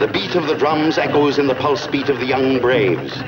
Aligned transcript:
The 0.00 0.10
beat 0.10 0.34
of 0.34 0.48
the 0.48 0.56
drums 0.56 0.96
echoes 0.96 1.38
in 1.38 1.46
the 1.46 1.54
pulse 1.54 1.86
beat 1.86 2.08
of 2.08 2.18
the 2.20 2.26
young 2.26 2.58
braves. 2.58 3.22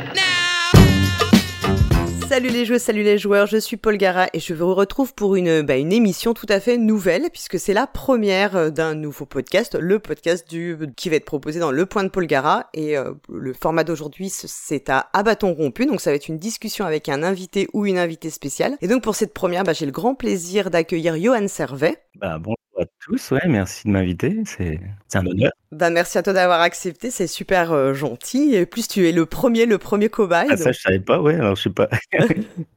Salut 2.30 2.48
les 2.48 2.64
joueurs, 2.64 2.80
salut 2.80 3.02
les 3.02 3.18
joueurs, 3.18 3.46
je 3.46 3.58
suis 3.58 3.76
Paul 3.76 3.98
Gara 3.98 4.28
et 4.32 4.40
je 4.40 4.54
vous 4.54 4.74
retrouve 4.74 5.12
pour 5.12 5.36
une, 5.36 5.60
bah, 5.60 5.76
une 5.76 5.92
émission 5.92 6.32
tout 6.32 6.46
à 6.48 6.60
fait 6.60 6.78
nouvelle 6.78 7.28
puisque 7.30 7.58
c'est 7.58 7.74
la 7.74 7.86
première 7.86 8.56
euh, 8.56 8.70
d'un 8.70 8.94
nouveau 8.94 9.26
podcast, 9.26 9.76
le 9.78 9.98
podcast 9.98 10.48
du, 10.48 10.78
qui 10.96 11.10
va 11.10 11.16
être 11.16 11.26
proposé 11.26 11.60
dans 11.60 11.72
Le 11.72 11.84
Point 11.84 12.04
de 12.04 12.08
Paul 12.08 12.26
Gara 12.26 12.70
et 12.72 12.96
euh, 12.96 13.12
le 13.28 13.52
format 13.52 13.84
d'aujourd'hui 13.84 14.30
c'est 14.30 14.88
à 14.88 15.10
à 15.12 15.22
bâton 15.22 15.52
rompu 15.52 15.84
donc 15.84 16.00
ça 16.00 16.08
va 16.08 16.16
être 16.16 16.28
une 16.28 16.38
discussion 16.38 16.86
avec 16.86 17.10
un 17.10 17.22
invité 17.22 17.68
ou 17.74 17.84
une 17.84 17.98
invitée 17.98 18.30
spéciale 18.30 18.78
et 18.80 18.88
donc 18.88 19.02
pour 19.02 19.14
cette 19.14 19.34
première 19.34 19.64
bah, 19.64 19.74
j'ai 19.74 19.84
le 19.84 19.92
grand 19.92 20.14
plaisir 20.14 20.70
d'accueillir 20.70 21.20
Johan 21.20 21.48
Servet. 21.48 21.98
Bah, 22.14 22.38
bonjour 22.38 22.56
à 22.78 22.84
tous, 23.00 23.30
ouais, 23.30 23.46
merci 23.46 23.86
de 23.86 23.92
m'inviter, 23.92 24.42
c'est 24.44 24.80
un 25.14 25.26
honneur. 25.26 25.52
Bah, 25.72 25.90
merci 25.90 26.18
à 26.18 26.22
toi 26.22 26.32
d'avoir 26.32 26.60
accepté, 26.60 27.10
c'est 27.10 27.26
super 27.26 27.72
euh, 27.72 27.94
gentil. 27.94 28.54
Et 28.54 28.66
plus 28.66 28.88
tu 28.88 29.08
es 29.08 29.12
le 29.12 29.26
premier, 29.26 29.66
le 29.66 29.78
premier 29.78 30.08
cobaye. 30.08 30.48
Ah, 30.50 30.56
ça, 30.56 30.72
je 30.72 30.80
savais 30.80 31.00
pas, 31.00 31.20
ouais, 31.20 31.34
alors 31.34 31.56
je 31.56 31.62
sais 31.62 31.70
pas. 31.70 31.88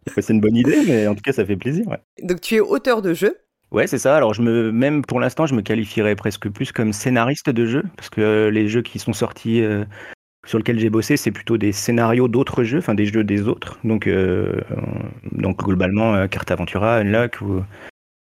c'est 0.08 0.30
une 0.30 0.41
bonne 0.41 0.55
idée, 0.55 0.81
mais 0.88 1.08
en 1.08 1.16
tout 1.16 1.22
cas, 1.22 1.34
ça 1.34 1.45
fait 1.45 1.55
plaisir. 1.55 1.88
Ouais. 1.88 2.00
Donc, 2.22 2.41
tu 2.41 2.55
es 2.55 2.59
auteur 2.59 3.02
de 3.02 3.13
jeu. 3.13 3.38
Ouais, 3.72 3.88
c'est 3.88 3.98
ça. 3.98 4.16
Alors, 4.16 4.34
je 4.34 4.41
me, 4.41 4.72
même 4.72 5.03
pour 5.03 5.20
l'instant, 5.20 5.45
je 5.45 5.55
me 5.55 5.62
qualifierais 5.62 6.16
presque 6.16 6.50
plus 6.50 6.72
comme 6.72 6.94
scénariste 6.94 7.50
de 7.50 7.66
jeu, 7.66 7.84
parce 7.98 8.09
que 8.09 8.50
les 8.50 8.67
jeux 8.67 8.81
qui 8.81 9.00
sont 9.00 9.14
sortis, 9.14 9.62
euh, 9.62 9.84
sur 10.45 10.58
lesquels 10.58 10.80
j'ai 10.80 10.89
bossé, 10.89 11.17
c'est 11.17 11.31
plutôt 11.31 11.58
des 11.58 11.72
scénarios 11.72 12.27
d'autres 12.27 12.64
jeux, 12.64 12.77
enfin 12.77 12.94
des 12.94 13.05
jeux 13.05 13.23
des 13.23 13.48
autres. 13.48 13.80
Donc, 13.84 14.08
euh, 14.08 14.62
donc 15.31 15.64
globalement, 15.64 16.27
Carte 16.27 16.52
Aventura, 16.52 16.98
Unlock 16.98 17.41
ou 17.41 17.64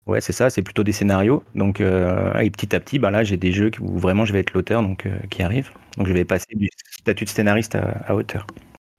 Ouais, 0.09 0.21
c'est 0.21 0.33
ça, 0.33 0.49
c'est 0.49 0.63
plutôt 0.63 0.83
des 0.83 0.91
scénarios. 0.91 1.43
Donc, 1.53 1.81
euh, 1.81 2.33
et 2.39 2.49
petit 2.49 2.75
à 2.75 2.79
petit, 2.79 2.97
bah 2.97 3.11
là, 3.11 3.23
j'ai 3.23 3.37
des 3.37 3.51
jeux 3.51 3.69
où 3.79 3.99
vraiment 3.99 4.25
je 4.25 4.33
vais 4.33 4.39
être 4.39 4.53
l'auteur 4.53 4.81
donc, 4.81 5.05
euh, 5.05 5.11
qui 5.29 5.43
arrivent. 5.43 5.69
Donc, 5.97 6.07
je 6.07 6.13
vais 6.13 6.25
passer 6.25 6.47
du 6.55 6.67
statut 6.99 7.25
de 7.25 7.29
scénariste 7.29 7.75
à, 7.75 8.15
auteur. 8.15 8.47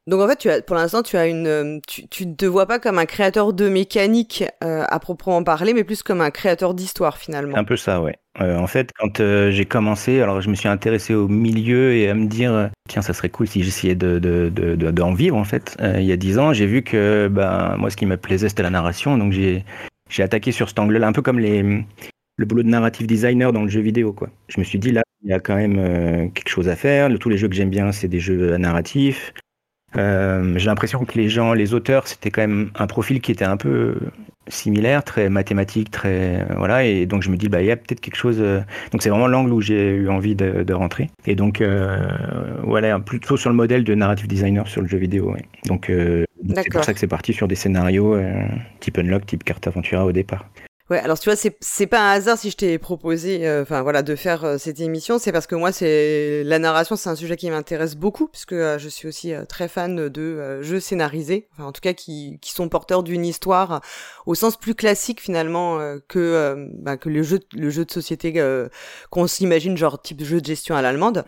Donc, 0.06 0.20
en 0.20 0.28
fait, 0.28 0.36
tu 0.36 0.48
as, 0.48 0.62
pour 0.62 0.76
l'instant, 0.76 1.02
tu 1.02 1.16
as 1.16 1.26
une, 1.26 1.48
euh, 1.48 1.78
tu, 1.88 2.26
ne 2.26 2.34
te 2.34 2.46
vois 2.46 2.66
pas 2.66 2.78
comme 2.78 2.96
un 3.00 3.06
créateur 3.06 3.52
de 3.52 3.68
mécanique 3.68 4.44
à 4.60 4.98
proprement 5.00 5.42
parler, 5.42 5.74
mais 5.74 5.82
plus 5.82 6.04
comme 6.04 6.20
un 6.20 6.30
créateur 6.30 6.74
d'histoire 6.74 7.18
finalement. 7.18 7.56
Un 7.56 7.64
peu 7.64 7.76
ça, 7.76 8.00
ouais. 8.00 8.16
en 8.38 8.68
fait, 8.68 8.92
quand 8.96 9.20
j'ai 9.50 9.64
commencé, 9.64 10.20
alors 10.20 10.40
je 10.40 10.48
me 10.48 10.54
suis 10.54 10.68
intéressé 10.68 11.14
au 11.14 11.26
milieu 11.26 11.92
et 11.92 12.08
à 12.08 12.14
me 12.14 12.26
dire, 12.26 12.70
tiens, 12.88 13.02
ça 13.02 13.14
serait 13.14 13.30
cool 13.30 13.48
si 13.48 13.64
j'essayais 13.64 13.96
de, 13.96 14.20
de, 14.20 14.48
de, 14.48 15.16
vivre 15.16 15.36
en 15.36 15.44
fait. 15.44 15.76
il 15.80 16.04
y 16.04 16.12
a 16.12 16.16
dix 16.16 16.38
ans, 16.38 16.52
j'ai 16.52 16.66
vu 16.66 16.82
que, 16.82 17.28
ben, 17.28 17.76
moi, 17.78 17.90
ce 17.90 17.96
qui 17.96 18.06
me 18.06 18.16
plaisait, 18.16 18.48
c'était 18.48 18.62
la 18.62 18.70
narration, 18.70 19.18
donc 19.18 19.32
j'ai 19.32 19.64
j'ai 20.10 20.22
attaqué 20.22 20.52
sur 20.52 20.68
cet 20.68 20.78
angle-là, 20.78 21.06
un 21.06 21.12
peu 21.12 21.22
comme 21.22 21.38
le 21.40 21.84
boulot 22.46 22.62
de 22.62 22.68
narrative 22.68 23.06
designer 23.06 23.52
dans 23.52 23.62
le 23.62 23.68
jeu 23.68 23.80
vidéo. 23.80 24.14
Je 24.48 24.60
me 24.60 24.64
suis 24.64 24.78
dit, 24.78 24.90
là, 24.92 25.02
il 25.22 25.30
y 25.30 25.32
a 25.32 25.40
quand 25.40 25.56
même 25.56 25.78
euh, 25.78 26.28
quelque 26.28 26.48
chose 26.48 26.68
à 26.68 26.76
faire. 26.76 27.10
Tous 27.18 27.28
les 27.28 27.38
jeux 27.38 27.48
que 27.48 27.54
j'aime 27.54 27.70
bien, 27.70 27.92
c'est 27.92 28.08
des 28.08 28.20
jeux 28.20 28.56
narratifs. 28.56 29.32
Euh, 29.96 30.54
j'ai 30.56 30.66
l'impression 30.66 31.04
que 31.04 31.18
les 31.18 31.28
gens, 31.28 31.52
les 31.52 31.74
auteurs, 31.74 32.06
c'était 32.06 32.30
quand 32.30 32.42
même 32.42 32.70
un 32.76 32.86
profil 32.86 33.20
qui 33.20 33.32
était 33.32 33.44
un 33.44 33.56
peu 33.56 33.96
similaire, 34.48 35.04
très 35.04 35.28
mathématique, 35.28 35.90
très 35.90 36.46
voilà. 36.56 36.84
Et 36.84 37.06
donc 37.06 37.22
je 37.22 37.30
me 37.30 37.36
dis 37.36 37.48
bah 37.48 37.60
il 37.60 37.66
y 37.66 37.70
a 37.72 37.76
peut-être 37.76 38.00
quelque 38.00 38.16
chose. 38.16 38.38
Euh, 38.40 38.60
donc 38.92 39.02
c'est 39.02 39.10
vraiment 39.10 39.26
l'angle 39.26 39.52
où 39.52 39.60
j'ai 39.60 39.90
eu 39.90 40.08
envie 40.08 40.36
de, 40.36 40.72
rentrer. 40.72 41.10
Et 41.26 41.34
donc 41.34 41.62
voilà, 42.62 43.00
plutôt 43.00 43.36
sur 43.36 43.50
le 43.50 43.56
modèle 43.56 43.82
de 43.82 43.94
narrative 43.94 44.28
designer 44.28 44.68
sur 44.68 44.80
le 44.80 44.86
jeu 44.86 44.98
vidéo. 44.98 45.34
Donc 45.66 45.90
c'est 46.54 46.70
pour 46.70 46.84
ça 46.84 46.92
que 46.92 47.00
c'est 47.00 47.06
parti 47.06 47.32
sur 47.32 47.48
des 47.48 47.54
scénarios 47.54 48.18
type 48.80 48.98
Unlock, 48.98 49.26
type 49.26 49.44
Carte 49.44 49.66
Aventura 49.66 50.04
au 50.04 50.12
départ. 50.12 50.46
Ouais, 50.90 50.98
alors 50.98 51.20
tu 51.20 51.28
vois, 51.28 51.36
c'est 51.36 51.56
c'est 51.60 51.86
pas 51.86 52.00
un 52.00 52.10
hasard 52.14 52.36
si 52.36 52.50
je 52.50 52.56
t'ai 52.56 52.76
proposé, 52.78 53.46
euh, 53.46 53.62
enfin 53.62 53.82
voilà, 53.82 54.02
de 54.02 54.16
faire 54.16 54.44
euh, 54.44 54.58
cette 54.58 54.80
émission, 54.80 55.20
c'est 55.20 55.30
parce 55.30 55.46
que 55.46 55.54
moi, 55.54 55.70
c'est 55.70 56.42
la 56.42 56.58
narration, 56.58 56.96
c'est 56.96 57.08
un 57.08 57.14
sujet 57.14 57.36
qui 57.36 57.48
m'intéresse 57.48 57.94
beaucoup, 57.94 58.26
puisque 58.26 58.54
euh, 58.54 58.76
je 58.76 58.88
suis 58.88 59.06
aussi 59.06 59.32
très 59.48 59.68
fan 59.68 60.08
de 60.08 60.60
jeux 60.62 60.80
scénarisés, 60.80 61.46
enfin 61.52 61.62
en 61.66 61.70
tout 61.70 61.80
cas 61.80 61.92
qui 61.92 62.38
qui 62.42 62.52
sont 62.52 62.68
porteurs 62.68 63.04
d'une 63.04 63.24
histoire 63.24 63.82
au 64.26 64.34
sens 64.34 64.56
plus 64.56 64.74
classique 64.74 65.20
finalement 65.20 65.78
que 66.08 66.68
bah, 66.74 66.96
que 66.96 67.08
le 67.08 67.22
jeu 67.22 67.38
le 67.52 67.70
jeu 67.70 67.84
de 67.84 67.90
société 67.90 68.42
qu'on 69.10 69.26
s'imagine 69.26 69.76
genre 69.76 70.00
type 70.02 70.24
jeu 70.24 70.40
de 70.40 70.46
gestion 70.46 70.74
à 70.74 70.82
l'allemande. 70.82 71.24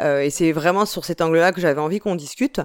et 0.00 0.30
c'est 0.30 0.52
vraiment 0.52 0.86
sur 0.86 1.04
cet 1.04 1.20
angle-là 1.20 1.52
que 1.52 1.60
j'avais 1.60 1.80
envie 1.80 1.98
qu'on 1.98 2.14
discute. 2.14 2.60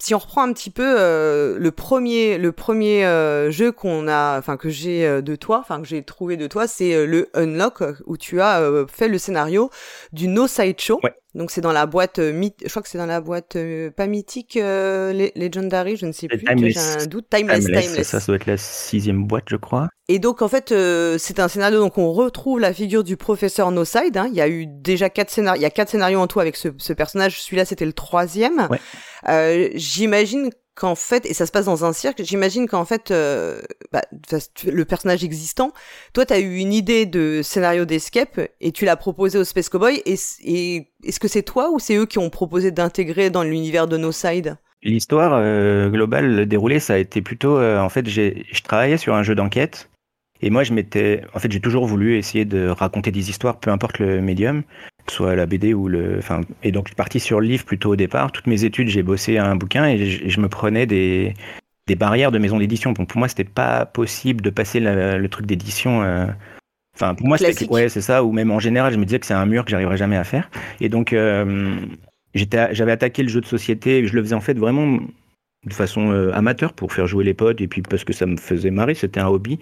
si 0.00 0.14
on 0.14 0.18
reprend 0.18 0.42
un 0.42 0.52
petit 0.52 0.70
peu 0.70 1.56
le 1.58 1.70
premier 1.70 2.38
le 2.38 2.52
premier 2.52 3.02
jeu 3.50 3.72
qu'on 3.72 4.08
a, 4.08 4.38
enfin 4.38 4.56
que 4.56 4.68
j'ai 4.68 5.22
de 5.22 5.36
toi 5.36 5.59
enfin 5.60 5.80
que 5.80 5.86
j'ai 5.86 6.02
trouvé 6.02 6.36
de 6.36 6.46
toi, 6.46 6.66
c'est 6.66 6.94
euh, 6.94 7.06
le 7.06 7.28
Unlock 7.34 7.82
où 8.06 8.16
tu 8.16 8.40
as 8.40 8.60
euh, 8.60 8.86
fait 8.86 9.08
le 9.08 9.18
scénario 9.18 9.70
du 10.12 10.28
No 10.28 10.46
Side 10.46 10.80
Show. 10.80 11.00
Donc 11.34 11.52
c'est 11.52 11.60
dans 11.60 11.72
la 11.72 11.86
boîte 11.86 12.18
euh, 12.18 12.32
je 12.64 12.68
crois 12.68 12.82
que 12.82 12.88
c'est 12.88 12.98
dans 12.98 13.06
la 13.06 13.20
boîte 13.20 13.56
pas 13.96 14.06
mythique 14.08 14.56
Legendary, 14.56 15.96
je 15.96 16.06
ne 16.06 16.12
sais 16.12 16.26
plus, 16.26 16.40
j'ai 16.40 16.78
un 16.78 17.06
doute. 17.06 17.26
Timeless, 17.30 17.64
Timeless. 17.66 18.02
Ça, 18.02 18.18
ça 18.18 18.26
doit 18.26 18.36
être 18.36 18.46
la 18.46 18.56
sixième 18.56 19.24
boîte, 19.24 19.44
je 19.48 19.56
crois. 19.56 19.88
Et 20.08 20.18
donc 20.18 20.42
en 20.42 20.48
fait 20.48 20.74
c'est 21.18 21.38
un 21.38 21.46
scénario 21.46 21.78
donc 21.78 21.98
on 21.98 22.12
retrouve 22.12 22.58
la 22.58 22.72
figure 22.72 23.04
du 23.04 23.16
professeur 23.16 23.70
No 23.70 23.84
Side. 23.84 24.16
Hein. 24.16 24.28
Il 24.30 24.34
y 24.34 24.40
a 24.40 24.48
eu 24.48 24.66
déjà 24.66 25.08
quatre 25.08 25.30
scénarios, 25.30 25.60
il 25.60 25.62
y 25.62 25.66
a 25.66 25.70
quatre 25.70 25.90
scénarios 25.90 26.18
en 26.18 26.26
tout 26.26 26.40
avec 26.40 26.56
ce, 26.56 26.68
ce 26.78 26.92
personnage. 26.92 27.40
Celui-là 27.40 27.64
c'était 27.64 27.86
le 27.86 27.92
troisième. 27.92 28.66
Ouais. 28.68 29.70
J'imagine 29.76 30.50
qu'en 30.74 30.94
fait, 30.94 31.26
et 31.26 31.34
ça 31.34 31.46
se 31.46 31.52
passe 31.52 31.66
dans 31.66 31.84
un 31.84 31.92
cirque, 31.92 32.22
j'imagine 32.22 32.68
qu'en 32.68 32.84
fait, 32.84 33.10
euh, 33.10 33.60
bah, 33.92 34.02
le 34.64 34.84
personnage 34.84 35.24
existant, 35.24 35.72
toi, 36.12 36.24
tu 36.24 36.32
as 36.32 36.40
eu 36.40 36.56
une 36.56 36.72
idée 36.72 37.06
de 37.06 37.40
scénario 37.42 37.84
d'escape 37.84 38.40
et 38.60 38.72
tu 38.72 38.84
l'as 38.84 38.96
proposé 38.96 39.38
au 39.38 39.44
Space 39.44 39.68
Cowboy. 39.68 40.02
Et, 40.06 40.14
est-ce 41.02 41.20
que 41.20 41.28
c'est 41.28 41.42
toi 41.42 41.70
ou 41.70 41.78
c'est 41.78 41.96
eux 41.96 42.06
qui 42.06 42.18
ont 42.18 42.30
proposé 42.30 42.70
d'intégrer 42.70 43.30
dans 43.30 43.42
l'univers 43.42 43.88
de 43.88 43.96
No 43.96 44.12
Side? 44.12 44.56
L'histoire 44.82 45.32
euh, 45.34 45.90
globale 45.90 46.46
déroulée, 46.46 46.80
ça 46.80 46.94
a 46.94 46.98
été 46.98 47.20
plutôt, 47.20 47.58
euh, 47.58 47.78
en 47.78 47.88
fait, 47.88 48.08
je 48.08 48.62
travaillais 48.62 48.96
sur 48.96 49.14
un 49.14 49.22
jeu 49.22 49.34
d'enquête. 49.34 49.90
Et 50.42 50.48
moi, 50.48 50.64
je 50.64 50.72
m'étais, 50.72 51.22
en 51.34 51.38
fait, 51.38 51.52
j'ai 51.52 51.60
toujours 51.60 51.86
voulu 51.86 52.16
essayer 52.16 52.46
de 52.46 52.68
raconter 52.68 53.10
des 53.10 53.28
histoires, 53.28 53.60
peu 53.60 53.70
importe 53.70 53.98
le 53.98 54.22
médium 54.22 54.62
soit 55.10 55.34
la 55.34 55.46
BD 55.46 55.74
ou 55.74 55.88
le. 55.88 56.18
Enfin, 56.18 56.40
et 56.62 56.72
donc, 56.72 56.86
je 56.86 56.90
suis 56.90 56.96
parti 56.96 57.20
sur 57.20 57.40
le 57.40 57.46
livre 57.46 57.64
plutôt 57.64 57.90
au 57.90 57.96
départ. 57.96 58.32
Toutes 58.32 58.46
mes 58.46 58.64
études, 58.64 58.88
j'ai 58.88 59.02
bossé 59.02 59.36
à 59.36 59.46
un 59.46 59.56
bouquin 59.56 59.86
et 59.86 60.06
je, 60.06 60.40
me 60.40 60.48
prenais 60.48 60.86
des, 60.86 61.34
des 61.86 61.94
barrières 61.94 62.32
de 62.32 62.38
maison 62.38 62.58
d'édition. 62.58 62.92
Donc, 62.92 63.08
pour 63.08 63.18
moi, 63.18 63.28
c'était 63.28 63.44
pas 63.44 63.86
possible 63.86 64.42
de 64.42 64.50
passer 64.50 64.80
le 64.80 65.26
truc 65.28 65.46
d'édition. 65.46 66.02
Euh, 66.02 66.26
enfin, 66.96 67.14
pour 67.14 67.26
moi, 67.26 67.36
c'était. 67.36 67.68
Ouais, 67.68 67.88
c'est 67.88 68.00
ça. 68.00 68.24
Ou 68.24 68.32
même 68.32 68.50
en 68.50 68.60
général, 68.60 68.92
je 68.92 68.98
me 68.98 69.04
disais 69.04 69.18
que 69.18 69.26
c'est 69.26 69.34
un 69.34 69.46
mur 69.46 69.64
que 69.64 69.70
j'arriverais 69.70 69.96
jamais 69.96 70.16
à 70.16 70.24
faire. 70.24 70.50
Et 70.80 70.88
donc, 70.88 71.12
euh, 71.12 71.74
j'avais 72.34 72.92
attaqué 72.92 73.22
le 73.22 73.28
jeu 73.28 73.40
de 73.40 73.46
société. 73.46 74.06
Je 74.06 74.14
le 74.14 74.22
faisais 74.22 74.34
en 74.34 74.40
fait 74.40 74.58
vraiment 74.58 74.98
de 75.66 75.74
façon 75.74 76.10
euh, 76.10 76.32
amateur 76.32 76.72
pour 76.72 76.92
faire 76.92 77.06
jouer 77.06 77.24
les 77.24 77.34
potes 77.34 77.60
et 77.60 77.68
puis 77.68 77.82
parce 77.82 78.04
que 78.04 78.12
ça 78.12 78.26
me 78.26 78.36
faisait 78.36 78.70
marrer. 78.70 78.94
C'était 78.94 79.20
un 79.20 79.28
hobby 79.28 79.58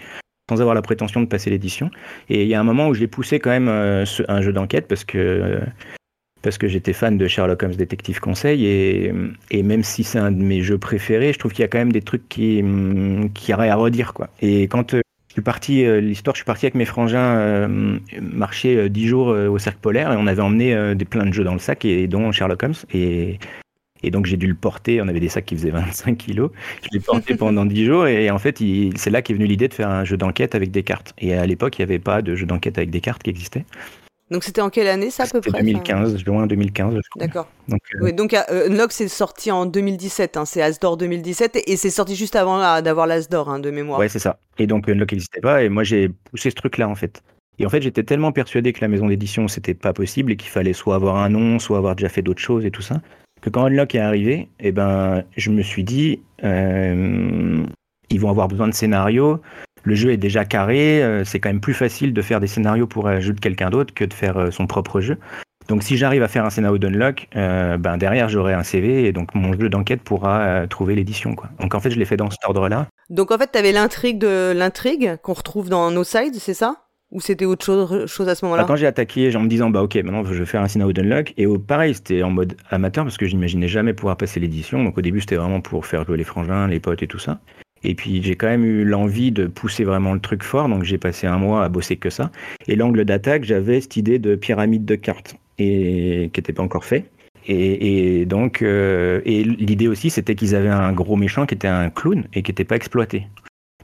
sans 0.48 0.60
avoir 0.60 0.74
la 0.74 0.82
prétention 0.82 1.20
de 1.20 1.26
passer 1.26 1.50
l'édition. 1.50 1.90
Et 2.28 2.42
il 2.42 2.48
y 2.48 2.54
a 2.54 2.60
un 2.60 2.64
moment 2.64 2.88
où 2.88 2.94
j'ai 2.94 3.06
poussé 3.06 3.38
quand 3.38 3.50
même 3.50 3.68
euh, 3.68 4.04
un 4.28 4.40
jeu 4.40 4.52
d'enquête 4.52 4.86
parce 4.88 5.04
que 5.04 5.18
euh, 5.18 5.60
que 6.58 6.66
j'étais 6.66 6.94
fan 6.94 7.18
de 7.18 7.28
Sherlock 7.28 7.62
Holmes 7.62 7.74
Détective 7.74 8.20
Conseil 8.20 8.64
et, 8.64 9.12
et 9.50 9.62
même 9.62 9.82
si 9.82 10.02
c'est 10.02 10.18
un 10.18 10.32
de 10.32 10.42
mes 10.42 10.62
jeux 10.62 10.78
préférés, 10.78 11.34
je 11.34 11.38
trouve 11.38 11.52
qu'il 11.52 11.60
y 11.60 11.64
a 11.64 11.68
quand 11.68 11.76
même 11.76 11.92
des 11.92 12.00
trucs 12.00 12.26
qui 12.26 12.64
qui 13.34 13.52
auraient 13.52 13.68
à 13.68 13.76
redire 13.76 14.14
quoi. 14.14 14.30
Et 14.40 14.62
quand 14.62 14.94
euh, 14.94 15.02
je 15.28 15.34
suis 15.34 15.42
parti, 15.42 15.84
l'histoire, 16.00 16.34
je 16.34 16.38
suis 16.38 16.46
parti 16.46 16.64
avec 16.64 16.74
mes 16.74 16.86
frangins 16.86 17.68
marcher 18.18 18.88
dix 18.88 19.06
jours 19.06 19.28
au 19.28 19.58
cercle 19.58 19.78
polaire 19.78 20.10
et 20.10 20.16
on 20.16 20.26
avait 20.26 20.40
emmené 20.40 20.94
des 20.94 21.04
plein 21.04 21.26
de 21.26 21.34
jeux 21.34 21.44
dans 21.44 21.52
le 21.52 21.58
sac 21.58 21.84
et 21.84 22.08
dont 22.08 22.32
Sherlock 22.32 22.62
Holmes 22.62 22.74
et 22.94 23.38
et 24.02 24.10
donc 24.10 24.26
j'ai 24.26 24.36
dû 24.36 24.46
le 24.46 24.54
porter, 24.54 25.00
on 25.02 25.08
avait 25.08 25.20
des 25.20 25.28
sacs 25.28 25.44
qui 25.44 25.56
faisaient 25.56 25.70
25 25.70 26.16
kilos, 26.16 26.50
je 26.82 26.88
l'ai 26.92 27.00
porté 27.00 27.34
pendant 27.36 27.64
10 27.64 27.84
jours 27.84 28.06
et 28.06 28.30
en 28.30 28.38
fait 28.38 28.62
c'est 28.96 29.10
là 29.10 29.22
qu'est 29.22 29.34
venue 29.34 29.46
l'idée 29.46 29.68
de 29.68 29.74
faire 29.74 29.88
un 29.90 30.04
jeu 30.04 30.16
d'enquête 30.16 30.54
avec 30.54 30.70
des 30.70 30.82
cartes. 30.82 31.14
Et 31.18 31.34
à 31.34 31.46
l'époque 31.46 31.78
il 31.78 31.82
n'y 31.82 31.84
avait 31.84 31.98
pas 31.98 32.22
de 32.22 32.34
jeu 32.34 32.46
d'enquête 32.46 32.78
avec 32.78 32.90
des 32.90 33.00
cartes 33.00 33.22
qui 33.22 33.30
existait. 33.30 33.64
Donc 34.30 34.44
c'était 34.44 34.60
en 34.60 34.68
quelle 34.68 34.88
année 34.88 35.10
ça 35.10 35.22
à 35.22 35.26
peu 35.26 35.40
près 35.40 35.62
2015, 35.62 36.22
juin 36.22 36.46
2015 36.46 37.00
D'accord. 37.16 37.48
Donc, 37.68 37.80
euh... 37.94 37.98
oui, 38.02 38.12
donc 38.12 38.34
euh, 38.34 38.68
Unlock 38.68 38.92
c'est 38.92 39.08
sorti 39.08 39.50
en 39.50 39.64
2017, 39.64 40.36
hein, 40.36 40.44
c'est 40.44 40.60
Asdor 40.60 40.98
2017 40.98 41.62
et 41.66 41.76
c'est 41.76 41.90
sorti 41.90 42.14
juste 42.14 42.36
avant 42.36 42.80
d'avoir 42.82 43.06
l'Asdor 43.06 43.48
hein, 43.48 43.58
de 43.58 43.70
mémoire. 43.70 43.98
Ouais 43.98 44.08
c'est 44.08 44.18
ça. 44.18 44.38
Et 44.58 44.66
donc 44.66 44.88
Unlock 44.88 45.12
n'existait 45.12 45.40
pas 45.40 45.62
et 45.62 45.70
moi 45.70 45.82
j'ai 45.82 46.10
poussé 46.30 46.50
ce 46.50 46.54
truc 46.54 46.76
là 46.76 46.88
en 46.88 46.94
fait. 46.94 47.22
Et 47.58 47.66
en 47.66 47.68
fait, 47.68 47.82
j'étais 47.82 48.04
tellement 48.04 48.32
persuadé 48.32 48.72
que 48.72 48.80
la 48.80 48.88
maison 48.88 49.08
d'édition, 49.08 49.48
c'était 49.48 49.74
pas 49.74 49.92
possible 49.92 50.32
et 50.32 50.36
qu'il 50.36 50.50
fallait 50.50 50.72
soit 50.72 50.94
avoir 50.94 51.16
un 51.16 51.28
nom, 51.28 51.58
soit 51.58 51.78
avoir 51.78 51.96
déjà 51.96 52.08
fait 52.08 52.22
d'autres 52.22 52.40
choses 52.40 52.64
et 52.64 52.70
tout 52.70 52.82
ça, 52.82 53.00
que 53.40 53.50
quand 53.50 53.64
Unlock 53.64 53.94
est 53.94 54.00
arrivé, 54.00 54.48
eh 54.60 54.72
ben, 54.72 55.22
je 55.36 55.50
me 55.50 55.62
suis 55.62 55.84
dit, 55.84 56.20
euh, 56.44 57.64
ils 58.10 58.20
vont 58.20 58.30
avoir 58.30 58.48
besoin 58.48 58.68
de 58.68 58.74
scénarios. 58.74 59.40
Le 59.84 59.94
jeu 59.94 60.10
est 60.10 60.16
déjà 60.16 60.44
carré, 60.44 61.02
euh, 61.02 61.24
c'est 61.24 61.38
quand 61.40 61.48
même 61.48 61.60
plus 61.60 61.74
facile 61.74 62.12
de 62.12 62.22
faire 62.22 62.40
des 62.40 62.46
scénarios 62.46 62.86
pour 62.86 63.08
un 63.08 63.20
jeu 63.20 63.32
de 63.32 63.40
quelqu'un 63.40 63.70
d'autre 63.70 63.94
que 63.94 64.04
de 64.04 64.12
faire 64.12 64.36
euh, 64.38 64.50
son 64.50 64.66
propre 64.66 65.00
jeu. 65.00 65.18
Donc 65.68 65.82
si 65.82 65.96
j'arrive 65.98 66.22
à 66.22 66.28
faire 66.28 66.46
un 66.46 66.50
scénario 66.50 66.78
d'Unlock, 66.78 67.28
ben 67.34 67.98
derrière 67.98 68.30
j'aurai 68.30 68.54
un 68.54 68.62
CV 68.62 69.04
et 69.04 69.12
donc 69.12 69.34
mon 69.34 69.52
jeu 69.52 69.68
d'enquête 69.68 70.00
pourra 70.00 70.66
trouver 70.66 70.94
l'édition. 70.94 71.36
Donc 71.60 71.74
en 71.74 71.80
fait 71.80 71.90
je 71.90 71.98
l'ai 71.98 72.06
fait 72.06 72.16
dans 72.16 72.30
cet 72.30 72.42
ordre-là. 72.46 72.86
Donc 73.10 73.32
en 73.32 73.36
fait 73.36 73.52
tu 73.52 73.58
avais 73.58 73.72
l'intrigue 73.72 74.16
de 74.16 74.54
l'intrigue 74.56 75.18
qu'on 75.22 75.34
retrouve 75.34 75.68
dans 75.68 75.90
No 75.90 76.04
Sides, 76.04 76.36
c'est 76.36 76.54
ça? 76.54 76.87
Ou 77.10 77.20
c'était 77.20 77.44
autre 77.44 77.64
chose, 78.06 78.28
à 78.28 78.34
ce 78.34 78.44
moment-là 78.44 78.62
bah, 78.62 78.68
Quand 78.68 78.76
j'ai 78.76 78.86
attaqué, 78.86 79.34
en 79.34 79.40
me 79.40 79.48
disant, 79.48 79.70
bah 79.70 79.82
ok, 79.82 79.96
maintenant 79.96 80.24
je 80.24 80.34
vais 80.34 80.46
faire 80.46 80.62
un 80.62 80.68
scénario 80.68 80.92
d'unlock, 80.92 81.32
et 81.36 81.46
pareil, 81.58 81.94
c'était 81.94 82.22
en 82.22 82.30
mode 82.30 82.56
amateur 82.70 83.04
parce 83.04 83.16
que 83.16 83.26
j'imaginais 83.26 83.68
jamais 83.68 83.94
pouvoir 83.94 84.16
passer 84.16 84.40
l'édition. 84.40 84.82
Donc 84.82 84.98
au 84.98 85.00
début, 85.00 85.20
c'était 85.20 85.36
vraiment 85.36 85.60
pour 85.60 85.86
faire 85.86 86.04
jouer 86.04 86.18
les 86.18 86.24
frangins, 86.24 86.66
les 86.66 86.80
potes 86.80 87.02
et 87.02 87.06
tout 87.06 87.18
ça. 87.18 87.40
Et 87.84 87.94
puis 87.94 88.22
j'ai 88.22 88.34
quand 88.34 88.48
même 88.48 88.64
eu 88.64 88.84
l'envie 88.84 89.30
de 89.30 89.46
pousser 89.46 89.84
vraiment 89.84 90.12
le 90.12 90.20
truc 90.20 90.42
fort, 90.42 90.68
donc 90.68 90.84
j'ai 90.84 90.98
passé 90.98 91.26
un 91.26 91.38
mois 91.38 91.64
à 91.64 91.68
bosser 91.68 91.96
que 91.96 92.10
ça. 92.10 92.30
Et 92.66 92.76
l'angle 92.76 93.04
d'attaque, 93.04 93.44
j'avais 93.44 93.80
cette 93.80 93.96
idée 93.96 94.18
de 94.18 94.34
pyramide 94.34 94.84
de 94.84 94.96
cartes, 94.96 95.36
et 95.58 96.30
qui 96.32 96.40
n'était 96.40 96.52
pas 96.52 96.62
encore 96.62 96.84
fait. 96.84 97.06
Et, 97.50 98.26
donc, 98.26 98.60
euh, 98.60 99.22
et 99.24 99.42
l'idée 99.42 99.88
aussi, 99.88 100.10
c'était 100.10 100.34
qu'ils 100.34 100.54
avaient 100.54 100.68
un 100.68 100.92
gros 100.92 101.16
méchant 101.16 101.46
qui 101.46 101.54
était 101.54 101.68
un 101.68 101.88
clown 101.88 102.26
et 102.34 102.42
qui 102.42 102.50
n'était 102.50 102.64
pas 102.64 102.76
exploité. 102.76 103.26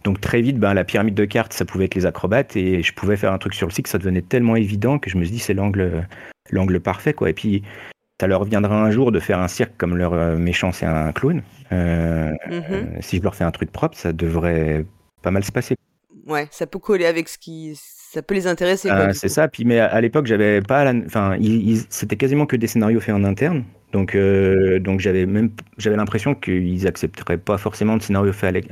Donc 0.04 0.20
très 0.20 0.42
vite, 0.42 0.58
ben, 0.58 0.74
la 0.74 0.84
pyramide 0.84 1.14
de 1.14 1.24
cartes, 1.24 1.54
ça 1.54 1.64
pouvait 1.64 1.86
être 1.86 1.94
les 1.94 2.04
acrobates 2.04 2.56
et 2.56 2.82
je 2.82 2.92
pouvais 2.92 3.16
faire 3.16 3.32
un 3.32 3.38
truc 3.38 3.54
sur 3.54 3.66
le 3.66 3.72
site, 3.72 3.86
ça 3.86 3.98
devenait 3.98 4.22
tellement 4.22 4.54
évident 4.54 4.98
que 4.98 5.08
je 5.08 5.16
me 5.16 5.24
suis 5.24 5.32
dit 5.32 5.38
c'est 5.38 5.54
l'angle, 5.54 6.06
l'angle 6.50 6.78
parfait 6.78 7.14
quoi. 7.14 7.30
Et 7.30 7.32
puis 7.32 7.62
ça 8.20 8.26
leur 8.26 8.44
viendra 8.44 8.82
un 8.82 8.90
jour 8.90 9.12
de 9.12 9.18
faire 9.18 9.40
un 9.40 9.48
cirque 9.48 9.72
comme 9.78 9.96
leur 9.96 10.12
euh, 10.12 10.36
méchant 10.36 10.72
c'est 10.72 10.86
un 10.86 11.10
clown. 11.12 11.42
Euh, 11.72 12.30
mhm. 12.50 13.00
si 13.00 13.16
je 13.16 13.22
leur 13.22 13.34
fais 13.34 13.44
un 13.44 13.50
truc 13.50 13.72
propre, 13.72 13.96
ça 13.96 14.12
devrait 14.12 14.84
pas 15.22 15.30
mal 15.30 15.42
se 15.42 15.52
passer. 15.52 15.74
Ouais, 16.26 16.48
ça 16.50 16.66
peut 16.66 16.78
coller 16.78 17.06
avec 17.06 17.28
ce 17.28 17.38
qui, 17.38 17.74
ça 17.74 18.22
peut 18.22 18.34
les 18.34 18.46
intéresser. 18.46 18.90
c'est 19.12 19.28
ça. 19.28 19.48
Puis 19.48 19.64
mais 19.64 19.80
à, 19.80 20.00
l'époque, 20.00 20.26
j'avais 20.26 20.60
pas, 20.60 20.92
enfin, 21.06 21.36
c'était 21.88 22.16
quasiment 22.16 22.46
que 22.46 22.56
des 22.56 22.66
scénarios 22.66 23.00
faits 23.00 23.14
en 23.14 23.24
interne. 23.24 23.64
Donc, 23.94 24.17
euh, 24.17 24.81
j'avais 24.99 25.96
l'impression 25.96 26.35
qu'ils 26.35 26.85
accepteraient 26.88 27.38
pas 27.38 27.58
forcément 27.58 27.96
de 27.96 28.02
scénario 28.02 28.32
fait 28.32 28.67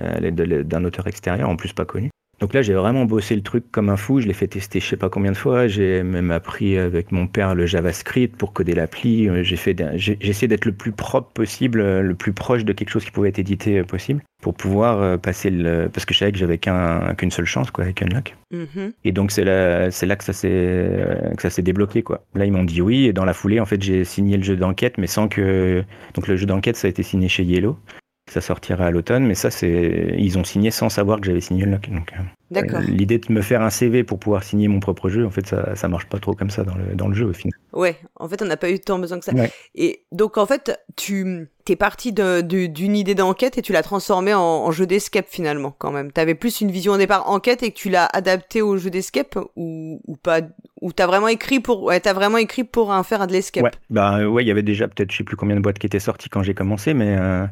d'un 0.67 0.85
auteur 0.85 1.07
extérieur, 1.07 1.49
en 1.49 1.55
plus 1.55 1.73
pas 1.73 1.85
connu. 1.85 2.12
Donc 2.43 2.55
là, 2.55 2.62
j'ai 2.62 2.75
vraiment 2.75 3.05
bossé 3.05 3.37
le 3.37 3.43
truc 3.43 3.71
comme 3.71 3.89
un 3.89 3.97
fou. 3.97 4.21
Je 4.21 4.27
l'ai 4.27 4.35
fait 4.35 4.49
tester 4.49 4.81
je 4.81 4.87
sais 4.87 4.97
pas 4.97 5.09
combien 5.09 5.31
de 5.31 5.37
fois. 5.37 5.69
J'ai 5.69 6.03
même 6.03 6.33
appris 6.33 6.77
avec 6.77 7.12
mon 7.12 7.29
père 7.29 7.55
le 7.55 7.67
JavaScript 7.67 8.37
pour 8.37 8.53
coder 8.53 8.75
l'appli. 8.75 9.29
J'ai 9.44 9.55
fait, 9.55 9.81
j'ai 9.94 10.19
essayé 10.21 10.49
d'être 10.49 10.65
le 10.65 10.73
plus 10.73 10.91
propre 10.91 11.31
possible, 11.33 12.00
le 12.00 12.15
plus 12.17 12.33
proche 12.33 12.65
de 12.65 12.73
quelque 12.73 12.91
chose 12.91 13.05
qui 13.05 13.12
pouvait 13.12 13.29
être 13.29 13.39
édité 13.39 13.85
possible 13.85 14.23
pour 14.41 14.55
pouvoir 14.55 15.00
euh, 15.00 15.17
passer 15.19 15.50
le. 15.50 15.89
Parce 15.89 16.05
que 16.05 16.15
je 16.15 16.19
savais 16.19 16.33
que 16.33 16.39
j'avais 16.39 16.59
qu'une 16.59 17.31
seule 17.31 17.47
chance, 17.47 17.71
quoi, 17.71 17.85
avec 17.85 18.03
Unlock. 18.03 18.37
Mm-hmm. 18.53 18.93
Et 19.05 19.12
donc, 19.12 19.31
c'est 19.31 19.45
là, 19.45 19.93
c'est 19.93 20.06
là 20.06 20.17
que 20.17 20.25
ça 20.25 20.33
s'est, 20.33 21.06
que 21.37 21.43
ça 21.43 21.49
s'est 21.49 21.62
débloqué, 21.62 22.03
quoi. 22.03 22.25
Là, 22.35 22.45
ils 22.45 22.53
m'ont 22.53 22.65
dit 22.65 22.83
oui. 22.83 23.05
Et 23.05 23.12
dans 23.12 23.25
la 23.25 23.35
foulée, 23.35 23.61
en 23.61 23.67
fait, 23.67 23.81
j'ai 23.81 24.03
signé 24.03 24.37
le 24.37 24.43
jeu 24.43 24.56
d'enquête, 24.56 24.99
mais 24.99 25.06
sans 25.06 25.29
que. 25.29 25.85
Donc, 26.15 26.27
le 26.27 26.37
jeu 26.37 26.47
d'enquête, 26.47 26.77
ça 26.77 26.88
a 26.88 26.91
été 26.91 27.05
signé 27.05 27.29
chez 27.29 27.45
Yellow 27.45 27.79
ça 28.32 28.40
sortira 28.40 28.87
à 28.87 28.90
l'automne, 28.90 29.26
mais 29.26 29.34
ça, 29.34 29.50
c'est 29.50 30.14
ils 30.19 30.38
ont 30.38 30.44
signé 30.44 30.70
sans 30.70 30.88
savoir 30.88 31.20
que 31.20 31.26
j'avais 31.26 31.40
signé 31.40 31.64
le 31.64 31.73
lock. 31.73 31.88
Donc, 31.90 32.12
euh, 32.12 32.81
l'idée 32.81 33.19
de 33.19 33.32
me 33.32 33.43
faire 33.43 33.62
un 33.62 33.70
CV 33.70 34.05
pour 34.05 34.19
pouvoir 34.19 34.43
signer 34.43 34.69
mon 34.69 34.81
propre 34.81 35.08
jeu, 35.08 35.26
en 35.26 35.31
fait, 35.31 35.46
ça, 35.46 35.75
ça 35.76 35.88
marche 35.88 36.06
pas 36.06 36.19
trop 36.19 36.34
comme 36.34 36.50
ça 36.50 36.64
dans 36.64 36.75
le, 36.75 36.94
dans 36.94 37.08
le 37.08 37.14
jeu 37.14 37.26
au 37.26 37.32
final. 37.32 37.52
Ouais, 37.73 37.96
en 38.17 38.29
fait, 38.29 38.43
on 38.43 38.44
n'a 38.44 38.56
pas 38.56 38.70
eu 38.70 38.79
tant 38.79 38.99
besoin 38.99 39.19
que 39.19 39.25
ça. 39.25 39.32
Et 39.75 40.05
donc, 40.12 40.37
en 40.37 40.44
fait, 40.44 40.79
tu 40.96 41.49
es 41.69 41.76
parti 41.76 42.12
d'une 42.12 42.96
idée 42.96 43.14
d'enquête 43.14 43.56
et 43.56 43.62
tu 43.62 43.73
l'as 43.73 43.82
transformée 43.82 44.35
en, 44.35 44.70
jeu 44.73 44.87
d'escape 44.87 45.26
finalement, 45.28 45.75
quand 45.78 45.90
même. 45.90 46.12
Tu 46.12 46.20
avais 46.20 46.35
plus 46.35 46.61
une 46.61 46.70
vision 46.70 46.93
au 46.93 46.99
départ 46.99 47.31
enquête 47.31 47.62
et 47.62 47.70
que 47.70 47.76
tu 47.76 47.88
l'as 47.88 48.06
adapté 48.06 48.61
au 48.61 48.76
jeu 48.76 48.90
d'escape 48.90 49.38
ou, 49.56 50.00
ou 50.06 50.17
pas 50.17 50.40
Ou 50.82 50.93
t'as 50.93 51.06
vraiment 51.06 51.28
écrit 51.28 51.61
pour, 51.61 51.82
ouais, 51.85 52.06
as 52.06 52.12
vraiment 52.12 52.38
écrit 52.38 52.64
pour 52.64 52.93
un 52.93 53.02
faire 53.02 53.26
de 53.26 53.32
l'escape? 53.32 53.64
Ouais, 53.64 53.70
bah 53.88 54.26
ouais, 54.26 54.44
il 54.44 54.49
y 54.49 54.50
avait 54.50 54.62
déjà 54.62 54.88
peut-être, 54.88 55.11
je 55.11 55.19
sais 55.19 55.25
plus 55.25 55.37
combien 55.37 55.56
de 55.56 55.61
boîtes 55.61 55.78
qui 55.78 55.87
étaient 55.87 56.00
sorties 56.00 56.28
quand 56.28 56.43
j'ai 56.43 56.55
commencé, 56.55 56.93
mais 56.93 57.17
euh, 57.19 57.46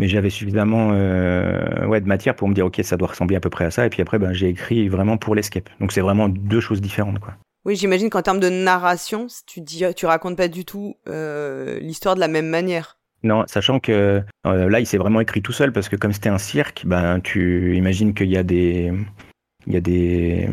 mais 0.00 0.08
j'avais 0.08 0.30
suffisamment 0.30 0.92
euh, 0.92 1.86
ouais, 1.86 2.00
de 2.00 2.08
matière 2.08 2.34
pour 2.34 2.48
me 2.48 2.54
dire 2.54 2.64
ok 2.64 2.80
ça 2.82 2.96
doit 2.96 3.08
ressembler 3.08 3.36
à 3.36 3.40
peu 3.40 3.50
près 3.50 3.66
à 3.66 3.70
ça. 3.70 3.84
Et 3.84 3.90
puis 3.90 4.00
après 4.00 4.18
ben, 4.18 4.32
j'ai 4.32 4.48
écrit 4.48 4.88
vraiment 4.88 5.18
pour 5.18 5.34
l'escape. 5.34 5.68
Donc 5.78 5.92
c'est 5.92 6.00
vraiment 6.00 6.30
deux 6.30 6.60
choses 6.60 6.80
différentes 6.80 7.18
quoi. 7.18 7.34
Oui 7.66 7.76
j'imagine 7.76 8.08
qu'en 8.08 8.22
termes 8.22 8.40
de 8.40 8.48
narration 8.48 9.26
tu 9.46 9.60
dis 9.60 9.84
tu 9.94 10.06
racontes 10.06 10.38
pas 10.38 10.48
du 10.48 10.64
tout 10.64 10.96
euh, 11.06 11.78
l'histoire 11.80 12.14
de 12.14 12.20
la 12.20 12.28
même 12.28 12.48
manière. 12.48 12.96
Non, 13.22 13.44
sachant 13.46 13.78
que 13.78 14.22
euh, 14.46 14.70
là, 14.70 14.80
il 14.80 14.86
s'est 14.86 14.96
vraiment 14.96 15.20
écrit 15.20 15.42
tout 15.42 15.52
seul 15.52 15.72
parce 15.72 15.90
que 15.90 15.96
comme 15.96 16.14
c'était 16.14 16.30
un 16.30 16.38
cirque, 16.38 16.84
ben 16.86 17.20
tu 17.20 17.76
imagines 17.76 18.14
qu'il 18.14 18.30
y 18.30 18.38
a 18.38 18.42
des, 18.42 18.90
il 19.66 19.74
y 19.74 19.76
a 19.76 19.82
des, 19.82 20.48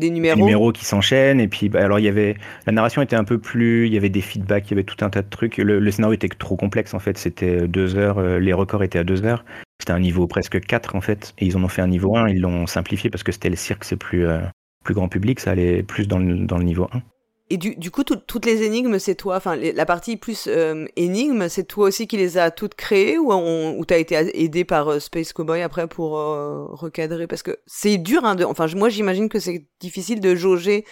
des 0.00 0.10
numéros. 0.10 0.72
qui 0.72 0.84
s'enchaînent 0.84 1.40
et 1.40 1.48
puis 1.48 1.68
bah, 1.68 1.84
alors 1.84 1.98
il 1.98 2.04
y 2.04 2.08
avait 2.08 2.36
la 2.66 2.72
narration 2.72 3.02
était 3.02 3.16
un 3.16 3.24
peu 3.24 3.38
plus 3.38 3.86
il 3.86 3.94
y 3.94 3.96
avait 3.96 4.08
des 4.08 4.20
feedbacks 4.20 4.66
il 4.68 4.70
y 4.72 4.74
avait 4.74 4.84
tout 4.84 5.04
un 5.04 5.10
tas 5.10 5.22
de 5.22 5.28
trucs. 5.28 5.58
Le, 5.58 5.90
scénario 5.90 6.14
était 6.14 6.28
trop 6.28 6.56
complexe 6.56 6.94
en 6.94 6.98
fait. 6.98 7.18
C'était 7.18 7.68
deux 7.68 7.96
heures 7.96 8.18
euh, 8.18 8.38
les 8.38 8.52
records 8.52 8.82
étaient 8.82 8.98
à 8.98 9.04
deux 9.04 9.24
heures. 9.24 9.44
C'était 9.78 9.92
un 9.92 10.00
niveau 10.00 10.26
presque 10.26 10.60
4 10.60 10.96
en 10.96 11.00
fait 11.00 11.34
et 11.38 11.46
ils 11.46 11.56
en 11.56 11.62
ont 11.62 11.68
fait 11.68 11.82
un 11.82 11.88
niveau 11.88 12.16
1 12.16 12.28
ils 12.28 12.40
l'ont 12.40 12.66
simplifié 12.66 13.10
parce 13.10 13.22
que 13.22 13.32
c'était 13.32 13.50
le 13.50 13.56
cirque 13.56 13.84
c'est 13.84 13.96
plus 13.96 14.26
euh, 14.26 14.40
plus 14.84 14.94
grand 14.94 15.08
public 15.08 15.40
ça 15.40 15.52
allait 15.52 15.82
plus 15.82 16.08
dans 16.08 16.18
le, 16.18 16.46
dans 16.46 16.58
le 16.58 16.64
niveau 16.64 16.88
1 16.92 17.02
et 17.50 17.56
du, 17.56 17.74
du 17.74 17.90
coup, 17.90 18.04
toutes 18.04 18.46
les 18.46 18.62
énigmes, 18.62 18.98
c'est 19.00 19.16
toi, 19.16 19.36
enfin, 19.36 19.56
la 19.56 19.84
partie 19.84 20.16
plus 20.16 20.46
euh, 20.46 20.86
énigme, 20.96 21.48
c'est 21.48 21.64
toi 21.64 21.88
aussi 21.88 22.06
qui 22.06 22.16
les 22.16 22.38
as 22.38 22.52
toutes 22.52 22.76
créées 22.76 23.18
ou, 23.18 23.32
ou 23.32 23.84
t'as 23.84 23.98
été 23.98 24.14
aidé 24.34 24.64
par 24.64 24.88
euh, 24.88 25.00
Space 25.00 25.32
Cowboy 25.32 25.60
après 25.60 25.88
pour 25.88 26.16
euh, 26.16 26.66
recadrer? 26.68 27.26
Parce 27.26 27.42
que 27.42 27.58
c'est 27.66 27.98
dur, 27.98 28.24
hein, 28.24 28.36
de, 28.36 28.44
enfin, 28.44 28.66
moi 28.76 28.88
j'imagine 28.88 29.28
que 29.28 29.40
c'est 29.40 29.66
difficile 29.80 30.20
de 30.20 30.34
jauger 30.34 30.84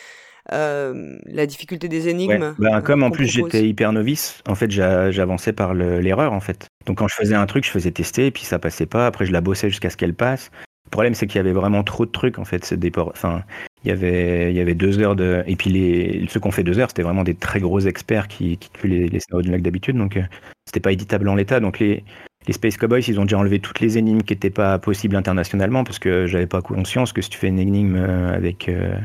la 0.51 1.45
difficulté 1.47 1.89
des 1.89 2.09
énigmes. 2.09 2.55
Ben, 2.59 2.81
comme 2.81 3.03
en 3.03 3.11
plus 3.11 3.27
j'étais 3.27 3.69
hyper 3.69 3.93
novice, 3.93 4.43
en 4.49 4.55
fait 4.55 4.71
j'avançais 4.71 5.53
par 5.53 5.75
l'erreur 5.75 6.33
en 6.33 6.41
fait. 6.41 6.69
Donc 6.87 6.97
quand 6.99 7.09
je 7.09 7.17
faisais 7.17 7.35
un 7.35 7.45
truc, 7.45 7.67
je 7.67 7.71
faisais 7.71 7.91
tester, 7.91 8.27
et 8.27 8.31
puis 8.31 8.45
ça 8.45 8.59
passait 8.59 8.87
pas, 8.87 9.07
après 9.07 9.27
je 9.27 9.33
la 9.33 9.43
bossais 9.43 9.69
jusqu'à 9.69 9.91
ce 9.91 9.99
qu'elle 9.99 10.15
passe. 10.15 10.51
Le 10.89 10.91
problème, 10.91 11.13
c'est 11.13 11.27
qu'il 11.27 11.37
y 11.37 11.41
avait 11.41 11.53
vraiment 11.53 11.83
trop 11.83 12.07
de 12.07 12.11
trucs, 12.11 12.39
en 12.39 12.47
fait. 12.47 12.75
Enfin, 12.97 13.43
il 13.85 13.89
y 13.89 13.91
avait, 13.91 14.51
il 14.51 14.57
y 14.57 14.61
avait 14.61 14.75
deux 14.75 14.99
heures 15.01 15.17
de. 15.17 15.45
Et 15.47 15.55
puis, 15.55 15.69
les... 15.69 16.27
ceux 16.31 16.41
qu'on 16.41 16.51
fait 16.51 16.63
deux 16.63 16.79
heures, 16.79 16.89
c'était 16.89 17.03
vraiment 17.03 17.25
des 17.25 17.35
très 17.35 17.61
gros 17.61 17.79
experts 17.81 18.27
qui, 18.27 18.57
qui 18.57 18.71
tuent 18.71 18.89
les, 18.89 19.07
les 19.07 19.21
scénarios 19.21 19.53
de 19.53 19.59
d'habitude. 19.59 19.99
Donc, 19.99 20.17
euh, 20.17 20.23
c'était 20.65 20.81
pas 20.81 20.91
éditable 20.91 21.29
en 21.29 21.35
l'état. 21.35 21.61
Donc, 21.61 21.79
les, 21.79 22.05
les 22.47 22.53
Space 22.55 22.79
Cowboys, 22.79 23.03
ils 23.07 23.21
ont 23.21 23.25
déjà 23.25 23.37
enlevé 23.37 23.59
toutes 23.59 23.81
les 23.81 23.99
énigmes 23.99 24.23
qui 24.23 24.33
n'étaient 24.33 24.49
pas 24.49 24.79
possibles 24.79 25.15
internationalement 25.15 25.85
parce 25.85 25.99
que 25.99 26.27
j'avais 26.27 26.47
pas 26.47 26.63
conscience 26.63 27.13
que 27.13 27.21
si 27.21 27.29
tu 27.29 27.37
fais 27.37 27.49
une 27.49 27.59
énigme 27.59 27.97
euh, 27.97 28.35
avec. 28.35 28.71
Euh, 28.71 28.97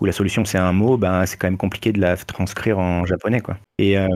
où 0.00 0.06
la 0.06 0.12
solution 0.12 0.44
c'est 0.44 0.58
un 0.58 0.72
mot, 0.72 0.96
ben, 0.96 1.24
c'est 1.26 1.36
quand 1.36 1.46
même 1.46 1.56
compliqué 1.56 1.92
de 1.92 2.00
la 2.00 2.16
transcrire 2.16 2.78
en 2.78 3.04
japonais. 3.04 3.40
Quoi. 3.40 3.56
Et 3.78 3.98
euh, 3.98 4.08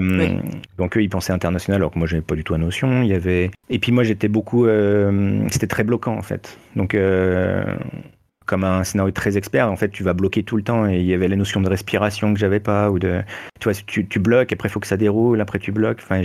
donc 0.77 0.97
eux, 0.97 1.03
ils 1.03 1.09
pensaient 1.09 1.33
international, 1.33 1.81
alors 1.81 1.91
que 1.91 1.99
moi, 1.99 2.07
j'avais 2.07 2.23
pas 2.23 2.35
du 2.35 2.45
tout 2.45 2.53
la 2.53 2.59
notion. 2.59 3.03
Il 3.03 3.09
y 3.09 3.15
avait... 3.15 3.51
Et 3.71 3.79
puis 3.79 3.93
moi, 3.93 4.05
j'étais 4.05 4.29
beaucoup... 4.29 4.67
Euh, 4.67 5.47
c'était 5.51 5.67
très 5.67 5.85
bloquant, 5.85 6.17
en 6.17 6.23
fait. 6.23 6.59
Donc, 6.77 6.95
euh, 6.95 7.65
comme 8.47 8.65
un 8.65 8.85
scénario 8.85 9.13
très 9.13 9.37
expert, 9.37 9.71
en 9.71 9.77
fait, 9.77 9.91
tu 9.91 10.03
vas 10.03 10.15
bloquer 10.15 10.43
tout 10.43 10.57
le 10.57 10.63
temps. 10.63 10.89
Et 10.89 10.99
il 10.99 11.07
y 11.07 11.15
avait 11.15 11.29
la 11.29 11.37
notion 11.37 11.61
de 11.61 11.69
respiration 11.69 12.33
que 12.33 12.41
j'avais 12.41 12.61
pas, 12.61 12.91
ou 12.91 12.99
de... 12.99 13.23
Tu 13.61 13.65
vois, 13.65 13.75
tu, 13.87 14.07
tu 14.07 14.19
bloques, 14.19 14.53
après, 14.53 14.69
il 14.69 14.73
faut 14.73 14.81
que 14.81 14.87
ça 14.87 14.97
déroule, 14.97 15.41
après, 15.41 15.59
tu 15.59 15.73
bloques. 15.73 16.01
Enfin. 16.03 16.23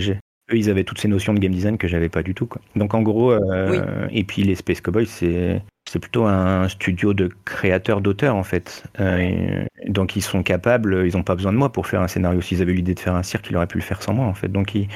Eux, 0.50 0.56
ils 0.56 0.68
avaient 0.68 0.84
toutes 0.84 1.00
ces 1.00 1.08
notions 1.08 1.32
de 1.32 1.38
game 1.38 1.52
design 1.52 1.78
que 1.78 1.88
j'avais 1.88 2.08
pas 2.08 2.22
du 2.22 2.34
tout. 2.34 2.46
Quoi. 2.46 2.60
Donc 2.76 2.94
en 2.94 3.02
gros, 3.02 3.32
euh, 3.32 4.06
et 4.10 4.24
puis 4.24 4.42
les 4.42 4.54
Space 4.54 4.80
Cowboys, 4.80 5.06
c'est 5.06 5.62
c'est 5.86 5.98
plutôt 5.98 6.24
un 6.24 6.68
studio 6.68 7.14
de 7.14 7.30
créateurs 7.44 8.00
d'auteurs 8.00 8.36
en 8.36 8.42
fait. 8.42 8.84
Euh, 9.00 9.64
donc 9.86 10.16
ils 10.16 10.22
sont 10.22 10.42
capables, 10.42 11.06
ils 11.06 11.16
n'ont 11.16 11.22
pas 11.22 11.34
besoin 11.34 11.52
de 11.52 11.58
moi 11.58 11.72
pour 11.72 11.86
faire 11.86 12.02
un 12.02 12.08
scénario. 12.08 12.40
S'ils 12.40 12.62
avaient 12.62 12.72
l'idée 12.72 12.94
de 12.94 13.00
faire 13.00 13.14
un 13.14 13.22
cirque, 13.22 13.48
ils 13.50 13.56
auraient 13.56 13.66
pu 13.66 13.78
le 13.78 13.84
faire 13.84 14.02
sans 14.02 14.12
moi 14.12 14.26
en 14.26 14.34
fait. 14.34 14.48
Donc 14.48 14.74
ils, 14.74 14.88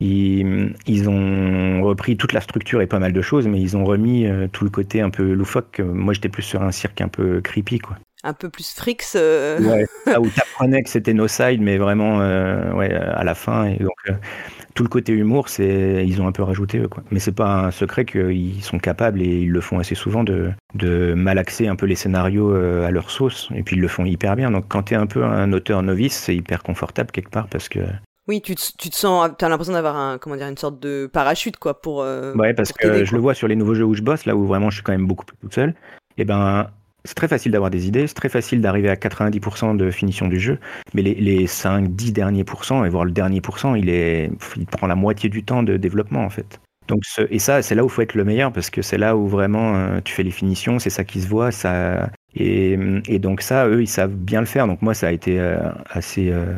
ils, 0.00 0.74
ils, 0.86 1.08
ont 1.08 1.82
repris 1.82 2.16
toute 2.16 2.32
la 2.32 2.40
structure 2.40 2.80
et 2.82 2.86
pas 2.86 2.98
mal 2.98 3.12
de 3.12 3.22
choses, 3.22 3.46
mais 3.46 3.60
ils 3.60 3.76
ont 3.76 3.84
remis 3.84 4.26
euh, 4.26 4.48
tout 4.48 4.64
le 4.64 4.70
côté 4.70 5.00
un 5.00 5.10
peu 5.10 5.32
loufoque. 5.32 5.80
Moi 5.80 6.14
j'étais 6.14 6.28
plus 6.28 6.42
sur 6.42 6.62
un 6.62 6.72
cirque 6.72 7.00
un 7.00 7.08
peu 7.08 7.40
creepy 7.40 7.78
quoi 7.78 7.98
un 8.24 8.32
peu 8.32 8.50
plus 8.50 8.72
frix. 8.72 9.14
Euh... 9.14 9.60
Ouais, 9.60 9.86
où 10.18 10.28
t'apprenais 10.28 10.82
que 10.82 10.90
c'était 10.90 11.14
no 11.14 11.28
side, 11.28 11.60
mais 11.60 11.78
vraiment 11.78 12.20
euh, 12.20 12.72
ouais, 12.72 12.92
à 12.92 13.24
la 13.24 13.34
fin. 13.34 13.66
Et 13.66 13.76
donc, 13.76 13.96
euh, 14.08 14.14
tout 14.78 14.84
le 14.84 14.88
côté 14.88 15.12
humour, 15.12 15.48
c'est 15.48 16.06
ils 16.06 16.22
ont 16.22 16.28
un 16.28 16.32
peu 16.32 16.44
rajouté 16.44 16.78
eux, 16.78 16.86
quoi. 16.86 17.02
Mais 17.10 17.18
c'est 17.18 17.32
pas 17.32 17.66
un 17.66 17.72
secret 17.72 18.04
qu'ils 18.04 18.62
sont 18.62 18.78
capables 18.78 19.20
et 19.20 19.40
ils 19.40 19.50
le 19.50 19.60
font 19.60 19.80
assez 19.80 19.96
souvent 19.96 20.22
de, 20.22 20.52
de 20.76 21.14
malaxer 21.14 21.66
un 21.66 21.74
peu 21.74 21.86
les 21.86 21.96
scénarios 21.96 22.54
euh, 22.54 22.86
à 22.86 22.92
leur 22.92 23.10
sauce. 23.10 23.48
Et 23.56 23.64
puis 23.64 23.74
ils 23.74 23.82
le 23.82 23.88
font 23.88 24.04
hyper 24.04 24.36
bien. 24.36 24.52
Donc 24.52 24.66
quand 24.68 24.84
t'es 24.84 24.94
un 24.94 25.08
peu 25.08 25.24
un 25.24 25.52
auteur 25.52 25.82
novice, 25.82 26.16
c'est 26.16 26.36
hyper 26.36 26.62
confortable 26.62 27.10
quelque 27.10 27.30
part 27.30 27.48
parce 27.48 27.68
que 27.68 27.80
oui, 28.28 28.40
tu 28.40 28.54
te, 28.54 28.62
tu 28.78 28.88
te 28.88 28.94
sens, 28.94 29.30
t'as 29.36 29.48
l'impression 29.48 29.72
d'avoir 29.72 29.96
un, 29.96 30.18
comment 30.18 30.36
dire, 30.36 30.46
une 30.46 30.56
sorte 30.56 30.78
de 30.78 31.10
parachute, 31.12 31.56
quoi, 31.56 31.82
pour. 31.82 31.96
ouais, 31.96 32.54
parce 32.54 32.72
que 32.72 33.04
je 33.04 33.12
le 33.16 33.20
vois 33.20 33.34
sur 33.34 33.48
les 33.48 33.56
nouveaux 33.56 33.74
jeux 33.74 33.84
où 33.84 33.94
je 33.94 34.02
bosse, 34.02 34.26
là 34.26 34.36
où 34.36 34.46
vraiment 34.46 34.70
je 34.70 34.76
suis 34.76 34.84
quand 34.84 34.92
même 34.92 35.08
beaucoup 35.08 35.24
plus 35.24 35.38
tout 35.38 35.50
seul. 35.50 35.74
Et 36.18 36.24
ben, 36.24 36.70
c'est 37.08 37.14
très 37.14 37.26
facile 37.26 37.52
d'avoir 37.52 37.70
des 37.70 37.88
idées, 37.88 38.06
c'est 38.06 38.12
très 38.12 38.28
facile 38.28 38.60
d'arriver 38.60 38.90
à 38.90 38.94
90% 38.94 39.78
de 39.78 39.90
finition 39.90 40.28
du 40.28 40.38
jeu, 40.38 40.58
mais 40.92 41.00
les, 41.00 41.14
les 41.14 41.46
5-10 41.46 42.12
derniers 42.12 42.44
pourcents, 42.44 42.84
et 42.84 42.90
voire 42.90 43.06
le 43.06 43.12
dernier 43.12 43.40
pourcent, 43.40 43.74
il, 43.74 43.88
est, 43.88 44.30
il 44.58 44.66
prend 44.66 44.86
la 44.86 44.94
moitié 44.94 45.30
du 45.30 45.42
temps 45.42 45.62
de 45.62 45.78
développement 45.78 46.22
en 46.22 46.28
fait. 46.28 46.60
Donc 46.86 47.00
et 47.30 47.38
ça, 47.38 47.62
c'est 47.62 47.74
là 47.74 47.82
où 47.82 47.86
il 47.86 47.90
faut 47.90 48.02
être 48.02 48.14
le 48.14 48.24
meilleur 48.24 48.52
parce 48.52 48.68
que 48.68 48.82
c'est 48.82 48.98
là 48.98 49.16
où 49.16 49.26
vraiment 49.26 49.74
euh, 49.74 50.00
tu 50.04 50.12
fais 50.12 50.22
les 50.22 50.30
finitions, 50.30 50.78
c'est 50.78 50.90
ça 50.90 51.02
qui 51.02 51.22
se 51.22 51.28
voit, 51.28 51.50
ça 51.50 52.10
et, 52.34 52.78
et, 53.08 53.18
donc 53.18 53.40
ça, 53.40 53.66
eux, 53.68 53.80
ils 53.80 53.88
savent 53.88 54.14
bien 54.14 54.40
le 54.40 54.46
faire. 54.46 54.66
Donc 54.66 54.82
moi, 54.82 54.92
ça 54.92 55.08
a 55.08 55.12
été 55.12 55.40
euh, 55.40 55.58
assez 55.88 56.30
euh, 56.30 56.52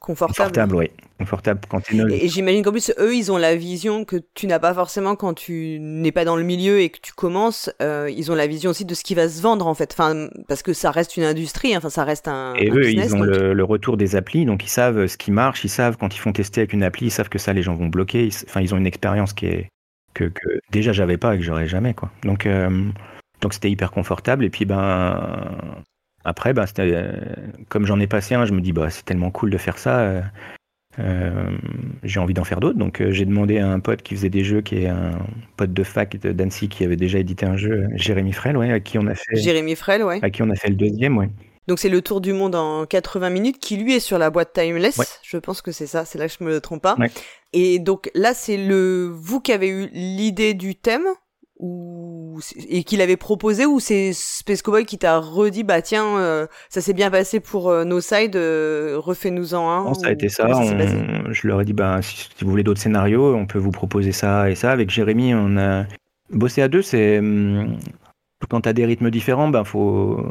confortable. 0.00 0.36
Confortable, 0.50 0.74
oui. 0.74 0.90
Confortable 1.18 1.60
quand 1.68 1.80
tu 1.82 1.96
Et, 2.10 2.24
et 2.24 2.28
j'imagine 2.28 2.64
qu'en 2.64 2.72
plus, 2.72 2.92
eux, 2.98 3.14
ils 3.14 3.30
ont 3.30 3.36
la 3.36 3.54
vision 3.54 4.04
que 4.04 4.16
tu 4.34 4.46
n'as 4.46 4.58
pas 4.58 4.72
forcément 4.74 5.14
quand 5.14 5.34
tu 5.34 5.78
n'es 5.80 6.10
pas 6.12 6.24
dans 6.24 6.36
le 6.36 6.42
milieu 6.42 6.80
et 6.80 6.88
que 6.88 6.98
tu 7.00 7.12
commences. 7.12 7.70
Euh, 7.82 8.10
ils 8.10 8.32
ont 8.32 8.34
la 8.34 8.46
vision 8.46 8.70
aussi 8.70 8.84
de 8.86 8.94
ce 8.94 9.04
qui 9.04 9.14
va 9.14 9.28
se 9.28 9.40
vendre, 9.42 9.66
en 9.66 9.74
fait. 9.74 9.92
Enfin, 9.92 10.28
parce 10.48 10.62
que 10.62 10.72
ça 10.72 10.90
reste 10.90 11.16
une 11.16 11.24
industrie, 11.24 11.76
enfin, 11.76 11.90
ça 11.90 12.04
reste 12.04 12.26
un. 12.26 12.54
Et 12.54 12.70
un 12.70 12.74
eux, 12.74 12.80
business, 12.80 13.10
ils 13.10 13.14
ont 13.14 13.18
donc- 13.18 13.26
le, 13.28 13.52
le 13.52 13.64
retour 13.64 13.96
des 13.96 14.16
applis, 14.16 14.44
donc 14.46 14.64
ils 14.64 14.70
savent 14.70 15.06
ce 15.06 15.16
qui 15.16 15.30
marche, 15.30 15.62
ils 15.64 15.68
savent 15.68 15.96
quand 15.98 16.14
ils 16.16 16.18
font 16.18 16.32
tester 16.32 16.62
avec 16.62 16.72
une 16.72 16.82
appli, 16.82 17.06
ils 17.06 17.10
savent 17.10 17.28
que 17.28 17.38
ça, 17.38 17.52
les 17.52 17.62
gens 17.62 17.76
vont 17.76 17.88
bloquer. 17.88 18.24
Ils- 18.26 18.44
Enfin, 18.48 18.60
ils 18.62 18.74
ont 18.74 18.78
une 18.78 18.86
expérience 18.86 19.32
qui 19.34 19.46
est 19.46 19.68
que, 20.14 20.24
que 20.24 20.48
déjà 20.72 20.92
j'avais 20.92 21.18
pas 21.18 21.34
et 21.34 21.38
que 21.38 21.44
j'aurais 21.44 21.68
jamais, 21.68 21.94
quoi. 21.94 22.10
Donc, 22.24 22.46
euh, 22.46 22.70
donc 23.42 23.52
c'était 23.54 23.70
hyper 23.70 23.90
confortable. 23.92 24.44
Et 24.44 24.50
puis, 24.50 24.64
ben, 24.64 25.56
après, 26.24 26.52
c'était, 26.66 26.92
euh, 26.94 27.12
comme 27.68 27.86
j'en 27.86 28.00
ai 28.00 28.06
passé 28.06 28.34
un, 28.34 28.44
je 28.44 28.52
me 28.52 28.60
dis, 28.60 28.72
bah, 28.72 28.90
c'est 28.90 29.04
tellement 29.04 29.30
cool 29.30 29.50
de 29.50 29.58
faire 29.58 29.78
ça. 29.78 30.00
euh, 30.00 30.22
euh, 30.98 31.56
j'ai 32.02 32.18
envie 32.18 32.34
d'en 32.34 32.44
faire 32.44 32.60
d'autres, 32.60 32.78
donc 32.78 33.02
j'ai 33.10 33.24
demandé 33.24 33.58
à 33.58 33.68
un 33.68 33.78
pote 33.78 34.02
qui 34.02 34.16
faisait 34.16 34.28
des 34.28 34.42
jeux, 34.42 34.60
qui 34.60 34.82
est 34.82 34.88
un 34.88 35.18
pote 35.56 35.72
de 35.72 35.82
fac 35.84 36.16
d'Annecy, 36.16 36.68
qui 36.68 36.84
avait 36.84 36.96
déjà 36.96 37.18
édité 37.20 37.46
un 37.46 37.56
jeu, 37.56 37.86
Jérémy 37.94 38.32
Frel, 38.32 38.56
ouais, 38.56 38.72
à 38.72 38.80
qui 38.80 38.98
on 38.98 39.06
a 39.06 39.14
fait, 39.14 39.36
Jérémy 39.36 39.76
Frel, 39.76 40.02
ouais. 40.02 40.18
à 40.20 40.30
qui 40.30 40.42
on 40.42 40.50
a 40.50 40.56
fait 40.56 40.68
le 40.68 40.74
deuxième, 40.74 41.16
ouais. 41.16 41.30
Donc 41.68 41.78
c'est 41.78 41.88
le 41.88 42.02
tour 42.02 42.20
du 42.20 42.32
monde 42.32 42.56
en 42.56 42.84
80 42.84 43.30
minutes 43.30 43.58
qui 43.60 43.76
lui 43.76 43.94
est 43.94 44.00
sur 44.00 44.18
la 44.18 44.30
boîte 44.30 44.52
Timeless. 44.52 44.98
Ouais. 44.98 45.04
Je 45.22 45.36
pense 45.36 45.62
que 45.62 45.70
c'est 45.70 45.86
ça, 45.86 46.04
c'est 46.04 46.18
là 46.18 46.26
que 46.26 46.34
je 46.36 46.42
me 46.42 46.60
trompe 46.60 46.82
pas. 46.82 46.96
Ouais. 46.98 47.10
Et 47.52 47.78
donc 47.78 48.10
là 48.14 48.34
c'est 48.34 48.56
le 48.56 49.08
vous 49.14 49.40
qui 49.40 49.52
avez 49.52 49.68
eu 49.68 49.88
l'idée 49.92 50.54
du 50.54 50.74
thème 50.74 51.06
ou 51.60 52.40
et 52.68 52.84
qui 52.84 52.96
l'avait 52.96 53.18
proposé 53.18 53.66
ou 53.66 53.80
c'est 53.80 54.12
Space 54.14 54.62
Cowboy 54.62 54.86
qui 54.86 54.96
t'a 54.96 55.18
redit 55.18 55.62
bah 55.62 55.82
tiens 55.82 56.16
euh, 56.18 56.46
ça 56.70 56.80
s'est 56.80 56.94
bien 56.94 57.10
passé 57.10 57.38
pour 57.38 57.68
euh, 57.68 57.84
No 57.84 58.00
Side 58.00 58.34
euh, 58.34 58.96
refais-nous-en 58.98 59.68
un. 59.68 59.84
Non, 59.84 59.94
ça 59.94 60.08
a 60.08 60.12
été 60.12 60.28
ça. 60.30 60.48
on- 60.48 61.32
Je 61.32 61.46
leur 61.46 61.60
ai 61.60 61.64
dit, 61.64 61.74
bah, 61.74 62.00
si, 62.02 62.28
si 62.34 62.44
vous 62.44 62.50
voulez 62.50 62.62
d'autres 62.62 62.80
scénarios, 62.80 63.34
on 63.34 63.46
peut 63.46 63.58
vous 63.58 63.70
proposer 63.72 64.12
ça 64.12 64.50
et 64.50 64.54
ça. 64.54 64.72
Avec 64.72 64.90
Jérémy, 64.90 65.34
on 65.34 65.56
a 65.58 65.84
bossé 66.30 66.62
à 66.62 66.68
deux. 66.68 66.82
C'est 66.82 67.18
hum, 67.18 67.76
quand 68.48 68.62
t'as 68.62 68.72
des 68.72 68.86
rythmes 68.86 69.10
différents, 69.10 69.48
ben 69.48 69.64
faut, 69.64 70.24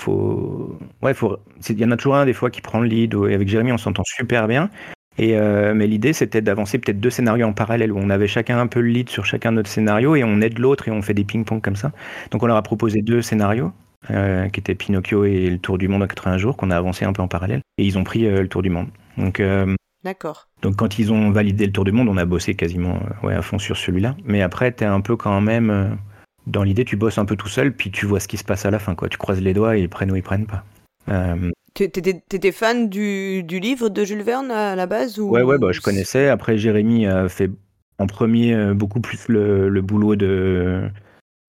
faut, 0.00 0.76
ouais, 1.02 1.14
faut. 1.14 1.36
Il 1.68 1.78
y 1.78 1.84
en 1.84 1.90
a 1.92 1.96
toujours 1.96 2.16
un 2.16 2.24
des 2.26 2.32
fois 2.32 2.50
qui 2.50 2.60
prend 2.60 2.80
le 2.80 2.88
lead. 2.88 3.14
Et 3.28 3.34
avec 3.34 3.46
Jérémy, 3.48 3.72
on 3.72 3.78
s'entend 3.78 4.02
super 4.04 4.48
bien. 4.48 4.70
Et 5.18 5.36
euh, 5.38 5.74
mais 5.74 5.86
l'idée, 5.86 6.12
c'était 6.12 6.40
d'avancer 6.42 6.78
peut-être 6.78 7.00
deux 7.00 7.10
scénarios 7.10 7.46
en 7.46 7.52
parallèle 7.52 7.92
où 7.92 7.98
on 7.98 8.10
avait 8.10 8.26
chacun 8.26 8.58
un 8.58 8.66
peu 8.66 8.80
le 8.80 8.88
lead 8.88 9.08
sur 9.08 9.24
chacun 9.24 9.52
de 9.52 9.56
notre 9.56 9.70
scénario 9.70 10.16
et 10.16 10.24
on 10.24 10.40
aide 10.40 10.58
l'autre 10.58 10.88
et 10.88 10.90
on 10.90 11.02
fait 11.02 11.14
des 11.14 11.24
ping-pong 11.24 11.60
comme 11.60 11.76
ça. 11.76 11.92
Donc 12.32 12.42
on 12.42 12.46
leur 12.46 12.56
a 12.56 12.62
proposé 12.62 13.00
deux 13.02 13.22
scénarios. 13.22 13.72
euh, 14.10 14.48
qui 14.50 14.60
étaient 14.60 14.74
Pinocchio 14.74 15.24
et 15.24 15.48
le 15.48 15.58
Tour 15.58 15.78
du 15.78 15.88
Monde 15.88 16.02
en 16.02 16.06
80 16.06 16.36
jours, 16.36 16.56
qu'on 16.58 16.70
a 16.70 16.76
avancé 16.76 17.06
un 17.06 17.12
peu 17.14 17.22
en 17.22 17.28
parallèle. 17.28 17.60
Et 17.78 17.84
ils 17.86 17.96
ont 17.96 18.04
pris 18.04 18.26
euh, 18.26 18.42
le 18.42 18.48
Tour 18.48 18.60
du 18.60 18.68
Monde. 18.68 18.88
Donc, 19.16 19.40
euh, 19.40 19.74
D'accord. 20.04 20.48
donc 20.60 20.76
quand 20.76 20.98
ils 20.98 21.10
ont 21.10 21.30
validé 21.30 21.64
le 21.64 21.72
Tour 21.72 21.84
du 21.86 21.92
Monde, 21.92 22.08
on 22.10 22.18
a 22.18 22.26
bossé 22.26 22.54
quasiment 22.54 22.96
euh, 22.96 23.26
ouais, 23.26 23.34
à 23.34 23.40
fond 23.40 23.58
sur 23.58 23.78
celui-là. 23.78 24.14
Mais 24.26 24.42
après, 24.42 24.72
t'es 24.72 24.84
un 24.84 25.00
peu 25.00 25.16
quand 25.16 25.40
même... 25.40 25.96
dans 26.46 26.62
l'idée, 26.64 26.84
tu 26.84 26.96
bosses 26.96 27.16
un 27.16 27.24
peu 27.24 27.34
tout 27.36 27.48
seul, 27.48 27.72
puis 27.72 27.90
tu 27.90 28.04
vois 28.04 28.20
ce 28.20 28.28
qui 28.28 28.36
se 28.36 28.44
passe 28.44 28.66
à 28.66 28.70
la 28.70 28.78
fin. 28.78 28.94
Quoi. 28.94 29.08
Tu 29.08 29.16
croises 29.16 29.40
les 29.40 29.54
doigts 29.54 29.78
et 29.78 29.80
ils 29.80 29.88
prennent 29.88 30.10
ou 30.10 30.16
ils 30.16 30.22
prennent 30.22 30.44
pas. 30.46 30.64
Euh, 31.08 31.36
Tu- 31.40 31.52
T'étais 31.74 32.52
fan 32.52 32.88
du, 32.88 33.42
du 33.42 33.58
livre 33.58 33.88
de 33.88 34.04
Jules 34.04 34.22
Verne 34.22 34.50
à 34.52 34.76
la 34.76 34.86
base 34.86 35.18
ou 35.18 35.30
ouais, 35.30 35.42
ouais, 35.42 35.58
bah, 35.58 35.72
je 35.72 35.80
connaissais. 35.80 36.28
Après, 36.28 36.56
Jérémy 36.56 37.06
a 37.06 37.28
fait 37.28 37.50
en 37.98 38.06
premier 38.06 38.54
euh, 38.54 38.74
beaucoup 38.74 39.00
plus 39.00 39.26
le, 39.28 39.68
le 39.68 39.82
boulot 39.82 40.14
de 40.14 40.82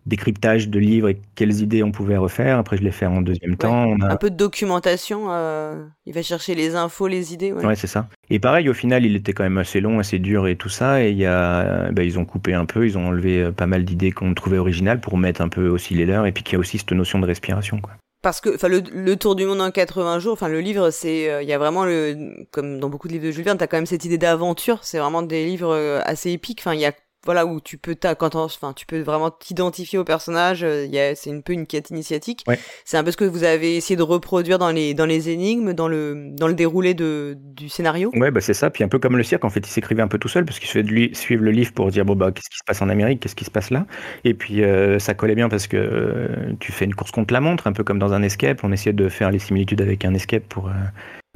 décryptage 0.07 0.69
de 0.69 0.79
livres 0.79 1.09
et 1.09 1.19
quelles 1.33 1.61
idées 1.61 1.81
on 1.81 1.91
pouvait 1.91 2.17
refaire. 2.17 2.59
Après, 2.59 2.77
je 2.77 2.83
l'ai 2.83 2.91
fait 2.91 3.05
en 3.07 3.21
deuxième 3.21 3.55
temps. 3.55 3.85
On 3.85 4.01
a... 4.01 4.13
Un 4.13 4.15
peu 4.17 4.29
de 4.29 4.35
documentation. 4.35 5.31
euh, 5.31 5.83
il 6.05 6.13
va 6.13 6.21
chercher 6.21 6.53
les 6.53 6.75
infos, 6.75 7.07
les 7.07 7.33
idées. 7.33 7.51
Ouais. 7.51 7.65
Ouais, 7.65 7.75
c'est 7.75 7.87
ça. 7.87 8.07
Et 8.29 8.39
pareil, 8.39 8.69
au 8.69 8.73
final, 8.73 9.05
il 9.05 9.15
était 9.15 9.33
quand 9.33 9.43
même 9.43 9.57
assez 9.57 9.81
long, 9.81 9.99
assez 9.99 10.19
dur 10.19 10.47
et 10.47 10.55
tout 10.55 10.69
ça. 10.69 11.03
Et 11.03 11.11
y 11.11 11.25
a, 11.25 11.91
bah, 11.91 12.03
ils 12.03 12.19
ont 12.19 12.25
coupé 12.25 12.53
un 12.53 12.65
peu, 12.65 12.85
ils 12.85 12.97
ont 12.97 13.07
enlevé 13.07 13.43
euh, 13.43 13.51
pas 13.51 13.65
mal 13.67 13.83
d'idées 13.83 14.11
qu'on 14.11 14.33
trouvait 14.33 14.57
originales 14.59 15.01
pour 15.01 15.17
mettre 15.17 15.41
un 15.41 15.49
peu 15.49 15.67
aussi 15.69 15.95
les 15.95 16.05
leurs. 16.05 16.25
Et 16.27 16.31
puis 16.31 16.43
qu'il 16.43 16.53
y 16.53 16.55
a 16.57 16.59
aussi 16.59 16.77
cette 16.77 16.91
notion 16.91 17.19
de 17.19 17.25
respiration, 17.25 17.79
quoi. 17.79 17.93
Parce 18.25 18.41
que, 18.41 18.55
enfin, 18.55 18.69
le, 18.69 18.81
le 18.91 19.17
tour 19.17 19.35
du 19.35 19.45
monde 19.45 19.61
en 19.61 19.69
80 19.69 20.17
jours, 20.17 20.33
enfin, 20.33 20.47
le 20.47 20.59
livre, 20.59 20.89
c'est, 20.89 21.29
euh, 21.29 21.43
il 21.43 21.47
y 21.47 21.53
a 21.53 21.59
vraiment 21.59 21.85
le, 21.85 22.47
comme 22.49 22.79
dans 22.79 22.89
beaucoup 22.89 23.07
de 23.07 23.13
livres 23.13 23.25
de 23.25 23.29
Jules 23.29 23.43
Verne, 23.43 23.59
t'as 23.59 23.67
quand 23.67 23.77
même 23.77 23.85
cette 23.85 24.03
idée 24.03 24.17
d'aventure. 24.17 24.79
C'est 24.83 24.97
vraiment 24.97 25.21
des 25.21 25.45
livres 25.45 25.71
euh, 25.75 26.01
assez 26.05 26.31
épiques. 26.31 26.61
Enfin, 26.61 26.73
il 26.73 26.79
y 26.79 26.87
a, 26.87 26.93
voilà, 27.25 27.45
où 27.45 27.59
tu 27.59 27.77
peux, 27.77 27.95
quand 27.95 28.35
enfin, 28.35 28.73
tu 28.73 28.85
peux 28.85 29.01
vraiment 29.01 29.31
t'identifier 29.31 29.99
au 29.99 30.03
personnage. 30.03 30.63
euh, 30.63 30.87
c'est 31.15 31.31
un 31.31 31.41
peu 31.41 31.53
une 31.53 31.65
quête 31.65 31.89
initiatique. 31.89 32.43
Ouais. 32.47 32.59
C'est 32.85 32.97
un 32.97 33.03
peu 33.03 33.11
ce 33.11 33.17
que 33.17 33.25
vous 33.25 33.43
avez 33.43 33.75
essayé 33.75 33.97
de 33.97 34.03
reproduire 34.03 34.59
dans 34.59 34.71
les, 34.71 34.93
dans 34.93 35.05
les 35.05 35.29
énigmes, 35.29 35.73
dans 35.73 35.87
le, 35.87 36.29
dans 36.31 36.47
le 36.47 36.53
déroulé 36.53 36.93
de, 36.93 37.35
du 37.39 37.69
scénario? 37.69 38.11
Ouais, 38.15 38.31
bah 38.31 38.41
c'est 38.41 38.53
ça. 38.53 38.69
Puis 38.69 38.83
un 38.83 38.87
peu 38.87 38.99
comme 38.99 39.17
le 39.17 39.23
cirque, 39.23 39.43
en 39.43 39.49
fait, 39.49 39.59
il 39.59 39.69
s'écrivait 39.69 40.01
un 40.01 40.07
peu 40.07 40.17
tout 40.17 40.27
seul 40.27 40.45
parce 40.45 40.59
qu'il 40.59 40.81
lui 40.81 41.13
suivre 41.13 41.43
le 41.43 41.51
livre 41.51 41.73
pour 41.73 41.89
dire 41.89 42.05
bon 42.05 42.15
bah 42.15 42.31
qu'est-ce 42.31 42.49
qui 42.49 42.57
se 42.57 42.63
passe 42.65 42.81
en 42.81 42.89
Amérique, 42.89 43.19
qu'est-ce 43.19 43.35
qui 43.35 43.45
se 43.45 43.51
passe 43.51 43.71
là? 43.71 43.85
Et 44.23 44.33
puis 44.33 44.63
euh, 44.63 44.99
ça 44.99 45.13
collait 45.13 45.35
bien 45.35 45.49
parce 45.49 45.67
que 45.67 45.77
euh, 45.77 46.53
tu 46.59 46.71
fais 46.71 46.85
une 46.85 46.95
course 46.95 47.11
contre 47.11 47.33
la 47.33 47.41
montre, 47.41 47.67
un 47.67 47.73
peu 47.73 47.83
comme 47.83 47.99
dans 47.99 48.13
un 48.13 48.21
escape. 48.21 48.63
On 48.63 48.71
essayait 48.71 48.93
de 48.93 49.09
faire 49.09 49.31
les 49.31 49.39
similitudes 49.39 49.81
avec 49.81 50.05
un 50.05 50.13
escape 50.13 50.43
pour 50.47 50.69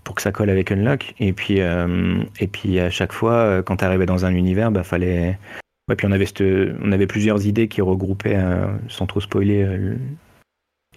pour 0.03 0.15
que 0.15 0.21
ça 0.21 0.31
colle 0.31 0.49
avec 0.49 0.71
Unlock. 0.71 1.13
Et 1.19 1.33
puis 1.33 1.59
et 1.59 2.47
puis 2.47 2.79
à 2.79 2.89
chaque 2.89 3.13
fois, 3.13 3.61
quand 3.63 3.77
tu 3.77 3.85
arrivais 3.85 4.05
dans 4.05 4.25
un 4.25 4.33
univers, 4.33 4.71
bah 4.71 4.83
fallait. 4.83 5.37
Ouais, 5.89 5.95
puis 5.95 6.05
on 6.07 6.11
avait 6.11 6.25
cette- 6.27 6.41
on 6.81 6.91
avait 6.91 7.07
plusieurs 7.07 7.45
idées 7.47 7.67
qui 7.67 7.81
regroupaient, 7.81 8.37
euh, 8.37 8.67
sans 8.87 9.07
trop 9.07 9.19
spoiler. 9.19 9.63
euh, 9.63 9.95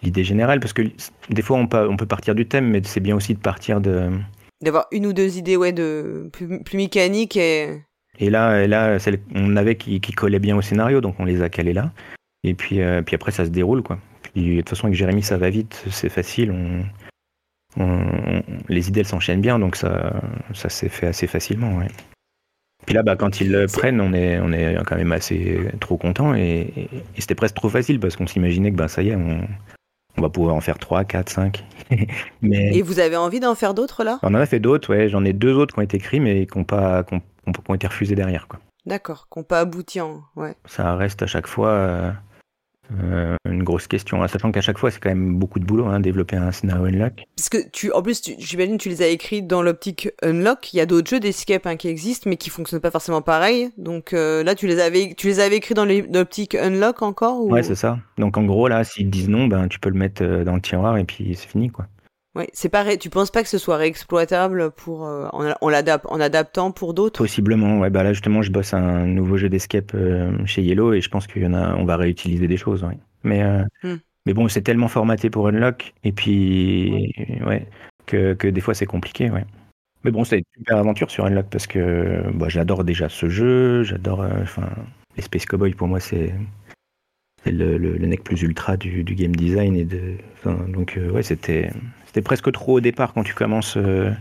L'idée 0.03 0.25
générale, 0.25 0.59
parce 0.59 0.73
que 0.73 0.83
des 1.31 1.43
fois 1.43 1.57
on 1.59 1.69
peut, 1.69 1.89
on 1.89 1.97
peut 1.97 2.07
partir 2.07 2.35
du 2.35 2.47
thème, 2.49 2.69
mais 2.71 2.83
c'est 2.85 2.99
bien 3.01 3.15
aussi 3.15 3.35
de 3.35 3.39
partir 3.39 3.81
de, 3.81 4.11
D'avoir 4.61 4.87
une 4.93 5.07
ou 5.07 5.13
deux 5.13 5.39
idées, 5.39 5.57
ouais, 5.57 5.73
de, 5.73 6.29
plus, 6.33 6.63
plus 6.65 6.77
mécaniques 6.77 7.37
et, 7.37 7.83
Et 8.19 8.29
là, 8.29 8.63
et 8.65 8.67
là 8.69 8.99
celle, 8.99 9.21
on 9.35 9.57
avait 9.57 9.77
qui, 9.77 10.01
qui 10.01 10.13
collaient 10.13 10.41
bien 10.41 10.57
au 10.57 10.63
scénario, 10.63 11.01
donc 11.01 11.15
on 11.21 11.25
les 11.25 11.41
a 11.41 11.49
calés 11.49 11.73
là. 11.73 11.93
Et 12.45 12.55
puis, 12.55 12.81
euh, 12.81 13.03
puis 13.03 13.15
après, 13.15 13.31
ça 13.31 13.45
se 13.45 13.51
déroule, 13.51 13.83
quoi. 13.83 13.99
Puis, 14.35 14.57
de 14.57 14.61
toute 14.61 14.71
façon, 14.71 14.87
avec 14.89 14.97
Jérémy, 14.99 15.23
ça 15.23 15.37
va 15.37 15.51
vite, 15.51 15.85
c'est 15.91 16.09
facile. 16.09 16.51
On, 16.51 16.85
on- 17.81 18.43
les 18.69 18.89
idées, 18.89 19.01
elles 19.01 19.07
s'enchaînent 19.07 19.41
bien, 19.41 19.59
donc 19.61 19.77
ça, 19.77 20.21
ça 20.53 20.69
s'est 20.69 20.89
fait 20.89 21.07
assez 21.07 21.29
facilement, 21.29 21.77
ouais. 21.79 21.89
Puis 22.87 22.95
là, 22.95 23.03
bah, 23.03 23.17
quand 23.17 23.41
ils 23.41 23.51
le 23.51 23.67
prennent, 23.67 24.01
on 24.01 24.13
est, 24.13 24.41
on 24.41 24.53
est 24.53 24.77
quand 24.87 24.97
même 24.97 25.13
assez 25.13 25.59
trop 25.81 25.97
content. 25.97 26.35
Et, 26.35 26.73
et- 26.77 26.89
et 27.17 27.21
c'était 27.21 27.35
presque 27.35 27.55
trop 27.55 27.69
facile, 27.69 28.01
parce 28.01 28.17
qu'on 28.17 28.27
s'imaginait 28.27 28.71
que, 28.73 28.77
bah, 28.77 28.89
ça 28.89 29.03
y 29.03 29.11
est, 29.11 29.17
on, 29.17 29.41
on 30.19 30.23
va 30.23 30.29
pouvoir 30.29 30.55
en 30.55 30.61
faire 30.61 30.79
3, 30.79 31.05
4, 31.05 31.29
5. 31.31 31.65
Mais... 32.43 32.77
et 32.77 32.83
vous 32.83 32.99
avez 33.01 33.17
envie 33.17 33.41
d'en 33.41 33.55
faire 33.55 33.75
d'autres, 33.75 34.03
là? 34.05 34.19
On 34.23 34.29
en 34.29 34.35
a 34.35 34.47
fait 34.47 34.61
d'autres, 34.61 34.95
ouais. 34.95 35.09
J'en 35.09 35.25
ai 35.25 35.33
deux 35.33 35.55
autres 35.55 35.75
qui 35.75 35.79
ont 35.81 35.83
été 35.83 35.97
écrits, 35.97 36.21
mais 36.21 36.47
qui 36.47 36.59
ont, 36.59 36.65
pas, 36.65 37.05
qui 37.05 37.15
ont, 37.15 37.21
qui 37.53 37.61
ont 37.69 37.75
été 37.75 37.87
refusés 37.87 38.15
derrière, 38.15 38.49
quoi. 38.49 38.59
D'accord, 38.85 39.29
qu'on 39.29 39.45
pas 39.45 39.61
abouti 39.61 40.01
en, 40.01 40.23
ouais. 40.35 40.55
ça 40.65 40.97
reste 40.97 41.23
à 41.23 41.27
chaque 41.29 41.47
fois 41.47 41.69
euh, 41.69 42.11
euh, 43.03 43.37
une 43.49 43.63
grosse 43.63 43.87
question. 43.87 44.23
hein. 44.23 44.29
Sachant 44.29 44.53
qu'à 44.53 44.61
chaque 44.61 44.79
fois, 44.79 44.91
c'est 44.91 45.01
quand 45.01 45.09
même 45.09 45.37
beaucoup 45.37 45.59
de 45.59 45.65
boulot, 45.65 45.87
hein, 45.87 46.01
développer 46.01 46.37
un 46.37 46.53
scénario 46.53 46.85
unlock. 46.85 47.25
Parce 47.37 47.49
que 47.49 47.59
tu, 47.71 47.93
en 47.93 48.03
plus, 48.03 48.23
j'imagine 48.39 48.79
tu 48.79 48.89
les 48.89 49.03
as 49.03 49.09
écrits 49.09 49.43
dans 49.43 49.63
l'optique 49.63 50.11
Unlock. 50.23 50.73
Il 50.75 50.77
y 50.77 50.81
a 50.81 50.87
d'autres 50.87 51.09
jeux 51.09 51.21
d'escape 51.21 51.67
hein, 51.67 51.77
qui 51.77 51.89
existent, 51.89 52.29
mais 52.29 52.37
qui 52.37 52.51
fonctionnent 52.51 52.81
pas 52.81 52.91
forcément 52.91 53.23
pareil. 53.23 53.71
Donc 53.79 54.13
euh, 54.13 54.43
là, 54.45 54.55
tu 54.55 54.67
les 54.67 54.81
avais, 54.81 55.15
tu 55.17 55.27
les 55.27 55.41
avais 55.41 55.57
écrits 55.57 55.75
dans 55.75 55.85
l'optique 55.85 56.55
Unlock 56.55 57.03
encore 57.03 57.41
ou... 57.45 57.51
Ouais, 57.51 57.63
c'est 57.63 57.75
ça. 57.75 57.99
Donc 58.19 58.37
en 58.37 58.45
gros, 58.45 58.69
là, 58.69 58.85
s'ils 58.85 59.11
disent 59.11 59.29
non, 59.29 59.47
ben, 59.47 59.69
tu 59.69 59.79
peux 59.79 59.91
le 59.91 59.99
mettre 59.99 60.23
euh, 60.23 60.45
dans 60.45 60.55
le 60.55 60.61
tiroir 60.61 60.97
et 60.99 61.05
puis 61.05 61.35
c'est 61.35 61.49
fini, 61.49 61.71
quoi. 61.71 61.87
Ouais, 62.35 62.49
c'est 62.55 62.71
pareil. 62.71 62.99
Tu 62.99 63.11
penses 63.11 63.31
pas 63.31 63.43
que 63.43 63.49
ce 63.49 63.59
soit 63.59 63.77
réexploitable 63.77 64.71
pour 64.71 65.07
euh, 65.07 65.29
en, 65.33 65.53
en, 65.61 66.21
adaptant 66.21 66.73
pour 66.73 66.95
d'autres? 66.95 67.19
Possiblement, 67.19 67.79
ouais. 67.81 67.91
Bah 67.91 68.03
là, 68.03 68.13
justement, 68.15 68.41
je 68.41 68.51
bosse 68.51 68.73
un 68.73 69.07
nouveau 69.07 69.37
jeu 69.37 69.51
d'escape 69.51 69.93
euh, 69.95 70.33
chez 70.47 70.63
Yellow 70.63 70.95
et 70.95 71.03
je 71.03 71.11
pense 71.11 71.27
qu'il 71.27 71.43
y 71.43 71.47
en 71.47 71.53
a, 71.53 71.75
on 71.77 71.85
va 71.85 71.97
réutiliser 71.97 72.49
des 72.49 72.57
choses, 72.57 72.85
ouais. 72.85 72.99
Mais, 73.23 73.43
euh, 73.43 73.63
Hmm. 73.83 73.97
mais 74.25 74.33
bon, 74.35 74.49
c'est 74.49 74.63
tellement 74.63 74.89
formaté 74.89 75.29
pour 75.29 75.47
unlock 75.49 75.93
et 76.05 76.13
puis, 76.13 77.13
ouais, 77.47 77.69
que, 78.07 78.33
que 78.35 78.49
des 78.49 78.61
fois, 78.63 78.75
c'est 78.75 78.87
compliqué, 78.87 79.31
ouais. 79.31 79.45
Mais 80.05 80.11
bon, 80.11 80.25
c'est 80.25 80.39
une 80.39 80.45
super 80.57 80.79
aventure 80.79 81.11
sur 81.11 81.27
Unlock 81.27 81.47
parce 81.49 81.69
que 81.69 82.23
bah, 82.35 82.49
j'adore 82.49 82.83
déjà 82.83 83.09
ce 83.09 83.29
jeu, 83.29 83.85
j'adore. 83.85 84.27
Enfin, 84.43 84.69
les 85.17 85.23
Space 85.23 85.47
Cowboys 85.47 85.75
pour 85.75 85.87
moi, 85.87 86.01
c'est 86.01 86.35
le, 87.47 87.79
le, 87.79 87.97
le 87.97 88.07
nec 88.07 88.25
plus 88.25 88.43
ultra 88.43 88.77
du, 88.77 89.05
du 89.05 89.15
game 89.15 89.35
design. 89.37 89.77
Et 89.77 89.85
de, 89.85 90.17
donc, 90.67 90.99
ouais, 91.13 91.23
c'était 91.23 91.71
c'était 92.13 92.23
presque 92.23 92.53
trop 92.53 92.75
au 92.75 92.81
départ 92.81 93.15
quand 93.15 93.23
tu 93.23 93.33
commences 93.33 93.79
euh, 93.79 94.13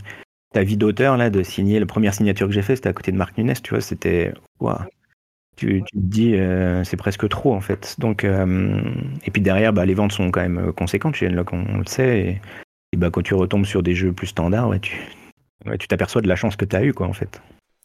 ta 0.53 0.63
vie 0.63 0.77
d'auteur, 0.77 1.17
là, 1.17 1.29
de 1.29 1.43
signer. 1.43 1.77
La 1.77 1.85
première 1.85 2.13
signature 2.13 2.47
que 2.47 2.53
j'ai 2.53 2.61
faite, 2.61 2.77
c'était 2.77 2.87
à 2.87 2.93
côté 2.93 3.11
de 3.11 3.17
Marc 3.17 3.37
Nunes, 3.37 3.53
tu 3.61 3.71
vois, 3.71 3.81
c'était. 3.81 4.33
Tu, 5.57 5.83
tu 5.85 5.97
te 5.97 5.97
dis, 5.97 6.35
euh, 6.35 6.85
c'est 6.85 6.95
presque 6.95 7.27
trop 7.27 7.53
en 7.53 7.59
fait. 7.59 7.97
Donc, 7.99 8.23
euh, 8.23 8.81
et 9.25 9.31
puis 9.31 9.41
derrière, 9.41 9.73
bah, 9.73 9.85
les 9.85 9.93
ventes 9.93 10.13
sont 10.13 10.31
quand 10.31 10.39
même 10.39 10.71
conséquentes 10.71 11.15
chez 11.15 11.27
on, 11.27 11.45
on 11.51 11.77
le 11.79 11.85
sait. 11.85 12.19
Et, 12.19 12.41
et 12.93 12.97
bah, 12.97 13.09
quand 13.11 13.21
tu 13.21 13.33
retombes 13.33 13.65
sur 13.65 13.83
des 13.83 13.93
jeux 13.93 14.13
plus 14.13 14.27
standards, 14.27 14.69
ouais, 14.69 14.79
tu 14.79 14.95
ouais, 15.65 15.77
t'aperçois 15.77 16.21
de 16.21 16.29
la 16.29 16.37
chance 16.37 16.55
que 16.55 16.63
tu 16.63 16.77
as 16.77 16.85
eue, 16.85 16.93
quoi, 16.93 17.07
en 17.07 17.13
fait. 17.13 17.41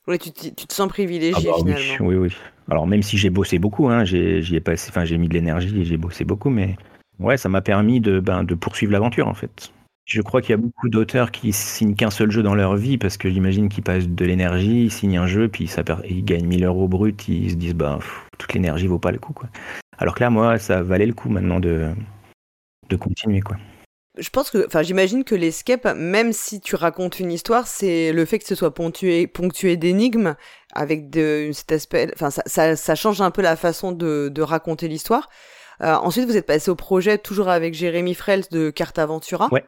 Ouais, 0.07 0.19
tu, 0.19 0.31
te 0.31 0.73
sens 0.73 0.89
privilégié 0.89 1.35
Ah 1.35 1.41
bah 1.41 1.65
oui, 1.65 1.75
finalement. 1.75 2.07
oui, 2.07 2.15
oui. 2.15 2.37
Alors 2.71 2.87
même 2.87 3.03
si 3.03 3.19
j'ai 3.19 3.31
bossé 3.31 3.59
beaucoup, 3.59 3.89
hein, 3.89 4.05
j'ai 4.05 4.41
j'y 4.41 4.55
ai 4.55 4.61
passé, 4.61 4.89
enfin 4.91 5.05
j'ai 5.05 5.19
mis 5.19 5.29
de 5.29 5.35
l'énergie 5.35 5.81
et 5.81 5.85
j'ai 5.85 5.97
bossé 5.97 6.25
beaucoup, 6.25 6.51
mais 6.51 6.77
ouais, 7.19 7.37
ça 7.37 7.49
m'a 7.49 7.61
permis 7.61 8.01
de, 8.01 8.21
ben, 8.21 8.45
de 8.45 8.55
poursuivre 8.55 8.93
l'aventure 8.93 9.27
en 9.27 9.35
fait. 9.35 9.73
Je 10.07 10.23
crois 10.23 10.41
qu'il 10.41 10.51
y 10.51 10.55
a 10.55 10.57
beaucoup 10.57 10.89
d'auteurs 10.89 11.33
qui 11.33 11.53
signent 11.53 11.97
qu'un 11.97 12.11
seul 12.11 12.31
jeu 12.31 12.45
dans 12.45 12.55
leur 12.55 12.77
vie 12.77 12.97
parce 12.97 13.17
que 13.17 13.29
j'imagine 13.29 13.69
qu'ils 13.69 13.83
passent 13.83 14.07
de 14.07 14.25
l'énergie, 14.25 14.85
ils 14.85 14.93
signent 14.93 15.19
un 15.19 15.27
jeu, 15.27 15.49
puis 15.49 15.69
ils 16.09 16.25
gagnent 16.25 16.47
1000 16.47 16.65
euros 16.65 16.87
brut, 16.87 17.27
ils 17.27 17.51
se 17.51 17.57
disent 17.57 17.75
bah 17.75 17.99
toute 18.39 18.55
l'énergie 18.55 18.87
vaut 18.87 19.01
pas 19.01 19.11
le 19.11 19.19
coup 19.19 19.33
quoi. 19.33 19.49
Alors 19.99 20.15
que 20.15 20.21
là, 20.21 20.31
moi, 20.31 20.59
ça 20.59 20.83
valait 20.83 21.07
le 21.07 21.13
coup 21.13 21.29
maintenant 21.29 21.59
de, 21.59 21.91
de 22.89 22.97
continuer 22.97 23.41
quoi 23.41 23.57
je 24.19 24.31
pense 24.31 24.51
que, 24.51 24.65
enfin, 24.67 24.83
j'imagine 24.83 25.25
que 25.25 25.35
l'escape, 25.35 25.95
même 25.95 26.33
si 26.33 26.63
tu 26.63 26.75
racontes 26.75 27.21
une 27.21 27.31
histoire, 27.31 27.67
c'est 27.67 28.13
le 28.13 28.25
fait 28.25 28.39
que 28.39 28.47
ce 28.47 28.55
soit 28.55 28.73
ponctué, 28.73 29.27
ponctué 29.27 29.77
d'énigmes, 29.77 30.37
avec 30.73 31.11
de, 31.11 31.51
cet 31.53 31.73
aspect, 31.73 32.11
enfin, 32.15 32.31
ça, 32.31 32.43
ça, 32.47 32.77
ça, 32.77 32.95
change 32.95 33.21
un 33.21 33.31
peu 33.31 33.43
la 33.43 33.57
façon 33.57 33.93
de, 33.93 34.31
de 34.33 34.41
raconter 34.41 34.89
l'histoire. 34.89 35.29
Euh, 35.83 35.95
ensuite, 35.97 36.25
vous 36.25 36.37
êtes 36.37 36.47
passé 36.47 36.71
au 36.71 36.75
projet, 36.77 37.19
toujours 37.19 37.51
avec 37.51 37.75
Jérémy 37.75 38.15
Frels 38.15 38.45
de 38.51 38.71
Carte 38.71 38.99
Aventura. 38.99 39.49
Ouais. 39.53 39.67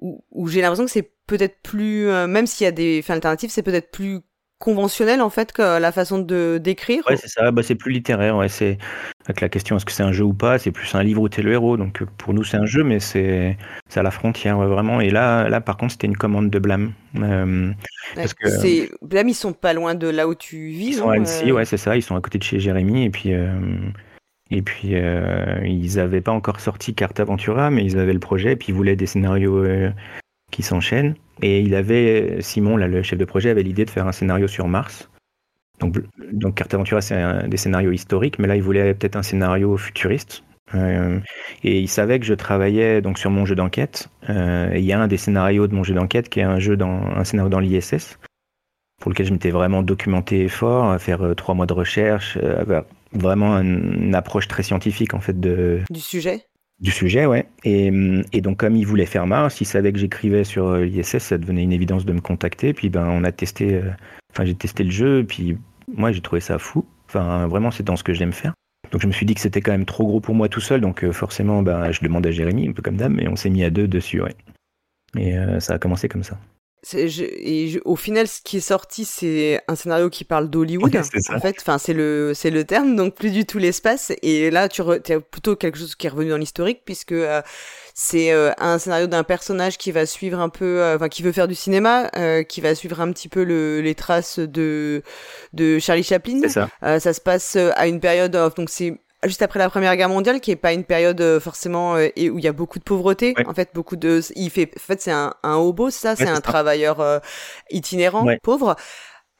Où, 0.00 0.24
où 0.30 0.48
j'ai 0.48 0.60
l'impression 0.60 0.84
que 0.84 0.90
c'est 0.90 1.10
peut-être 1.26 1.60
plus, 1.62 2.08
euh, 2.08 2.26
même 2.26 2.46
s'il 2.46 2.64
y 2.64 2.68
a 2.68 2.72
des 2.72 3.02
fins 3.02 3.14
alternatives, 3.14 3.50
c'est 3.50 3.62
peut-être 3.62 3.90
plus 3.90 4.20
conventionnel 4.58 5.22
en 5.22 5.30
fait 5.30 5.52
que 5.52 5.78
la 5.78 5.92
façon 5.92 6.18
de 6.18 6.58
d'écrire. 6.60 7.04
Ouais, 7.08 7.16
c'est 7.16 7.28
ça. 7.28 7.50
Bah, 7.52 7.62
c'est 7.62 7.76
plus 7.76 7.92
littéraire. 7.92 8.36
Ouais, 8.36 8.48
c'est 8.48 8.78
avec 9.26 9.40
la 9.40 9.48
question 9.48 9.76
est-ce 9.76 9.84
que 9.84 9.92
c'est 9.92 10.02
un 10.02 10.12
jeu 10.12 10.24
ou 10.24 10.34
pas? 10.34 10.58
C'est 10.58 10.72
plus 10.72 10.94
un 10.94 11.02
livre 11.02 11.22
où 11.22 11.28
t'es 11.28 11.42
le 11.42 11.52
héros. 11.52 11.76
Donc 11.76 12.02
pour 12.18 12.34
nous 12.34 12.44
c'est 12.44 12.56
un 12.56 12.66
jeu, 12.66 12.82
mais 12.82 12.98
c'est 12.98 13.56
à 13.94 14.02
la 14.02 14.10
frontière 14.10 14.58
vraiment. 14.58 15.00
Et 15.00 15.10
là 15.10 15.48
là 15.48 15.60
par 15.60 15.76
contre 15.76 15.92
c'était 15.92 16.08
une 16.08 16.16
commande 16.16 16.50
de 16.50 16.58
blâme. 16.58 16.92
Euh, 17.16 17.70
parce 18.14 18.34
que 18.34 18.48
c'est 18.50 18.90
blâme 19.00 19.28
ils 19.28 19.34
sont 19.34 19.52
pas 19.52 19.72
loin 19.72 19.94
de 19.94 20.08
là 20.08 20.26
où 20.26 20.34
tu 20.34 20.68
vis. 20.68 20.88
Ils 20.88 20.94
sont 20.94 21.08
à 21.08 21.14
Annecy, 21.14 21.50
euh? 21.50 21.54
ouais 21.54 21.64
c'est 21.64 21.76
ça. 21.76 21.96
Ils 21.96 22.02
sont 22.02 22.16
à 22.16 22.20
côté 22.20 22.38
de 22.38 22.44
chez 22.44 22.58
Jérémy 22.58 23.04
et 23.04 23.10
puis. 23.10 23.32
Euh, 23.32 23.52
et 24.50 24.62
puis, 24.62 24.94
ils 24.94 25.96
n'avaient 25.96 26.20
pas 26.20 26.32
encore 26.32 26.60
sorti 26.60 26.94
Carte 26.94 27.20
Aventura, 27.20 27.70
mais 27.70 27.84
ils 27.84 27.98
avaient 27.98 28.12
le 28.12 28.18
projet, 28.18 28.52
et 28.52 28.56
puis 28.56 28.68
ils 28.68 28.74
voulaient 28.74 28.96
des 28.96 29.06
scénarios 29.06 29.64
qui 30.50 30.62
s'enchaînent. 30.62 31.14
Et 31.42 31.60
il 31.60 31.74
avait, 31.74 32.38
Simon, 32.40 32.76
le 32.76 33.02
chef 33.02 33.18
de 33.18 33.24
projet, 33.24 33.50
avait 33.50 33.62
l'idée 33.62 33.84
de 33.84 33.90
faire 33.90 34.06
un 34.06 34.12
scénario 34.12 34.48
sur 34.48 34.66
Mars. 34.68 35.10
Donc, 35.80 35.96
donc 36.32 36.56
Carte 36.56 36.74
Aventura, 36.74 37.00
c'est 37.00 37.48
des 37.48 37.56
scénarios 37.56 37.92
historiques, 37.92 38.38
mais 38.38 38.48
là, 38.48 38.56
il 38.56 38.62
voulait 38.62 38.94
peut-être 38.94 39.16
un 39.16 39.22
scénario 39.22 39.76
futuriste. 39.76 40.42
Euh, 40.74 41.20
et 41.64 41.80
il 41.80 41.88
savait 41.88 42.18
que 42.18 42.26
je 42.26 42.34
travaillais 42.34 43.00
donc 43.00 43.18
sur 43.18 43.30
mon 43.30 43.44
jeu 43.44 43.54
d'enquête. 43.54 44.08
Euh, 44.28 44.70
il 44.74 44.84
y 44.84 44.92
a 44.92 45.00
un 45.00 45.08
des 45.08 45.16
scénarios 45.16 45.66
de 45.66 45.74
mon 45.74 45.82
jeu 45.82 45.94
d'enquête 45.94 46.28
qui 46.28 46.40
est 46.40 46.44
un 46.44 46.58
jeu 46.58 46.76
dans 46.76 47.02
un 47.06 47.24
scénario 47.24 47.48
dans 47.48 47.60
l'ISS, 47.60 48.18
pour 49.00 49.10
lequel 49.10 49.26
je 49.26 49.32
m'étais 49.32 49.50
vraiment 49.50 49.82
documenté 49.82 50.48
fort, 50.48 50.90
à 50.90 50.98
faire 50.98 51.22
euh, 51.22 51.34
trois 51.34 51.54
mois 51.54 51.66
de 51.66 51.72
recherche, 51.72 52.38
vraiment 53.12 53.56
une, 53.58 54.14
approche 54.14 54.48
très 54.48 54.62
scientifique 54.62 55.14
en 55.14 55.20
fait 55.20 55.38
de 55.38 55.80
du 55.90 56.00
sujet? 56.00 56.44
Du 56.80 56.92
sujet, 56.92 57.26
ouais. 57.26 57.48
Et, 57.64 57.90
et, 58.32 58.40
donc, 58.40 58.58
comme 58.58 58.76
il 58.76 58.86
voulait 58.86 59.06
faire 59.06 59.26
Mars, 59.26 59.60
il 59.60 59.64
savait 59.64 59.92
que 59.92 59.98
j'écrivais 59.98 60.44
sur 60.44 60.68
euh, 60.68 60.84
l'ISS, 60.84 61.18
ça 61.18 61.36
devenait 61.36 61.64
une 61.64 61.72
évidence 61.72 62.04
de 62.04 62.12
me 62.12 62.20
contacter. 62.20 62.72
Puis, 62.72 62.88
ben, 62.88 63.04
on 63.08 63.24
a 63.24 63.32
testé, 63.32 63.74
euh, 63.74 63.90
enfin, 64.32 64.44
j'ai 64.44 64.54
testé 64.54 64.84
le 64.84 64.90
jeu, 64.90 65.24
puis 65.24 65.58
moi, 65.92 66.12
j'ai 66.12 66.20
trouvé 66.20 66.40
ça 66.40 66.58
fou. 66.58 66.86
Enfin, 67.08 67.48
vraiment, 67.48 67.72
c'est 67.72 67.82
dans 67.82 67.96
ce 67.96 68.04
que 68.04 68.12
j'aime 68.12 68.32
faire. 68.32 68.52
Donc, 68.92 69.02
je 69.02 69.08
me 69.08 69.12
suis 69.12 69.26
dit 69.26 69.34
que 69.34 69.40
c'était 69.40 69.60
quand 69.60 69.72
même 69.72 69.86
trop 69.86 70.06
gros 70.06 70.20
pour 70.20 70.36
moi 70.36 70.48
tout 70.48 70.60
seul. 70.60 70.80
Donc, 70.80 71.02
euh, 71.02 71.10
forcément, 71.10 71.64
ben, 71.64 71.90
je 71.90 72.00
demande 72.00 72.24
à 72.28 72.30
Jérémy, 72.30 72.68
un 72.68 72.72
peu 72.72 72.82
comme 72.82 72.96
dame, 72.96 73.14
mais 73.14 73.26
on 73.26 73.34
s'est 73.34 73.50
mis 73.50 73.64
à 73.64 73.70
deux 73.70 73.88
dessus, 73.88 74.20
ouais. 74.22 74.36
Et 75.18 75.34
ça 75.58 75.74
a 75.74 75.78
commencé 75.78 76.06
comme 76.06 76.22
ça 76.22 76.38
et 76.94 77.80
au 77.84 77.96
final, 77.96 78.28
ce 78.28 78.40
qui 78.40 78.58
est 78.58 78.60
sorti, 78.60 79.04
c'est 79.04 79.60
un 79.66 79.74
scénario 79.74 80.10
qui 80.10 80.24
parle 80.24 80.48
d'Hollywood. 80.48 80.94
en 81.30 81.40
fait, 81.40 81.56
enfin, 81.60 81.76
c'est 81.78 81.92
le, 81.92 82.32
c'est 82.34 82.50
le 82.50 82.64
terme, 82.64 82.94
donc 82.94 83.14
plus 83.14 83.30
du 83.30 83.44
tout 83.44 83.58
l'espace. 83.58 84.12
Et 84.22 84.50
là, 84.50 84.68
tu 84.68 84.82
as 84.82 85.20
plutôt 85.20 85.56
quelque 85.56 85.78
chose 85.78 85.96
qui 85.96 86.06
est 86.06 86.10
revenu 86.10 86.30
dans 86.30 86.36
l'historique, 86.36 86.82
puisque 86.84 87.12
euh, 87.12 87.42
c'est 87.94 88.32
euh, 88.32 88.52
un 88.58 88.78
scénario 88.78 89.08
d'un 89.08 89.24
personnage 89.24 89.76
qui 89.76 89.90
va 89.90 90.06
suivre 90.06 90.38
un 90.38 90.48
peu, 90.48 90.80
euh, 90.80 90.96
enfin, 90.96 91.08
qui 91.08 91.22
veut 91.22 91.32
faire 91.32 91.48
du 91.48 91.56
cinéma, 91.56 92.10
qui 92.48 92.60
va 92.60 92.74
suivre 92.74 93.00
un 93.00 93.12
petit 93.12 93.28
peu 93.28 93.42
le, 93.42 93.80
les 93.80 93.94
traces 93.94 94.38
de 94.38 95.02
de 95.52 95.78
Charlie 95.78 96.04
Chaplin. 96.04 96.48
Ça. 96.48 96.68
ça 97.00 97.12
se 97.12 97.20
passe 97.20 97.56
à 97.56 97.88
une 97.88 98.00
période, 98.00 98.32
donc 98.56 98.70
c'est 98.70 99.00
juste 99.24 99.42
après 99.42 99.58
la 99.58 99.68
Première 99.68 99.96
Guerre 99.96 100.08
mondiale, 100.08 100.40
qui 100.40 100.50
est 100.50 100.56
pas 100.56 100.72
une 100.72 100.84
période 100.84 101.20
euh, 101.20 101.40
forcément 101.40 101.96
euh, 101.96 102.08
et 102.16 102.30
où 102.30 102.38
il 102.38 102.44
y 102.44 102.48
a 102.48 102.52
beaucoup 102.52 102.78
de 102.78 102.84
pauvreté. 102.84 103.34
En 103.46 103.54
fait, 103.54 103.70
beaucoup 103.74 103.96
de, 103.96 104.20
il 104.36 104.50
fait, 104.50 104.70
en 104.76 104.80
fait, 104.80 105.00
c'est 105.00 105.10
un, 105.10 105.34
un 105.42 105.56
hobo, 105.56 105.90
ça, 105.90 106.14
c'est 106.14 106.28
un 106.28 106.40
travailleur 106.40 107.00
euh, 107.00 107.18
itinérant, 107.70 108.26
pauvre. 108.42 108.76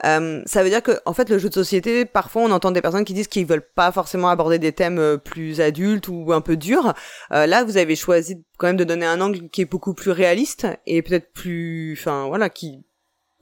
ça 0.03 0.63
veut 0.63 0.71
dire 0.71 0.83
que, 0.83 0.99
en 1.07 1.13
fait, 1.13 1.31
le 1.31 1.39
jeu 1.39 1.49
de 1.49 1.55
société, 1.55 2.05
parfois, 2.05 2.43
on 2.43 2.51
entend 2.51 2.73
des 2.73 2.83
personnes 2.83 3.05
qui 3.05 3.15
disent 3.15 3.29
qu'ils 3.29 3.47
veulent 3.47 3.69
pas 3.75 3.93
forcément 3.93 4.29
aborder 4.29 4.59
des 4.59 4.73
thèmes 4.73 5.19
plus 5.25 5.61
adultes 5.61 6.09
ou 6.09 6.33
un 6.33 6.41
peu 6.41 6.57
durs. 6.57 6.95
là, 7.31 7.65
vous 7.65 7.77
avez 7.77 7.95
choisi 7.95 8.45
quand 8.59 8.67
même 8.67 8.77
de 8.77 8.85
donner 8.85 9.07
un 9.07 9.21
angle 9.21 9.49
qui 9.49 9.63
est 9.63 9.71
beaucoup 9.71 9.95
plus 9.95 10.11
réaliste 10.11 10.67
et 10.87 11.03
peut-être 11.03 11.33
plus, 11.33 11.97
enfin, 11.99 12.27
voilà, 12.27 12.51
qui, 12.51 12.85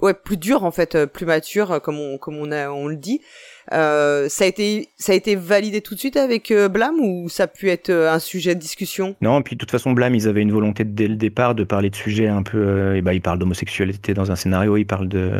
ouais, 0.00 0.12
plus 0.12 0.36
dur 0.36 0.64
en 0.64 0.70
fait, 0.70 1.06
plus 1.06 1.24
mature, 1.24 1.80
comme 1.82 1.98
on, 1.98 2.18
comme 2.18 2.36
on 2.36 2.52
a, 2.52 2.68
on 2.68 2.88
le 2.88 2.96
dit. 2.96 3.22
Euh, 3.72 4.28
ça 4.28 4.44
a 4.44 4.46
été 4.46 4.88
ça 4.96 5.12
a 5.12 5.14
été 5.14 5.34
validé 5.34 5.80
tout 5.80 5.94
de 5.94 6.00
suite 6.00 6.16
avec 6.16 6.50
euh, 6.50 6.68
Blam 6.68 6.94
ou 7.00 7.28
ça 7.28 7.44
a 7.44 7.46
pu 7.46 7.70
être 7.70 7.90
euh, 7.90 8.12
un 8.12 8.18
sujet 8.18 8.54
de 8.54 8.60
discussion? 8.60 9.16
Non, 9.20 9.42
puis 9.42 9.56
de 9.56 9.58
toute 9.58 9.70
façon 9.70 9.92
Blam 9.92 10.14
ils 10.14 10.28
avaient 10.28 10.42
une 10.42 10.52
volonté 10.52 10.84
dès 10.84 11.08
le 11.08 11.16
départ 11.16 11.54
de 11.54 11.64
parler 11.64 11.90
de 11.90 11.96
sujets 11.96 12.28
un 12.28 12.42
peu 12.42 12.94
et 12.96 13.02
bah 13.02 13.14
ils 13.14 13.20
parlent 13.20 13.38
d'homosexualité 13.38 14.14
dans 14.14 14.30
un 14.30 14.36
scénario, 14.36 14.76
ils 14.76 14.84
parlent 14.84 15.08
de 15.08 15.32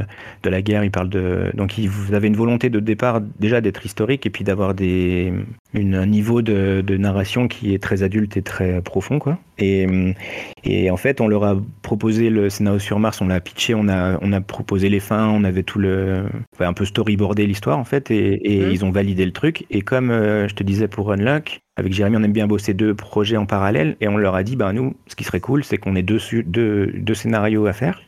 de 0.43 0.51
la 0.51 0.63
guerre, 0.63 0.83
ils 0.83 0.91
parlent 0.91 1.09
de 1.09 1.51
donc 1.55 1.79
ils 1.79 1.91
avaient 2.13 2.27
une 2.27 2.37
volonté 2.37 2.69
de 2.69 2.81
départ 2.81 3.21
déjà 3.21 3.61
d'être 3.61 3.87
historique 3.87 4.27
et 4.27 4.31
puis 4.31 4.45
d'avoir 4.45 4.75
des 4.75 5.33
un 5.75 6.07
niveau 6.07 6.41
de, 6.43 6.83
de 6.85 6.97
narration 6.97 7.49
qui 7.49 7.75
est 7.75 7.83
très 7.83 8.03
adulte 8.03 8.37
et 8.37 8.43
très 8.43 8.81
profond 8.81 9.19
quoi. 9.19 9.39
Et 9.59 9.87
et 10.65 10.91
en 10.91 10.97
fait 10.97 11.21
on 11.21 11.29
leur 11.29 11.45
a 11.45 11.57
proposé 11.83 12.31
le 12.31 12.51
scénario 12.51 12.79
sur 12.79 12.99
Mars, 12.99 13.21
on 13.21 13.29
l'a 13.29 13.41
pitché, 13.41 13.75
on 13.75 13.89
a 13.89 14.19
on 14.21 14.33
a 14.33 14.41
proposé 14.41 14.89
les 14.89 15.01
fins, 15.01 15.29
on 15.29 15.45
avait 15.45 15.63
tout 15.63 15.79
le 15.79 16.25
un 16.59 16.73
peu 16.73 16.85
storyboardé 16.85 17.47
l'histoire 17.47 17.79
en 17.79 17.85
fait 17.85 18.11
mhm. 18.21 18.71
ils 18.71 18.85
ont 18.85 18.91
validé 18.91 19.25
le 19.25 19.33
truc. 19.33 19.67
Et 19.71 19.83
comme 19.83 20.11
euh, 20.11 20.49
je 20.49 20.55
te 20.55 20.63
disais 20.63 20.89
pour 20.89 21.13
Unlock, 21.13 21.61
avec 21.77 21.93
Jérémy, 21.93 22.17
on 22.17 22.23
aime 22.23 22.33
bien 22.33 22.47
bosser 22.47 22.75
deux 22.75 22.95
projets 22.95 23.37
en 23.37 23.47
parallèle 23.47 23.97
et 24.01 24.09
on 24.09 24.17
leur 24.17 24.35
a 24.35 24.43
dit, 24.43 24.57
bah 24.57 24.73
nous, 24.73 24.95
ce 25.07 25.17
qui 25.17 25.25
serait 25.25 25.41
cool, 25.41 25.65
c'est 25.65 25.79
qu'on 25.79 25.97
ait 25.97 26.03
deux, 26.03 26.21
deux, 26.47 26.87
deux, 26.95 27.15
scénarios 27.15 27.67
à 27.67 27.73
faire. 27.73 28.01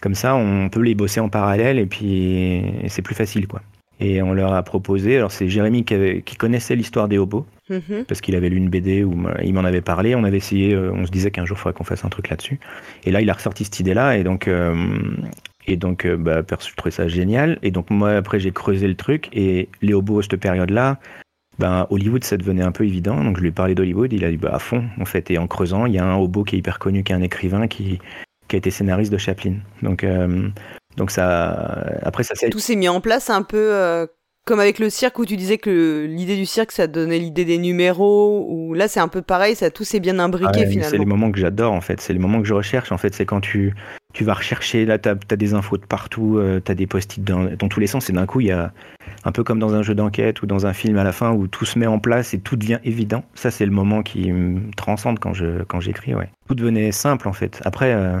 Comme 0.00 0.14
ça, 0.14 0.36
on 0.36 0.68
peut 0.68 0.80
les 0.80 0.94
bosser 0.94 1.20
en 1.20 1.28
parallèle 1.28 1.78
et 1.78 1.86
puis 1.86 2.62
c'est 2.88 3.02
plus 3.02 3.14
facile, 3.14 3.48
quoi. 3.48 3.62
Et 4.00 4.22
on 4.22 4.32
leur 4.32 4.52
a 4.52 4.62
proposé, 4.62 5.16
alors 5.16 5.32
c'est 5.32 5.48
Jérémy 5.48 5.84
qui, 5.84 6.22
qui, 6.22 6.36
connaissait 6.36 6.76
l'histoire 6.76 7.08
des 7.08 7.18
hobos, 7.18 7.46
mhm. 7.68 8.04
parce 8.06 8.20
qu'il 8.20 8.36
avait 8.36 8.48
lu 8.48 8.56
une 8.56 8.68
BD 8.68 9.02
où 9.02 9.12
il 9.42 9.52
m'en 9.52 9.64
avait 9.64 9.80
parlé, 9.80 10.14
on 10.14 10.22
avait 10.22 10.36
essayé, 10.36 10.72
euh, 10.72 10.92
on 10.92 11.04
se 11.04 11.10
disait 11.10 11.32
qu'un 11.32 11.44
jour 11.44 11.56
il 11.58 11.60
faudrait 11.62 11.76
qu'on 11.76 11.84
fasse 11.84 12.04
un 12.04 12.08
truc 12.08 12.28
là-dessus. 12.28 12.60
Et 13.04 13.10
là, 13.10 13.20
il 13.20 13.28
a 13.28 13.32
ressorti 13.32 13.64
cette 13.64 13.80
idée-là, 13.80 14.16
et 14.16 14.22
donc 14.22 14.46
euh, 14.46 14.76
et 15.68 15.76
donc, 15.76 16.06
euh, 16.06 16.16
bah, 16.16 16.42
je 16.48 16.74
trouvais 16.74 16.90
ça 16.90 17.06
génial. 17.06 17.58
Et 17.62 17.70
donc, 17.70 17.90
moi, 17.90 18.12
après, 18.12 18.40
j'ai 18.40 18.50
creusé 18.50 18.88
le 18.88 18.94
truc. 18.94 19.28
Et 19.32 19.68
les 19.82 19.92
hobos, 19.92 20.20
à 20.20 20.22
cette 20.22 20.36
période-là, 20.36 20.98
ben, 21.58 21.86
Hollywood, 21.90 22.24
ça 22.24 22.38
devenait 22.38 22.62
un 22.62 22.72
peu 22.72 22.84
évident. 22.84 23.22
Donc, 23.22 23.36
je 23.36 23.42
lui 23.42 23.48
ai 23.48 23.52
parlé 23.52 23.74
d'Hollywood. 23.74 24.12
Il 24.12 24.24
a 24.24 24.30
dit, 24.30 24.38
bah, 24.38 24.50
à 24.54 24.58
fond, 24.58 24.84
en 24.98 25.04
fait. 25.04 25.30
Et 25.30 25.36
en 25.36 25.46
creusant, 25.46 25.84
il 25.84 25.94
y 25.94 25.98
a 25.98 26.04
un 26.04 26.16
hobo 26.16 26.42
qui 26.42 26.56
est 26.56 26.58
hyper 26.58 26.78
connu, 26.78 27.04
qui 27.04 27.12
est 27.12 27.14
un 27.14 27.22
écrivain, 27.22 27.68
qui, 27.68 28.00
a 28.50 28.56
été 28.56 28.70
scénariste 28.70 29.12
de 29.12 29.18
Chaplin. 29.18 29.56
Donc, 29.82 30.04
euh, 30.04 30.48
donc 30.96 31.10
ça, 31.10 31.50
après, 32.02 32.22
ça 32.22 32.34
s'est. 32.34 32.48
Tout 32.48 32.58
s'est 32.58 32.76
mis 32.76 32.88
en 32.88 33.02
place 33.02 33.28
un 33.28 33.42
peu 33.42 33.72
euh, 33.74 34.06
comme 34.48 34.60
avec 34.60 34.78
le 34.78 34.88
cirque 34.88 35.18
où 35.18 35.26
tu 35.26 35.36
disais 35.36 35.58
que 35.58 36.06
l'idée 36.08 36.34
du 36.34 36.46
cirque, 36.46 36.72
ça 36.72 36.86
donnait 36.86 37.18
l'idée 37.18 37.44
des 37.44 37.58
numéros, 37.58 38.46
ou 38.48 38.72
là 38.72 38.88
c'est 38.88 38.98
un 38.98 39.08
peu 39.08 39.20
pareil, 39.20 39.54
ça 39.54 39.70
tout 39.70 39.84
s'est 39.84 40.00
bien 40.00 40.18
imbriqué 40.18 40.66
finalement. 40.66 40.90
C'est 40.90 40.96
les 40.96 41.04
moments 41.04 41.30
que 41.30 41.38
j'adore 41.38 41.74
en 41.74 41.82
fait, 41.82 42.00
c'est 42.00 42.14
les 42.14 42.18
moments 42.18 42.40
que 42.40 42.48
je 42.48 42.54
recherche 42.54 42.90
en 42.90 42.96
fait, 42.96 43.14
c'est 43.14 43.26
quand 43.26 43.42
tu, 43.42 43.74
tu 44.14 44.24
vas 44.24 44.32
rechercher, 44.32 44.86
là 44.86 44.98
tu 44.98 45.10
as, 45.10 45.36
des 45.36 45.52
infos 45.52 45.76
de 45.76 45.84
partout, 45.84 46.38
euh, 46.38 46.62
tu 46.64 46.72
as 46.72 46.74
des 46.74 46.86
post-it 46.86 47.22
dans, 47.22 47.44
dans, 47.44 47.68
tous 47.68 47.78
les 47.78 47.86
sens, 47.86 48.08
et 48.08 48.14
d'un 48.14 48.24
coup 48.24 48.40
il 48.40 48.46
y 48.46 48.50
a 48.50 48.72
un 49.24 49.32
peu 49.32 49.44
comme 49.44 49.58
dans 49.58 49.74
un 49.74 49.82
jeu 49.82 49.94
d'enquête 49.94 50.40
ou 50.40 50.46
dans 50.46 50.64
un 50.64 50.72
film 50.72 50.96
à 50.96 51.04
la 51.04 51.12
fin 51.12 51.30
où 51.30 51.46
tout 51.46 51.66
se 51.66 51.78
met 51.78 51.86
en 51.86 51.98
place 51.98 52.32
et 52.32 52.38
tout 52.38 52.56
devient 52.56 52.78
évident. 52.84 53.24
Ça 53.34 53.50
c'est 53.50 53.66
le 53.66 53.72
moment 53.72 54.02
qui 54.02 54.32
me 54.32 54.70
transcende 54.76 55.18
quand 55.18 55.34
j'écris, 55.34 56.12
quand 56.12 56.18
ouais. 56.18 56.30
Tout 56.48 56.54
devenait 56.54 56.90
simple 56.90 57.28
en 57.28 57.34
fait. 57.34 57.60
Après, 57.66 57.92
euh, 57.92 58.18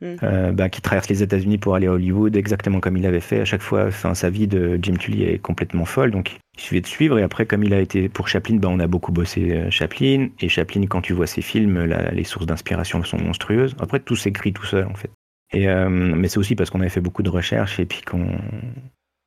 Mm. 0.00 0.16
Euh, 0.22 0.52
bah, 0.52 0.68
qui 0.68 0.80
traverse 0.80 1.08
les 1.08 1.22
États-Unis 1.24 1.58
pour 1.58 1.74
aller 1.74 1.88
à 1.88 1.92
Hollywood, 1.92 2.36
exactement 2.36 2.78
comme 2.78 2.96
il 2.96 3.04
avait 3.04 3.20
fait 3.20 3.40
à 3.40 3.44
chaque 3.44 3.62
fois. 3.62 3.86
Enfin, 3.86 4.14
sa 4.14 4.30
vie 4.30 4.46
de 4.46 4.78
Jim 4.80 4.94
Tully 4.94 5.24
est 5.24 5.38
complètement 5.38 5.84
folle, 5.84 6.12
donc 6.12 6.38
il 6.56 6.60
suffit 6.60 6.80
de 6.80 6.86
suivre. 6.86 7.18
Et 7.18 7.22
après, 7.22 7.46
comme 7.46 7.64
il 7.64 7.74
a 7.74 7.80
été 7.80 8.08
pour 8.08 8.28
Chaplin, 8.28 8.56
bah, 8.56 8.68
on 8.70 8.78
a 8.78 8.86
beaucoup 8.86 9.10
bossé 9.10 9.52
euh, 9.52 9.70
Chaplin. 9.70 10.28
Et 10.40 10.48
Chaplin, 10.48 10.86
quand 10.86 11.00
tu 11.00 11.12
vois 11.12 11.26
ses 11.26 11.42
films, 11.42 11.92
les 12.12 12.24
sources 12.24 12.46
d'inspiration 12.46 13.02
sont 13.02 13.18
monstrueuses. 13.18 13.74
Après, 13.80 13.98
tout 13.98 14.16
s'écrit 14.16 14.52
tout 14.52 14.66
seul, 14.66 14.86
en 14.86 14.94
fait. 14.94 15.10
Et, 15.52 15.68
euh, 15.68 15.88
mais 15.88 16.28
c'est 16.28 16.38
aussi 16.38 16.54
parce 16.54 16.70
qu'on 16.70 16.80
avait 16.80 16.90
fait 16.90 17.00
beaucoup 17.00 17.22
de 17.22 17.30
recherches 17.30 17.80
et 17.80 17.86
puis 17.86 18.02
qu'on 18.02 18.38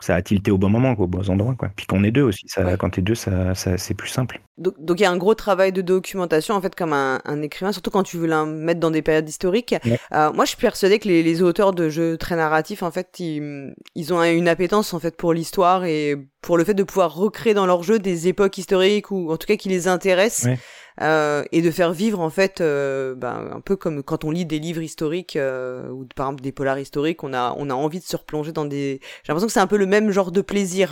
ça 0.01 0.15
a 0.15 0.21
tilté 0.21 0.51
au 0.51 0.57
bon 0.57 0.69
moment, 0.69 0.95
quoi, 0.95 1.05
aux 1.05 1.07
bons 1.07 1.29
endroits. 1.29 1.55
Quoi. 1.55 1.69
Puis 1.75 1.85
qu'on 1.85 2.03
est 2.03 2.11
deux 2.11 2.23
aussi, 2.23 2.45
ça, 2.47 2.77
quand 2.77 2.89
t'es 2.89 3.01
deux, 3.01 3.15
ça, 3.15 3.55
ça 3.55 3.77
c'est 3.77 3.93
plus 3.93 4.09
simple. 4.09 4.41
Donc 4.57 4.99
il 4.99 5.03
y 5.03 5.05
a 5.05 5.11
un 5.11 5.17
gros 5.17 5.35
travail 5.35 5.71
de 5.71 5.81
documentation, 5.81 6.55
en 6.55 6.61
fait, 6.61 6.75
comme 6.75 6.93
un, 6.93 7.21
un 7.25 7.41
écrivain, 7.41 7.71
surtout 7.71 7.91
quand 7.91 8.03
tu 8.03 8.17
veux 8.17 8.27
la 8.27 8.45
mettre 8.45 8.79
dans 8.79 8.91
des 8.91 9.01
périodes 9.01 9.27
historiques. 9.27 9.75
Euh, 10.11 10.31
moi, 10.33 10.45
je 10.45 10.49
suis 10.49 10.57
persuadée 10.57 10.99
que 10.99 11.07
les, 11.07 11.23
les, 11.23 11.41
auteurs 11.41 11.73
de 11.73 11.89
jeux 11.89 12.17
très 12.17 12.35
narratifs, 12.35 12.83
en 12.83 12.91
fait, 12.91 13.19
ils, 13.19 13.73
ils 13.95 14.13
ont 14.13 14.21
une 14.23 14.47
appétence, 14.47 14.93
en 14.93 14.99
fait, 14.99 15.15
pour 15.15 15.33
l'histoire 15.33 15.85
et 15.85 16.15
pour 16.41 16.57
le 16.57 16.63
fait 16.63 16.73
de 16.73 16.83
pouvoir 16.83 17.13
recréer 17.13 17.53
dans 17.53 17.65
leur 17.65 17.83
jeu 17.83 17.99
des 17.99 18.27
époques 18.27 18.57
historiques 18.57 19.11
ou 19.11 19.31
en 19.31 19.37
tout 19.37 19.47
cas 19.47 19.55
qui 19.55 19.69
les 19.69 19.87
intéressent. 19.87 20.49
Euh, 21.01 21.43
et 21.51 21.61
de 21.61 21.71
faire 21.71 21.93
vivre 21.93 22.19
en 22.19 22.29
fait 22.29 22.61
euh, 22.61 23.15
ben, 23.15 23.49
un 23.55 23.59
peu 23.59 23.75
comme 23.75 24.03
quand 24.03 24.23
on 24.23 24.29
lit 24.29 24.45
des 24.45 24.59
livres 24.59 24.81
historiques 24.81 25.35
euh, 25.35 25.89
ou 25.89 26.05
par 26.15 26.27
exemple 26.27 26.43
des 26.43 26.51
polars 26.51 26.77
historiques 26.77 27.23
on 27.23 27.33
a 27.33 27.55
on 27.57 27.71
a 27.71 27.73
envie 27.73 27.99
de 27.99 28.03
se 28.03 28.15
replonger 28.15 28.51
dans 28.51 28.65
des 28.65 28.99
j'ai 29.23 29.29
l'impression 29.29 29.47
que 29.47 29.53
c'est 29.53 29.59
un 29.59 29.67
peu 29.67 29.77
le 29.77 29.87
même 29.87 30.11
genre 30.11 30.31
de 30.31 30.41
plaisir 30.41 30.91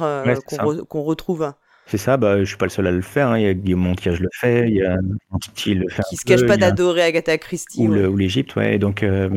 qu'on 0.88 1.04
retrouve 1.04 1.54
c'est 1.90 1.98
ça, 1.98 2.18
bah, 2.18 2.38
je 2.38 2.44
suis 2.44 2.56
pas 2.58 2.68
le 2.68 2.70
seul 2.70 2.86
à 2.86 2.92
le 2.92 3.02
faire. 3.02 3.30
Hein. 3.30 3.40
Il 3.40 3.46
y 3.46 3.48
a 3.48 3.54
Guillaume 3.56 3.80
Montiage 3.80 4.20
le 4.20 4.30
fait, 4.32 4.68
il 4.68 4.76
y 4.76 4.84
a 4.84 4.96
Anti 5.32 5.74
le 5.74 5.90
fait. 5.90 6.04
Qui 6.08 6.18
se 6.18 6.24
cache 6.24 6.46
pas 6.46 6.56
d'adorer 6.56 7.02
Agatha 7.02 7.36
Christie. 7.40 7.88
Ou 7.88 8.16
l'Égypte, 8.16 8.56
ouais. 8.58 8.78
Donc, 8.78 9.02
euh, 9.02 9.28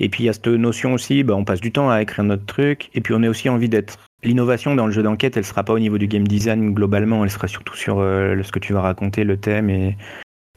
Et 0.00 0.08
puis 0.08 0.24
il 0.24 0.26
y 0.26 0.28
a 0.28 0.32
cette 0.32 0.48
notion 0.48 0.94
aussi, 0.94 1.22
bah, 1.22 1.36
on 1.36 1.44
passe 1.44 1.60
du 1.60 1.70
temps 1.70 1.88
à 1.88 2.02
écrire 2.02 2.24
notre 2.24 2.44
truc, 2.44 2.90
et 2.94 3.00
puis 3.00 3.14
on 3.16 3.22
a 3.22 3.28
aussi 3.28 3.48
envie 3.48 3.68
d'être. 3.68 3.98
L'innovation 4.22 4.74
dans 4.74 4.86
le 4.86 4.92
jeu 4.92 5.02
d'enquête, 5.02 5.36
elle 5.36 5.44
sera 5.44 5.62
pas 5.62 5.72
au 5.72 5.78
niveau 5.78 5.98
du 5.98 6.06
game 6.06 6.26
design 6.26 6.72
globalement, 6.72 7.22
elle 7.24 7.30
sera 7.30 7.48
surtout 7.48 7.76
sur 7.76 8.00
euh, 8.00 8.42
ce 8.42 8.50
que 8.50 8.58
tu 8.58 8.72
vas 8.72 8.80
raconter, 8.80 9.24
le 9.24 9.36
thème 9.38 9.70
et, 9.70 9.96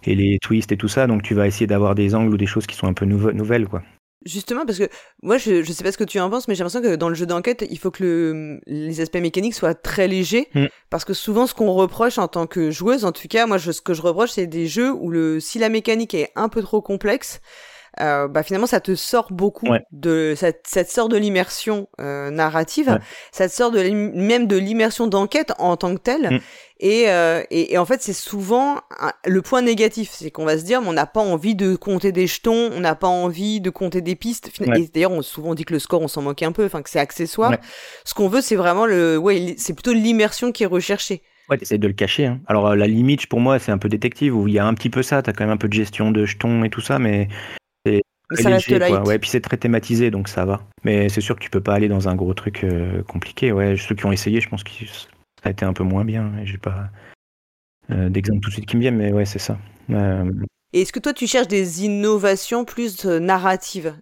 et 0.04 0.16
les 0.16 0.40
twists 0.40 0.72
et 0.72 0.78
tout 0.78 0.88
ça. 0.88 1.08
Donc 1.08 1.24
tu 1.24 1.34
vas 1.34 1.48
essayer 1.48 1.68
d'avoir 1.68 1.96
des 1.96 2.16
angles 2.16 2.34
ou 2.34 2.38
des 2.38 2.46
choses 2.46 2.68
qui 2.68 2.76
sont 2.76 2.88
un 2.88 2.94
peu 2.94 3.06
nouvelles, 3.06 3.68
quoi. 3.68 3.84
Justement, 4.26 4.66
parce 4.66 4.78
que 4.80 4.90
moi, 5.24 5.38
je, 5.38 5.64
je 5.64 5.72
sais 5.72 5.82
pas 5.82 5.94
ce 5.94 5.98
que 5.98 6.04
tu 6.04 6.20
en 6.20 6.30
penses, 6.30 6.50
mais 6.50 6.56
j'ai 6.56 6.64
l'impression 6.64 6.82
que 6.82 6.98
dans 6.98 7.08
le 7.08 7.16
jeu 7.16 7.26
d'enquête, 7.26 7.66
il 7.70 7.80
faut 7.80 7.90
que 7.90 8.04
le, 8.04 8.60
les 8.68 9.00
aspects 9.00 9.18
mécaniques 9.18 9.54
soient 9.54 9.76
très 9.76 10.10
légers. 10.10 10.50
Mm. 10.54 10.66
Parce 10.90 11.06
que 11.06 11.14
souvent, 11.14 11.48
ce 11.48 11.54
qu'on 11.54 11.72
reproche 11.72 12.18
en 12.18 12.28
tant 12.28 12.46
que 12.46 12.70
joueuse, 12.70 13.06
en 13.06 13.14
tout 13.14 13.30
cas, 13.30 13.46
moi, 13.46 13.58
je, 13.58 13.72
ce 13.72 13.82
que 13.82 13.94
je 13.94 14.02
reproche, 14.02 14.32
c'est 14.32 14.48
des 14.48 14.68
jeux 14.68 14.92
où 14.92 15.10
le, 15.10 15.40
si 15.40 15.58
la 15.58 15.70
mécanique 15.70 16.14
est 16.14 16.32
un 16.36 16.50
peu 16.50 16.62
trop 16.62 16.82
complexe, 16.82 17.40
euh, 18.02 18.28
bah 18.28 18.44
finalement 18.44 18.68
ça 18.68 18.80
te 18.80 18.96
sort 18.96 19.32
beaucoup 19.32 19.68
de 19.92 20.34
ça, 20.38 20.52
ça, 20.66 20.84
te 20.84 20.92
sort 20.92 21.10
de 21.10 21.18
l'immersion 21.18 21.88
euh, 22.00 22.32
narrative 22.32 23.00
ça 23.32 23.50
te 23.50 23.54
sort 23.54 23.72
de 23.72 23.82
même 23.90 24.48
de 24.48 24.56
l'immersion 24.56 25.08
d'enquête 25.08 25.54
en 25.60 25.76
tant 25.76 25.94
que 25.96 26.00
telle. 26.00 26.30
Mm. 26.30 26.40
et, 26.80 27.10
euh, 27.10 27.44
et, 27.52 27.74
et, 27.74 27.78
en 27.78 27.86
fait 27.86 28.02
c'est 28.02 28.14
souvent 28.14 28.78
le 29.26 29.42
point 29.42 29.62
négatif 29.62 30.12
c'est 30.14 30.32
qu'on 30.32 30.46
va 30.46 30.58
se 30.58 30.64
dire 30.64 30.82
on 30.86 30.94
n'a 30.94 31.06
pas 31.06 31.20
envie 31.20 31.56
de 31.56 31.76
compter 31.76 32.12
des 32.12 32.28
jetons 32.28 32.70
on 32.74 32.80
n'a 32.80 32.96
pas 32.96 33.08
envie 33.08 33.60
de 33.60 33.70
compter 33.70 34.02
des 34.02 34.16
pistes. 34.16 34.52
Et 34.62 34.88
d'ailleurs 34.94 35.12
on 35.12 35.22
souvent 35.22 35.54
dit 35.54 35.66
que 35.66 35.74
le 35.74 35.80
score 35.80 36.02
on 36.02 36.08
s'en 36.08 36.22
moque 36.22 36.44
un 36.44 36.52
peu 36.52 36.66
enfin 36.66 36.82
que 36.82 36.90
c'est 36.90 37.00
accessoire. 37.00 37.54
Ce 38.06 38.14
qu'on 38.14 38.30
veut 38.30 38.42
c'est 38.42 38.56
vraiment 38.56 38.86
le 38.86 39.18
ouais 39.18 39.56
c'est 39.58 39.74
plutôt 39.74 39.94
l'immersion 39.94 40.52
qui 40.52 40.64
est 40.64 40.68
recherchée. 40.68 41.22
Ouais, 41.50 41.58
t'essayes 41.58 41.80
de 41.80 41.88
le 41.88 41.94
cacher. 41.94 42.28
Hein. 42.28 42.40
Alors, 42.46 42.76
la 42.76 42.86
limite, 42.86 43.26
pour 43.26 43.40
moi, 43.40 43.58
c'est 43.58 43.72
un 43.72 43.80
peu 43.80 43.90
détective, 43.90 44.38
où 44.38 44.48
il 44.48 44.54
y 44.54 44.60
a 44.60 44.66
un 44.68 44.74
petit 44.76 44.92
peu 44.92 45.02
ça, 45.02 45.24
t'as 45.24 45.34
quand 45.34 45.46
même 45.46 45.54
un 45.54 45.58
peu 45.58 45.68
de 45.68 45.74
gestion 45.74 46.12
de 46.12 46.24
jetons 46.24 46.64
et 46.64 46.70
tout 46.70 46.82
ça, 46.82 47.00
mais 47.00 47.28
ça 48.32 48.50
reste 48.50 48.70
Ouais, 49.06 49.20
puis 49.20 49.30
c'est 49.30 49.42
très 49.42 49.58
thématisé, 49.58 50.12
donc 50.12 50.28
ça 50.28 50.46
va. 50.46 50.62
Mais 50.84 51.10
c'est 51.10 51.22
sûr 51.22 51.36
que 51.36 51.42
tu 51.42 51.50
peux 51.50 51.62
pas 51.62 51.74
aller 51.74 51.88
dans 51.88 52.08
un 52.08 52.16
gros 52.16 52.34
truc 52.34 52.64
euh, 52.64 53.02
compliqué. 53.04 53.52
Ouais, 53.52 53.76
ceux 53.78 53.96
qui 53.96 54.06
ont 54.06 54.12
essayé, 54.12 54.40
je 54.42 54.50
pense 54.50 54.64
que 54.64 54.72
ça 54.72 55.08
a 55.44 55.50
été 55.50 55.66
un 55.66 55.74
peu 55.74 55.84
moins 55.84 56.06
bien. 56.06 56.32
J'ai 56.44 56.58
pas 56.58 56.90
euh, 57.92 58.10
d'exemple 58.10 58.42
tout 58.42 58.50
de 58.50 58.54
suite 58.54 58.66
qui 58.66 58.78
me 58.78 58.82
vient, 58.82 58.92
mais 58.92 59.12
ouais, 59.12 59.26
c'est 59.26 59.40
ça. 59.40 59.58
Euh, 59.90 60.32
est-ce 60.72 60.94
que 60.94 61.00
toi, 61.00 61.14
tu 61.14 61.26
cherches 61.26 61.48
des 61.48 61.84
innovations 61.84 62.64
plus 62.64 63.04
narratives? 63.06 63.96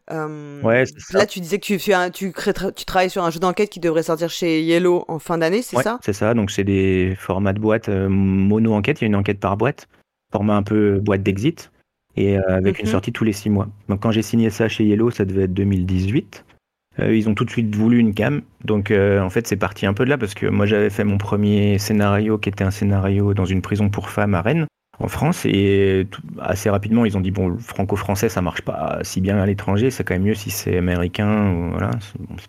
Ouais, 0.64 0.84
ça. 0.98 1.20
Là, 1.20 1.26
tu 1.26 1.40
disais 1.40 1.60
que 1.60 1.66
tu, 1.66 1.80
fais 1.80 2.12
tu, 2.12 2.34
tu 2.76 2.86
travailles 2.86 3.10
sur 3.10 3.24
un 3.24 3.32
jeu 3.32 3.40
d'enquête 3.40 3.70
qui 3.70 3.80
devrait 3.80 4.04
sortir 4.04 4.30
chez 4.30 4.62
Yellow 4.62 5.06
en 5.08 5.20
fin 5.20 5.38
d'année, 5.38 5.62
c'est 5.62 5.82
ça? 5.82 6.00
C'est 6.04 6.12
ça. 6.12 6.34
Donc, 6.34 6.52
c'est 6.52 6.66
des 6.66 7.16
formats 7.18 7.54
de 7.54 7.60
boîte 7.60 7.88
mono-enquête. 7.88 9.00
Il 9.00 9.06
y 9.06 9.06
a 9.06 9.08
une 9.08 9.16
enquête 9.16 9.40
par 9.40 9.56
boîte, 9.56 9.88
format 10.34 10.56
un 10.56 10.64
peu 10.64 11.00
boîte 11.00 11.24
d'exit 11.24 11.72
et 12.18 12.38
euh, 12.38 12.42
avec 12.50 12.80
une 12.80 12.86
mhm. 12.86 12.92
sortie 12.92 13.12
tous 13.14 13.24
les 13.24 13.34
six 13.34 13.50
mois. 13.50 13.68
Donc 13.88 14.02
quand 14.02 14.12
j'ai 14.12 14.24
signé 14.24 14.50
ça 14.50 14.68
chez 14.68 14.84
Yellow, 14.84 15.12
ça 15.12 15.24
devait 15.24 15.44
être 15.44 15.54
2018. 15.54 16.44
Euh, 17.00 17.16
ils 17.16 17.30
ont 17.30 17.36
tout 17.36 17.46
de 17.46 17.52
suite 17.52 17.74
voulu 17.76 18.00
une 18.00 18.14
cam. 18.14 18.42
Donc 18.66 18.92
euh, 18.92 19.22
en 19.22 19.30
fait 19.30 19.48
c'est 19.48 19.56
parti 19.56 19.86
un 19.86 19.94
peu 19.94 20.04
de 20.04 20.10
là 20.10 20.18
parce 20.18 20.34
que 20.34 20.48
moi 20.48 20.66
j'avais 20.66 20.90
fait 20.90 21.04
mon 21.04 21.18
premier 21.18 21.78
scénario 21.78 22.38
qui 22.38 22.50
était 22.50 22.64
un 22.64 22.72
scénario 22.72 23.34
dans 23.34 23.46
une 23.46 23.62
prison 23.62 23.90
pour 23.90 24.10
femmes 24.10 24.36
à 24.36 24.42
Rennes 24.42 24.66
en 25.00 25.08
France 25.08 25.46
et 25.46 26.08
assez 26.40 26.70
rapidement 26.70 27.06
ils 27.06 27.18
ont 27.18 27.22
dit 27.22 27.32
bon 27.32 27.58
franco-français 27.60 28.30
ça 28.30 28.42
marche 28.42 28.62
pas 28.62 29.00
si 29.04 29.22
bien 29.22 29.38
à 29.38 29.46
l'étranger 29.46 29.92
c'est 29.92 30.04
quand 30.04 30.16
même 30.16 30.24
mieux 30.24 30.34
si 30.34 30.50
c'est 30.50 30.78
américain 30.78 31.70
voilà 31.72 31.92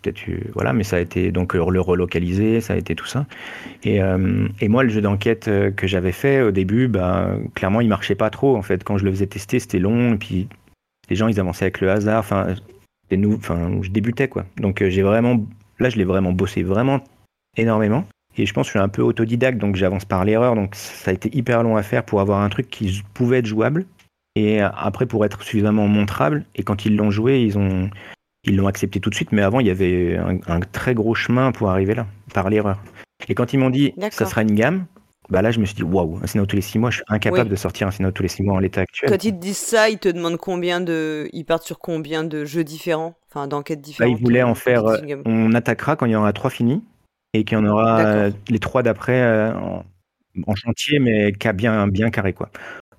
peut-être 0.01 0.19
voilà 0.55 0.73
mais 0.73 0.83
ça 0.83 0.95
a 0.95 0.99
été 0.99 1.31
donc 1.31 1.53
le 1.53 1.81
relocaliser 1.81 2.61
ça 2.61 2.73
a 2.73 2.77
été 2.77 2.95
tout 2.95 3.05
ça. 3.05 3.25
Et, 3.83 4.01
euh, 4.01 4.47
moi 4.67 4.83
le 4.83 4.89
jeu 4.89 5.01
d'enquête 5.01 5.47
euh, 5.47 5.71
que 5.71 5.87
j'avais 5.87 6.11
fait 6.11 6.41
au 6.41 6.51
début 6.51 6.87
bah 6.87 7.31
clairement 7.55 7.81
il 7.81 7.87
marchait 7.87 8.15
pas 8.15 8.29
trop 8.29 8.55
en 8.55 8.61
fait. 8.61 8.83
Quand 8.83 8.97
je 8.97 9.05
le 9.05 9.11
faisais 9.11 9.27
tester 9.27 9.59
c'était 9.59 9.79
long 9.79 10.13
et 10.13 10.17
puis 10.17 10.47
les 11.09 11.15
gens 11.15 11.27
ils 11.27 11.39
avançaient 11.39 11.65
avec 11.65 11.81
le 11.81 11.89
hasard 11.91 12.19
enfin 12.19 12.55
nous 13.11 13.35
enfin 13.35 13.71
je 13.81 13.89
débutais 13.89 14.27
quoi. 14.27 14.45
Donc 14.57 14.81
euh, 14.81 14.89
j'ai 14.89 15.01
vraiment 15.01 15.45
là 15.79 15.89
je 15.89 15.97
l'ai 15.97 16.03
vraiment 16.03 16.31
bossé 16.31 16.63
vraiment 16.63 17.01
énormément 17.57 18.05
et 18.39 18.45
je 18.45 18.53
pense 18.53 18.67
que 18.67 18.73
je 18.73 18.77
suis 18.77 18.79
un 18.79 18.89
peu 18.89 19.01
autodidacte, 19.01 19.57
donc 19.57 19.75
j'avance 19.75 20.05
par 20.05 20.23
l'erreur. 20.23 20.55
Donc 20.55 20.75
ça 20.75 21.11
a 21.11 21.13
été 21.13 21.35
hyper 21.35 21.61
long 21.63 21.75
à 21.75 21.83
faire 21.83 22.03
pour 22.05 22.21
avoir 22.21 22.41
un 22.41 22.49
truc 22.49 22.69
qui 22.69 23.03
pouvait 23.13 23.39
être 23.39 23.45
jouable. 23.45 23.85
Et 24.35 24.61
après, 24.61 25.05
pour 25.05 25.25
être 25.25 25.41
suffisamment 25.43 25.87
montrable. 25.87 26.45
Et 26.55 26.63
quand 26.63 26.85
ils 26.85 26.95
l'ont 26.95 27.11
joué, 27.11 27.41
ils 27.41 27.57
ont 27.57 27.89
ils 28.45 28.55
l'ont 28.55 28.67
accepté 28.67 28.99
tout 29.01 29.09
de 29.09 29.15
suite. 29.15 29.31
Mais 29.33 29.41
avant, 29.41 29.59
il 29.59 29.67
y 29.67 29.69
avait 29.69 30.17
un, 30.17 30.59
très 30.61 30.93
gros 30.93 31.13
chemin 31.13 31.51
pour 31.51 31.69
arriver 31.69 31.95
là, 31.95 32.07
par 32.33 32.49
l'erreur. 32.49 32.81
Et 33.27 33.35
quand 33.35 33.51
ils 33.51 33.59
m'ont 33.59 33.69
dit 33.69 33.93
ça 34.11 34.25
sera 34.25 34.41
une 34.41 34.55
gamme, 34.55 34.85
bah 35.29 35.41
là, 35.41 35.51
je 35.51 35.59
me 35.59 35.65
suis 35.65 35.75
dit 35.75 35.83
waouh, 35.83 36.19
un 36.23 36.27
scénario 36.27 36.47
tous 36.47 36.55
les 36.55 36.61
six 36.61 36.79
mois, 36.79 36.89
je 36.89 36.97
suis 36.97 37.05
incapable 37.09 37.49
de 37.49 37.55
sortir 37.55 37.87
un 37.87 37.91
scénario 37.91 38.13
tous 38.13 38.23
les 38.23 38.29
six 38.29 38.41
mois 38.41 38.55
en 38.55 38.59
l'état 38.59 38.81
actuel. 38.81 39.09
Quand 39.09 39.23
ils 39.23 39.33
te 39.33 39.39
disent 39.39 39.57
ça, 39.57 39.89
ils 39.89 39.99
te 39.99 40.09
demandent 40.09 40.37
combien 40.37 40.79
de. 40.79 41.27
Ils 41.33 41.43
partent 41.43 41.65
sur 41.65 41.79
combien 41.79 42.23
de 42.23 42.45
jeux 42.45 42.63
différents 42.63 43.15
Enfin, 43.29 43.47
d'enquêtes 43.47 43.79
bah, 43.79 43.83
différentes 43.83 44.17
Ils 44.17 44.23
voulaient 44.23 44.43
en 44.43 44.55
faire. 44.55 44.83
On 45.25 45.53
attaquera 45.53 45.95
quand 45.95 46.05
il 46.05 46.13
y 46.13 46.15
aura 46.15 46.33
trois 46.33 46.49
finis 46.49 46.81
et 47.33 47.43
qu'il 47.43 47.57
y 47.57 47.61
en 47.61 47.65
aura 47.65 47.99
euh, 47.99 48.31
les 48.49 48.59
trois 48.59 48.83
d'après 48.83 49.21
euh, 49.21 49.53
en, 49.53 50.55
chantier, 50.55 50.99
mais 50.99 51.31
qui 51.33 51.51
bien, 51.53 51.87
bien 51.87 52.09
carré. 52.09 52.33
Quoi. 52.33 52.49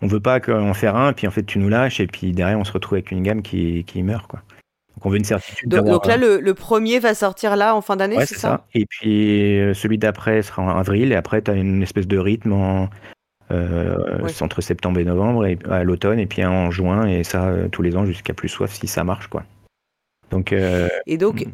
On 0.02 0.06
veut 0.06 0.20
pas 0.20 0.40
en 0.48 0.74
faire 0.74 0.96
un, 0.96 1.12
puis 1.12 1.26
en 1.26 1.30
fait 1.30 1.42
tu 1.42 1.58
nous 1.58 1.68
lâches, 1.68 2.00
et 2.00 2.06
puis 2.06 2.32
derrière 2.32 2.58
on 2.58 2.64
se 2.64 2.72
retrouve 2.72 2.96
avec 2.96 3.10
une 3.10 3.22
gamme 3.22 3.42
qui, 3.42 3.84
qui 3.84 4.02
meurt. 4.02 4.26
Quoi. 4.26 4.40
Donc 4.94 5.06
on 5.06 5.10
veut 5.10 5.18
une 5.18 5.24
certitude. 5.24 5.68
Donc, 5.68 6.06
là, 6.06 6.16
le, 6.16 6.52
premier 6.54 6.98
va 6.98 7.14
sortir 7.14 7.56
là 7.56 7.74
en 7.74 7.80
fin 7.80 7.96
d'année, 7.96 8.24
c'est 8.26 8.36
ça, 8.36 8.66
Et 8.74 8.86
puis 8.86 9.58
euh, 9.58 9.74
celui 9.74 9.98
d'après 9.98 10.42
sera 10.42 10.62
en 10.62 10.78
avril, 10.78 11.12
et 11.12 11.16
après 11.16 11.42
tu 11.42 11.50
as 11.50 11.54
une 11.54 11.82
espèce 11.82 12.06
de 12.06 12.18
rythme 12.18 12.52
en, 12.52 12.88
entre 14.40 14.60
septembre 14.60 15.00
et 15.00 15.04
novembre, 15.04 15.46
et 15.46 15.58
à 15.68 15.82
l'automne, 15.82 16.20
et 16.20 16.26
puis 16.26 16.44
en 16.44 16.70
juin, 16.70 17.08
et 17.08 17.24
ça 17.24 17.52
tous 17.72 17.82
les 17.82 17.96
ans 17.96 18.06
jusqu'à 18.06 18.32
plus 18.32 18.48
soif 18.48 18.72
si 18.72 18.86
ça 18.86 19.02
marche. 19.02 19.26
quoi. 19.26 19.42
Donc, 20.30 20.52
et 20.52 21.18
donc, 21.18 21.44
hmm. 21.44 21.50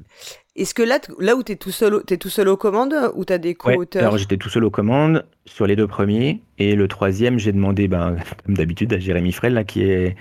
Est-ce 0.56 0.72
que 0.72 0.82
là, 0.82 0.98
là 1.18 1.36
où 1.36 1.42
tu 1.42 1.52
es 1.52 1.56
tout 1.56 1.70
seul, 1.70 2.02
es 2.10 2.16
tout 2.16 2.30
seul 2.30 2.48
aux 2.48 2.56
commandes 2.56 2.94
ou 3.14 3.26
tu 3.26 3.32
as 3.32 3.38
des 3.38 3.54
co-auteurs 3.54 4.02
Alors 4.02 4.16
j'étais 4.16 4.38
tout 4.38 4.48
seul 4.48 4.64
aux 4.64 4.70
commandes 4.70 5.26
sur 5.44 5.66
les 5.66 5.76
deux 5.76 5.86
premiers 5.86 6.40
et 6.58 6.74
le 6.74 6.88
troisième, 6.88 7.38
j'ai 7.38 7.52
demandé, 7.52 7.88
ben, 7.88 8.16
comme 8.44 8.56
d'habitude, 8.56 8.92
à 8.94 8.98
Jérémy 8.98 9.32
Frel, 9.32 9.52
là, 9.52 9.64
qui 9.64 9.82
est, 9.82 10.16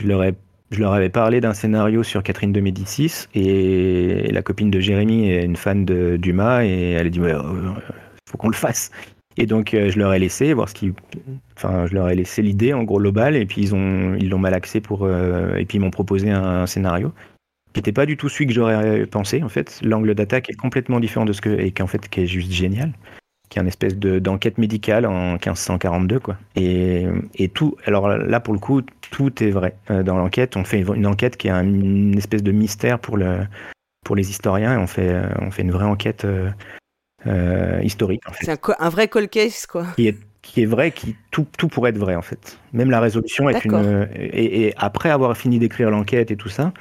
je 0.00 0.06
leur, 0.06 0.22
je 0.70 0.80
leur 0.80 0.92
avais 0.92 1.08
parlé 1.08 1.40
d'un 1.40 1.52
scénario 1.52 2.04
sur 2.04 2.22
Catherine 2.22 2.52
de 2.52 2.60
Médicis 2.60 3.26
et 3.34 4.30
la 4.30 4.42
copine 4.42 4.70
de 4.70 4.78
Jérémy 4.78 5.30
est 5.30 5.44
une 5.44 5.56
fan 5.56 5.84
de 5.84 6.16
Dumas 6.16 6.64
et 6.64 6.92
elle 6.92 7.08
a 7.08 7.10
dit, 7.10 7.18
il 7.18 7.24
euh, 7.24 7.40
faut 8.30 8.38
qu'on 8.38 8.50
le 8.50 8.54
fasse. 8.54 8.92
Et 9.36 9.46
donc 9.46 9.74
euh, 9.74 9.90
je 9.90 9.98
leur 9.98 10.12
ai 10.12 10.18
laissé 10.18 10.52
voir 10.52 10.68
ce 10.68 10.74
qui, 10.74 10.92
enfin 11.56 11.86
je 11.86 11.94
leur 11.94 12.08
ai 12.10 12.14
laissé 12.14 12.42
l'idée 12.42 12.74
en 12.74 12.84
gros 12.84 12.98
global 12.98 13.34
et 13.34 13.46
puis 13.46 13.62
ils 13.62 13.74
ont 13.74 14.14
ils 14.14 14.28
l'ont 14.28 14.38
mal 14.38 14.52
axé 14.52 14.82
pour 14.82 15.04
euh, 15.04 15.56
et 15.56 15.64
puis 15.64 15.78
ils 15.78 15.80
m'ont 15.80 15.90
proposé 15.90 16.30
un 16.30 16.66
scénario 16.66 17.12
qui 17.72 17.78
n'était 17.78 17.92
pas 17.92 18.06
du 18.06 18.16
tout 18.16 18.28
celui 18.28 18.46
que 18.46 18.52
j'aurais 18.52 19.06
pensé 19.06 19.42
en 19.42 19.48
fait. 19.48 19.80
L'angle 19.82 20.14
d'attaque 20.14 20.50
est 20.50 20.54
complètement 20.54 21.00
différent 21.00 21.24
de 21.24 21.32
ce 21.32 21.40
que 21.40 21.50
et 21.50 21.72
qui 21.72 21.82
en 21.82 21.86
fait 21.86 22.08
qui 22.08 22.20
est 22.20 22.26
juste 22.26 22.52
génial, 22.52 22.92
qui 23.48 23.58
est 23.58 23.62
une 23.62 23.68
espèce 23.68 23.96
de 23.96 24.18
d'enquête 24.18 24.58
médicale 24.58 25.06
en 25.06 25.32
1542 25.32 26.20
quoi. 26.20 26.36
Et, 26.56 27.06
et 27.34 27.48
tout, 27.48 27.76
alors 27.86 28.08
là 28.08 28.40
pour 28.40 28.54
le 28.54 28.60
coup 28.60 28.82
tout 29.10 29.42
est 29.42 29.50
vrai 29.50 29.76
euh, 29.90 30.02
dans 30.02 30.16
l'enquête. 30.16 30.56
On 30.56 30.64
fait 30.64 30.80
une 30.80 31.06
enquête 31.06 31.36
qui 31.36 31.48
est 31.48 31.52
une 31.52 32.16
espèce 32.16 32.42
de 32.42 32.52
mystère 32.52 32.98
pour 32.98 33.16
le 33.16 33.40
pour 34.04 34.16
les 34.16 34.30
historiens 34.30 34.74
et 34.74 34.78
on 34.78 34.86
fait 34.86 35.22
on 35.40 35.50
fait 35.50 35.62
une 35.62 35.72
vraie 35.72 35.86
enquête 35.86 36.24
euh, 36.24 36.50
euh, 37.26 37.80
historique. 37.82 38.22
En 38.28 38.32
fait. 38.32 38.44
C'est 38.44 38.70
un, 38.78 38.88
vrai 38.90 39.08
cold 39.08 39.30
case 39.30 39.66
quoi. 39.66 39.86
Qui 39.96 40.08
est 40.08 40.18
qui 40.42 40.60
est 40.60 40.66
vrai, 40.66 40.90
qui 40.90 41.14
tout, 41.30 41.46
tout 41.56 41.68
pourrait 41.68 41.90
être 41.90 41.98
vrai 41.98 42.16
en 42.16 42.22
fait. 42.22 42.58
Même 42.72 42.90
la 42.90 42.98
résolution 42.98 43.48
est 43.48 43.64
une. 43.64 44.08
Et, 44.16 44.66
et, 44.66 44.74
après 44.76 45.08
avoir 45.08 45.36
fini 45.36 45.60
d'écrire 45.60 45.88
l'enquête 45.88 46.32
et 46.32 46.36
tout 46.36 46.48
ça, 46.48 46.72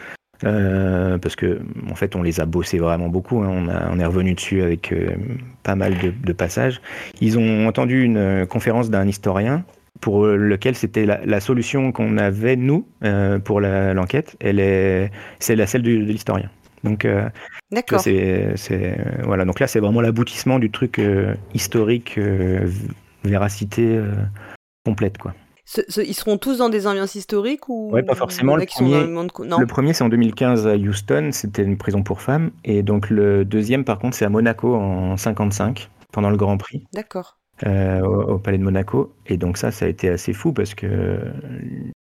euh, 0.43 1.17
parce 1.17 1.35
que 1.35 1.61
en 1.89 1.95
fait 1.95 2.15
on 2.15 2.23
les 2.23 2.39
a 2.39 2.45
bossés 2.45 2.79
vraiment 2.79 3.09
beaucoup, 3.09 3.41
hein. 3.41 3.49
on, 3.51 3.67
a, 3.67 3.89
on, 3.91 3.99
est 3.99 4.05
revenu 4.05 4.33
dessus 4.33 4.61
avec 4.61 4.91
euh, 4.91 5.15
pas 5.63 5.75
mal 5.75 5.97
de, 5.99 6.11
de, 6.11 6.33
passages. 6.33 6.81
Ils 7.19 7.37
ont 7.37 7.67
entendu 7.67 8.03
une 8.03 8.17
euh, 8.17 8.45
conférence 8.45 8.89
d'un 8.89 9.07
historien 9.07 9.63
pour 9.99 10.25
lequel 10.25 10.75
c'était 10.75 11.05
la, 11.05 11.23
la, 11.25 11.39
solution 11.39 11.91
qu'on 11.91 12.17
avait 12.17 12.55
nous 12.55 12.87
pour 13.43 13.61
l'enquête, 13.61 14.35
elle 14.39 14.59
est 14.59 15.11
c'est 15.37 15.55
la 15.55 15.67
celle 15.67 15.83
de 15.83 15.91
l'historien. 15.91 16.49
Donc. 16.83 17.07
C'est 17.99 18.97
voilà 19.23 19.45
donc 19.45 19.59
là 19.59 19.67
c'est 19.67 19.79
vraiment 19.79 20.01
l'aboutissement 20.01 20.59
du 20.59 20.71
truc 20.71 20.99
historique 21.53 22.19
véracité 23.23 23.97
complète 24.83 25.17
quoi 25.17 25.33
ils 25.97 26.13
seront 26.13 26.37
tous 26.37 26.57
dans 26.57 26.69
des 26.69 26.87
ambiances 26.87 27.15
historiques 27.15 27.69
ou 27.69 27.95
pas 28.05 28.15
forcément. 28.15 28.55
Le 28.55 28.65
premier, 28.65 29.05
le 29.05 29.65
premier 29.65 29.93
c'est 29.93 30.03
en 30.03 30.09
2015 30.09 30.67
à 30.67 30.75
Houston, 30.75 31.29
c'était 31.31 31.63
une 31.63 31.77
prison 31.77 32.03
pour 32.03 32.21
femmes. 32.21 32.51
Et 32.63 32.83
donc 32.83 33.09
le 33.09 33.45
deuxième, 33.45 33.83
par 33.83 33.99
contre, 33.99 34.15
c'est 34.15 34.25
à 34.25 34.29
Monaco 34.29 34.75
en 34.75 35.17
55. 35.17 35.89
pendant 36.11 36.29
le 36.29 36.37
Grand 36.37 36.57
Prix. 36.57 36.85
D'accord. 36.93 37.37
Euh, 37.65 38.01
au, 38.01 38.39
Palais 38.39 38.57
de 38.57 38.63
Monaco. 38.63 39.13
Et 39.27 39.37
donc 39.37 39.57
ça, 39.57 39.71
ça 39.71 39.85
a 39.85 39.87
été 39.87 40.09
assez 40.09 40.33
fou 40.33 40.51
parce 40.51 40.73
que 40.73 41.19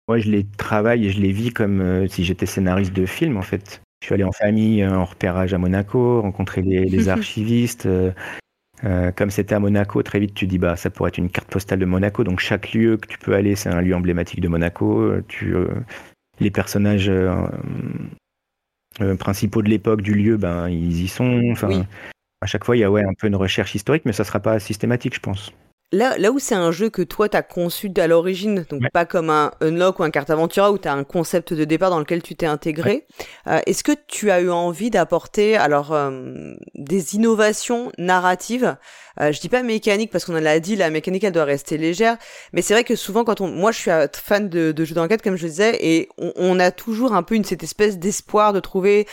moi, 0.08 0.18
je 0.18 0.30
les 0.30 0.46
travaille 0.58 1.08
et 1.08 1.10
je 1.12 1.20
les 1.20 1.32
vis 1.32 1.52
comme 1.52 1.82
euh, 1.82 2.08
si 2.08 2.24
j'étais 2.24 2.46
scénariste 2.46 2.94
de 2.94 3.06
film, 3.06 3.38
en 3.38 3.42
fait. 3.42 3.82
Je 4.02 4.08
suis 4.08 4.16
allé 4.16 4.24
en 4.24 4.32
famille, 4.32 4.86
en 4.86 5.06
repérage 5.06 5.54
à 5.54 5.58
Monaco, 5.58 6.22
rencontrer 6.22 6.62
les, 6.62 7.10
archivistes. 7.10 7.88
Comme 9.16 9.30
c'était 9.30 9.56
à 9.56 9.60
Monaco, 9.60 10.02
très 10.04 10.20
vite 10.20 10.34
tu 10.34 10.48
dis 10.48 10.58
bah 10.58 10.76
ça 10.76 10.90
pourrait 10.90 11.10
être 11.10 11.18
une 11.18 11.30
carte 11.30 11.50
postale 11.50 11.80
de 11.80 11.86
Monaco. 11.86 12.24
Donc 12.24 12.40
chaque 12.40 12.74
lieu 12.74 12.98
que 12.98 13.08
tu 13.08 13.18
peux 13.18 13.34
aller, 13.34 13.56
c'est 13.56 13.70
un 13.70 13.82
lieu 13.82 13.96
emblématique 13.96 14.42
de 14.42 14.48
Monaco. 14.48 15.22
Tu, 15.28 15.54
les 16.40 16.52
personnages 16.52 17.12
principaux 19.20 19.62
de 19.62 19.70
l'époque, 19.70 20.02
du 20.02 20.14
lieu, 20.14 20.38
ben 20.38 20.70
ils 20.70 21.04
y 21.04 21.08
sont. 21.08 21.50
Enfin, 21.52 21.86
à 22.42 22.46
chaque 22.46 22.64
fois, 22.64 22.78
il 22.78 22.80
y 22.80 22.84
a 22.84 22.92
ouais, 22.92 23.04
un 23.04 23.14
peu 23.14 23.28
une 23.28 23.36
recherche 23.36 23.76
historique, 23.76 24.04
mais 24.06 24.14
ça 24.14 24.24
ne 24.24 24.28
sera 24.28 24.40
pas 24.40 24.60
systématique, 24.60 25.16
je 25.16 25.20
pense. 25.20 25.54
Là, 25.92 26.20
là 26.20 26.32
où 26.32 26.38
c'est 26.38 26.54
un 26.54 26.72
jeu 26.72 26.92
que 26.92 27.02
toi, 27.02 27.30
tu 27.30 27.38
as 27.38 27.42
conçu 27.42 27.92
à 27.98 28.06
l'origine, 28.06 28.64
donc 28.70 28.84
pas 28.92 29.06
comme 29.06 29.32
un 29.32 29.52
Unlock 29.60 30.00
ou 30.00 30.04
un 30.04 30.12
Carte 30.12 30.30
Aventura 30.30 30.72
où 30.72 30.78
tu 30.78 30.88
as 30.88 30.94
un 30.94 31.04
concept 31.04 31.52
de 31.52 31.64
départ 31.64 31.90
dans 31.90 31.98
lequel 31.98 32.22
tu 32.22 32.36
t'es 32.36 32.46
intégré, 32.46 33.08
euh, 33.48 33.60
est-ce 33.66 33.84
que 33.84 33.94
tu 34.08 34.30
as 34.30 34.42
eu 34.42 34.52
envie 34.52 34.92
d'apporter 34.92 35.58
alors 35.58 35.94
euh, 35.94 36.54
des 36.76 37.16
innovations 37.16 37.92
narratives? 37.98 38.78
Euh, 39.20 39.32
je 39.32 39.42
dis 39.42 39.50
pas 39.50 39.64
mécanique 39.64 40.12
parce 40.12 40.26
qu'on 40.26 40.34
l'a 40.34 40.60
dit, 40.60 40.76
la 40.76 40.92
mécanique 40.92 41.24
elle 41.24 41.34
doit 41.34 41.44
rester 41.44 41.78
légère, 41.78 42.18
mais 42.54 42.62
c'est 42.62 42.76
vrai 42.76 42.84
que 42.84 42.96
souvent 42.96 43.24
quand 43.24 43.42
on, 43.42 43.48
moi 43.48 43.72
je 43.72 43.80
suis 43.80 43.92
fan 44.14 44.48
de, 44.48 44.72
de 44.72 44.86
jeux 44.86 44.94
d'enquête 44.94 45.24
comme 45.24 45.38
je 45.38 45.48
disais, 45.48 45.76
et 45.82 46.08
on, 46.18 46.60
a 46.60 46.70
toujours 46.70 47.14
un 47.14 47.24
peu 47.24 47.34
une 47.34 47.44
cette 47.44 47.64
espèce 47.64 47.98
d'espoir 47.98 48.54
de 48.54 48.60
trouver 48.60 49.08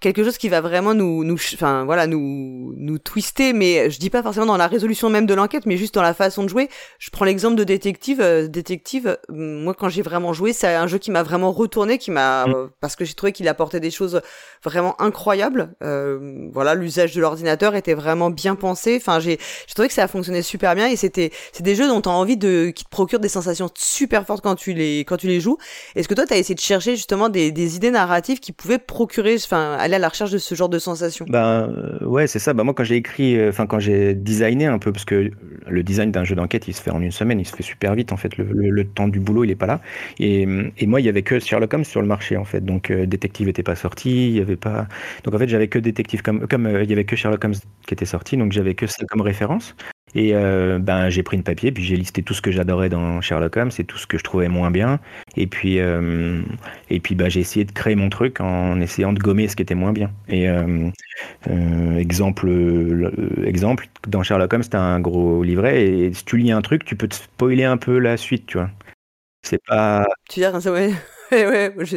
quelque 0.00 0.24
chose 0.24 0.38
qui 0.38 0.48
va 0.48 0.60
vraiment 0.62 0.94
nous, 0.94 1.22
nous, 1.22 1.36
enfin 1.54 1.84
voilà, 1.84 2.06
nous, 2.06 2.74
nous 2.78 2.98
twister, 2.98 3.52
mais 3.52 3.90
je 3.90 3.98
dis 3.98 4.10
pas 4.10 4.22
forcément 4.22 4.46
dans 4.46 4.56
la 4.56 4.66
résolution 4.66 5.10
même 5.10 5.26
de 5.26 5.34
l'enquête, 5.34 5.66
mais 5.66 5.76
juste 5.82 5.94
dans 5.94 6.02
la 6.02 6.14
façon 6.14 6.44
de 6.44 6.48
jouer. 6.48 6.68
Je 7.00 7.10
prends 7.10 7.24
l'exemple 7.24 7.56
de 7.56 7.64
Détective. 7.64 8.20
Euh, 8.20 8.46
Détective, 8.46 9.18
moi 9.28 9.74
quand 9.74 9.88
j'ai 9.88 10.02
vraiment 10.02 10.32
joué, 10.32 10.52
c'est 10.52 10.72
un 10.74 10.86
jeu 10.86 10.98
qui 10.98 11.10
m'a 11.10 11.24
vraiment 11.24 11.50
retourné, 11.50 11.98
qui 11.98 12.12
m'a 12.12 12.46
mm. 12.46 12.70
parce 12.80 12.94
que 12.94 13.04
j'ai 13.04 13.14
trouvé 13.14 13.32
qu'il 13.32 13.48
apportait 13.48 13.80
des 13.80 13.90
choses 13.90 14.20
vraiment 14.62 15.00
incroyables. 15.00 15.74
Euh, 15.82 16.48
voilà, 16.52 16.74
l'usage 16.74 17.14
de 17.14 17.20
l'ordinateur 17.20 17.74
était 17.74 17.94
vraiment 17.94 18.30
bien 18.30 18.54
pensé. 18.54 18.96
Enfin, 18.96 19.18
j'ai 19.18 19.38
j'ai 19.66 19.74
trouvé 19.74 19.88
que 19.88 19.94
ça 19.94 20.04
a 20.04 20.08
fonctionné 20.08 20.42
super 20.42 20.76
bien 20.76 20.86
et 20.86 20.94
c'était 20.94 21.32
c'est 21.52 21.64
des 21.64 21.74
jeux 21.74 21.88
dont 21.88 22.00
tu 22.00 22.08
as 22.08 22.12
envie 22.12 22.36
de 22.36 22.70
qui 22.70 22.84
te 22.84 22.90
procurent 22.90 23.20
des 23.20 23.28
sensations 23.28 23.68
super 23.74 24.24
fortes 24.24 24.42
quand 24.42 24.54
tu 24.54 24.72
les 24.72 25.00
quand 25.00 25.16
tu 25.16 25.26
les 25.26 25.40
joues. 25.40 25.58
Est-ce 25.96 26.06
que 26.06 26.14
toi 26.14 26.26
tu 26.26 26.34
as 26.34 26.36
essayé 26.36 26.54
de 26.54 26.60
chercher 26.60 26.94
justement 26.94 27.28
des, 27.28 27.50
des 27.50 27.74
idées 27.74 27.90
narratives 27.90 28.38
qui 28.38 28.52
pouvaient 28.52 28.78
procurer 28.78 29.34
enfin 29.34 29.76
aller 29.80 29.96
à 29.96 29.98
la 29.98 30.08
recherche 30.08 30.30
de 30.30 30.38
ce 30.38 30.54
genre 30.54 30.68
de 30.68 30.78
sensations? 30.78 31.26
Ben 31.28 31.68
euh, 31.68 32.06
ouais, 32.06 32.28
c'est 32.28 32.38
ça. 32.38 32.52
Bah 32.52 32.62
moi 32.62 32.72
quand 32.72 32.84
j'ai 32.84 32.96
écrit 32.96 33.36
enfin 33.48 33.66
quand 33.66 33.80
j'ai 33.80 34.14
designé 34.14 34.66
un 34.66 34.78
peu 34.78 34.92
parce 34.92 35.04
que 35.04 35.32
le 35.72 35.82
design 35.82 36.10
d'un 36.10 36.24
jeu 36.24 36.34
d'enquête, 36.34 36.68
il 36.68 36.74
se 36.74 36.82
fait 36.82 36.90
en 36.90 37.00
une 37.00 37.10
semaine, 37.10 37.40
il 37.40 37.46
se 37.46 37.54
fait 37.54 37.62
super 37.62 37.94
vite 37.94 38.12
en 38.12 38.16
fait. 38.16 38.36
Le, 38.36 38.84
temps 38.84 39.08
du 39.08 39.20
boulot, 39.20 39.44
il 39.44 39.50
est 39.50 39.56
pas 39.56 39.66
là. 39.66 39.80
Et, 40.18 40.46
moi, 40.46 41.00
il 41.00 41.04
y 41.04 41.08
avait 41.08 41.22
que 41.22 41.38
Sherlock 41.38 41.72
Holmes 41.72 41.84
sur 41.84 42.02
le 42.02 42.06
marché 42.06 42.36
en 42.36 42.44
fait. 42.44 42.64
Donc 42.64 42.90
euh, 42.90 43.06
Détective 43.06 43.48
était 43.48 43.62
pas 43.62 43.76
sorti, 43.76 44.28
il 44.28 44.36
y 44.36 44.40
avait 44.40 44.56
pas. 44.56 44.86
Donc 45.24 45.34
en 45.34 45.38
fait, 45.38 45.48
j'avais 45.48 45.68
que 45.68 45.78
Détective 45.78 46.22
comme 46.22 46.46
comme 46.46 46.66
euh, 46.66 46.84
il 46.84 46.90
y 46.90 46.92
avait 46.92 47.04
que 47.04 47.16
Sherlock 47.16 47.44
Holmes 47.44 47.54
qui 47.86 47.94
était 47.94 48.04
sorti, 48.04 48.36
donc 48.36 48.52
j'avais 48.52 48.74
que 48.74 48.86
ça 48.86 49.04
comme 49.08 49.22
référence. 49.22 49.74
Et 50.14 50.34
euh, 50.34 50.78
ben, 50.78 51.08
j'ai 51.08 51.22
pris 51.22 51.36
une 51.36 51.42
papier, 51.42 51.72
puis 51.72 51.82
j'ai 51.82 51.96
listé 51.96 52.22
tout 52.22 52.34
ce 52.34 52.42
que 52.42 52.50
j'adorais 52.50 52.88
dans 52.88 53.20
Sherlock 53.20 53.56
Holmes 53.56 53.70
et 53.78 53.84
tout 53.84 53.96
ce 53.96 54.06
que 54.06 54.18
je 54.18 54.24
trouvais 54.24 54.48
moins 54.48 54.70
bien. 54.70 55.00
Et 55.36 55.46
puis, 55.46 55.80
euh, 55.80 56.42
et 56.90 57.00
puis 57.00 57.14
ben, 57.14 57.30
j'ai 57.30 57.40
essayé 57.40 57.64
de 57.64 57.72
créer 57.72 57.94
mon 57.94 58.10
truc 58.10 58.40
en 58.40 58.80
essayant 58.80 59.12
de 59.12 59.18
gommer 59.18 59.48
ce 59.48 59.56
qui 59.56 59.62
était 59.62 59.74
moins 59.74 59.92
bien. 59.92 60.10
Et 60.28 60.48
euh, 60.48 60.90
exemple, 61.96 62.48
dans 64.06 64.22
Sherlock 64.22 64.52
Holmes, 64.52 64.64
tu 64.70 64.76
un 64.76 65.00
gros 65.00 65.42
livret, 65.42 65.82
et 65.82 66.12
si 66.12 66.24
tu 66.24 66.36
lis 66.36 66.52
un 66.52 66.62
truc, 66.62 66.84
tu 66.84 66.96
peux 66.96 67.08
te 67.08 67.14
spoiler 67.14 67.64
un 67.64 67.78
peu 67.78 67.98
la 67.98 68.16
suite, 68.16 68.46
tu 68.46 68.58
vois. 68.58 68.70
C'est 69.42 69.60
pas. 69.66 70.06
Tu 70.28 70.40
dire, 70.40 70.52
ouais. 71.32 71.46
ouais, 71.46 71.72
moi, 71.74 71.84
je... 71.84 71.96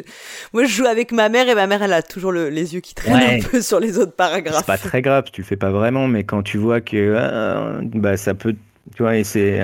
moi, 0.54 0.63
je 0.65 0.71
joue 0.71 0.86
avec 0.86 1.12
ma 1.12 1.30
mère 1.30 1.48
et 1.48 1.56
ma 1.56 1.67
mère, 1.67 1.84
elle 1.84 1.93
a 1.93 2.02
toujours 2.02 2.32
les 2.32 2.74
yeux 2.74 2.82
qui 2.82 2.95
traînent 2.95 3.41
un 3.41 3.43
peu 3.43 3.62
sur 3.62 3.80
les 3.80 3.98
autres 3.98 4.15
paragraphes. 4.15 4.60
C'est 4.60 4.65
pas 4.65 4.78
très 4.78 5.02
grave, 5.02 5.26
tu 5.32 5.41
le 5.41 5.45
fais 5.45 5.58
pas 5.58 5.71
vraiment, 5.71 6.08
mais 6.08 6.24
quand 6.24 6.43
tu 6.43 6.58
vois 6.58 6.82
que 6.82 7.15
ah, 7.15 7.80
bah, 7.93 8.17
ça 8.17 8.34
peut. 8.34 8.56
Tu 8.95 9.04
vois, 9.04 9.17
et 9.17 9.24
c'est 9.24 9.62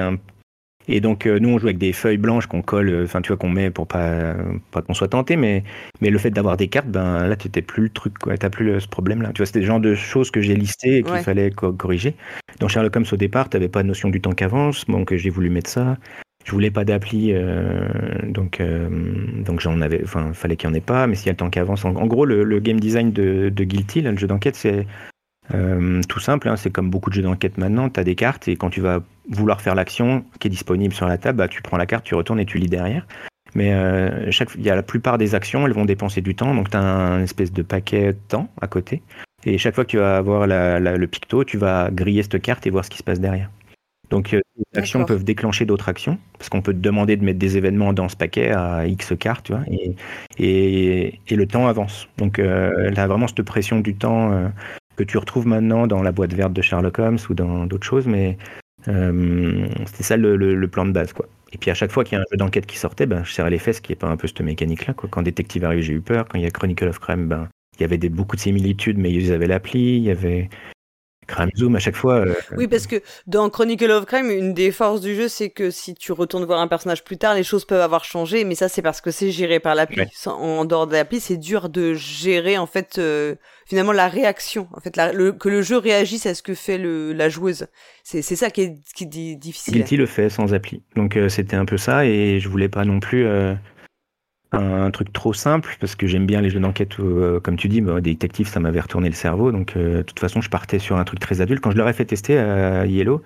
Et 0.88 1.00
donc, 1.00 1.26
euh, 1.26 1.40
nous, 1.40 1.50
on 1.50 1.60
joue 1.60 1.68
avec 1.68 1.78
des 1.78 1.94
feuilles 1.94 2.18
blanches 2.18 2.48
qu'on 2.48 2.64
colle, 2.64 2.90
euh, 2.90 3.04
enfin, 3.04 3.22
tu 3.22 3.28
vois, 3.28 3.38
qu'on 3.38 3.50
met 3.50 3.70
pour 3.70 3.88
pas, 3.88 4.36
pas 4.72 4.82
qu'on 4.82 4.94
soit 4.94 5.10
tenté, 5.10 5.36
mais, 5.36 5.64
mais 6.02 6.10
le 6.10 6.18
fait 6.18 6.32
d'avoir 6.32 6.58
des 6.58 6.68
cartes, 6.68 6.88
ben 6.88 7.28
là, 7.28 7.36
tu 7.36 7.48
n'étais 7.48 7.62
plus 7.62 7.84
le 7.84 7.90
truc, 7.90 8.16
tu 8.20 8.30
n'as 8.30 8.50
plus 8.50 8.82
ce 8.82 8.88
problème-là. 8.88 9.32
Tu 9.34 9.38
vois, 9.40 9.46
c'était 9.46 9.60
le 9.60 9.66
genre 9.66 9.80
de 9.80 9.94
choses 9.94 10.32
que 10.32 10.42
j'ai 10.42 10.56
listées 10.56 10.98
et 10.98 11.04
qu'il 11.04 11.18
fallait 11.20 11.52
corriger. 11.52 12.16
Dans 12.60 12.68
Sherlock 12.68 12.96
Holmes, 12.96 13.06
au 13.12 13.18
départ, 13.18 13.50
tu 13.50 13.58
n'avais 13.58 13.70
pas 13.70 13.84
de 13.84 13.88
notion 13.88 14.10
du 14.10 14.22
temps 14.22 14.34
qu'avance, 14.34 14.86
donc 14.88 15.14
j'ai 15.16 15.30
voulu 15.30 15.50
mettre 15.50 15.70
ça. 15.70 15.98
Je 16.44 16.52
voulais 16.52 16.72
pas 16.72 16.86
d'appli, 16.86 17.32
euh, 17.34 17.88
donc 18.24 18.60
euh, 18.60 18.90
donc 19.44 19.60
j'en 19.60 19.80
avais, 19.82 20.02
enfin 20.04 20.34
fallait 20.34 20.56
qu'il 20.56 20.70
y 20.70 20.72
en 20.72 20.76
ait 20.76 20.82
pas. 20.82 21.08
Mais 21.08 21.16
s'il 21.16 21.28
y 21.28 21.30
a 21.30 21.34
le 21.34 21.38
temps 21.38 21.50
qui 21.50 21.60
avance, 21.60 21.86
en, 21.86 21.92
gros 22.08 22.26
le, 22.26 22.60
game 22.60 22.80
design 22.80 23.12
de, 23.12 23.50
Guilty, 23.50 24.02
le 24.02 24.18
jeu 24.18 24.28
d'enquête, 24.28 24.56
c'est 24.56 24.88
euh, 25.54 26.02
tout 26.08 26.20
simple. 26.20 26.50
Hein, 26.50 26.56
c'est 26.56 26.72
comme 26.72 26.90
beaucoup 26.90 27.10
de 27.10 27.16
jeux 27.16 27.22
d'enquête 27.22 27.58
maintenant. 27.58 27.90
Tu 27.90 28.00
as 28.00 28.04
des 28.04 28.16
cartes 28.16 28.48
et 28.48 28.56
quand 28.56 28.70
tu 28.70 28.82
vas 28.82 29.02
vouloir 29.30 29.62
faire 29.62 29.76
l'action 29.76 30.26
qui 30.40 30.48
est 30.48 30.52
disponible 30.52 30.94
sur 30.94 31.08
la 31.08 31.18
table, 31.18 31.38
bah, 31.38 31.48
tu 31.48 31.62
prends 31.62 31.78
la 31.78 31.86
carte, 31.86 32.06
tu 32.06 32.16
retournes 32.16 32.40
et 32.40 32.46
tu 32.46 32.58
lis 32.58 32.70
derrière. 32.70 33.06
Mais 33.54 34.32
chaque, 34.32 34.56
il 34.56 34.62
y 34.62 34.70
a 34.70 34.76
la 34.76 34.84
plupart 34.84 35.18
des 35.18 35.36
actions, 35.36 35.68
elles 35.68 35.74
vont 35.74 35.84
dépenser 35.84 36.22
du 36.22 36.36
temps. 36.36 36.56
Donc 36.56 36.70
tu 36.70 36.78
as 36.78 36.82
un 36.82 37.22
espèce 37.22 37.52
de 37.52 37.62
paquet 37.62 38.14
de 38.14 38.18
temps 38.30 38.48
à 38.62 38.68
côté. 38.68 39.04
Et 39.44 39.58
chaque 39.58 39.76
fois 39.76 39.84
que 39.84 39.90
tu 39.90 39.98
vas 39.98 40.18
avoir 40.18 40.48
le 40.48 41.06
picto, 41.06 41.44
tu 41.44 41.58
vas 41.58 41.90
griller 41.92 42.24
cette 42.24 42.42
carte 42.42 42.66
et 42.66 42.70
voir 42.70 42.86
ce 42.86 42.90
qui 42.90 42.98
se 42.98 43.04
passe 43.04 43.20
derrière. 43.20 43.50
Donc, 44.12 44.34
euh, 44.34 44.42
les 44.58 44.80
actions 44.80 45.06
peuvent 45.06 45.24
déclencher 45.24 45.66
d'autres 45.66 45.90
actions, 45.90 46.20
parce 46.38 46.50
qu'on 46.50 46.62
peut 46.62 46.74
te 46.74 46.80
demander 46.80 47.16
de 47.16 47.24
mettre 47.24 47.40
des 47.40 47.58
événements 47.58 47.94
dans 47.94 48.10
ce 48.10 48.18
paquet 48.18 48.52
à 48.52 48.86
X 48.86 49.14
cartes, 49.18 49.46
tu 49.46 49.54
vois, 49.54 49.64
et, 50.38 51.20
et, 51.28 51.36
le 51.36 51.48
temps 51.48 51.68
avance. 51.68 52.08
Donc, 52.18 52.38
euh, 52.38 52.92
a 52.96 53.08
vraiment 53.08 53.28
cette 53.28 53.42
pression 53.44 53.80
du 53.80 53.96
temps 53.96 54.34
euh, 54.34 54.50
que 54.98 55.04
tu 55.04 55.18
retrouves 55.18 55.48
maintenant 55.48 55.88
dans 55.88 56.04
la 56.04 56.12
boîte 56.12 56.34
verte 56.34 56.52
de 56.52 56.62
Sherlock 56.62 57.00
Holmes 57.00 57.20
ou 57.30 57.34
dans 57.34 57.66
d'autres 57.66 57.88
choses, 57.88 58.06
mais 58.06 58.38
c'était 58.84 60.04
ça 60.04 60.18
le, 60.18 60.68
plan 60.68 60.86
de 60.86 60.92
base, 60.92 61.14
quoi. 61.14 61.28
Et 61.54 61.58
puis 61.58 61.70
à 61.70 61.74
chaque 61.74 61.92
fois 61.92 62.04
qu'il 62.04 62.18
y 62.18 62.20
a 62.20 62.22
un 62.22 62.26
jeu 62.32 62.38
d'enquête 62.38 62.66
qui 62.66 62.78
sortait, 62.78 63.06
ben, 63.06 63.24
je 63.26 63.32
serrais 63.34 63.50
les 63.50 63.60
fesses 63.60 63.82
qui 63.82 63.92
n'y 63.92 63.98
pas 63.98 64.08
un 64.08 64.16
peu 64.16 64.28
cette 64.28 64.40
mécanique-là. 64.40 64.94
Quoi. 64.94 65.10
Quand 65.12 65.22
Détective 65.22 65.66
arrive, 65.66 65.82
j'ai 65.82 65.94
eu 65.94 66.00
peur. 66.00 66.26
Quand 66.30 66.38
il 66.38 66.44
y 66.44 66.48
a 66.48 66.50
Chronicle 66.50 66.88
of 66.88 67.00
Crime, 67.00 67.28
ben, 67.28 67.50
il 67.78 67.82
y 67.82 67.84
avait 67.84 67.98
des, 67.98 68.08
beaucoup 68.08 68.38
de 68.38 68.42
similitudes, 68.42 68.98
mais 68.98 69.12
ils 69.12 69.34
avaient 69.34 69.48
l'appli, 69.48 69.98
il 69.98 70.04
y 70.04 70.12
avait 70.12 70.50
Crime 71.28 71.50
Zoom 71.56 71.76
à 71.76 71.80
chaque 71.80 71.96
fois. 71.96 72.16
Euh, 72.16 72.34
oui, 72.58 72.68
parce 72.68 72.88
que 72.88 72.98
dans 73.28 73.50
Chronicle 73.50 73.90
of 73.92 74.06
Crime, 74.06 74.30
une 74.30 74.54
des 74.54 74.72
forces 74.72 75.02
du 75.02 75.16
jeu, 75.16 75.28
c'est 75.28 75.50
que 75.50 75.70
si 75.70 75.94
tu 75.94 76.12
retournes 76.12 76.46
voir 76.46 76.60
un 76.60 76.68
personnage 76.68 77.04
plus 77.04 77.18
tard, 77.18 77.36
les 77.36 77.44
choses 77.44 77.66
peuvent 77.66 77.82
avoir 77.82 78.04
changé, 78.04 78.44
mais 78.44 78.56
ça, 78.56 78.68
c'est 78.70 78.82
parce 78.82 79.02
que 79.02 79.12
c'est 79.12 79.32
géré 79.32 79.60
par 79.60 79.76
l'appli. 79.76 80.02
En 80.26 80.66
dehors 80.66 80.88
de 80.88 80.94
l'appli, 80.94 81.20
c'est 81.20 81.38
dur 81.38 81.70
de 81.70 81.94
gérer, 81.94 82.58
en 82.58 82.66
fait, 82.66 82.98
euh, 82.98 83.36
finalement, 83.66 83.92
la 83.92 84.08
réaction. 84.08 84.68
En 84.74 84.82
fait, 84.82 84.92
que 84.92 85.50
le 85.50 85.62
jeu 85.62 85.78
réagisse 85.78 86.26
à 86.26 86.34
ce 86.34 86.42
que 86.42 86.54
fait 86.54 86.78
le, 86.78 87.14
la 87.14 87.30
joueuse. 87.30 87.68
C'est 88.04 88.22
ça 88.22 88.50
qui 88.50 88.62
est, 88.62 88.78
qui 88.96 89.06
est 89.06 89.36
difficile. 89.36 89.74
Guilty 89.74 89.98
le 89.98 90.08
fait 90.08 90.30
sans 90.30 90.54
appli. 90.54 90.84
Donc, 90.96 91.16
euh, 91.16 91.30
c'était 91.30 91.56
un 91.56 91.66
peu 91.66 91.78
ça, 91.78 92.06
et 92.06 92.40
je 92.40 92.50
voulais 92.50 92.70
pas 92.70 92.84
non 92.84 93.00
plus 93.00 93.26
un, 94.52 94.92
truc 94.92 95.14
trop 95.14 95.34
simple 95.34 95.78
parce 95.80 95.96
que 95.96 96.08
j'aime 96.08 96.26
bien 96.26 96.42
les 96.42 96.50
jeux 96.50 96.60
d'enquête 96.60 97.00
euh, 97.00 97.40
comme 97.40 97.56
tu 97.56 97.70
dis 97.70 97.82
bah, 97.82 98.02
détective 98.02 98.48
ça 98.48 98.60
m'avait 98.60 98.80
retourné 98.80 99.08
le 99.08 99.16
cerveau 99.16 99.52
donc 99.52 99.76
euh, 99.76 99.98
de 99.98 100.02
toute 100.02 100.20
façon 100.20 100.42
je 100.42 100.50
partais 100.50 100.80
sur 100.80 100.98
un 100.98 101.04
truc 101.04 101.20
très 101.20 101.42
adulte. 101.42 101.62
Quand 101.62 101.72
je 101.72 101.78
leur 101.78 101.88
ai 101.88 101.94
fait 101.94 102.06
tester 102.06 102.38
à 102.38 102.86
Yellow 102.86 103.22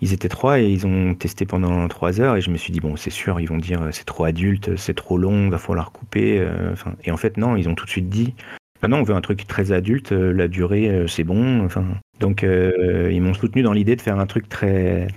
ils 0.00 0.12
étaient 0.12 0.28
trois 0.28 0.60
et 0.60 0.68
ils 0.68 0.86
ont 0.86 1.14
testé 1.14 1.46
pendant 1.46 1.86
trois 1.88 2.20
heures 2.20 2.36
et 2.36 2.40
je 2.40 2.50
me 2.50 2.56
suis 2.56 2.72
dit 2.72 2.80
bon 2.80 2.96
c'est 2.96 3.10
sûr 3.10 3.40
ils 3.40 3.48
vont 3.48 3.58
dire 3.58 3.88
c'est 3.92 4.04
trop 4.04 4.24
adulte 4.24 4.76
c'est 4.76 4.94
trop 4.94 5.18
long 5.18 5.48
va 5.48 5.58
falloir 5.58 5.92
couper 5.92 6.38
euh, 6.40 6.74
et 7.04 7.10
en 7.10 7.16
fait 7.16 7.36
non 7.36 7.56
ils 7.56 7.68
ont 7.68 7.74
tout 7.74 7.84
de 7.84 7.90
suite 7.90 8.08
dit 8.08 8.34
bah 8.82 8.88
non 8.88 8.98
on 8.98 9.02
veut 9.02 9.14
un 9.14 9.20
truc 9.20 9.46
très 9.46 9.72
adulte 9.72 10.12
la 10.12 10.48
durée 10.48 11.04
c'est 11.08 11.24
bon 11.24 11.64
enfin 11.64 11.84
donc 12.20 12.42
ils 12.44 13.20
m'ont 13.22 13.34
soutenu 13.34 13.62
dans 13.62 13.72
l'idée 13.72 13.96
de 13.96 14.02
faire 14.02 14.18
un 14.18 14.26
truc 14.26 14.48
très 14.48 15.08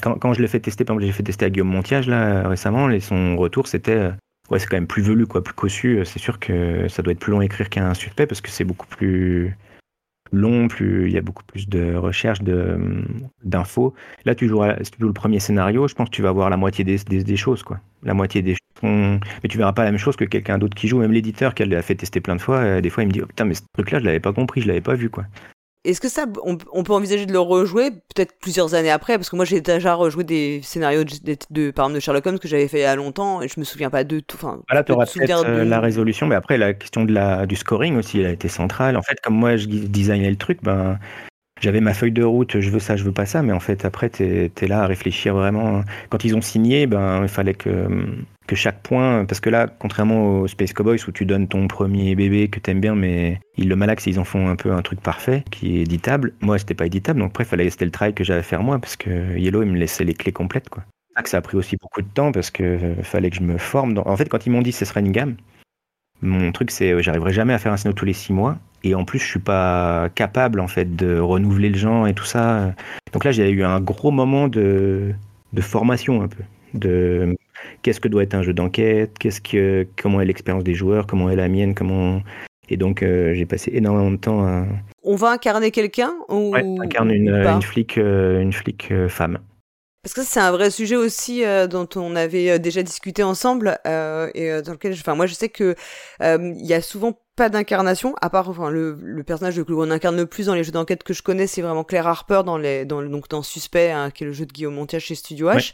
quand, 0.00 0.14
quand, 0.14 0.32
je 0.32 0.40
l'ai 0.40 0.46
fait 0.46 0.60
tester, 0.60 0.84
par 0.84 0.94
exemple, 0.94 1.06
j'ai 1.06 1.12
fait 1.12 1.24
tester 1.24 1.44
à 1.44 1.50
Guillaume 1.50 1.66
Montiage 1.66 2.06
là 2.06 2.48
récemment, 2.48 2.88
et 2.88 3.00
son 3.00 3.36
retour 3.36 3.66
c'était 3.66 4.12
ouais, 4.52 4.58
c'est 4.58 4.66
quand 4.66 4.76
même 4.76 4.86
plus 4.86 5.02
velu, 5.02 5.26
plus 5.26 5.54
cossu. 5.54 6.02
C'est 6.04 6.18
sûr 6.18 6.38
que 6.38 6.86
ça 6.88 7.02
doit 7.02 7.12
être 7.12 7.18
plus 7.18 7.32
long 7.32 7.40
à 7.40 7.44
écrire 7.44 7.70
qu'un 7.70 7.94
suspect 7.94 8.26
parce 8.26 8.40
que 8.40 8.50
c'est 8.50 8.64
beaucoup 8.64 8.86
plus 8.86 9.56
long, 10.32 10.68
plus 10.68 11.06
il 11.06 11.12
y 11.12 11.18
a 11.18 11.22
beaucoup 11.22 11.44
plus 11.44 11.68
de 11.68 11.94
recherche, 11.94 12.42
de, 12.42 12.78
d'infos. 13.44 13.94
Là, 14.24 14.34
tu 14.34 14.48
joues, 14.48 14.62
si 14.82 14.90
tu 14.90 15.00
joues 15.00 15.08
le 15.08 15.12
premier 15.12 15.40
scénario, 15.40 15.88
je 15.88 15.94
pense 15.94 16.08
que 16.08 16.14
tu 16.14 16.22
vas 16.22 16.32
voir 16.32 16.50
la 16.50 16.56
moitié 16.56 16.84
des, 16.84 17.36
choses, 17.36 17.62
quoi. 17.62 17.80
La 18.02 18.14
moitié 18.14 18.42
des. 18.42 18.56
Mais 18.82 19.48
tu 19.48 19.58
verras 19.58 19.72
pas 19.72 19.84
la 19.84 19.90
même 19.92 19.98
chose 19.98 20.16
que 20.16 20.24
quelqu'un 20.24 20.58
d'autre 20.58 20.74
qui 20.74 20.88
joue. 20.88 20.98
Même 20.98 21.12
l'éditeur 21.12 21.54
qui 21.54 21.64
l'a 21.64 21.82
fait 21.82 21.94
tester 21.94 22.20
plein 22.20 22.36
de 22.36 22.40
fois, 22.40 22.58
euh, 22.58 22.80
des 22.80 22.90
fois, 22.90 23.04
il 23.04 23.06
me 23.06 23.12
dit 23.12 23.20
oh, 23.22 23.26
putain, 23.26 23.44
mais 23.44 23.54
ce 23.54 23.62
truc-là, 23.74 24.00
je 24.00 24.04
l'avais 24.04 24.20
pas 24.20 24.32
compris, 24.32 24.60
je 24.60 24.66
l'avais 24.66 24.80
pas 24.80 24.94
vu, 24.94 25.08
quoi. 25.08 25.24
Est-ce 25.84 26.00
que 26.00 26.08
ça, 26.08 26.26
on, 26.44 26.56
peut 26.56 26.92
envisager 26.92 27.26
de 27.26 27.32
le 27.32 27.40
rejouer 27.40 27.90
peut-être 27.90 28.38
plusieurs 28.40 28.74
années 28.74 28.90
après? 28.90 29.16
Parce 29.16 29.28
que 29.28 29.34
moi, 29.34 29.44
j'ai 29.44 29.60
déjà 29.60 29.94
rejoué 29.94 30.22
des 30.22 30.60
scénarios 30.62 31.02
de, 31.02 31.36
de, 31.50 31.70
par 31.72 31.86
exemple, 31.86 31.96
de 31.96 32.00
Sherlock 32.00 32.26
Holmes 32.26 32.38
que 32.38 32.46
j'avais 32.46 32.68
fait 32.68 32.78
il 32.78 32.82
y 32.82 32.84
a 32.84 32.94
longtemps 32.94 33.42
et 33.42 33.48
je 33.48 33.58
me 33.58 33.64
souviens 33.64 33.90
pas 33.90 34.04
de 34.04 34.20
tout. 34.20 34.36
Enfin, 34.36 34.60
là, 34.70 34.84
tu 34.84 34.92
auras 34.92 35.06
peut-être 35.06 35.44
euh, 35.44 35.64
la 35.64 35.80
résolution, 35.80 36.28
mais 36.28 36.36
après, 36.36 36.56
la 36.56 36.72
question 36.72 37.04
de 37.04 37.12
la, 37.12 37.46
du 37.46 37.56
scoring 37.56 37.96
aussi, 37.96 38.20
elle 38.20 38.26
a 38.26 38.30
été 38.30 38.46
centrale. 38.46 38.96
En 38.96 39.02
fait, 39.02 39.20
comme 39.20 39.34
moi, 39.34 39.56
je 39.56 39.66
designais 39.66 40.30
le 40.30 40.36
truc, 40.36 40.60
ben, 40.62 41.00
j'avais 41.60 41.80
ma 41.80 41.94
feuille 41.94 42.12
de 42.12 42.24
route, 42.24 42.60
je 42.60 42.70
veux 42.70 42.78
ça, 42.78 42.96
je 42.96 43.02
veux 43.02 43.12
pas 43.12 43.26
ça, 43.26 43.42
mais 43.42 43.52
en 43.52 43.60
fait 43.60 43.84
après 43.84 44.10
tu 44.10 44.24
es, 44.24 44.66
là 44.66 44.82
à 44.82 44.86
réfléchir 44.86 45.34
vraiment. 45.34 45.82
Quand 46.10 46.24
ils 46.24 46.34
ont 46.34 46.40
signé, 46.40 46.86
ben 46.88 47.22
il 47.22 47.28
fallait 47.28 47.54
que 47.54 47.88
que 48.46 48.56
chaque 48.56 48.82
point, 48.82 49.24
parce 49.24 49.40
que 49.40 49.50
là, 49.50 49.66
contrairement 49.66 50.40
aux 50.40 50.48
Space 50.48 50.72
Cowboys 50.72 50.98
où 51.06 51.12
tu 51.12 51.24
donnes 51.24 51.48
ton 51.48 51.68
premier 51.68 52.14
bébé 52.14 52.48
que 52.48 52.60
t'aimes 52.60 52.80
bien, 52.80 52.94
mais 52.94 53.40
ils 53.56 53.68
le 53.68 53.76
malaxent, 53.76 54.06
ils 54.06 54.18
en 54.18 54.24
font 54.24 54.48
un 54.48 54.56
peu 54.56 54.72
un 54.72 54.82
truc 54.82 55.00
parfait 55.00 55.44
qui 55.50 55.78
est 55.78 55.82
éditable. 55.82 56.32
Moi, 56.40 56.58
c'était 56.58 56.74
pas 56.74 56.86
éditable, 56.86 57.20
donc 57.20 57.30
après, 57.30 57.44
fallait 57.44 57.70
c'était 57.70 57.84
le 57.84 57.90
travail 57.90 58.14
que 58.14 58.24
j'avais 58.24 58.40
à 58.40 58.44
faire 58.44 58.62
moi, 58.62 58.78
parce 58.78 58.96
que 58.96 59.36
Yellow, 59.38 59.62
il 59.62 59.70
me 59.70 59.78
laissait 59.78 60.04
les 60.04 60.14
clés 60.14 60.32
complètes, 60.32 60.68
quoi. 60.68 60.84
Ça, 61.16 61.22
que 61.22 61.28
ça 61.28 61.36
a 61.38 61.40
pris 61.42 61.56
aussi 61.58 61.76
beaucoup 61.76 62.00
de 62.00 62.08
temps 62.08 62.32
parce 62.32 62.50
que 62.50 62.94
fallait 63.02 63.28
que 63.28 63.36
je 63.36 63.42
me 63.42 63.58
forme. 63.58 64.00
En 64.06 64.16
fait, 64.16 64.30
quand 64.30 64.46
ils 64.46 64.50
m'ont 64.50 64.62
dit 64.62 64.70
que 64.70 64.78
ce 64.78 64.86
serait 64.86 65.00
une 65.00 65.12
gamme, 65.12 65.36
mon 66.22 66.52
truc 66.52 66.70
c'est 66.70 66.92
euh, 66.92 67.02
j'arriverai 67.02 67.32
jamais 67.32 67.52
à 67.52 67.58
faire 67.58 67.72
un 67.72 67.76
scénario 67.76 67.96
tous 67.96 68.04
les 68.04 68.12
six 68.12 68.32
mois 68.32 68.56
et 68.84 68.94
en 68.94 69.04
plus 69.04 69.18
je 69.18 69.26
suis 69.26 69.40
pas 69.40 70.08
capable 70.14 70.60
en 70.60 70.68
fait 70.68 70.96
de 70.96 71.18
renouveler 71.18 71.68
le 71.68 71.76
genre 71.76 72.06
et 72.06 72.14
tout 72.14 72.24
ça. 72.24 72.74
Donc 73.12 73.24
là 73.24 73.32
j'ai 73.32 73.50
eu 73.50 73.64
un 73.64 73.80
gros 73.80 74.10
moment 74.10 74.48
de, 74.48 75.12
de 75.52 75.60
formation 75.60 76.22
un 76.22 76.28
peu 76.28 76.42
de 76.74 77.36
qu'est-ce 77.82 78.00
que 78.00 78.08
doit 78.08 78.22
être 78.22 78.34
un 78.34 78.42
jeu 78.42 78.52
d'enquête, 78.52 79.18
qu'est-ce 79.18 79.40
que 79.40 79.86
comment 80.00 80.20
est 80.20 80.24
l'expérience 80.24 80.64
des 80.64 80.74
joueurs, 80.74 81.06
comment 81.06 81.30
est 81.30 81.36
la 81.36 81.48
mienne, 81.48 81.74
comment 81.74 82.22
et 82.68 82.76
donc 82.76 83.02
euh, 83.02 83.34
j'ai 83.34 83.44
passé 83.44 83.70
énormément 83.74 84.10
de 84.10 84.16
temps 84.16 84.44
à 84.44 84.66
On 85.02 85.16
va 85.16 85.30
incarner 85.30 85.70
quelqu'un 85.70 86.12
ou 86.28 86.52
ouais, 86.52 86.64
incarne 86.80 87.10
une, 87.10 87.28
une, 87.28 87.62
flic 87.62 87.98
euh, 87.98 88.40
une 88.40 88.52
flic 88.52 88.92
femme. 89.08 89.38
Parce 90.02 90.14
que 90.14 90.22
c'est 90.24 90.40
un 90.40 90.50
vrai 90.50 90.70
sujet 90.70 90.96
aussi 90.96 91.44
euh, 91.44 91.68
dont 91.68 91.88
on 91.94 92.16
avait 92.16 92.50
euh, 92.50 92.58
déjà 92.58 92.82
discuté 92.82 93.22
ensemble 93.22 93.78
euh, 93.86 94.28
et 94.34 94.50
euh, 94.50 94.60
dans 94.60 94.72
lequel, 94.72 94.92
enfin 94.94 95.14
moi 95.14 95.26
je 95.26 95.34
sais 95.34 95.48
que 95.48 95.76
il 96.20 96.66
y 96.66 96.74
a 96.74 96.82
souvent 96.82 97.16
pas 97.36 97.48
d'incarnation 97.48 98.16
à 98.20 98.28
part 98.28 98.48
enfin 98.48 98.68
le, 98.68 98.98
le 99.00 99.22
personnage 99.22 99.62
que 99.62 99.72
on 99.72 99.90
incarne 99.92 100.16
le 100.16 100.26
plus 100.26 100.46
dans 100.46 100.54
les 100.54 100.64
jeux 100.64 100.72
d'enquête 100.72 101.04
que 101.04 101.14
je 101.14 101.22
connais 101.22 101.46
c'est 101.46 101.62
vraiment 101.62 101.84
Claire 101.84 102.08
Harper 102.08 102.42
dans 102.44 102.58
les 102.58 102.84
dans 102.84 103.00
donc 103.00 103.28
dans 103.28 103.44
Suspect 103.44 103.92
hein, 103.92 104.10
qui 104.10 104.24
est 104.24 104.26
le 104.26 104.32
jeu 104.32 104.44
de 104.44 104.52
Guillaume 104.52 104.74
Montiage 104.74 105.04
chez 105.04 105.14
Studio 105.14 105.48
H. 105.48 105.72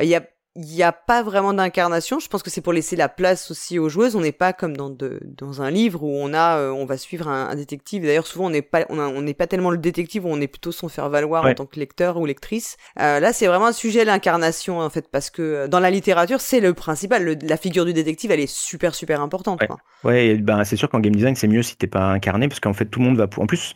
Il 0.00 0.08
y 0.08 0.14
a 0.14 0.22
il 0.54 0.66
n'y 0.66 0.82
a 0.82 0.92
pas 0.92 1.22
vraiment 1.22 1.54
d'incarnation. 1.54 2.18
Je 2.20 2.28
pense 2.28 2.42
que 2.42 2.50
c'est 2.50 2.60
pour 2.60 2.74
laisser 2.74 2.94
la 2.94 3.08
place 3.08 3.50
aussi 3.50 3.78
aux 3.78 3.88
joueuses. 3.88 4.16
On 4.16 4.20
n'est 4.20 4.32
pas 4.32 4.52
comme 4.52 4.76
dans, 4.76 4.90
de, 4.90 5.18
dans 5.24 5.62
un 5.62 5.70
livre 5.70 6.02
où 6.02 6.14
on 6.14 6.34
a, 6.34 6.58
euh, 6.58 6.70
on 6.70 6.84
va 6.84 6.98
suivre 6.98 7.28
un, 7.28 7.54
détective. 7.54 8.02
D'ailleurs, 8.02 8.26
souvent 8.26 8.46
on 8.46 8.50
n'est 8.50 8.62
pas, 8.62 8.84
on 8.90 9.22
n'est 9.22 9.34
pas 9.34 9.46
tellement 9.46 9.70
le 9.70 9.78
détective 9.78 10.26
on 10.26 10.40
est 10.40 10.48
plutôt 10.48 10.72
son 10.72 10.88
faire 10.88 11.08
valoir 11.08 11.46
en 11.46 11.54
tant 11.54 11.66
que 11.66 11.78
lecteur 11.80 12.18
ou 12.18 12.26
lectrice. 12.26 12.76
Euh, 13.00 13.18
là, 13.18 13.32
c'est 13.32 13.46
vraiment 13.46 13.66
un 13.66 13.72
sujet 13.72 14.04
l'incarnation 14.04 14.80
en 14.80 14.90
fait, 14.90 15.08
parce 15.10 15.30
que 15.30 15.42
euh, 15.42 15.68
dans 15.68 15.80
la 15.80 15.90
littérature, 15.90 16.40
c'est 16.40 16.60
le 16.60 16.74
principal. 16.74 17.38
la 17.42 17.56
figure 17.56 17.84
du 17.84 17.92
détective, 17.92 18.30
elle 18.30 18.40
est 18.40 18.52
super 18.52 18.94
super 18.94 19.20
importante. 19.20 19.60
Ouais, 19.62 19.68
ouais 20.04 20.34
ben 20.36 20.64
c'est 20.64 20.76
sûr 20.76 20.90
qu'en 20.90 21.00
game 21.00 21.14
design, 21.14 21.34
c'est 21.34 21.48
mieux 21.48 21.62
si 21.62 21.76
t'es 21.76 21.86
pas 21.86 22.10
incarné, 22.10 22.48
parce 22.48 22.60
qu'en 22.60 22.74
fait 22.74 22.86
tout 22.86 23.00
le 23.00 23.06
monde 23.06 23.16
va. 23.16 23.26
En 23.38 23.46
plus, 23.46 23.74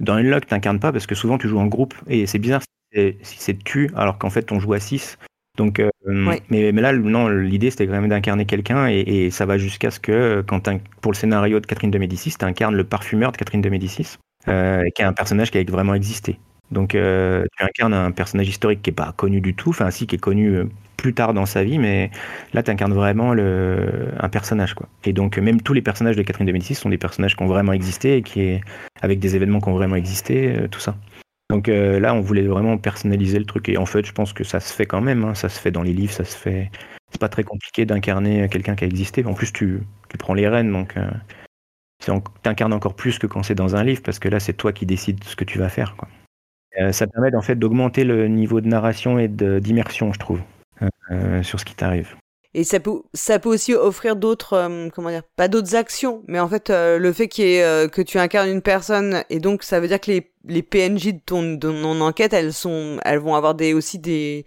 dans 0.00 0.14
Unlock, 0.14 0.46
t'incarnes 0.46 0.80
pas 0.80 0.92
parce 0.92 1.06
que 1.06 1.14
souvent 1.14 1.38
tu 1.38 1.48
joues 1.48 1.60
en 1.60 1.66
groupe 1.66 1.94
et 2.08 2.26
c'est 2.26 2.38
bizarre 2.38 2.62
si 2.92 3.14
c'est 3.22 3.62
tu 3.62 3.90
alors 3.94 4.16
qu'en 4.16 4.30
fait 4.30 4.52
on 4.52 4.58
joue 4.58 4.72
à 4.72 4.80
6 4.80 5.18
donc, 5.56 5.80
euh, 5.80 5.90
mais, 6.04 6.42
mais, 6.50 6.72
là, 6.72 6.92
non, 6.92 7.28
l'idée 7.28 7.70
c'était 7.70 7.86
quand 7.86 7.92
même 7.92 8.08
d'incarner 8.08 8.44
quelqu'un 8.44 8.88
et, 8.88 9.30
ça 9.30 9.46
va 9.46 9.58
jusqu'à 9.58 9.90
ce 9.90 10.00
que, 10.00 10.42
quand 10.46 10.68
pour 11.00 11.12
le 11.12 11.16
scénario 11.16 11.60
de 11.60 11.66
Catherine 11.66 11.90
de 11.90 11.98
Médicis, 11.98 12.34
tu 12.38 12.44
incarnes 12.44 12.74
le 12.74 12.84
parfumeur 12.84 13.32
de 13.32 13.36
Catherine 13.36 13.60
de 13.60 13.68
Médicis, 13.68 14.16
euh, 14.48 14.82
qui 14.94 15.02
est 15.02 15.04
un 15.04 15.12
personnage 15.12 15.50
qui 15.50 15.58
a 15.58 15.64
vraiment 15.64 15.94
existé. 15.94 16.38
Donc, 16.70 16.94
euh, 16.94 17.44
tu 17.56 17.64
incarnes 17.64 17.94
un 17.94 18.10
personnage 18.10 18.48
historique 18.48 18.82
qui 18.82 18.90
est 18.90 18.94
pas 18.94 19.12
connu 19.16 19.40
du 19.40 19.54
tout, 19.54 19.70
enfin, 19.70 19.90
si, 19.90 20.06
qui 20.06 20.16
est 20.16 20.18
connu 20.18 20.64
plus 20.96 21.14
tard 21.14 21.32
dans 21.32 21.46
sa 21.46 21.62
vie, 21.62 21.78
mais 21.78 22.10
là, 22.52 22.62
tu 22.62 22.70
incarnes 22.70 22.94
vraiment 22.94 23.32
le, 23.34 24.08
un 24.18 24.28
personnage, 24.28 24.74
quoi. 24.74 24.88
Et 25.04 25.12
donc, 25.12 25.38
même 25.38 25.60
tous 25.62 25.74
les 25.74 25.82
personnages 25.82 26.16
de 26.16 26.22
Catherine 26.22 26.46
de 26.46 26.52
Médicis 26.52 26.74
sont 26.74 26.88
des 26.88 26.98
personnages 26.98 27.36
qui 27.36 27.42
ont 27.42 27.46
vraiment 27.46 27.72
existé 27.72 28.16
et 28.16 28.22
qui 28.22 28.40
est, 28.40 28.60
avec 29.00 29.20
des 29.20 29.36
événements 29.36 29.60
qui 29.60 29.68
ont 29.68 29.74
vraiment 29.74 29.96
existé, 29.96 30.66
tout 30.70 30.80
ça. 30.80 30.96
Donc 31.50 31.68
euh, 31.68 32.00
là, 32.00 32.14
on 32.14 32.20
voulait 32.20 32.46
vraiment 32.46 32.76
personnaliser 32.78 33.38
le 33.38 33.44
truc. 33.44 33.68
Et 33.68 33.76
en 33.76 33.86
fait, 33.86 34.04
je 34.04 34.12
pense 34.12 34.32
que 34.32 34.44
ça 34.44 34.60
se 34.60 34.72
fait 34.72 34.86
quand 34.86 35.00
même. 35.00 35.24
Hein. 35.24 35.34
Ça 35.34 35.48
se 35.48 35.60
fait 35.60 35.70
dans 35.70 35.82
les 35.82 35.92
livres, 35.92 36.12
ça 36.12 36.24
se 36.24 36.36
fait. 36.36 36.70
C'est 37.12 37.20
pas 37.20 37.28
très 37.28 37.44
compliqué 37.44 37.86
d'incarner 37.86 38.48
quelqu'un 38.48 38.74
qui 38.74 38.84
a 38.84 38.86
existé. 38.86 39.24
En 39.24 39.34
plus, 39.34 39.52
tu, 39.52 39.80
tu 40.08 40.18
prends 40.18 40.34
les 40.34 40.48
rênes, 40.48 40.72
donc 40.72 40.96
euh, 40.96 41.08
tu 42.04 42.10
incarnes 42.44 42.72
encore 42.72 42.94
plus 42.94 43.18
que 43.18 43.26
quand 43.26 43.44
c'est 43.44 43.54
dans 43.54 43.76
un 43.76 43.84
livre, 43.84 44.02
parce 44.02 44.18
que 44.18 44.28
là, 44.28 44.40
c'est 44.40 44.54
toi 44.54 44.72
qui 44.72 44.86
décides 44.86 45.22
ce 45.22 45.36
que 45.36 45.44
tu 45.44 45.58
vas 45.58 45.68
faire. 45.68 45.94
Quoi. 45.96 46.08
Euh, 46.80 46.90
ça 46.90 47.06
permet 47.06 47.34
en 47.34 47.42
fait 47.42 47.54
d'augmenter 47.54 48.04
le 48.04 48.26
niveau 48.26 48.60
de 48.60 48.66
narration 48.66 49.18
et 49.18 49.28
d'immersion, 49.28 50.12
je 50.12 50.18
trouve, 50.18 50.40
sur 51.42 51.60
ce 51.60 51.64
qui 51.64 51.76
t'arrive. 51.76 52.16
Et 52.56 52.64
ça 52.64 52.80
peut, 52.80 53.02
ça 53.12 53.38
peut 53.38 53.50
aussi 53.50 53.74
offrir 53.74 54.16
d'autres, 54.16 54.54
euh, 54.54 54.88
comment 54.88 55.10
dire, 55.10 55.20
pas 55.36 55.46
d'autres 55.46 55.76
actions, 55.76 56.22
mais 56.26 56.40
en 56.40 56.48
fait, 56.48 56.70
euh, 56.70 56.98
le 56.98 57.12
fait 57.12 57.28
euh, 57.38 57.86
que 57.86 58.00
tu 58.00 58.18
incarnes 58.18 58.48
une 58.48 58.62
personne, 58.62 59.24
et 59.28 59.40
donc 59.40 59.62
ça 59.62 59.78
veut 59.78 59.88
dire 59.88 60.00
que 60.00 60.10
les, 60.10 60.30
les 60.46 60.62
PNJ 60.62 61.12
de 61.12 61.20
ton, 61.26 61.42
de 61.42 61.58
ton 61.58 62.00
enquête, 62.00 62.32
elles 62.32 62.54
sont, 62.54 62.96
elles 63.04 63.18
vont 63.18 63.34
avoir 63.34 63.56
des, 63.56 63.74
aussi 63.74 63.98
des, 63.98 64.46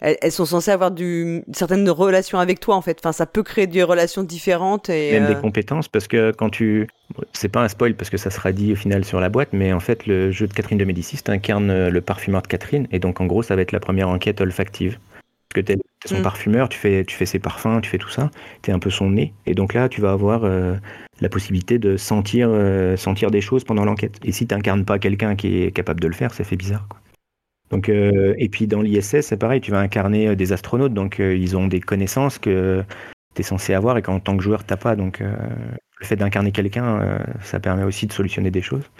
elles, 0.00 0.30
sont 0.30 0.44
censées 0.44 0.70
avoir 0.70 0.92
du, 0.92 1.42
certaines 1.52 1.90
relations 1.90 2.38
avec 2.38 2.60
toi, 2.60 2.76
en 2.76 2.82
fait. 2.82 2.98
Enfin, 3.00 3.10
ça 3.10 3.26
peut 3.26 3.42
créer 3.42 3.66
des 3.66 3.82
relations 3.82 4.22
différentes 4.22 4.88
et. 4.88 5.18
Même 5.18 5.34
des 5.34 5.40
compétences, 5.40 5.88
parce 5.88 6.06
que 6.06 6.30
quand 6.30 6.50
tu, 6.50 6.86
c'est 7.32 7.48
pas 7.48 7.62
un 7.62 7.68
spoil 7.68 7.96
parce 7.96 8.10
que 8.10 8.16
ça 8.16 8.30
sera 8.30 8.52
dit 8.52 8.74
au 8.74 8.76
final 8.76 9.04
sur 9.04 9.18
la 9.18 9.28
boîte, 9.28 9.48
mais 9.52 9.72
en 9.72 9.80
fait, 9.80 10.06
le 10.06 10.30
jeu 10.30 10.46
de 10.46 10.52
Catherine 10.52 10.78
de 10.78 10.84
Médicis 10.84 11.18
incarne 11.26 11.88
le 11.88 12.00
parfumeur 12.00 12.42
de 12.42 12.46
Catherine, 12.46 12.86
et 12.92 13.00
donc 13.00 13.20
en 13.20 13.26
gros, 13.26 13.42
ça 13.42 13.56
va 13.56 13.62
être 13.62 13.72
la 13.72 13.80
première 13.80 14.08
enquête 14.08 14.40
olfactive 14.40 15.00
que 15.52 15.60
tu 15.60 15.72
es, 15.72 15.76
son 16.08 16.20
mm. 16.20 16.22
parfumeur, 16.22 16.68
tu 16.68 16.78
fais, 16.78 17.04
tu 17.04 17.14
fais 17.14 17.26
ses 17.26 17.38
parfums, 17.38 17.80
tu 17.82 17.90
fais 17.90 17.98
tout 17.98 18.08
ça, 18.08 18.30
tu 18.62 18.70
es 18.70 18.74
un 18.74 18.78
peu 18.78 18.90
son 18.90 19.10
nez. 19.10 19.34
Et 19.46 19.54
donc 19.54 19.74
là, 19.74 19.88
tu 19.88 20.00
vas 20.00 20.12
avoir 20.12 20.44
euh, 20.44 20.76
la 21.20 21.28
possibilité 21.28 21.78
de 21.78 21.96
sentir, 21.96 22.48
euh, 22.50 22.96
sentir 22.96 23.30
des 23.30 23.40
choses 23.40 23.64
pendant 23.64 23.84
l'enquête. 23.84 24.18
Et 24.24 24.32
si 24.32 24.46
tu 24.46 24.54
n'incarnes 24.54 24.84
pas 24.84 24.98
quelqu'un 24.98 25.36
qui 25.36 25.62
est 25.62 25.72
capable 25.72 26.00
de 26.00 26.08
le 26.08 26.14
faire, 26.14 26.32
ça 26.32 26.44
fait 26.44 26.56
bizarre. 26.56 26.86
Quoi. 26.88 27.00
Donc, 27.70 27.88
euh, 27.88 28.34
et 28.38 28.48
puis 28.48 28.66
dans 28.66 28.82
l'ISS, 28.82 29.20
c'est 29.20 29.36
pareil, 29.36 29.60
tu 29.60 29.70
vas 29.70 29.80
incarner 29.80 30.34
des 30.34 30.52
astronautes, 30.52 30.94
donc 30.94 31.18
ils 31.20 31.56
ont 31.56 31.68
des 31.68 31.80
connaissances 31.80 32.38
que 32.38 32.82
tu 33.34 33.42
es 33.42 33.44
censé 33.44 33.74
avoir 33.74 33.96
et 33.96 34.02
qu'en 34.02 34.18
tant 34.18 34.36
que 34.36 34.42
joueur, 34.42 34.66
tu 34.66 34.74
pas. 34.76 34.96
Donc 34.96 35.20
le 35.20 36.06
fait 36.06 36.16
d'incarner 36.16 36.50
quelqu'un, 36.50 37.20
ça 37.42 37.60
permet 37.60 37.84
aussi 37.84 38.08
de 38.08 38.12
solutionner 38.12 38.50
des 38.50 38.62
choses. 38.62 38.90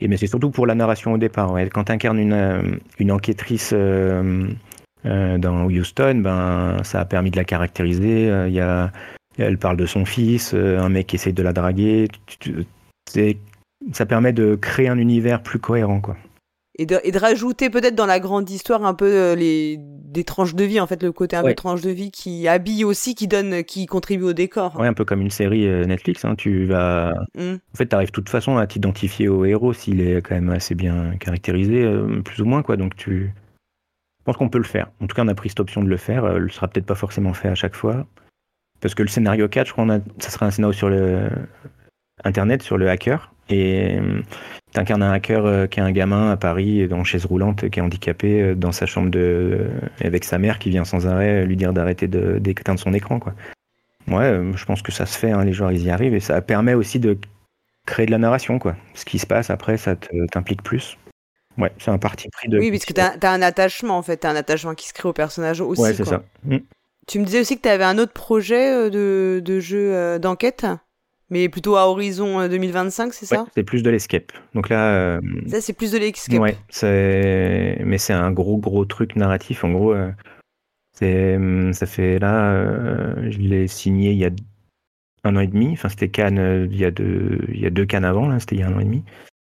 Et 0.00 0.08
mais 0.08 0.18
c'est 0.18 0.26
surtout 0.26 0.50
pour 0.50 0.66
la 0.66 0.74
narration 0.74 1.14
au 1.14 1.18
départ. 1.18 1.56
Quand 1.72 1.84
tu 1.84 1.92
incarnes 1.92 2.18
une, 2.18 2.78
une 2.98 3.10
enquêtrice 3.10 3.72
euh, 5.06 5.38
dans 5.38 5.66
Houston, 5.66 6.20
ben, 6.22 6.78
ça 6.82 7.00
a 7.00 7.04
permis 7.04 7.30
de 7.30 7.36
la 7.36 7.44
caractériser. 7.44 8.28
Euh, 8.28 8.48
il 8.48 8.54
y 8.54 8.60
a, 8.60 8.92
elle 9.38 9.58
parle 9.58 9.76
de 9.76 9.86
son 9.86 10.04
fils, 10.04 10.52
euh, 10.54 10.80
un 10.80 10.88
mec 10.88 11.08
qui 11.08 11.16
essaye 11.16 11.32
de 11.32 11.42
la 11.42 11.52
draguer. 11.52 12.08
ça 13.92 14.06
permet 14.06 14.32
de 14.32 14.56
créer 14.56 14.88
un 14.88 14.98
univers 14.98 15.42
plus 15.42 15.58
cohérent, 15.58 16.00
quoi. 16.00 16.16
Et 16.80 16.86
de, 16.86 17.00
et 17.02 17.10
de 17.10 17.18
rajouter 17.18 17.70
peut-être 17.70 17.96
dans 17.96 18.06
la 18.06 18.20
grande 18.20 18.48
histoire 18.48 18.84
un 18.84 18.94
peu 18.94 19.32
les 19.32 19.80
des 19.80 20.22
tranches 20.22 20.54
de 20.54 20.62
vie 20.62 20.78
en 20.78 20.86
fait 20.86 21.02
le 21.02 21.10
côté 21.10 21.34
un 21.34 21.42
peu 21.42 21.52
tranche 21.52 21.80
de 21.80 21.90
vie 21.90 22.12
qui 22.12 22.46
habille 22.46 22.84
aussi 22.84 23.16
qui 23.16 23.26
donne 23.26 23.64
qui 23.64 23.86
contribue 23.86 24.22
au 24.22 24.32
décor 24.32 24.78
ouais 24.78 24.86
un 24.86 24.94
peu 24.94 25.04
comme 25.04 25.20
une 25.20 25.30
série 25.30 25.66
Netflix 25.86 26.24
hein. 26.24 26.36
tu 26.36 26.66
vas 26.66 27.14
mmh. 27.36 27.54
en 27.54 27.76
fait 27.76 27.88
tu 27.88 27.96
arrives 27.96 28.08
de 28.08 28.12
toute 28.12 28.28
façon 28.28 28.58
à 28.58 28.66
t'identifier 28.68 29.26
au 29.28 29.44
héros 29.44 29.72
s'il 29.72 30.00
est 30.00 30.22
quand 30.22 30.36
même 30.36 30.50
assez 30.50 30.76
bien 30.76 31.14
caractérisé 31.18 31.84
plus 32.24 32.40
ou 32.40 32.46
moins 32.46 32.62
quoi 32.62 32.76
donc 32.76 32.94
tu 32.94 33.34
pense 34.28 34.36
qu'on 34.36 34.50
peut 34.50 34.58
le 34.58 34.64
faire. 34.64 34.90
En 35.00 35.06
tout 35.06 35.16
cas, 35.16 35.22
on 35.24 35.28
a 35.28 35.34
pris 35.34 35.48
cette 35.48 35.60
option 35.60 35.82
de 35.82 35.88
le 35.88 35.96
faire. 35.96 36.26
Euh, 36.26 36.38
ne 36.38 36.48
sera 36.48 36.68
peut-être 36.68 36.84
pas 36.84 36.94
forcément 36.94 37.32
fait 37.32 37.48
à 37.48 37.54
chaque 37.54 37.74
fois. 37.74 38.06
Parce 38.82 38.94
que 38.94 39.02
le 39.02 39.08
scénario 39.08 39.48
4, 39.48 39.68
je 39.68 39.72
crois, 39.72 39.86
ça 40.18 40.28
sera 40.28 40.44
un 40.44 40.50
scénario 40.50 40.74
sur 40.74 40.90
le 40.90 41.30
Internet, 42.24 42.62
sur 42.62 42.76
le 42.76 42.90
hacker. 42.90 43.32
Et 43.48 43.98
euh, 43.98 44.20
tu 44.74 44.80
incarnes 44.80 45.02
un 45.02 45.12
hacker 45.12 45.46
euh, 45.46 45.66
qui 45.66 45.80
est 45.80 45.82
un 45.82 45.92
gamin 45.92 46.30
à 46.30 46.36
Paris, 46.36 46.86
dans 46.88 47.04
chaise 47.04 47.24
roulante, 47.24 47.70
qui 47.70 47.78
est 47.78 47.82
handicapé, 47.82 48.54
dans 48.54 48.70
sa 48.70 48.84
chambre 48.84 49.10
de... 49.10 49.70
avec 50.04 50.24
sa 50.24 50.36
mère 50.36 50.58
qui 50.58 50.68
vient 50.68 50.84
sans 50.84 51.06
arrêt 51.06 51.46
lui 51.46 51.56
dire 51.56 51.72
d'arrêter 51.72 52.06
d'éteindre 52.06 52.78
son 52.78 52.92
écran. 52.92 53.20
Ouais, 54.08 54.42
je 54.54 54.64
pense 54.66 54.82
que 54.82 54.92
ça 54.92 55.06
se 55.06 55.18
fait, 55.18 55.30
hein, 55.30 55.42
les 55.42 55.54
joueurs 55.54 55.72
ils 55.72 55.84
y 55.84 55.90
arrivent, 55.90 56.14
et 56.14 56.20
ça 56.20 56.42
permet 56.42 56.74
aussi 56.74 57.00
de 57.00 57.16
créer 57.86 58.04
de 58.04 58.10
la 58.10 58.18
narration. 58.18 58.58
Quoi. 58.58 58.76
Ce 58.92 59.06
qui 59.06 59.18
se 59.18 59.26
passe 59.26 59.48
après, 59.48 59.78
ça 59.78 59.96
t'implique 60.30 60.62
plus. 60.62 60.98
Ouais, 61.58 61.72
c'est 61.78 61.90
un 61.90 61.98
parti 61.98 62.28
pris 62.28 62.48
de. 62.48 62.58
Oui, 62.58 62.70
parce 62.70 62.84
que 62.84 62.92
tu 62.92 63.00
as, 63.00 63.32
un 63.32 63.42
attachement 63.42 63.98
en 63.98 64.02
fait, 64.02 64.24
as 64.24 64.30
un 64.30 64.36
attachement 64.36 64.74
qui 64.74 64.86
se 64.86 64.94
crée 64.94 65.08
au 65.08 65.12
personnage 65.12 65.60
aussi. 65.60 65.82
Ouais, 65.82 65.92
c'est 65.92 66.04
ça. 66.04 66.22
Mm. 66.44 66.58
Tu 67.06 67.18
me 67.18 67.24
disais 67.24 67.40
aussi 67.40 67.56
que 67.56 67.62
tu 67.62 67.68
avais 67.68 67.84
un 67.84 67.98
autre 67.98 68.12
projet 68.12 68.72
euh, 68.72 68.90
de, 68.90 69.40
de 69.40 69.60
jeu 69.60 69.94
euh, 69.94 70.18
d'enquête, 70.18 70.66
mais 71.30 71.48
plutôt 71.48 71.76
à 71.76 71.88
horizon 71.88 72.46
2025, 72.46 73.06
euh, 73.06 73.10
c'est 73.12 73.26
ça? 73.26 73.46
C'est 73.54 73.64
plus 73.64 73.82
de 73.82 73.90
l'escape. 73.90 74.30
Donc 74.54 74.68
là. 74.68 75.20
Ça, 75.48 75.60
c'est 75.60 75.72
plus 75.72 75.90
de 75.90 75.98
l'escape. 75.98 76.38
Ouais, 76.38 76.56
mais 77.84 77.98
c'est 77.98 78.12
un 78.12 78.30
gros, 78.30 78.58
gros 78.58 78.84
truc 78.84 79.16
narratif. 79.16 79.64
En 79.64 79.72
gros, 79.72 79.96
c'est 80.92 81.36
hum, 81.36 81.72
ça 81.72 81.86
fait 81.86 82.20
là, 82.20 82.64
je 83.30 83.38
l'ai 83.38 83.66
signé 83.66 84.12
il 84.12 84.18
y 84.18 84.26
a 84.26 84.30
un 85.24 85.34
an 85.34 85.40
et 85.40 85.48
demi. 85.48 85.72
Enfin, 85.72 85.88
c'était 85.88 86.08
Cannes, 86.08 86.68
il 86.70 86.78
y 86.78 86.84
a 86.84 86.92
deux, 86.92 87.40
il 87.48 87.60
y 87.60 87.66
a 87.66 87.70
deux 87.70 87.86
Cannes 87.86 88.04
avant, 88.04 88.28
là, 88.28 88.38
c'était 88.38 88.54
il 88.54 88.60
y 88.60 88.62
a 88.62 88.68
un 88.68 88.74
an 88.74 88.80
et 88.80 88.84
demi. 88.84 89.02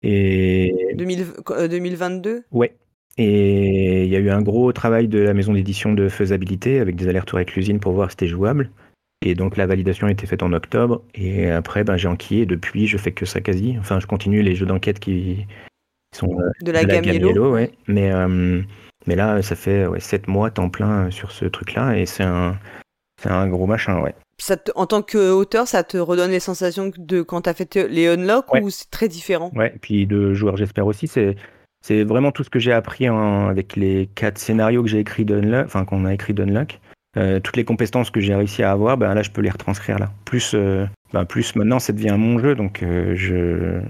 Et 0.06 0.94
2022 0.96 2.30
euh, 2.30 2.42
Ouais. 2.52 2.76
Et 3.18 4.04
il 4.04 4.10
y 4.10 4.16
a 4.16 4.20
eu 4.20 4.30
un 4.30 4.42
gros 4.42 4.72
travail 4.72 5.08
de 5.08 5.20
la 5.20 5.34
maison 5.34 5.54
d'édition 5.54 5.94
de 5.94 6.10
faisabilité 6.10 6.80
avec 6.80 6.96
des 6.96 7.08
allers-retours 7.08 7.38
avec 7.38 7.56
l'usine 7.56 7.80
pour 7.80 7.94
voir 7.94 8.10
si 8.10 8.14
c'était 8.14 8.28
jouable. 8.28 8.70
Et 9.26 9.34
donc 9.34 9.58
la 9.58 9.66
validation 9.66 10.08
a 10.08 10.12
été 10.12 10.28
faite 10.28 10.44
en 10.44 10.54
octobre. 10.54 11.02
Et 11.16 11.50
après, 11.50 11.84
ben, 11.84 11.98
j'ai 11.98 12.08
enquillé. 12.08 12.46
Depuis, 12.46 12.88
je 12.88 12.98
fais 12.98 13.14
que 13.14 13.26
ça 13.26 13.42
quasi. 13.42 13.78
Enfin, 13.80 14.00
je 14.00 14.06
continue 14.06 14.42
les 14.42 14.54
jeux 14.54 14.66
d'enquête 14.66 15.00
qui 15.00 15.48
sont 16.14 16.38
de 16.62 16.72
la, 16.72 16.84
gamme, 16.84 17.06
Yellow. 17.06 17.54
ouais. 17.54 17.72
Mais, 17.88 18.12
mais 19.08 19.16
là, 19.16 19.42
ça 19.42 19.56
fait 19.56 19.88
ouais, 19.88 20.00
7 20.00 20.28
mois 20.28 20.52
temps 20.52 20.70
plein 20.70 21.10
sur 21.10 21.32
ce 21.32 21.46
truc-là 21.46 21.98
et 21.98 22.06
c'est 22.06 22.24
un, 22.24 22.58
un 23.24 23.48
gros 23.48 23.66
machin, 23.66 24.02
ouais. 24.02 24.14
Ça 24.38 24.58
en 24.76 24.86
tant 24.86 25.02
qu'auteur, 25.02 25.68
ça 25.68 25.84
te 25.84 25.98
redonne 25.98 26.32
les 26.32 26.40
sensations 26.40 26.92
de 26.98 27.22
quand 27.22 27.42
tu 27.44 27.50
as 27.50 27.54
fait 27.54 27.76
les 27.76 28.08
unlock 28.08 28.54
ou 28.62 28.70
c'est 28.70 28.90
très 28.90 29.08
différent? 29.08 29.52
Ouais, 29.56 29.74
et 29.76 29.80
puis 29.80 30.06
de 30.06 30.34
joueur, 30.34 30.58
j'espère 30.58 30.86
aussi. 30.88 31.08
C'est 31.08 31.36
c'est 31.86 32.04
vraiment 32.04 32.32
tout 32.32 32.44
ce 32.44 32.50
que 32.50 32.58
j'ai 32.58 32.72
appris 32.72 33.06
avec 33.08 33.76
les 33.76 34.10
quatre 34.16 34.40
scénarios 34.40 34.82
que 34.82 34.90
j'ai 34.90 34.98
écrits 35.00 35.24
d'Unlock, 35.24 35.68
enfin 35.68 35.86
qu'on 35.86 36.06
a 36.06 36.14
écrit 36.16 36.34
d'Unlock. 36.34 36.80
Euh, 37.16 37.40
toutes 37.40 37.58
les 37.58 37.64
compétences 37.64 38.10
que 38.10 38.20
j'ai 38.20 38.34
réussi 38.34 38.64
à 38.64 38.72
avoir, 38.72 38.98
ben 38.98 39.14
là 39.14 39.22
je 39.22 39.30
peux 39.30 39.42
les 39.42 39.52
retranscrire 39.52 40.00
là. 40.00 40.12
Plus, 40.26 40.54
euh, 40.56 40.86
ben 41.14 41.26
plus 41.26 41.56
maintenant 41.56 41.80
ça 41.80 41.94
devient 41.94 42.16
mon 42.18 42.40
jeu, 42.40 42.56
donc 42.56 42.82
euh, 42.82 43.14
je 43.16 43.82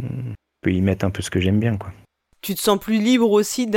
peux 0.62 0.74
y 0.74 0.82
mettre 0.82 1.06
un 1.06 1.10
peu 1.10 1.22
ce 1.22 1.32
que 1.32 1.40
j'aime 1.40 1.60
bien 1.60 1.78
quoi. 1.78 1.92
Tu 2.46 2.54
te 2.54 2.62
sens 2.62 2.78
plus 2.78 3.00
libre 3.02 3.32
aussi 3.32 3.68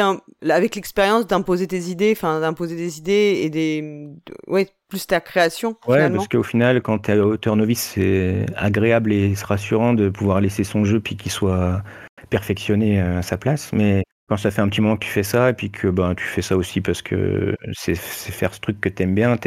avec 0.46 0.74
l'expérience 0.74 1.26
d'imposer 1.26 1.66
tes 1.66 1.84
idées, 1.84 2.12
enfin 2.14 2.38
d'imposer 2.38 2.76
des 2.76 2.98
idées 2.98 3.40
et 3.42 3.48
des, 3.48 4.10
ouais, 4.46 4.68
plus 4.90 5.06
ta 5.06 5.20
création. 5.20 5.76
Ouais, 5.86 6.10
parce 6.10 6.28
qu'au 6.28 6.42
final, 6.42 6.82
quand 6.82 6.98
tu 6.98 7.12
es 7.12 7.18
auteur 7.18 7.56
novice, 7.56 7.92
c'est 7.94 8.44
agréable 8.56 9.10
et 9.14 9.32
rassurant 9.42 9.94
de 9.94 10.10
pouvoir 10.10 10.42
laisser 10.42 10.64
son 10.64 10.84
jeu 10.84 11.00
puis 11.00 11.16
qu'il 11.16 11.32
soit 11.32 11.82
perfectionné 12.28 13.00
à 13.00 13.22
sa 13.22 13.38
place. 13.38 13.72
Mais 13.72 14.02
quand 14.28 14.36
ça 14.36 14.50
fait 14.50 14.60
un 14.60 14.68
petit 14.68 14.82
moment 14.82 14.98
que 14.98 15.06
tu 15.06 15.10
fais 15.10 15.22
ça 15.22 15.48
et 15.48 15.54
puis 15.54 15.70
que 15.70 15.88
ben, 15.88 16.14
tu 16.14 16.24
fais 16.24 16.42
ça 16.42 16.54
aussi 16.54 16.82
parce 16.82 17.00
que 17.00 17.56
c'est 17.72 17.96
faire 17.96 18.52
ce 18.52 18.60
truc 18.60 18.82
que 18.82 18.90
t'aimes 18.90 19.14
bien, 19.14 19.38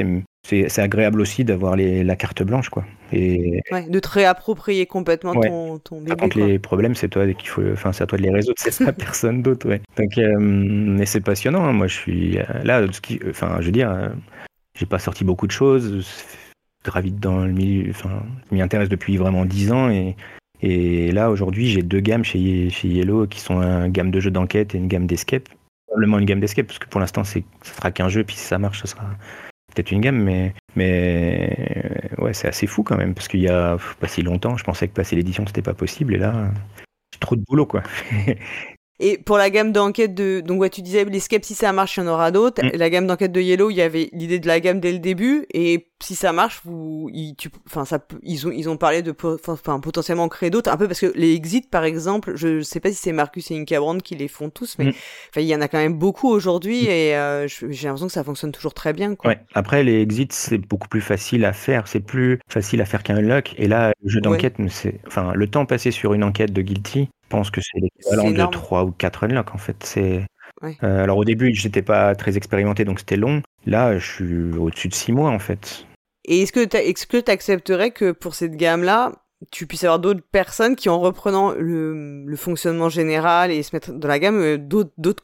c'est 0.44 0.80
agréable 0.80 1.22
aussi 1.22 1.44
d'avoir 1.44 1.76
la 1.78 2.16
carte 2.16 2.44
blanche 2.44 2.70
quoi. 2.70 2.86
Et 3.14 3.62
ouais, 3.72 3.88
de 3.88 4.00
te 4.00 4.10
réapproprier 4.10 4.86
complètement 4.86 5.34
ton, 5.34 5.80
ton 5.80 6.02
bébé. 6.02 6.16
Par 6.16 6.30
les 6.36 6.60
problèmes, 6.60 6.96
c'est 6.96 7.10
toi 7.10 7.32
qu'il 7.34 7.50
faut, 7.50 7.64
enfin 7.74 7.94
c'est 7.94 8.04
à 8.04 8.08
toi 8.08 8.18
de 8.18 8.24
les 8.24 8.32
résoudre, 8.32 8.56
c'est 8.58 8.84
pas 8.84 8.94
personne 8.94 9.42
d'autre, 9.42 9.68
ouais. 9.68 9.82
Donc, 9.98 10.18
euh, 10.18 10.38
mais 10.40 11.06
c'est 11.06 11.22
passionnant. 11.22 11.64
Hein. 11.64 11.74
Moi, 11.74 11.88
je 11.88 11.96
suis 11.96 12.38
euh, 12.40 12.44
là, 12.64 12.86
enfin, 13.30 13.58
je 13.60 13.66
veux 13.66 13.72
dire, 13.72 13.92
euh, 13.92 14.10
j'ai 14.78 14.86
pas 14.86 15.00
sorti 15.00 15.24
beaucoup 15.24 15.48
de 15.48 15.52
choses. 15.52 16.06
Gravite 16.84 17.20
dans 17.20 17.46
le 17.46 17.52
milieu, 17.52 17.90
enfin, 17.92 18.24
je 18.50 18.56
m'y 18.56 18.62
intéresse 18.62 18.90
depuis 18.90 19.18
vraiment 19.18 19.46
dix 19.46 19.72
ans 19.72 19.90
et 19.90 20.16
et 20.64 21.12
là, 21.12 21.32
aujourd'hui, 21.32 21.68
j'ai 21.68 21.82
deux 21.82 22.02
gammes 22.02 22.24
chez, 22.24 22.70
chez 22.70 22.88
Yellow 22.88 23.26
qui 23.26 23.40
sont 23.40 23.62
une 23.62 23.92
gamme 23.92 24.12
de 24.12 24.20
jeux 24.20 24.30
d'enquête 24.30 24.76
et 24.76 24.78
une 24.78 24.88
gamme 24.88 25.08
d'escape. 25.08 25.50
Probablement 25.88 26.20
une 26.20 26.26
gamme 26.26 26.40
d'escape, 26.40 26.68
parce 26.68 26.78
que 26.78 26.88
pour 26.88 27.00
l'instant, 27.02 27.24
ce 27.24 27.40
sera 27.64 27.92
qu'un 27.92 28.10
jeu, 28.10 28.24
puis 28.24 28.36
si 28.36 28.44
ça 28.44 28.60
marche, 28.60 28.80
ce 28.80 28.88
sera 28.88 29.06
peut-être 29.74 29.92
une 29.92 30.02
gamme, 30.02 30.22
mais, 30.24 30.54
mais 30.76 32.10
ouais, 32.18 32.34
c'est 32.34 32.48
assez 32.48 32.68
fou 32.68 32.84
quand 32.84 32.98
même, 32.98 33.14
parce 33.14 33.28
qu'il 33.28 33.42
y 33.42 33.50
a 33.50 33.78
pas 34.00 34.08
si 34.08 34.22
longtemps, 34.22 34.58
je 34.58 34.64
pensais 34.64 34.88
que 34.88 34.94
passer 34.94 35.16
l'édition, 35.16 35.46
c'était 35.48 35.62
pas 35.62 35.74
possible, 35.74 36.16
et 36.16 36.18
là, 36.18 36.52
j'ai 37.14 37.20
trop 37.20 37.36
de 37.36 37.44
boulot, 37.48 37.66
quoi. 37.66 37.84
Et 39.02 39.18
pour 39.18 39.38
la 39.38 39.50
gamme 39.50 39.72
d'enquête 39.72 40.14
de. 40.14 40.42
Donc, 40.42 40.62
ouais, 40.62 40.70
tu 40.70 40.84
disais, 40.84 41.04
l'escape, 41.06 41.44
si 41.44 41.56
ça 41.56 41.74
marche, 41.74 41.98
il 41.98 42.02
y 42.02 42.04
en 42.04 42.08
aura 42.08 42.30
d'autres. 42.30 42.64
Mm. 42.64 42.78
La 42.78 42.90
gamme 42.90 43.08
d'enquête 43.08 43.32
de 43.32 43.42
Yellow, 43.42 43.72
il 43.72 43.76
y 43.76 43.82
avait 43.82 44.10
l'idée 44.14 44.40
de 44.40 44.48
la 44.48 44.60
gamme 44.60 44.80
dès 44.80 44.92
le 44.92 45.00
début. 45.00 45.48
Et 45.54 45.88
si 46.04 46.14
ça 46.14 46.32
marche, 46.34 46.62
vous, 46.64 47.10
ils, 47.12 47.36
tu, 47.36 47.50
enfin, 47.66 47.84
ça, 47.84 48.00
ils 48.22 48.48
ont, 48.48 48.52
ils 48.52 48.70
ont 48.70 48.78
parlé 48.78 49.02
de, 49.02 49.16
enfin, 49.48 49.80
potentiellement 49.80 50.30
créer 50.30 50.52
d'autres. 50.52 50.72
Un 50.72 50.78
peu 50.78 50.88
parce 50.88 51.00
que 51.00 51.12
les 51.16 51.34
exits, 51.34 51.68
par 51.70 51.84
exemple, 51.84 52.34
je 52.36 52.62
sais 52.62 52.80
pas 52.80 52.90
si 52.90 52.96
c'est 52.96 53.12
Marcus 53.12 53.50
et 53.50 53.60
Inka 53.60 53.80
Brand 53.80 54.02
qui 54.02 54.16
les 54.16 54.28
font 54.28 54.52
tous, 54.52 54.76
mais, 54.78 54.86
mm. 54.86 54.94
enfin, 55.32 55.42
il 55.42 55.48
y 55.48 55.56
en 55.56 55.62
a 55.62 55.68
quand 55.68 55.80
même 55.80 55.96
beaucoup 55.98 56.30
aujourd'hui. 56.30 56.84
Mm. 56.84 56.90
Et 56.90 57.16
euh, 57.16 57.48
j'ai 57.48 57.88
l'impression 57.88 58.08
que 58.08 58.14
ça 58.14 58.24
fonctionne 58.24 58.52
toujours 58.52 58.76
très 58.76 58.94
bien, 58.94 59.16
quoi. 59.16 59.32
Ouais. 59.32 59.40
Après, 59.56 59.84
les 59.84 60.00
exits, 60.02 60.28
c'est 60.30 60.60
beaucoup 60.60 60.88
plus 60.88 61.02
facile 61.02 61.44
à 61.46 61.54
faire. 61.54 61.88
C'est 61.88 62.02
plus 62.02 62.40
facile 62.48 62.82
à 62.82 62.86
faire 62.86 63.02
qu'un 63.02 63.18
unlock. 63.18 63.56
Et 63.58 63.68
là, 63.68 63.94
le 64.04 64.10
jeu 64.10 64.22
d'enquête, 64.22 64.58
c'est, 64.70 65.00
enfin, 65.08 65.32
le 65.34 65.48
temps 65.48 65.66
passé 65.66 65.90
sur 65.90 66.14
une 66.14 66.24
enquête 66.24 66.54
de 66.54 66.62
Guilty, 66.62 67.10
pense 67.32 67.50
que 67.50 67.62
c'est 67.62 67.80
l'équivalent 67.80 68.32
de 68.32 68.52
3 68.52 68.84
ou 68.84 68.92
4 68.92 69.24
unlocks 69.24 69.56
en 69.56 69.58
fait. 69.58 69.78
C'est 69.84 70.26
euh, 70.64 71.04
alors 71.04 71.18
au 71.18 71.26
début, 71.26 71.54
j'étais 71.54 71.82
pas 71.82 72.16
très 72.16 72.38
expérimenté 72.38 72.86
donc 72.86 73.00
c'était 73.00 73.18
long. 73.18 73.42
Là, 73.66 73.98
je 73.98 74.06
suis 74.06 74.58
au-dessus 74.58 74.90
de 74.90 74.94
6 74.94 75.12
mois 75.12 75.30
en 75.30 75.40
fait. 75.40 75.86
Et 76.26 76.42
est-ce 76.44 76.52
que 76.52 77.20
tu 77.20 77.32
accepterais 77.32 77.92
que 77.92 78.12
pour 78.12 78.36
cette 78.36 78.56
gamme-là, 78.56 79.14
tu 79.52 79.66
puisses 79.66 79.84
avoir 79.84 80.00
d'autres 80.00 80.22
personnes 80.32 80.76
qui, 80.76 80.88
en 80.88 81.00
reprenant 81.00 81.52
le, 81.58 82.36
fonctionnement 82.36 82.90
général 82.90 83.50
et 83.50 83.64
se 83.64 83.76
mettre 83.76 83.92
dans 83.92 84.08
la 84.08 84.20
gamme, 84.20 84.40
euh, 84.40 84.58
d'autres 84.60 85.24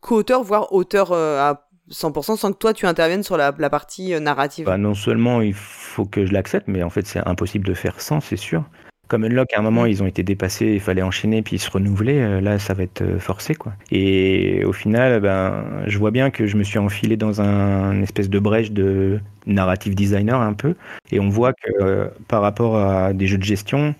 co-auteurs, 0.00 0.42
voire 0.42 0.72
auteurs 0.72 1.12
euh, 1.12 1.38
à 1.38 1.68
100% 1.90 2.36
sans 2.36 2.52
que 2.52 2.58
toi 2.58 2.72
tu 2.72 2.86
interviennes 2.86 3.22
sur 3.22 3.36
la, 3.36 3.52
partie 3.52 4.20
narrative? 4.20 4.66
Bah, 4.66 4.78
Non 4.78 4.94
seulement 4.94 5.40
il 5.42 5.54
faut 5.54 6.06
que 6.06 6.26
je 6.26 6.32
l'accepte, 6.32 6.66
mais 6.66 6.82
en 6.82 6.90
fait 6.90 7.06
c'est 7.06 7.26
impossible 7.26 7.66
de 7.66 7.74
faire 7.74 8.00
sans, 8.00 8.20
c'est 8.20 8.36
sûr 8.36 8.64
comme 9.10 9.24
Unlock, 9.24 9.52
à 9.52 9.58
un 9.58 9.62
moment, 9.62 9.86
ils 9.86 10.04
ont 10.04 10.06
été 10.06 10.22
dépassés, 10.22 10.66
il 10.66 10.80
fallait 10.80 11.02
enchaîner 11.02 11.42
puis 11.42 11.58
se 11.58 11.68
renouveler. 11.68 12.20
Euh, 12.20 12.40
là, 12.40 12.60
ça 12.60 12.74
va 12.74 12.84
être 12.84 13.02
euh, 13.02 13.18
forcé, 13.18 13.56
quoi. 13.56 13.72
Et 13.90 14.64
au 14.64 14.72
final, 14.72 15.20
ben, 15.20 15.64
je 15.88 15.98
vois 15.98 16.12
bien 16.12 16.30
que 16.30 16.46
je 16.46 16.56
me 16.56 16.62
suis 16.62 16.78
enfilé 16.78 17.16
dans 17.16 17.40
un 17.40 18.00
espèce 18.02 18.30
de 18.30 18.38
brèche 18.38 18.70
de 18.70 19.18
narrative 19.46 19.96
designer 19.96 20.40
un 20.40 20.52
peu. 20.52 20.76
Et 21.10 21.18
on 21.18 21.28
voit 21.28 21.52
que 21.52 21.70
euh, 21.82 22.06
par 22.28 22.40
rapport 22.40 22.78
à 22.78 23.12
des 23.12 23.26
jeux 23.26 23.36
de 23.36 23.42
gestion, 23.42 23.96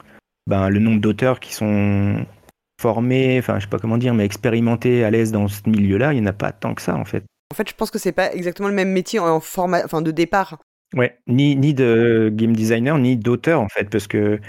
ben, 0.46 0.68
le 0.68 0.78
nombre 0.78 1.00
d'auteurs 1.00 1.40
qui 1.40 1.54
sont 1.54 2.24
formés, 2.80 3.36
enfin, 3.40 3.58
je 3.58 3.64
sais 3.64 3.70
pas 3.70 3.80
comment 3.80 3.98
dire, 3.98 4.14
mais 4.14 4.24
expérimentés, 4.24 5.02
à 5.02 5.10
l'aise 5.10 5.32
dans 5.32 5.48
ce 5.48 5.68
milieu-là, 5.68 6.12
il 6.12 6.20
n'y 6.20 6.26
en 6.26 6.30
a 6.30 6.32
pas 6.32 6.52
tant 6.52 6.72
que 6.74 6.82
ça, 6.82 6.94
en 6.94 7.04
fait. 7.04 7.24
En 7.52 7.56
fait, 7.56 7.68
je 7.68 7.74
pense 7.74 7.90
que 7.90 7.98
c'est 7.98 8.12
pas 8.12 8.32
exactement 8.32 8.68
le 8.68 8.74
même 8.74 8.92
métier 8.92 9.18
en 9.18 9.40
format, 9.40 9.84
enfin, 9.84 10.02
de 10.02 10.12
départ. 10.12 10.60
Ouais, 10.94 11.18
ni, 11.26 11.56
ni 11.56 11.74
de 11.74 12.30
game 12.32 12.54
designer, 12.54 12.96
ni 12.98 13.16
d'auteur, 13.16 13.60
en 13.60 13.68
fait, 13.68 13.90
parce 13.90 14.06
que 14.06 14.40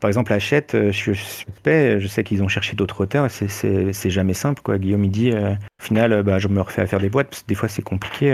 par 0.00 0.08
exemple, 0.08 0.32
Hachette, 0.32 0.74
euh, 0.74 0.92
je 0.92 2.06
sais 2.08 2.24
qu'ils 2.24 2.42
ont 2.42 2.48
cherché 2.48 2.74
d'autres 2.74 3.02
auteurs, 3.02 3.30
c'est 3.30 4.10
jamais 4.10 4.34
simple. 4.34 4.62
Quoi. 4.62 4.78
Guillaume, 4.78 5.04
il 5.04 5.10
dit, 5.10 5.30
euh, 5.30 5.52
au 5.52 5.82
final, 5.82 6.12
euh, 6.12 6.22
bah, 6.22 6.38
je 6.38 6.48
me 6.48 6.60
refais 6.60 6.82
à 6.82 6.86
faire 6.86 7.00
des 7.00 7.10
boîtes, 7.10 7.28
parce 7.28 7.42
que 7.42 7.48
des 7.48 7.54
fois, 7.54 7.68
c'est 7.68 7.82
compliqué. 7.82 8.30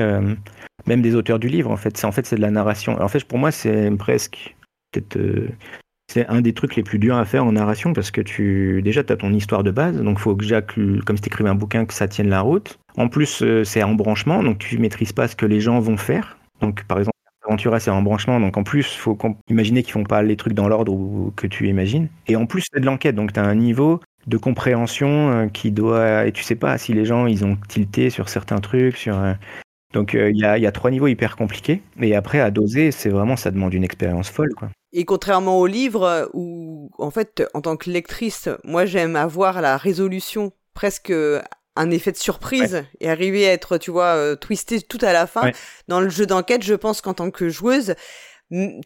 même 0.87 1.03
des 1.03 1.15
auteurs 1.17 1.39
du 1.41 1.49
livre, 1.49 1.71
en 1.71 1.77
fait. 1.77 2.05
En 2.05 2.13
fait, 2.13 2.25
c'est 2.27 2.37
de 2.37 2.41
la 2.41 2.51
narration. 2.51 3.01
En 3.03 3.09
fait, 3.09 3.25
pour 3.25 3.39
moi, 3.39 3.51
c'est 3.51 3.91
presque. 3.99 4.55
c'est 6.09 6.27
un 6.29 6.41
des 6.41 6.53
trucs 6.53 6.77
les 6.77 6.85
plus 6.85 7.01
durs 7.01 7.17
à 7.17 7.25
faire 7.25 7.45
en 7.45 7.53
narration, 7.53 7.93
parce 7.93 8.13
que 8.13 8.21
tu 8.21 8.81
déjà, 8.83 9.03
tu 9.03 9.13
as 9.13 9.17
ton 9.17 9.33
histoire 9.33 9.65
de 9.65 9.73
base, 9.73 10.01
donc 10.01 10.19
il 10.19 10.23
faut 10.23 10.37
que, 10.37 11.01
comme 11.03 11.17
si 11.17 11.23
tu 11.23 11.29
écrivais 11.29 11.51
un 11.51 11.57
bouquin, 11.57 11.85
que 11.85 11.95
ça 11.95 12.07
tienne 12.07 12.29
la 12.29 12.41
route. 12.41 12.79
En 12.97 13.09
plus, 13.09 13.43
c'est 13.65 13.83
en 13.83 13.95
branchement, 13.95 14.43
donc 14.45 14.59
tu 14.59 14.79
maîtrises 14.79 15.13
pas 15.13 15.27
ce 15.27 15.35
que 15.35 15.47
les 15.47 15.61
gens 15.61 15.81
vont 15.81 15.97
faire. 15.97 16.39
Donc, 16.61 16.85
par 16.85 16.99
exemple, 16.99 17.16
Aventura, 17.47 17.81
c'est 17.81 17.91
un 17.91 18.03
branchement, 18.03 18.41
donc 18.41 18.57
en 18.57 18.65
plus, 18.65 18.95
faut 18.97 19.17
imaginer 19.49 19.83
qu'ils 19.83 19.93
font 19.93 20.05
pas 20.05 20.23
les 20.23 20.37
trucs 20.37 20.55
dans 20.55 20.69
l'ordre 20.69 21.33
que 21.37 21.47
tu 21.47 21.69
imagines. 21.69 22.09
Et 22.27 22.37
en 22.37 22.47
plus, 22.47 22.65
c'est 22.73 22.81
de 22.81 22.87
l'enquête, 22.87 23.15
donc 23.15 23.33
tu 23.33 23.41
as 23.41 23.45
un 23.45 23.55
niveau 23.55 24.01
de 24.27 24.37
compréhension 24.37 25.31
euh, 25.31 25.47
qui 25.47 25.71
doit. 25.71 26.27
Et 26.27 26.33
tu 26.33 26.43
sais 26.43 26.57
pas 26.57 26.77
si 26.79 26.93
les 26.93 27.05
gens, 27.05 27.27
ils 27.27 27.45
ont 27.45 27.57
tilté 27.69 28.11
sur 28.11 28.29
certains 28.29 28.59
trucs, 28.59 28.97
sur. 28.97 29.19
Euh, 29.19 29.35
donc 29.93 30.15
euh, 30.15 30.31
il 30.31 30.39
y, 30.39 30.45
a, 30.45 30.73
trois 30.73 30.91
niveaux 30.91 31.07
hyper 31.07 31.37
compliqués. 31.37 31.81
Et 32.01 32.15
après, 32.15 32.41
à 32.41 32.51
doser, 32.51 32.91
c'est 32.91 33.09
vraiment, 33.09 33.37
ça 33.37 33.51
demande 33.51 33.73
une 33.73 33.85
expérience 33.85 34.29
folle. 34.29 34.53
Quoi. 34.55 34.69
Et 34.93 35.05
contrairement 35.05 35.59
au 35.59 35.67
livre, 35.67 36.29
où 36.35 36.91
en 36.99 37.11
fait, 37.11 37.45
en 37.55 37.61
tant 37.61 37.77
que 37.77 37.89
lectrice, 37.89 38.49
moi 38.65 38.85
j'aime 38.85 39.17
avoir 39.17 39.63
la 39.63 39.77
résolution 39.77 40.53
presque 40.75 41.13
un 41.77 41.91
effet 41.91 42.13
de 42.13 42.17
surprise 42.17 42.85
et 43.01 43.09
arriver 43.11 43.47
à 43.47 43.53
être, 43.53 43.79
tu 43.79 43.91
vois, 43.91 44.15
euh, 44.17 44.35
twisté 44.35 44.81
tout 44.81 44.99
à 45.03 45.13
la 45.13 45.27
fin. 45.27 45.51
Dans 45.89 46.01
le 46.01 46.09
jeu 46.09 46.27
d'enquête, 46.27 46.63
je 46.63 46.75
pense 46.75 47.01
qu'en 47.01 47.15
tant 47.15 47.31
que 47.31 47.49
joueuse, 47.49 47.95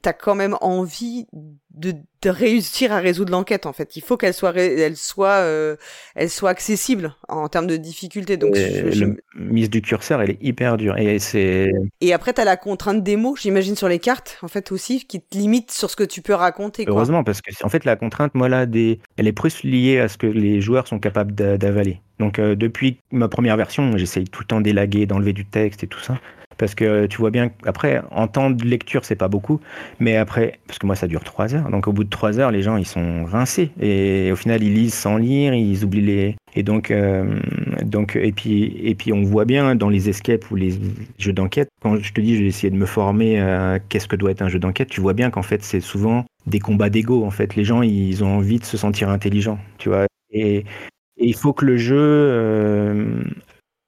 t'as 0.02 0.12
quand 0.12 0.34
même 0.34 0.56
envie 0.60 1.26
de, 1.74 1.94
de, 2.22 2.30
réussir 2.30 2.92
à 2.92 2.98
résoudre 2.98 3.32
l'enquête 3.32 3.66
en 3.66 3.72
fait. 3.72 3.96
Il 3.96 4.02
faut 4.02 4.16
qu'elle 4.16 4.34
soit, 4.34 4.56
elle 4.56 4.96
soit, 4.96 5.38
euh, 5.40 5.76
elle 6.14 6.30
soit 6.30 6.50
accessible 6.50 7.14
en 7.28 7.48
termes 7.48 7.66
de 7.66 7.76
difficulté. 7.76 8.36
Donc, 8.36 8.54
je, 8.56 9.04
mise 9.36 9.70
du 9.70 9.80
curseur, 9.82 10.20
elle 10.22 10.30
est 10.30 10.38
hyper 10.42 10.76
dure 10.76 10.96
et 10.98 11.18
c'est. 11.18 11.70
Et 12.00 12.12
après, 12.12 12.32
t'as 12.32 12.44
la 12.44 12.56
contrainte 12.56 13.02
des 13.02 13.16
mots, 13.16 13.36
j'imagine 13.36 13.76
sur 13.76 13.88
les 13.88 13.98
cartes 13.98 14.38
en 14.42 14.48
fait 14.48 14.72
aussi, 14.72 15.06
qui 15.06 15.20
te 15.20 15.36
limite 15.36 15.70
sur 15.70 15.90
ce 15.90 15.96
que 15.96 16.04
tu 16.04 16.22
peux 16.22 16.34
raconter. 16.34 16.84
Heureusement, 16.86 17.24
parce 17.24 17.40
que 17.40 17.50
en 17.64 17.68
fait, 17.68 17.84
la 17.84 17.96
contrainte, 17.96 18.34
moi 18.34 18.48
là, 18.48 18.66
des... 18.66 19.00
elle 19.16 19.28
est 19.28 19.32
plus 19.32 19.62
liée 19.62 20.00
à 20.00 20.08
ce 20.08 20.18
que 20.18 20.26
les 20.26 20.60
joueurs 20.60 20.86
sont 20.86 20.98
capables 20.98 21.34
d'avaler. 21.34 22.00
Donc 22.18 22.38
euh, 22.38 22.54
depuis 22.54 22.98
ma 23.10 23.28
première 23.28 23.56
version, 23.56 23.96
j'essaye 23.96 24.24
tout 24.24 24.42
le 24.42 24.46
temps 24.46 24.60
d'élaguer, 24.60 25.06
d'enlever 25.06 25.32
du 25.32 25.46
texte 25.46 25.84
et 25.84 25.86
tout 25.86 26.00
ça 26.00 26.20
parce 26.60 26.74
que 26.74 27.06
tu 27.06 27.16
vois 27.16 27.30
bien 27.30 27.50
après 27.64 28.02
en 28.10 28.28
temps 28.28 28.50
de 28.50 28.64
lecture 28.64 29.04
c'est 29.06 29.16
pas 29.16 29.28
beaucoup 29.28 29.60
mais 29.98 30.16
après 30.18 30.60
parce 30.66 30.78
que 30.78 30.86
moi 30.86 30.94
ça 30.94 31.06
dure 31.06 31.24
trois 31.24 31.54
heures 31.54 31.59
donc 31.70 31.88
au 31.88 31.92
bout 31.92 32.04
de 32.04 32.10
trois 32.10 32.38
heures 32.38 32.50
les 32.50 32.62
gens 32.62 32.76
ils 32.76 32.86
sont 32.86 33.24
rincés. 33.24 33.70
Et 33.80 34.30
au 34.32 34.36
final 34.36 34.62
ils 34.62 34.74
lisent 34.74 34.94
sans 34.94 35.16
lire 35.16 35.54
ils 35.54 35.84
oublient 35.84 36.00
les 36.00 36.36
et 36.54 36.62
donc 36.62 36.90
euh, 36.90 37.38
donc 37.84 38.16
et 38.16 38.32
puis 38.32 38.80
et 38.82 38.94
puis 38.94 39.12
on 39.12 39.22
voit 39.22 39.44
bien 39.44 39.74
dans 39.74 39.88
les 39.88 40.08
escapes 40.08 40.50
ou 40.50 40.56
les 40.56 40.74
jeux 41.18 41.32
d'enquête 41.32 41.68
quand 41.82 41.96
je 41.96 42.12
te 42.12 42.20
dis 42.20 42.36
j'ai 42.36 42.46
essayé 42.46 42.70
de 42.70 42.76
me 42.76 42.86
former 42.86 43.40
à 43.40 43.78
qu'est-ce 43.78 44.08
que 44.08 44.16
doit 44.16 44.30
être 44.30 44.42
un 44.42 44.48
jeu 44.48 44.58
d'enquête 44.58 44.88
tu 44.88 45.00
vois 45.00 45.14
bien 45.14 45.30
qu'en 45.30 45.42
fait 45.42 45.62
c'est 45.62 45.80
souvent 45.80 46.24
des 46.46 46.58
combats 46.58 46.90
d'ego. 46.90 47.24
En 47.24 47.30
fait 47.30 47.56
les 47.56 47.64
gens 47.64 47.82
ils 47.82 48.24
ont 48.24 48.36
envie 48.36 48.58
de 48.58 48.64
se 48.64 48.76
sentir 48.76 49.08
intelligents 49.10 49.58
tu 49.78 49.88
vois. 49.88 50.06
Et, 50.32 50.64
il 51.22 51.34
faut 51.34 51.52
que 51.52 51.66
le 51.66 51.76
jeu 51.76 51.98
euh, 51.98 53.22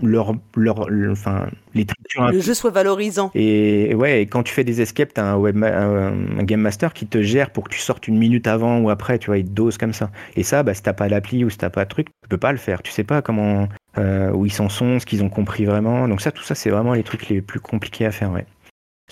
leur, 0.03 0.35
leur, 0.57 0.87
enfin, 1.11 1.49
les 1.75 1.87
Le 2.31 2.41
jeu 2.41 2.55
soit 2.55 2.71
valorisant. 2.71 3.31
Et 3.35 3.95
ouais, 3.95 4.23
quand 4.23 4.43
tu 4.43 4.53
fais 4.53 4.65
des 4.65 4.81
escapes, 4.81 5.15
t'as 5.15 5.25
un, 5.25 5.37
web, 5.37 5.63
un, 5.63 6.43
game 6.43 6.61
master 6.61 6.93
qui 6.93 7.07
te 7.07 7.23
gère 7.23 7.51
pour 7.51 7.65
que 7.65 7.71
tu 7.71 7.79
sortes 7.79 8.09
une 8.09 8.19
minute 8.19 8.47
avant 8.47 8.81
ou 8.81 8.91
après, 8.91 9.19
tu 9.19 9.27
vois, 9.27 9.39
il 9.39 9.45
te 9.45 9.51
dose 9.51 9.79
comme 9.79 9.93
ça. 9.93 10.11
Et 10.37 10.43
ça, 10.43 10.63
bah, 10.63 10.75
si 10.75 10.83
t'as 10.83 10.93
pas 10.93 11.09
l'appli 11.09 11.45
ou 11.45 11.51
si 11.51 11.59
t'as 11.59 11.71
pas 11.71 11.85
de 11.85 11.89
truc, 11.89 12.09
tu 12.23 12.29
peux 12.29 12.39
pas 12.39 12.53
le 12.53 12.59
faire. 12.59 12.83
Tu 12.83 12.93
sais 12.93 13.05
pas 13.05 13.23
comment, 13.23 13.69
euh, 13.99 14.31
où 14.33 14.47
ils 14.47 14.53
s'en 14.53 14.69
sont, 14.69 14.99
ce 14.99 15.07
qu'ils 15.07 15.23
ont 15.23 15.31
compris 15.31 15.65
vraiment. 15.65 16.09
Donc 16.09 16.21
ça, 16.21 16.33
tout 16.33 16.43
ça, 16.43 16.55
c'est 16.55 16.71
vraiment 16.71 16.95
les 16.95 17.03
trucs 17.03 17.29
les 17.29 17.41
plus 17.41 17.61
compliqués 17.61 18.07
à 18.07 18.11
faire, 18.11 18.33
ouais. 18.33 18.47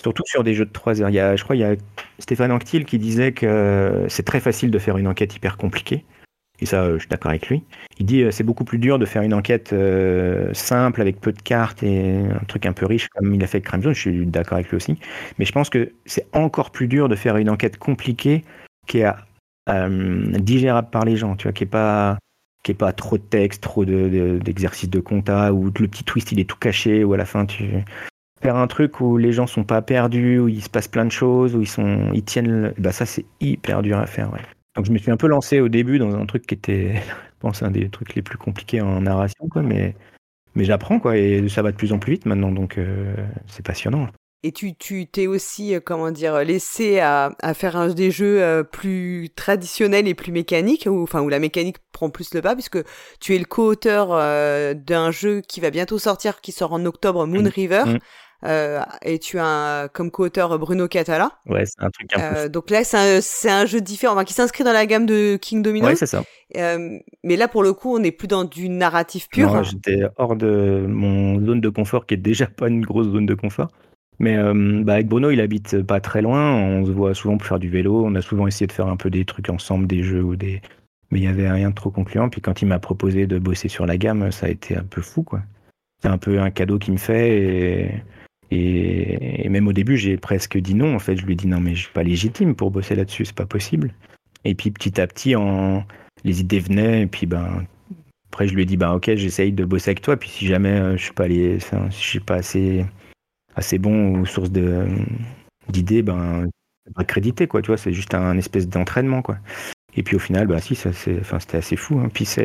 Surtout 0.01 0.23
sur 0.25 0.43
des 0.43 0.53
jeux 0.53 0.65
de 0.65 0.71
3 0.71 1.01
heures. 1.01 1.09
Il 1.09 1.15
y 1.15 1.19
a, 1.19 1.35
je 1.35 1.43
crois 1.43 1.55
il 1.55 1.59
y 1.59 1.63
a 1.63 1.75
Stéphane 2.17 2.51
Anctil 2.51 2.85
qui 2.85 2.97
disait 2.97 3.33
que 3.33 4.05
c'est 4.07 4.23
très 4.23 4.39
facile 4.39 4.71
de 4.71 4.79
faire 4.79 4.97
une 4.97 5.07
enquête 5.07 5.35
hyper 5.35 5.57
compliquée. 5.57 6.05
Et 6.61 6.65
ça, 6.65 6.83
euh, 6.83 6.93
je 6.93 6.99
suis 6.99 7.09
d'accord 7.09 7.31
avec 7.31 7.47
lui. 7.49 7.63
Il 7.99 8.05
dit 8.05 8.21
euh, 8.21 8.31
c'est 8.31 8.43
beaucoup 8.43 8.63
plus 8.63 8.77
dur 8.77 8.99
de 8.99 9.05
faire 9.05 9.23
une 9.23 9.33
enquête 9.33 9.73
euh, 9.73 10.53
simple 10.53 11.01
avec 11.01 11.19
peu 11.19 11.31
de 11.31 11.41
cartes 11.41 11.81
et 11.83 12.19
un 12.19 12.45
truc 12.47 12.65
un 12.65 12.73
peu 12.73 12.85
riche 12.85 13.09
comme 13.09 13.33
il 13.33 13.43
a 13.43 13.47
fait 13.47 13.57
avec 13.57 13.65
Crime 13.65 13.81
Zone. 13.81 13.93
Je 13.93 13.99
suis 13.99 14.25
d'accord 14.27 14.57
avec 14.57 14.69
lui 14.69 14.77
aussi. 14.77 14.97
Mais 15.39 15.45
je 15.45 15.51
pense 15.51 15.69
que 15.69 15.91
c'est 16.05 16.27
encore 16.33 16.71
plus 16.71 16.87
dur 16.87 17.09
de 17.09 17.15
faire 17.15 17.37
une 17.37 17.49
enquête 17.49 17.77
compliquée 17.77 18.43
qui 18.87 18.99
est 18.99 19.11
digérable 20.39 20.89
par 20.91 21.05
les 21.05 21.15
gens, 21.15 21.35
tu 21.35 21.43
vois, 21.43 21.53
qui 21.53 21.63
est 21.63 21.67
pas 21.67 22.17
qui 22.63 22.73
pas 22.73 22.91
trop 22.91 23.17
de 23.17 23.23
texte, 23.23 23.63
trop 23.63 23.85
d'exercices 23.85 24.89
de, 24.89 24.99
compta, 24.99 25.53
ou 25.53 25.65
le 25.65 25.87
petit 25.87 26.03
twist 26.03 26.31
il 26.31 26.39
est 26.39 26.49
tout 26.49 26.57
caché, 26.57 27.03
ou 27.03 27.13
à 27.13 27.17
la 27.17 27.25
fin 27.25 27.45
tu 27.45 27.65
faire 28.41 28.55
un 28.55 28.67
truc 28.67 28.99
où 29.01 29.17
les 29.17 29.31
gens 29.31 29.47
sont 29.47 29.63
pas 29.63 29.81
perdus, 29.81 30.39
où 30.39 30.47
il 30.47 30.61
se 30.61 30.69
passe 30.69 30.87
plein 30.87 31.05
de 31.05 31.11
choses, 31.11 31.55
où 31.55 31.61
ils 31.61 31.67
sont 31.67 32.11
ils 32.13 32.23
tiennent, 32.23 32.73
bah 32.77 32.91
ça 32.91 33.05
c'est 33.05 33.25
hyper 33.39 33.81
dur 33.81 33.97
à 33.97 34.05
faire. 34.05 34.31
Donc 34.75 34.85
je 34.85 34.91
me 34.91 34.97
suis 34.97 35.11
un 35.11 35.17
peu 35.17 35.27
lancé 35.27 35.59
au 35.59 35.69
début 35.69 35.99
dans 35.99 36.15
un 36.15 36.25
truc 36.25 36.45
qui 36.47 36.55
était, 36.55 36.95
je 36.95 37.39
pense, 37.39 37.61
un 37.63 37.71
des 37.71 37.89
trucs 37.89 38.15
les 38.15 38.21
plus 38.21 38.37
compliqués 38.37 38.81
en 38.81 39.01
narration, 39.01 39.47
quoi, 39.49 39.61
mais, 39.61 39.95
mais 40.55 40.63
j'apprends, 40.63 40.99
quoi, 40.99 41.17
et 41.17 41.47
ça 41.49 41.61
va 41.61 41.71
de 41.71 41.77
plus 41.77 41.93
en 41.93 41.99
plus 41.99 42.13
vite 42.13 42.25
maintenant, 42.25 42.51
donc 42.51 42.77
euh, 42.77 43.13
c'est 43.47 43.65
passionnant. 43.65 44.07
Et 44.43 44.51
tu 44.51 44.73
tu 44.73 45.05
t'es 45.05 45.27
aussi, 45.27 45.75
euh, 45.75 45.79
comment 45.79 46.09
dire, 46.09 46.39
laissé 46.43 46.99
à, 46.99 47.35
à 47.43 47.53
faire 47.53 47.75
un, 47.75 47.89
des 47.89 48.09
jeux 48.09 48.41
euh, 48.41 48.63
plus 48.63 49.29
traditionnels 49.35 50.07
et 50.07 50.15
plus 50.15 50.31
mécaniques, 50.31 50.87
ou 50.89 51.03
enfin 51.03 51.21
où 51.21 51.29
la 51.29 51.37
mécanique 51.37 51.77
prend 51.91 52.09
plus 52.09 52.33
le 52.33 52.41
pas, 52.41 52.55
puisque 52.55 52.79
tu 53.19 53.35
es 53.35 53.39
le 53.39 53.45
co-auteur 53.45 54.09
d'un 54.75 55.11
jeu 55.11 55.41
qui 55.41 55.59
va 55.59 55.69
bientôt 55.69 55.99
sortir, 55.99 56.41
qui 56.41 56.51
sort 56.51 56.73
en 56.73 56.85
octobre, 56.85 57.27
Moon 57.27 57.43
mmh. 57.43 57.47
River. 57.47 57.83
Mmh. 57.85 57.99
Euh, 58.43 58.81
et 59.03 59.19
tu 59.19 59.37
as 59.39 59.87
comme 59.93 60.09
co-auteur 60.09 60.57
Bruno 60.57 60.87
Catala. 60.87 61.31
Ouais, 61.47 61.65
c'est 61.65 61.83
un 61.83 61.89
truc 61.89 62.09
un 62.15 62.17
peu... 62.17 62.37
Euh, 62.37 62.49
donc 62.49 62.69
là, 62.69 62.83
c'est 62.83 62.97
un, 63.49 63.61
un, 63.61 63.65
jeu 63.65 63.81
différent, 63.81 64.23
qui 64.23 64.33
s'inscrit 64.33 64.63
dans 64.63 64.73
la 64.73 64.85
gamme 64.85 65.05
de 65.05 65.37
King 65.39 65.61
Domino. 65.61 65.85
Ouais, 65.85 65.95
c'est 65.95 66.07
ça. 66.07 66.23
Euh, 66.57 66.97
mais 67.23 67.35
là, 67.35 67.47
pour 67.47 67.63
le 67.63 67.73
coup, 67.73 67.95
on 67.95 67.99
n'est 67.99 68.11
plus 68.11 68.27
dans 68.27 68.43
du 68.43 68.69
narratif 68.69 69.29
pur. 69.29 69.63
J'étais 69.63 70.01
hors 70.17 70.35
de 70.35 70.85
mon 70.87 71.39
zone 71.45 71.61
de 71.61 71.69
confort, 71.69 72.05
qui 72.05 72.15
est 72.15 72.17
déjà 72.17 72.47
pas 72.47 72.67
une 72.67 72.81
grosse 72.81 73.07
zone 73.07 73.25
de 73.25 73.35
confort. 73.35 73.69
Mais 74.19 74.37
bah, 74.83 74.93
avec 74.93 75.07
Bruno, 75.07 75.31
il 75.31 75.41
habite 75.41 75.81
pas 75.81 75.99
très 75.99 76.21
loin. 76.21 76.53
On 76.55 76.85
se 76.85 76.91
voit 76.91 77.15
souvent 77.15 77.37
pour 77.37 77.47
faire 77.47 77.59
du 77.59 77.69
vélo. 77.69 78.03
On 78.05 78.13
a 78.15 78.21
souvent 78.21 78.47
essayé 78.47 78.67
de 78.67 78.71
faire 78.71 78.87
un 78.87 78.97
peu 78.97 79.09
des 79.09 79.25
trucs 79.25 79.49
ensemble, 79.49 79.87
des 79.87 80.03
jeux 80.03 80.21
ou 80.21 80.35
des. 80.35 80.61
Mais 81.09 81.19
il 81.19 81.23
y 81.23 81.27
avait 81.27 81.49
rien 81.49 81.69
de 81.69 81.75
trop 81.75 81.89
concluant. 81.89 82.29
Puis 82.29 82.39
quand 82.39 82.61
il 82.61 82.67
m'a 82.67 82.79
proposé 82.79 83.25
de 83.25 83.39
bosser 83.39 83.67
sur 83.67 83.85
la 83.85 83.97
gamme, 83.97 84.31
ça 84.31 84.45
a 84.45 84.49
été 84.49 84.75
un 84.77 84.83
peu 84.83 85.01
fou, 85.01 85.23
quoi. 85.23 85.41
C'est 86.01 86.09
un 86.09 86.17
peu 86.17 86.39
un 86.39 86.49
cadeau 86.51 86.79
qu'il 86.79 86.93
me 86.93 86.97
fait 86.97 87.37
et 87.37 87.91
et, 88.51 89.47
même 89.49 89.67
au 89.67 89.73
début, 89.73 89.97
j'ai 89.97 90.17
presque 90.17 90.57
dit 90.57 90.75
non. 90.75 90.95
En 90.95 90.99
fait, 90.99 91.15
je 91.15 91.25
lui 91.25 91.33
ai 91.33 91.35
dit 91.35 91.47
non, 91.47 91.59
mais 91.59 91.75
je 91.75 91.83
suis 91.83 91.93
pas 91.93 92.03
légitime 92.03 92.55
pour 92.55 92.71
bosser 92.71 92.95
là-dessus, 92.95 93.25
c'est 93.25 93.35
pas 93.35 93.45
possible. 93.45 93.93
Et 94.43 94.55
puis 94.55 94.71
petit 94.71 94.99
à 94.99 95.07
petit, 95.07 95.33
les 96.23 96.41
idées 96.41 96.59
venaient. 96.59 97.03
Et 97.03 97.07
puis 97.07 97.25
ben, 97.25 97.65
après, 98.29 98.47
je 98.47 98.55
lui 98.55 98.63
ai 98.63 98.65
dit 98.65 98.77
bah 98.77 98.93
ok, 98.93 99.15
j'essaye 99.15 99.51
de 99.53 99.65
bosser 99.65 99.91
avec 99.91 100.01
toi. 100.01 100.17
Puis 100.17 100.29
si 100.29 100.47
jamais 100.47 100.69
euh, 100.69 100.97
je 100.97 101.03
suis 101.03 101.13
pas 101.13 101.27
suis 101.89 102.19
pas 102.19 102.35
assez 102.35 102.85
assez 103.55 103.77
bon 103.77 104.21
aux 104.21 104.25
sources 104.25 104.51
de 104.51 104.85
d'idées, 105.69 106.01
ben 106.01 106.47
pas 106.95 107.03
crédité 107.03 107.47
quoi. 107.47 107.61
Tu 107.61 107.67
vois, 107.67 107.77
c'est 107.77 107.93
juste 107.93 108.13
un 108.13 108.37
espèce 108.37 108.67
d'entraînement 108.67 109.21
quoi. 109.21 109.37
Et 109.95 110.03
puis 110.03 110.15
au 110.15 110.19
final, 110.19 110.47
bah 110.47 110.59
si, 110.59 110.73
enfin, 110.73 111.39
c'était 111.39 111.57
assez 111.57 111.75
fou. 111.75 111.99
Hein. 111.99 112.09
Puis 112.13 112.25
ça 112.25 112.41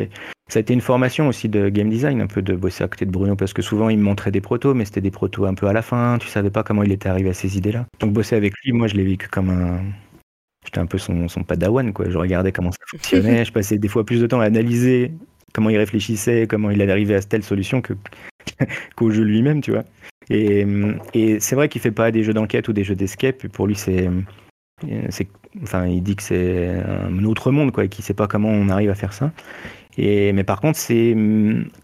a 0.55 0.59
été 0.59 0.73
une 0.73 0.81
formation 0.81 1.27
aussi 1.27 1.49
de 1.49 1.69
game 1.69 1.89
design, 1.89 2.21
un 2.21 2.27
peu 2.27 2.41
de 2.41 2.55
bosser 2.55 2.83
à 2.83 2.87
côté 2.87 3.05
de 3.05 3.11
Bruno, 3.11 3.35
parce 3.35 3.53
que 3.53 3.61
souvent 3.61 3.89
il 3.89 3.97
me 3.97 4.03
montrait 4.03 4.31
des 4.31 4.41
protos, 4.41 4.73
mais 4.73 4.85
c'était 4.85 5.01
des 5.01 5.11
protos 5.11 5.45
un 5.45 5.53
peu 5.53 5.67
à 5.67 5.73
la 5.73 5.81
fin, 5.81 6.17
tu 6.19 6.27
savais 6.27 6.49
pas 6.49 6.63
comment 6.63 6.83
il 6.83 6.91
était 6.91 7.09
arrivé 7.09 7.29
à 7.29 7.33
ces 7.33 7.57
idées-là. 7.57 7.85
Donc 7.99 8.13
bosser 8.13 8.35
avec 8.35 8.53
lui, 8.63 8.73
moi 8.73 8.87
je 8.87 8.95
l'ai 8.95 9.03
vécu 9.03 9.27
comme 9.27 9.49
un... 9.49 9.81
J'étais 10.65 10.79
un 10.79 10.85
peu 10.85 10.97
son, 10.97 11.29
son 11.29 11.43
padawan, 11.43 11.93
quoi. 11.93 12.09
Je 12.09 12.17
regardais 12.17 12.51
comment 12.51 12.71
ça 12.71 12.79
fonctionnait, 12.87 13.45
je 13.45 13.53
passais 13.53 13.77
des 13.77 13.87
fois 13.87 14.05
plus 14.05 14.19
de 14.19 14.27
temps 14.27 14.41
à 14.41 14.45
analyser 14.45 15.13
comment 15.53 15.69
il 15.69 15.77
réfléchissait, 15.77 16.45
comment 16.47 16.69
il 16.69 16.81
allait 16.81 16.91
arriver 16.91 17.15
à 17.15 17.21
telle 17.21 17.43
solution 17.43 17.81
que 17.81 17.93
qu'au 18.95 19.11
jeu 19.11 19.23
lui-même, 19.23 19.61
tu 19.61 19.71
vois. 19.71 19.85
Et, 20.29 20.65
et 21.13 21.39
c'est 21.39 21.55
vrai 21.55 21.69
qu'il 21.69 21.79
fait 21.79 21.91
pas 21.91 22.11
des 22.11 22.23
jeux 22.23 22.33
d'enquête 22.33 22.67
ou 22.67 22.73
des 22.73 22.83
jeux 22.83 22.95
d'escape, 22.95 23.47
pour 23.47 23.65
lui 23.65 23.75
c'est, 23.75 24.09
enfin, 25.63 25.85
il 25.87 26.01
dit 26.01 26.15
que 26.15 26.23
c'est 26.23 26.81
un 26.87 27.23
autre 27.23 27.51
monde, 27.51 27.71
quoi, 27.71 27.85
et 27.85 27.89
qu'il 27.89 28.03
sait 28.03 28.13
pas 28.13 28.27
comment 28.27 28.49
on 28.49 28.69
arrive 28.69 28.89
à 28.89 28.95
faire 28.95 29.13
ça. 29.13 29.31
Et, 29.97 30.31
mais 30.33 30.43
par 30.43 30.61
contre, 30.61 30.77
c'est 30.77 31.15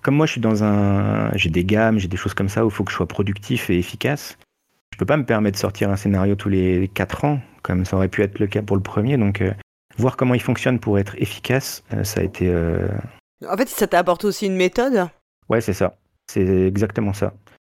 comme 0.02 0.16
moi, 0.16 0.26
je 0.26 0.34
suis 0.34 0.42
dans 0.42 0.64
un, 0.64 1.36
j'ai 1.36 1.50
des 1.50 1.66
gammes, 1.66 1.98
j'ai 1.98 2.08
des 2.08 2.18
choses 2.18 2.34
comme 2.34 2.50
ça 2.50 2.64
où 2.64 2.70
il 2.70 2.74
faut 2.74 2.84
que 2.84 2.92
je 2.92 2.98
sois 2.98 3.08
productif 3.08 3.70
et 3.70 3.78
efficace. 3.78 4.38
Je 4.94 4.98
peux 5.00 5.06
pas 5.06 5.18
me 5.18 5.26
permettre 5.26 5.56
de 5.56 5.60
sortir 5.60 5.90
un 5.90 5.96
scénario 5.96 6.36
tous 6.36 6.50
les 6.50 6.88
4 6.94 7.26
ans, 7.26 7.40
comme 7.64 7.84
ça 7.86 7.98
aurait 7.98 8.10
pu 8.10 8.22
être 8.22 8.38
le 8.38 8.46
cas 8.46 8.62
pour 8.62 8.76
le 8.76 8.84
premier. 8.84 9.18
Donc, 9.18 9.42
euh, 9.42 9.52
voir 9.98 10.16
comment 10.16 10.36
il 10.36 10.42
fonctionne 10.42 10.80
pour 10.80 11.00
être 11.00 11.16
efficace, 11.18 11.84
euh, 11.94 12.04
ça 12.04 12.22
a 12.22 12.24
été. 12.24 12.48
Euh, 12.48 12.88
en 13.50 13.58
fait, 13.58 13.68
ça 13.68 13.88
t'a 13.88 13.98
apporté 13.98 14.28
aussi 14.28 14.46
une 14.46 14.56
méthode? 14.56 15.08
Ouais, 15.50 15.62
c'est 15.62 15.74
ça. 15.74 15.98
C'est 16.32 16.46
exactement 16.68 17.14
ça 17.14 17.34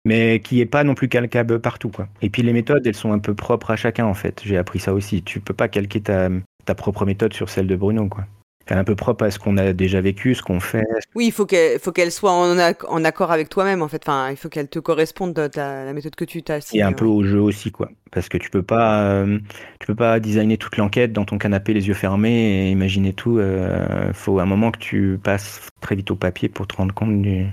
mais 0.04 0.40
qui 0.40 0.60
est 0.60 0.66
pas 0.66 0.84
non 0.84 0.94
plus 0.94 1.08
calcable 1.08 1.60
partout. 1.60 1.88
Quoi. 1.88 2.08
Et 2.22 2.30
puis 2.30 2.42
les 2.42 2.52
méthodes, 2.52 2.86
elles 2.86 2.94
sont 2.94 3.12
un 3.12 3.18
peu 3.18 3.34
propres 3.34 3.70
à 3.70 3.76
chacun 3.76 4.06
en 4.06 4.14
fait. 4.14 4.42
J'ai 4.44 4.56
appris 4.56 4.78
ça 4.78 4.92
aussi. 4.92 5.22
Tu 5.22 5.40
peux 5.40 5.54
pas 5.54 5.68
calquer 5.68 6.00
ta, 6.00 6.28
ta 6.64 6.74
propre 6.74 7.04
méthode 7.06 7.32
sur 7.32 7.48
celle 7.48 7.66
de 7.66 7.76
Bruno. 7.76 8.08
Quoi. 8.08 8.24
Elle 8.66 8.78
est 8.78 8.80
un 8.80 8.84
peu 8.84 8.96
propre 8.96 9.24
à 9.24 9.30
ce 9.30 9.38
qu'on 9.38 9.58
a 9.58 9.74
déjà 9.74 10.00
vécu, 10.00 10.34
ce 10.34 10.42
qu'on 10.42 10.58
fait. 10.58 10.84
Oui, 11.14 11.26
il 11.26 11.32
faut 11.32 11.44
qu'elle 11.44 11.78
faut 11.78 11.92
qu'elle 11.92 12.10
soit 12.10 12.32
en, 12.32 12.58
en, 12.58 13.04
accord 13.04 13.30
avec 13.30 13.50
toi-même 13.50 13.82
en 13.82 13.88
fait. 13.88 14.02
Enfin, 14.06 14.30
il 14.30 14.36
faut 14.36 14.48
qu'elle 14.48 14.68
te 14.68 14.78
corresponde 14.78 15.38
la, 15.54 15.84
la 15.84 15.92
méthode 15.92 16.14
que 16.14 16.24
tu 16.24 16.42
t'as. 16.42 16.66
Et 16.72 16.82
un 16.82 16.92
peu 16.92 17.04
au 17.04 17.22
jeu 17.22 17.40
aussi 17.40 17.70
quoi, 17.70 17.90
parce 18.10 18.30
que 18.30 18.38
tu 18.38 18.48
peux 18.48 18.62
pas 18.62 19.02
euh, 19.02 19.38
tu 19.80 19.86
peux 19.86 19.94
pas 19.94 20.18
designer 20.18 20.56
toute 20.56 20.78
l'enquête 20.78 21.12
dans 21.12 21.26
ton 21.26 21.36
canapé 21.36 21.74
les 21.74 21.88
yeux 21.88 21.94
fermés 21.94 22.68
et 22.68 22.70
imaginer 22.70 23.12
tout. 23.12 23.34
Il 23.34 23.42
euh, 23.42 24.12
faut 24.14 24.38
un 24.38 24.46
moment 24.46 24.70
que 24.70 24.78
tu 24.78 25.18
passes 25.22 25.68
très 25.82 25.94
vite 25.94 26.10
au 26.10 26.16
papier 26.16 26.48
pour 26.48 26.66
te 26.66 26.74
rendre 26.76 26.94
compte 26.94 27.20
du 27.20 27.46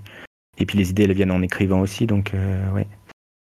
et 0.62 0.66
puis 0.66 0.78
les 0.78 0.92
idées, 0.92 1.04
elles 1.04 1.14
viennent 1.14 1.32
en 1.32 1.42
écrivant 1.42 1.82
aussi, 1.82 2.06
donc 2.06 2.34
euh. 2.34 2.84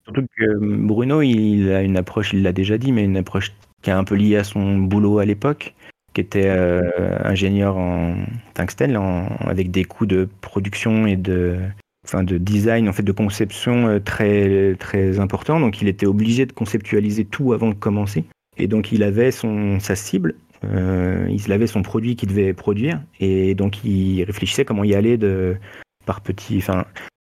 Surtout 0.05 0.23
que 0.37 0.45
euh, 0.45 0.59
Bruno, 0.61 1.23
il 1.23 1.71
a 1.71 1.83
une 1.83 1.97
approche, 1.97 2.33
il 2.33 2.43
l'a 2.43 2.53
déjà 2.53 2.79
dit, 2.79 2.91
mais 2.91 3.05
une 3.05 3.19
approche 3.19 3.53
qui 3.83 3.91
est 3.91 3.93
un 3.93 4.03
peu 4.03 4.15
liée 4.15 4.37
à 4.37 4.45
son 4.45 4.79
boulot 4.79 5.19
à 5.19 5.25
l'époque, 5.25 5.75
qui 6.15 6.23
était 6.23 6.49
euh, 6.49 6.81
ingénieur 7.23 7.77
en 7.77 8.17
tungstène, 8.55 8.99
avec 9.41 9.71
des 9.71 9.85
coûts 9.85 10.07
de 10.07 10.29
production 10.41 11.07
et 11.07 11.17
de, 11.17 11.59
enfin, 12.05 12.25
de 12.25 12.39
design, 12.39 12.89
en 12.89 12.93
fait, 12.93 13.03
de 13.03 13.13
conception 13.13 14.01
très, 14.01 14.75
très 14.77 15.21
importants. 15.21 15.61
Donc, 15.61 15.83
il 15.83 15.89
était 15.89 16.07
obligé 16.07 16.47
de 16.47 16.53
conceptualiser 16.53 17.25
tout 17.25 17.53
avant 17.53 17.69
de 17.69 17.75
commencer. 17.75 18.25
Et 18.57 18.67
donc, 18.69 18.91
il 18.91 19.03
avait 19.03 19.31
son, 19.31 19.79
sa 19.81 19.97
cible, 19.97 20.35
il 20.65 21.53
avait 21.53 21.67
son 21.67 21.83
produit 21.83 22.17
qu'il 22.17 22.29
devait 22.31 22.55
produire, 22.55 23.01
et 23.19 23.55
donc 23.57 23.85
il 23.85 24.23
réfléchissait 24.23 24.65
comment 24.65 24.85
y 24.85 24.95
aller 24.95 25.17
de, 25.17 25.57
par 26.05 26.21
petit. 26.21 26.59
Enfin. 26.59 26.85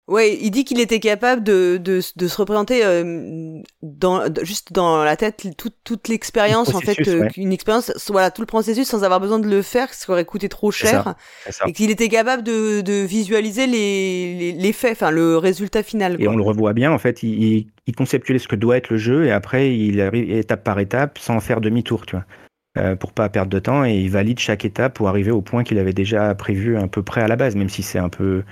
Ouais, 0.06 0.36
il 0.38 0.50
dit 0.50 0.64
qu'il 0.64 0.80
était 0.80 1.00
capable 1.00 1.42
de, 1.42 1.80
de, 1.82 2.00
de 2.16 2.28
se 2.28 2.36
représenter 2.36 2.84
euh, 2.84 3.62
dans, 3.80 4.22
juste 4.42 4.70
dans 4.70 5.02
la 5.02 5.16
tête 5.16 5.46
toute, 5.56 5.76
toute 5.82 6.08
l'expérience 6.08 6.74
en 6.74 6.80
fait, 6.80 7.08
euh, 7.08 7.26
une 7.38 7.52
expérience, 7.52 7.90
voilà, 8.10 8.30
tout 8.30 8.42
le 8.42 8.46
processus 8.46 8.86
sans 8.86 9.02
avoir 9.02 9.18
besoin 9.18 9.38
de 9.38 9.48
le 9.48 9.62
faire, 9.62 9.94
ce 9.94 10.04
qui 10.04 10.10
aurait 10.10 10.26
coûté 10.26 10.50
trop 10.50 10.70
cher, 10.70 11.14
et 11.66 11.72
qu'il 11.72 11.90
était 11.90 12.10
capable 12.10 12.42
de, 12.42 12.82
de 12.82 13.02
visualiser 13.02 13.66
les, 13.66 14.52
les, 14.52 14.72
faits, 14.74 14.92
enfin 14.92 15.10
le 15.10 15.38
résultat 15.38 15.82
final. 15.82 16.20
Et 16.20 16.28
on 16.28 16.36
le 16.36 16.42
revoit 16.42 16.74
bien 16.74 16.92
en 16.92 16.98
fait, 16.98 17.22
il, 17.22 17.68
il, 17.86 17.94
conceptualise 17.96 18.42
ce 18.42 18.48
que 18.48 18.56
doit 18.56 18.76
être 18.76 18.90
le 18.90 18.98
jeu 18.98 19.24
et 19.24 19.32
après 19.32 19.74
il 19.74 20.02
arrive 20.02 20.30
étape 20.30 20.64
par 20.64 20.80
étape 20.80 21.16
sans 21.16 21.40
faire 21.40 21.62
demi-tour, 21.62 22.04
tu 22.04 22.16
vois. 22.16 22.26
Euh, 22.76 22.96
pour 22.96 23.12
pas 23.12 23.28
perdre 23.28 23.50
de 23.50 23.60
temps 23.60 23.84
et 23.84 23.94
il 23.94 24.10
valide 24.10 24.40
chaque 24.40 24.64
étape 24.64 24.94
pour 24.94 25.08
arriver 25.08 25.30
au 25.30 25.42
point 25.42 25.62
qu'il 25.62 25.78
avait 25.78 25.92
déjà 25.92 26.34
prévu 26.34 26.76
à 26.76 26.88
peu 26.88 27.04
près 27.04 27.20
à 27.20 27.28
la 27.28 27.36
base, 27.36 27.54
même 27.54 27.68
si 27.68 27.84
c'est 27.84 28.00
un 28.00 28.08
peu 28.08 28.42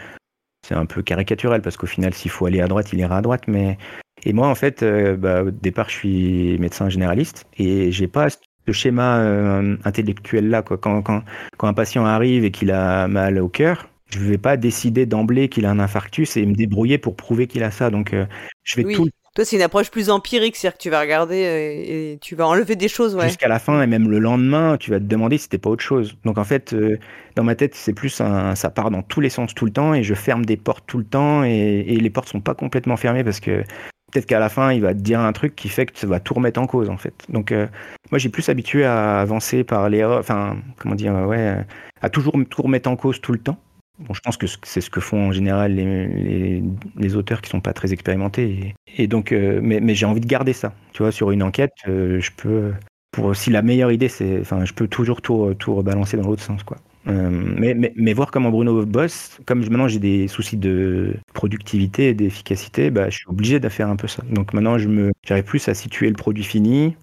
c'est 0.65 0.77
un 0.77 0.87
peu 0.87 1.03
caricatural 1.03 1.61
parce 1.61 1.77
qu'au 1.77 1.89
final 1.89 2.15
s'il 2.15 2.31
faut 2.31 2.47
aller 2.47 2.61
à 2.61 2.69
droite 2.69 2.93
il 2.93 3.01
ira 3.01 3.19
à 3.19 3.21
droite. 3.21 3.49
Mais 3.49 3.79
et 4.25 4.33
moi 4.33 4.47
en 4.47 4.55
fait 4.55 4.85
euh, 4.85 5.17
bah, 5.17 5.43
au 5.43 5.51
départ 5.51 5.89
je 5.89 5.95
suis 5.97 6.59
médecin 6.61 6.89
généraliste 6.89 7.47
et 7.59 7.91
j'ai 7.91 8.07
pas 8.07 8.29
ce 8.31 8.73
schéma 8.73 9.19
euh, 9.19 9.77
intellectuel 9.85 10.51
là 10.51 10.63
quoi. 10.63 10.79
Quand, 10.79 11.03
quand, 11.03 11.25
quand 11.59 11.67
un 11.67 11.75
patient 11.75 12.07
arrive 12.07 12.45
et 12.45 12.53
qu'il 12.53 12.71
a 12.71 13.09
mal 13.09 13.41
au 13.41 13.49
cœur 13.49 13.89
je 14.09 14.21
ne 14.21 14.25
vais 14.25 14.39
pas 14.39 14.57
décider 14.57 15.05
d'emblée 15.05 15.49
qu'il 15.49 15.67
a 15.67 15.71
un 15.73 15.81
infarctus 15.81 16.37
et 16.37 16.47
me 16.47 16.55
débrouiller 16.55 16.99
pour 16.99 17.17
prouver 17.17 17.49
qu'il 17.49 17.65
a 17.65 17.73
ça. 17.73 17.91
Donc 17.91 18.15
je 18.63 18.77
vais 18.77 18.95
tout 18.95 19.09
Toi, 19.35 19.47
c'est 19.47 19.57
une 19.57 19.63
approche 19.63 19.91
plus 19.91 20.11
empirique, 20.11 20.57
c'est-à-dire 20.57 20.77
que 20.77 20.83
tu 20.83 20.91
vas 20.91 21.01
regarder 21.01 21.37
et, 21.37 22.19
tu 22.21 22.35
vas 22.35 22.47
enlever 22.47 22.77
des 22.77 22.89
choses, 22.89 23.15
ouais. 23.15 23.29
Jusqu'à 23.29 23.49
la 23.49 23.59
fin, 23.59 23.81
et 23.81 23.87
même 23.87 24.11
le 24.11 24.19
lendemain, 24.19 24.77
tu 24.79 24.91
vas 24.91 24.99
te 24.99 25.05
demander 25.05 25.39
si 25.39 25.45
c'était 25.45 25.57
pas 25.57 25.71
autre 25.71 25.83
chose. 25.83 26.15
Donc 26.27 26.37
en 26.37 26.45
fait, 26.45 26.75
euh, 26.75 26.99
dans 27.35 27.43
ma 27.43 27.55
tête, 27.55 27.75
c'est 27.75 27.95
plus 27.95 28.21
un, 28.21 28.55
ça 28.55 28.69
part 28.69 28.91
dans 28.91 29.03
tous 29.03 29.23
les 29.23 29.31
sens 29.31 29.55
tout 29.55 29.65
le 29.65 29.73
temps, 29.73 29.95
et 29.95 30.03
je 30.03 30.13
ferme 30.13 30.45
des 30.45 30.59
portes 30.59 30.85
tout 30.87 30.99
le 30.99 31.05
temps, 31.05 31.45
et, 31.45 31.83
les 31.83 32.11
portes 32.11 32.29
sont 32.29 32.43
pas 32.43 32.55
complètement 32.55 32.99
fermées 32.99 33.25
parce 33.25 33.41
que 33.41 33.63
peut-être 34.13 34.27
qu'à 34.27 34.39
la 34.39 34.51
fin, 34.51 34.71
il 34.71 34.83
va 34.83 34.93
te 34.93 35.01
dire 35.01 35.21
un 35.21 35.33
truc 35.33 35.57
qui 35.57 35.71
fait 35.71 35.87
que 35.87 35.99
ça 35.99 36.07
va 36.07 36.21
tout 36.21 36.35
remettre 36.35 36.61
en 36.61 36.67
cause, 36.67 36.91
en 36.91 36.99
fait. 36.99 37.15
Donc 37.31 37.53
euh, 37.53 37.67
moi, 38.11 38.19
j'ai 38.19 38.29
plus 38.29 38.51
habitué 38.51 38.85
à 38.85 39.21
avancer 39.21 39.65
par 39.65 39.89
les, 39.89 40.05
enfin, 40.05 40.59
comment 40.77 40.95
dire, 40.95 41.15
ouais, 41.27 41.57
à 42.03 42.11
toujours 42.11 42.35
tout 42.51 42.61
remettre 42.61 42.91
en 42.91 42.97
cause 42.97 43.19
tout 43.23 43.33
le 43.33 43.39
temps. 43.39 43.59
Bon, 43.99 44.15
je 44.15 44.21
pense 44.21 44.37
que 44.37 44.47
c'est 44.63 44.81
ce 44.81 44.91
que 44.91 45.01
font 45.01 45.29
en 45.29 45.33
général 45.33 45.75
les, 45.75 46.63
les, 46.97 47.17
auteurs 47.17 47.43
qui 47.43 47.51
sont 47.51 47.61
pas 47.61 47.73
très 47.73 47.93
expérimentés. 47.93 48.75
Et, 48.97 49.07
donc, 49.07 49.33
euh, 49.33 49.61
mais, 49.63 49.81
mais 49.81 49.95
j'ai 49.95 50.07
envie 50.07 50.21
de 50.21 50.27
garder 50.27 50.53
ça. 50.53 50.75
Tu 50.93 51.03
vois, 51.03 51.13
sur 51.13 51.31
une 51.31 51.43
enquête, 51.43 51.75
euh, 51.89 52.19
je 52.21 52.31
peux, 52.37 52.73
pour 53.11 53.37
si 53.37 53.51
la 53.51 53.63
meilleure 53.63 53.93
idée, 53.93 54.09
c'est, 54.09 54.41
enfin, 54.41 54.65
je 54.65 54.73
peux 54.73 54.89
toujours 54.89 55.21
tout, 55.21 55.55
tout 55.59 55.75
rebalancer 55.75 56.17
dans 56.17 56.27
l'autre 56.27 56.43
sens, 56.43 56.63
quoi. 56.63 56.79
Euh, 57.09 57.31
mais, 57.31 57.75
mais, 57.75 57.93
mais, 57.97 58.13
voir 58.13 58.31
comment 58.31 58.51
Bruno 58.51 58.87
bosse, 58.87 59.41
comme 59.45 59.59
maintenant 59.61 59.89
j'ai 59.89 59.99
des 59.99 60.29
soucis 60.29 60.57
de 60.57 61.17
productivité 61.35 62.11
et 62.11 62.15
d'efficacité, 62.15 62.91
bah, 62.91 63.11
je 63.11 63.19
suis 63.19 63.29
obligé 63.29 63.59
de 63.59 63.69
faire 63.69 63.89
un 63.89 63.97
peu 63.97 64.07
ça. 64.07 64.23
Donc 64.31 64.55
maintenant, 64.55 64.79
je 64.79 64.89
me, 64.89 65.11
j'arrive 65.27 65.45
plus 65.45 65.67
à 65.69 65.75
situer 65.75 66.09
le 66.09 66.15
produit 66.15 66.45
fini, 66.45 66.95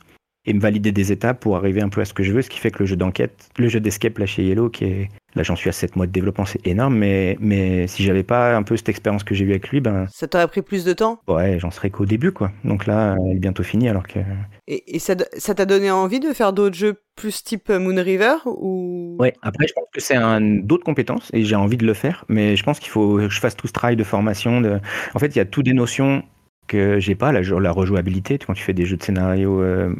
et 0.45 0.53
me 0.53 0.59
valider 0.59 0.91
des 0.91 1.11
étapes 1.11 1.39
pour 1.39 1.57
arriver 1.57 1.81
un 1.81 1.89
peu 1.89 2.01
à 2.01 2.05
ce 2.05 2.13
que 2.13 2.23
je 2.23 2.31
veux, 2.31 2.41
ce 2.41 2.49
qui 2.49 2.59
fait 2.59 2.71
que 2.71 2.79
le 2.79 2.85
jeu 2.85 2.95
d'enquête, 2.95 3.49
le 3.57 3.67
jeu 3.67 3.79
d'escape 3.79 4.17
là 4.17 4.25
chez 4.25 4.43
Yellow, 4.43 4.69
qui 4.69 4.85
est 4.85 5.09
là 5.35 5.43
j'en 5.43 5.55
suis 5.55 5.69
à 5.69 5.73
7 5.73 5.95
mois 5.95 6.07
de 6.07 6.11
développement, 6.11 6.45
c'est 6.45 6.65
énorme, 6.65 6.95
mais, 6.95 7.37
mais 7.39 7.87
si 7.87 8.03
j'avais 8.03 8.23
pas 8.23 8.55
un 8.55 8.63
peu 8.63 8.77
cette 8.77 8.89
expérience 8.89 9.23
que 9.23 9.35
j'ai 9.35 9.45
eue 9.45 9.51
avec 9.51 9.69
lui, 9.69 9.79
ben... 9.79 10.05
Ça 10.11 10.27
t'aurait 10.27 10.47
pris 10.47 10.61
plus 10.61 10.83
de 10.83 10.93
temps? 10.93 11.19
Ouais, 11.27 11.59
j'en 11.59 11.71
serais 11.71 11.89
qu'au 11.89 12.05
début, 12.05 12.31
quoi. 12.31 12.51
Donc 12.63 12.85
là, 12.85 13.15
elle 13.25 13.37
est 13.37 13.39
bientôt 13.39 13.63
finie, 13.63 13.89
alors 13.89 14.07
que... 14.07 14.19
Et, 14.67 14.99
ça 14.99 15.15
t'a 15.15 15.65
donné 15.65 15.91
envie 15.91 16.19
de 16.19 16.33
faire 16.33 16.53
d'autres 16.53 16.75
jeux 16.75 17.01
plus 17.15 17.43
type 17.43 17.69
Moon 17.69 18.01
River 18.01 18.35
ou... 18.45 19.17
Ouais, 19.19 19.33
après 19.41 19.67
je 19.67 19.73
pense 19.73 19.87
que 19.93 19.99
c'est 19.99 20.15
un, 20.15 20.39
d'autres 20.39 20.85
compétences, 20.85 21.29
et 21.33 21.43
j'ai 21.43 21.55
envie 21.55 21.77
de 21.77 21.85
le 21.85 21.93
faire, 21.93 22.25
mais 22.29 22.55
je 22.55 22.63
pense 22.63 22.79
qu'il 22.79 22.89
faut 22.89 23.17
que 23.17 23.29
je 23.29 23.39
fasse 23.39 23.55
tout 23.55 23.67
ce 23.67 23.73
travail 23.73 23.95
de 23.95 24.03
formation. 24.03 24.61
De... 24.61 24.79
En 25.13 25.19
fait, 25.19 25.27
il 25.27 25.37
y 25.37 25.41
a 25.41 25.45
toutes 25.45 25.65
des 25.65 25.73
notions 25.73 26.23
que 26.67 26.99
j'ai 26.99 27.15
pas, 27.15 27.31
la, 27.31 27.41
la 27.41 27.71
rejouabilité, 27.71 28.37
quand 28.37 28.53
tu 28.53 28.63
fais 28.63 28.73
des 28.73 28.85
jeux 28.85 28.95
de 28.95 29.03
scénario 29.03 29.61
euh, 29.61 29.93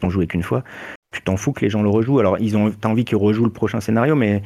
t'en 0.00 0.10
joué 0.10 0.26
qu'une 0.26 0.42
fois, 0.42 0.64
tu 1.12 1.22
t'en 1.22 1.36
fous 1.36 1.52
que 1.52 1.60
les 1.60 1.70
gens 1.70 1.82
le 1.82 1.88
rejouent. 1.88 2.18
Alors, 2.18 2.38
ils 2.38 2.56
ont, 2.56 2.70
t'as 2.70 2.88
envie 2.88 3.04
qu'ils 3.04 3.18
rejouent 3.18 3.44
le 3.44 3.52
prochain 3.52 3.80
scénario, 3.80 4.16
mais 4.16 4.42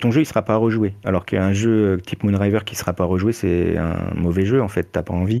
ton 0.00 0.10
jeu, 0.10 0.22
il 0.22 0.26
sera 0.26 0.42
pas 0.42 0.56
rejoué. 0.56 0.94
Alors 1.04 1.24
qu'un 1.26 1.52
jeu 1.52 2.00
type 2.06 2.22
Moonriver 2.24 2.60
qui 2.64 2.76
sera 2.76 2.92
pas 2.92 3.04
rejoué, 3.04 3.32
c'est 3.32 3.76
un 3.76 4.14
mauvais 4.14 4.46
jeu, 4.46 4.62
en 4.62 4.68
fait, 4.68 4.90
t'as 4.92 5.02
pas 5.02 5.14
envie. 5.14 5.40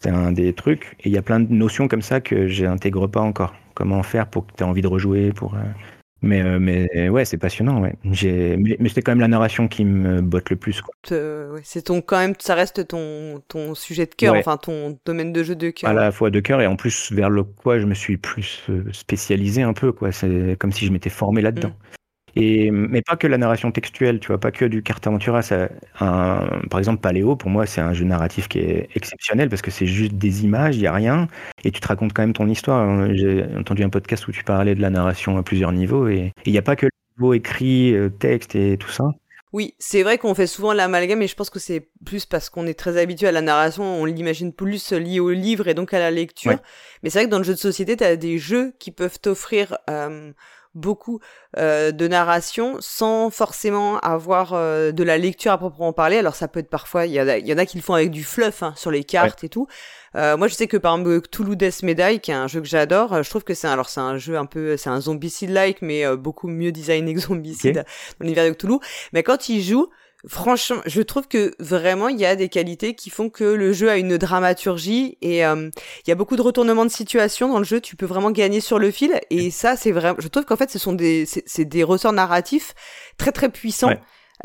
c'est 0.00 0.10
un 0.10 0.32
des 0.32 0.52
trucs. 0.52 0.96
Et 1.00 1.08
il 1.08 1.12
y 1.12 1.18
a 1.18 1.22
plein 1.22 1.40
de 1.40 1.52
notions 1.52 1.88
comme 1.88 2.02
ça 2.02 2.20
que 2.20 2.46
j'intègre 2.48 3.06
pas 3.06 3.20
encore. 3.20 3.54
Comment 3.74 4.02
faire 4.02 4.26
pour 4.26 4.46
que 4.46 4.52
tu 4.56 4.62
aies 4.62 4.66
envie 4.66 4.82
de 4.82 4.88
rejouer, 4.88 5.32
pour, 5.32 5.54
euh, 5.54 5.58
mais, 6.24 6.42
euh, 6.42 6.58
mais 6.58 7.08
ouais, 7.08 7.24
c'est 7.24 7.38
passionnant. 7.38 7.80
Ouais. 7.80 7.94
J'ai, 8.10 8.56
mais, 8.56 8.76
mais 8.80 8.88
c'était 8.88 9.02
quand 9.02 9.12
même 9.12 9.20
la 9.20 9.28
narration 9.28 9.68
qui 9.68 9.84
me 9.84 10.20
botte 10.20 10.50
le 10.50 10.56
plus. 10.56 10.80
Quoi. 10.80 10.94
c'est 11.62 11.82
ton 11.82 12.00
quand 12.00 12.18
même, 12.18 12.34
ça 12.38 12.54
reste 12.54 12.88
ton 12.88 13.42
ton 13.48 13.74
sujet 13.74 14.06
de 14.06 14.14
cœur, 14.14 14.34
enfin 14.34 14.56
ton 14.56 14.98
domaine 15.04 15.32
de 15.32 15.42
jeu 15.42 15.54
de 15.54 15.70
cœur. 15.70 15.90
À 15.90 15.92
la 15.92 16.10
fois 16.12 16.30
de 16.30 16.40
cœur 16.40 16.60
et 16.60 16.66
en 16.66 16.76
plus 16.76 17.12
vers 17.12 17.30
le 17.30 17.44
quoi 17.44 17.78
je 17.78 17.86
me 17.86 17.94
suis 17.94 18.16
plus 18.16 18.64
euh, 18.68 18.84
spécialisé 18.92 19.62
un 19.62 19.72
peu 19.72 19.92
quoi. 19.92 20.12
C'est 20.12 20.56
comme 20.58 20.72
si 20.72 20.86
je 20.86 20.92
m'étais 20.92 21.10
formé 21.10 21.42
là-dedans. 21.42 21.68
Mm. 21.68 21.94
Et, 22.36 22.70
mais 22.70 23.02
pas 23.02 23.16
que 23.16 23.26
la 23.26 23.38
narration 23.38 23.70
textuelle, 23.70 24.18
tu 24.20 24.28
vois, 24.28 24.38
pas 24.38 24.50
que 24.50 24.64
du 24.64 24.82
carte 24.82 25.06
aventura. 25.06 25.42
Ça, 25.42 25.68
un, 26.00 26.48
par 26.70 26.78
exemple, 26.78 27.00
Paléo, 27.00 27.36
pour 27.36 27.50
moi, 27.50 27.66
c'est 27.66 27.80
un 27.80 27.92
jeu 27.92 28.04
narratif 28.04 28.48
qui 28.48 28.58
est 28.58 28.88
exceptionnel 28.94 29.48
parce 29.48 29.62
que 29.62 29.70
c'est 29.70 29.86
juste 29.86 30.14
des 30.14 30.44
images, 30.44 30.76
il 30.76 30.80
n'y 30.80 30.86
a 30.86 30.92
rien, 30.92 31.28
et 31.62 31.70
tu 31.70 31.80
te 31.80 31.86
racontes 31.86 32.12
quand 32.12 32.22
même 32.22 32.32
ton 32.32 32.48
histoire. 32.48 33.14
J'ai 33.14 33.44
entendu 33.56 33.84
un 33.84 33.90
podcast 33.90 34.26
où 34.28 34.32
tu 34.32 34.44
parlais 34.44 34.74
de 34.74 34.80
la 34.80 34.90
narration 34.90 35.36
à 35.36 35.42
plusieurs 35.42 35.72
niveaux, 35.72 36.08
et 36.08 36.32
il 36.44 36.52
n'y 36.52 36.58
a 36.58 36.62
pas 36.62 36.76
que 36.76 36.86
le 36.86 36.90
niveau 37.18 37.34
écrit, 37.34 37.94
euh, 37.94 38.08
texte 38.08 38.54
et 38.56 38.76
tout 38.76 38.90
ça. 38.90 39.04
Oui, 39.52 39.76
c'est 39.78 40.02
vrai 40.02 40.18
qu'on 40.18 40.34
fait 40.34 40.48
souvent 40.48 40.72
l'amalgame, 40.72 41.22
et 41.22 41.28
je 41.28 41.36
pense 41.36 41.48
que 41.48 41.60
c'est 41.60 41.88
plus 42.04 42.26
parce 42.26 42.50
qu'on 42.50 42.66
est 42.66 42.74
très 42.74 43.00
habitué 43.00 43.28
à 43.28 43.32
la 43.32 43.40
narration, 43.40 43.84
on 43.84 44.04
l'imagine 44.04 44.52
plus 44.52 44.92
lié 44.92 45.20
au 45.20 45.30
livre 45.30 45.68
et 45.68 45.74
donc 45.74 45.94
à 45.94 46.00
la 46.00 46.10
lecture. 46.10 46.58
Mais 47.04 47.10
c'est 47.10 47.20
vrai 47.20 47.26
que 47.26 47.30
dans 47.30 47.38
le 47.38 47.44
jeu 47.44 47.54
de 47.54 47.58
société, 47.58 47.96
tu 47.96 48.02
as 48.02 48.16
des 48.16 48.38
jeux 48.38 48.72
qui 48.80 48.90
peuvent 48.90 49.20
t'offrir 49.20 49.78
euh, 49.88 50.32
beaucoup 50.74 51.20
euh, 51.56 51.92
de 51.92 52.08
narration 52.08 52.76
sans 52.80 53.30
forcément 53.30 53.98
avoir 54.00 54.52
euh, 54.54 54.92
de 54.92 55.02
la 55.02 55.18
lecture 55.18 55.52
à 55.52 55.58
proprement 55.58 55.92
parler. 55.92 56.18
Alors 56.18 56.34
ça 56.34 56.48
peut 56.48 56.60
être 56.60 56.70
parfois, 56.70 57.06
il 57.06 57.12
y, 57.12 57.16
y, 57.16 57.52
en 57.54 57.58
a 57.58 57.66
qui 57.66 57.76
le 57.76 57.82
font 57.82 57.94
avec 57.94 58.10
du 58.10 58.24
fluff 58.24 58.62
hein, 58.62 58.74
sur 58.76 58.90
les 58.90 59.04
cartes 59.04 59.44
et 59.44 59.48
tout. 59.48 59.66
Euh, 60.16 60.36
moi 60.36 60.48
je 60.48 60.54
sais 60.54 60.66
que 60.66 60.76
par 60.76 60.96
exemple 60.96 61.28
Toulouse 61.28 61.56
Death 61.56 61.82
Medai, 61.82 62.18
qui 62.20 62.30
est 62.30 62.34
un 62.34 62.46
jeu 62.46 62.60
que 62.60 62.68
j'adore, 62.68 63.22
je 63.22 63.30
trouve 63.30 63.44
que 63.44 63.54
c'est 63.54 63.68
alors 63.68 63.88
c'est 63.88 64.00
un 64.00 64.18
jeu 64.18 64.36
un 64.36 64.46
peu, 64.46 64.76
c'est 64.76 64.90
un 64.90 65.00
zombicide-like, 65.00 65.82
mais 65.82 66.16
beaucoup 66.16 66.48
mieux 66.48 66.72
designé 66.72 67.14
que 67.14 67.20
zombicide 67.20 67.84
dans 68.18 68.24
l'univers 68.24 68.48
de 68.48 68.54
Toulouse. 68.54 68.80
Mais 69.12 69.22
quand 69.22 69.48
il 69.48 69.62
joue, 69.62 69.90
franchement, 70.26 70.80
je 70.86 71.02
trouve 71.02 71.28
que 71.28 71.54
vraiment 71.58 72.08
il 72.08 72.18
y 72.18 72.26
a 72.26 72.36
des 72.36 72.48
qualités 72.48 72.94
qui 72.94 73.10
font 73.10 73.30
que 73.30 73.44
le 73.44 73.72
jeu 73.72 73.90
a 73.90 73.96
une 73.96 74.16
dramaturgie 74.16 75.18
et 75.20 75.44
euh, 75.44 75.70
il 76.06 76.08
y 76.08 76.12
a 76.12 76.14
beaucoup 76.14 76.36
de 76.36 76.42
retournements 76.42 76.84
de 76.84 76.90
situation 76.90 77.48
dans 77.48 77.58
le 77.58 77.64
jeu. 77.64 77.80
Tu 77.80 77.96
peux 77.96 78.06
vraiment 78.06 78.30
gagner 78.30 78.60
sur 78.60 78.78
le 78.78 78.90
fil 78.90 79.20
et 79.30 79.50
ça 79.50 79.76
c'est 79.76 79.92
vraiment. 79.92 80.16
Je 80.18 80.28
trouve 80.28 80.44
qu'en 80.44 80.56
fait 80.56 80.70
ce 80.70 80.78
sont 80.78 80.92
des 80.92 81.26
c'est 81.26 81.64
des 81.64 81.82
ressorts 81.82 82.12
narratifs 82.12 82.74
très 83.18 83.32
très 83.32 83.48
puissants. 83.48 83.90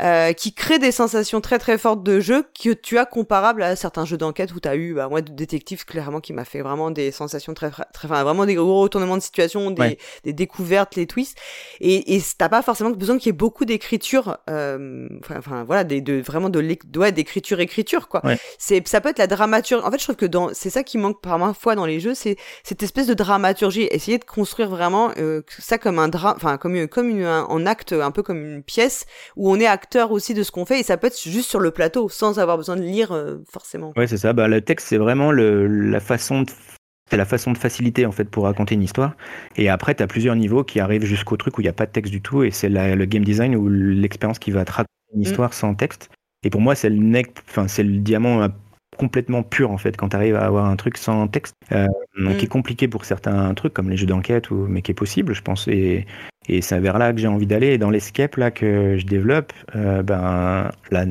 Euh, 0.02 0.32
qui 0.32 0.54
crée 0.54 0.78
des 0.78 0.92
sensations 0.92 1.42
très 1.42 1.58
très 1.58 1.76
fortes 1.76 2.02
de 2.02 2.20
jeu 2.20 2.46
que 2.58 2.70
tu 2.70 2.96
as 2.96 3.04
comparables 3.04 3.62
à 3.62 3.76
certains 3.76 4.06
jeux 4.06 4.16
d'enquête 4.16 4.54
où 4.54 4.58
tu 4.58 4.66
as 4.66 4.74
eu, 4.74 4.94
bah, 4.94 5.08
moi, 5.10 5.20
de 5.20 5.30
détective, 5.30 5.84
clairement, 5.84 6.20
qui 6.20 6.32
m'a 6.32 6.46
fait 6.46 6.62
vraiment 6.62 6.90
des 6.90 7.10
sensations 7.10 7.52
très, 7.52 7.70
très, 7.70 7.84
enfin, 8.04 8.22
vraiment 8.24 8.46
des 8.46 8.54
gros 8.54 8.80
retournements 8.80 9.18
de 9.18 9.22
situation, 9.22 9.70
des, 9.70 9.98
des 10.24 10.32
découvertes, 10.32 10.96
les 10.96 11.06
twists. 11.06 11.36
Et, 11.80 12.16
et 12.16 12.22
t'as 12.38 12.48
pas 12.48 12.62
forcément 12.62 12.88
besoin 12.88 13.18
qu'il 13.18 13.26
y 13.26 13.28
ait 13.28 13.32
beaucoup 13.32 13.66
d'écriture, 13.66 14.38
euh, 14.48 15.06
enfin, 15.28 15.64
voilà, 15.64 15.84
des, 15.84 16.00
de, 16.00 16.22
vraiment 16.22 16.48
de, 16.48 16.78
ouais, 16.96 17.12
d'écriture, 17.12 17.60
écriture, 17.60 18.08
quoi. 18.08 18.22
C'est, 18.58 18.88
ça 18.88 19.02
peut 19.02 19.10
être 19.10 19.18
la 19.18 19.26
dramaturgie. 19.26 19.84
En 19.84 19.90
fait, 19.90 19.98
je 19.98 20.04
trouve 20.04 20.16
que 20.16 20.24
dans, 20.24 20.54
c'est 20.54 20.70
ça 20.70 20.82
qui 20.82 20.96
manque 20.96 21.20
parfois 21.20 21.74
dans 21.74 21.84
les 21.84 22.00
jeux, 22.00 22.14
c'est 22.14 22.36
cette 22.62 22.82
espèce 22.82 23.06
de 23.06 23.12
dramaturgie. 23.12 23.86
Essayer 23.90 24.16
de 24.16 24.24
construire 24.24 24.70
vraiment 24.70 25.10
euh, 25.18 25.42
ça 25.58 25.76
comme 25.76 25.98
un 25.98 26.08
drame, 26.08 26.36
enfin, 26.36 26.56
comme, 26.56 26.88
comme 26.88 27.10
une, 27.10 27.24
un, 27.24 27.44
en 27.44 27.66
acte, 27.66 27.92
un 27.92 28.12
peu 28.12 28.22
comme 28.22 28.42
une 28.42 28.62
pièce 28.62 29.04
où 29.36 29.52
on 29.52 29.60
est 29.60 29.66
acteur 29.66 29.89
aussi 30.10 30.34
de 30.34 30.42
ce 30.42 30.50
qu'on 30.50 30.64
fait 30.64 30.80
et 30.80 30.82
ça 30.82 30.96
peut 30.96 31.08
être 31.08 31.20
juste 31.20 31.48
sur 31.48 31.60
le 31.60 31.70
plateau 31.70 32.08
sans 32.08 32.38
avoir 32.38 32.56
besoin 32.56 32.76
de 32.76 32.82
lire 32.82 33.12
euh, 33.12 33.38
forcément. 33.50 33.92
Ouais, 33.96 34.06
c'est 34.06 34.16
ça. 34.16 34.32
Bah, 34.32 34.48
le 34.48 34.60
texte, 34.60 34.88
c'est 34.88 34.96
vraiment 34.96 35.32
le, 35.32 35.66
la 35.66 36.00
façon 36.00 36.42
de 36.42 36.50
c'est 37.10 37.16
la 37.16 37.24
façon 37.24 37.50
de 37.50 37.58
faciliter 37.58 38.06
en 38.06 38.12
fait 38.12 38.24
pour 38.24 38.44
raconter 38.44 38.76
une 38.76 38.84
histoire. 38.84 39.16
Et 39.56 39.68
après, 39.68 39.96
tu 39.96 40.02
as 40.02 40.06
plusieurs 40.06 40.36
niveaux 40.36 40.62
qui 40.62 40.78
arrivent 40.78 41.04
jusqu'au 41.04 41.36
truc 41.36 41.58
où 41.58 41.60
il 41.60 41.64
n'y 41.64 41.70
a 41.70 41.72
pas 41.72 41.86
de 41.86 41.90
texte 41.90 42.12
du 42.12 42.22
tout 42.22 42.44
et 42.44 42.52
c'est 42.52 42.68
le 42.68 43.04
game 43.04 43.24
design 43.24 43.56
ou 43.56 43.68
l'expérience 43.68 44.38
qui 44.38 44.52
va 44.52 44.64
te 44.64 44.70
raconter 44.70 44.92
une 45.14 45.20
mm. 45.20 45.22
histoire 45.24 45.52
sans 45.52 45.74
texte. 45.74 46.08
Et 46.44 46.50
pour 46.50 46.60
moi, 46.60 46.76
c'est 46.76 46.88
le 46.88 47.22
enfin 47.48 47.66
c'est 47.66 47.82
le 47.82 47.98
diamant 47.98 48.48
complètement 48.96 49.42
pur 49.42 49.70
en 49.70 49.78
fait 49.78 49.96
quand 49.96 50.10
tu 50.10 50.16
arrives 50.16 50.36
à 50.36 50.44
avoir 50.44 50.66
un 50.66 50.76
truc 50.76 50.96
sans 50.96 51.28
texte. 51.28 51.54
Euh, 51.72 51.86
mm. 52.16 52.36
qui 52.36 52.44
est 52.46 52.48
compliqué 52.48 52.88
pour 52.88 53.04
certains 53.04 53.54
trucs 53.54 53.72
comme 53.72 53.88
les 53.88 53.96
jeux 53.96 54.06
d'enquête 54.06 54.50
ou 54.50 54.66
mais 54.68 54.82
qui 54.82 54.90
est 54.90 54.94
possible 54.94 55.34
je 55.34 55.42
pense. 55.42 55.68
Et, 55.68 56.06
et 56.48 56.62
c'est 56.62 56.80
vers 56.80 56.98
là 56.98 57.12
que 57.12 57.20
j'ai 57.20 57.28
envie 57.28 57.46
d'aller. 57.46 57.68
Et 57.68 57.78
dans 57.78 57.90
l'escape 57.90 58.36
là 58.36 58.50
que 58.50 58.96
je 58.98 59.06
développe 59.06 59.52
euh, 59.76 60.02
ben 60.02 60.70
là 60.90 61.04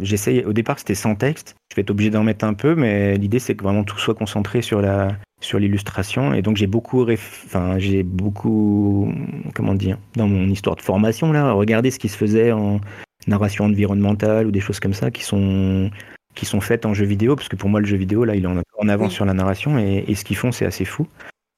j'essaye 0.00 0.44
au 0.44 0.52
départ 0.52 0.78
c'était 0.78 0.94
sans 0.94 1.14
texte. 1.14 1.56
Je 1.70 1.76
vais 1.76 1.82
être 1.82 1.90
obligé 1.90 2.10
d'en 2.10 2.22
mettre 2.22 2.44
un 2.44 2.54
peu 2.54 2.74
mais 2.74 3.16
l'idée 3.16 3.38
c'est 3.38 3.54
que 3.54 3.62
vraiment 3.62 3.84
tout 3.84 3.98
soit 3.98 4.14
concentré 4.14 4.62
sur 4.62 4.80
la 4.80 5.16
sur 5.40 5.58
l'illustration. 5.58 6.34
Et 6.34 6.42
donc 6.42 6.56
j'ai 6.56 6.66
beaucoup 6.66 7.06
enfin 7.10 7.78
j'ai 7.78 8.02
beaucoup 8.02 9.12
comment 9.54 9.74
dire 9.74 9.98
dans 10.16 10.28
mon 10.28 10.48
histoire 10.48 10.76
de 10.76 10.82
formation 10.82 11.32
là 11.32 11.52
regarder 11.52 11.90
ce 11.90 11.98
qui 11.98 12.08
se 12.08 12.16
faisait 12.16 12.52
en 12.52 12.80
narration 13.26 13.64
environnementale 13.64 14.46
ou 14.46 14.50
des 14.50 14.60
choses 14.60 14.80
comme 14.80 14.92
ça 14.92 15.10
qui 15.10 15.22
sont 15.22 15.90
qui 16.34 16.46
sont 16.46 16.60
faites 16.60 16.86
en 16.86 16.94
jeu 16.94 17.04
vidéo, 17.04 17.36
parce 17.36 17.48
que 17.48 17.56
pour 17.56 17.68
moi 17.68 17.80
le 17.80 17.86
jeu 17.86 17.96
vidéo 17.96 18.24
là 18.24 18.34
il 18.34 18.44
est 18.44 18.48
en 18.78 18.88
avant 18.88 19.08
sur 19.08 19.24
la 19.24 19.34
narration 19.34 19.78
et, 19.78 20.04
et 20.06 20.14
ce 20.14 20.24
qu'ils 20.24 20.36
font 20.36 20.52
c'est 20.52 20.66
assez 20.66 20.84
fou. 20.84 21.06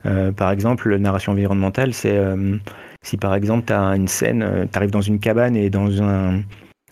Euh, 0.06 0.32
par 0.32 0.50
exemple, 0.50 0.90
la 0.90 0.98
narration 0.98 1.32
environnementale, 1.32 1.92
c'est 1.94 2.16
euh, 2.16 2.56
si 3.02 3.16
par 3.16 3.34
exemple 3.34 3.64
tu 3.66 3.72
as 3.72 3.96
une 3.96 4.08
scène, 4.08 4.42
euh, 4.42 4.66
tu 4.70 4.76
arrives 4.76 4.90
dans 4.90 5.00
une 5.00 5.18
cabane 5.18 5.56
et 5.56 5.70
dans 5.70 6.02
un 6.02 6.42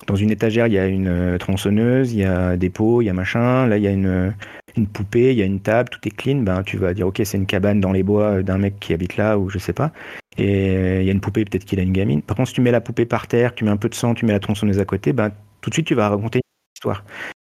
dans 0.06 0.16
une 0.16 0.30
étagère, 0.30 0.66
il 0.66 0.74
y 0.74 0.78
a 0.78 0.86
une 0.86 1.38
tronçonneuse, 1.38 2.12
il 2.12 2.18
y 2.18 2.24
a 2.24 2.56
des 2.56 2.68
pots, 2.68 3.00
il 3.00 3.06
y 3.06 3.08
a 3.08 3.14
machin, 3.14 3.66
là 3.66 3.78
il 3.78 3.84
y 3.84 3.86
a 3.86 3.90
une, 3.90 4.34
une 4.76 4.86
poupée, 4.86 5.32
il 5.32 5.38
y 5.38 5.42
a 5.42 5.46
une 5.46 5.60
table, 5.60 5.88
tout 5.88 6.00
est 6.06 6.10
clean, 6.10 6.42
ben 6.42 6.62
tu 6.62 6.76
vas 6.76 6.92
dire 6.92 7.06
ok 7.06 7.22
c'est 7.24 7.38
une 7.38 7.46
cabane 7.46 7.80
dans 7.80 7.92
les 7.92 8.02
bois 8.02 8.42
d'un 8.42 8.58
mec 8.58 8.78
qui 8.80 8.92
habite 8.92 9.16
là 9.16 9.38
ou 9.38 9.48
je 9.48 9.58
sais 9.58 9.72
pas. 9.72 9.92
Et 10.36 11.00
il 11.00 11.06
y 11.06 11.08
a 11.08 11.12
une 11.12 11.20
poupée, 11.20 11.44
peut-être 11.44 11.64
qu'il 11.64 11.78
a 11.78 11.82
une 11.82 11.92
gamine. 11.92 12.20
Par 12.20 12.36
contre, 12.36 12.48
si 12.48 12.54
tu 12.54 12.60
mets 12.60 12.72
la 12.72 12.80
poupée 12.80 13.06
par 13.06 13.28
terre, 13.28 13.54
tu 13.54 13.64
mets 13.64 13.70
un 13.70 13.76
peu 13.76 13.88
de 13.88 13.94
sang, 13.94 14.14
tu 14.14 14.26
mets 14.26 14.32
la 14.32 14.40
tronçonneuse 14.40 14.80
à 14.80 14.84
côté, 14.84 15.12
ben 15.12 15.30
tout 15.60 15.70
de 15.70 15.74
suite 15.74 15.86
tu 15.86 15.94
vas 15.94 16.08
raconter 16.08 16.42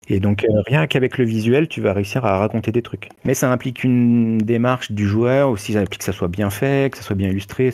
Et 0.08 0.20
donc, 0.20 0.44
euh, 0.44 0.60
rien 0.66 0.86
qu'avec 0.86 1.16
le 1.18 1.24
visuel, 1.24 1.68
tu 1.68 1.80
vas 1.80 1.92
réussir 1.92 2.24
à 2.24 2.38
raconter 2.38 2.72
des 2.72 2.82
trucs. 2.82 3.08
Mais 3.24 3.34
ça 3.34 3.50
implique 3.50 3.84
une 3.84 4.38
démarche 4.38 4.92
du 4.92 5.06
joueur, 5.06 5.50
aussi, 5.50 5.72
ça 5.72 5.80
implique 5.80 6.00
que 6.00 6.04
ça 6.04 6.12
soit 6.12 6.28
bien 6.28 6.50
fait, 6.50 6.90
que 6.90 6.98
ça 6.98 7.02
soit 7.02 7.16
bien 7.16 7.30
illustré. 7.30 7.70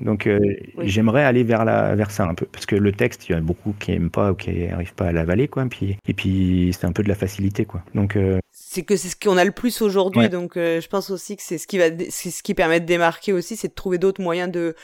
Donc, 0.00 0.26
euh, 0.26 0.40
j'aimerais 0.80 1.22
aller 1.22 1.44
vers, 1.44 1.64
la, 1.64 1.94
vers 1.94 2.10
ça 2.10 2.24
un 2.24 2.34
peu. 2.34 2.46
Parce 2.46 2.66
que 2.66 2.76
le 2.76 2.92
texte, 2.92 3.28
il 3.28 3.32
y 3.32 3.34
en 3.34 3.38
a 3.38 3.42
beaucoup 3.42 3.74
qui 3.78 3.92
n'aiment 3.92 4.10
pas 4.10 4.32
ou 4.32 4.34
qui 4.34 4.66
n'arrivent 4.66 4.94
pas 4.94 5.06
à 5.06 5.12
l'avaler, 5.12 5.48
quoi. 5.48 5.64
Et 5.64 5.68
puis, 5.68 5.96
et 6.06 6.14
puis 6.14 6.76
c'est 6.78 6.86
un 6.86 6.92
peu 6.92 7.02
de 7.02 7.08
la 7.08 7.14
facilité, 7.14 7.64
quoi. 7.64 7.82
Donc, 7.94 8.16
euh, 8.16 8.38
c'est 8.52 8.82
que 8.82 8.96
c'est 8.96 9.08
ce 9.08 9.16
qu'on 9.16 9.36
a 9.36 9.44
le 9.44 9.52
plus 9.52 9.82
aujourd'hui, 9.82 10.28
donc 10.28 10.52
je 10.54 10.86
pense 10.86 11.10
aussi 11.10 11.36
que 11.36 11.42
c'est 11.42 11.58
ce 11.58 11.66
qui 11.66 11.78
va, 11.78 11.86
c'est 12.08 12.30
ce 12.30 12.42
qui 12.42 12.54
permet 12.54 12.78
de 12.78 12.86
démarquer 12.86 13.32
aussi, 13.32 13.56
c'est 13.56 13.68
de 13.68 13.74
trouver 13.74 13.98
d'autres 13.98 14.22
moyens 14.22 14.50
de, 14.50 14.76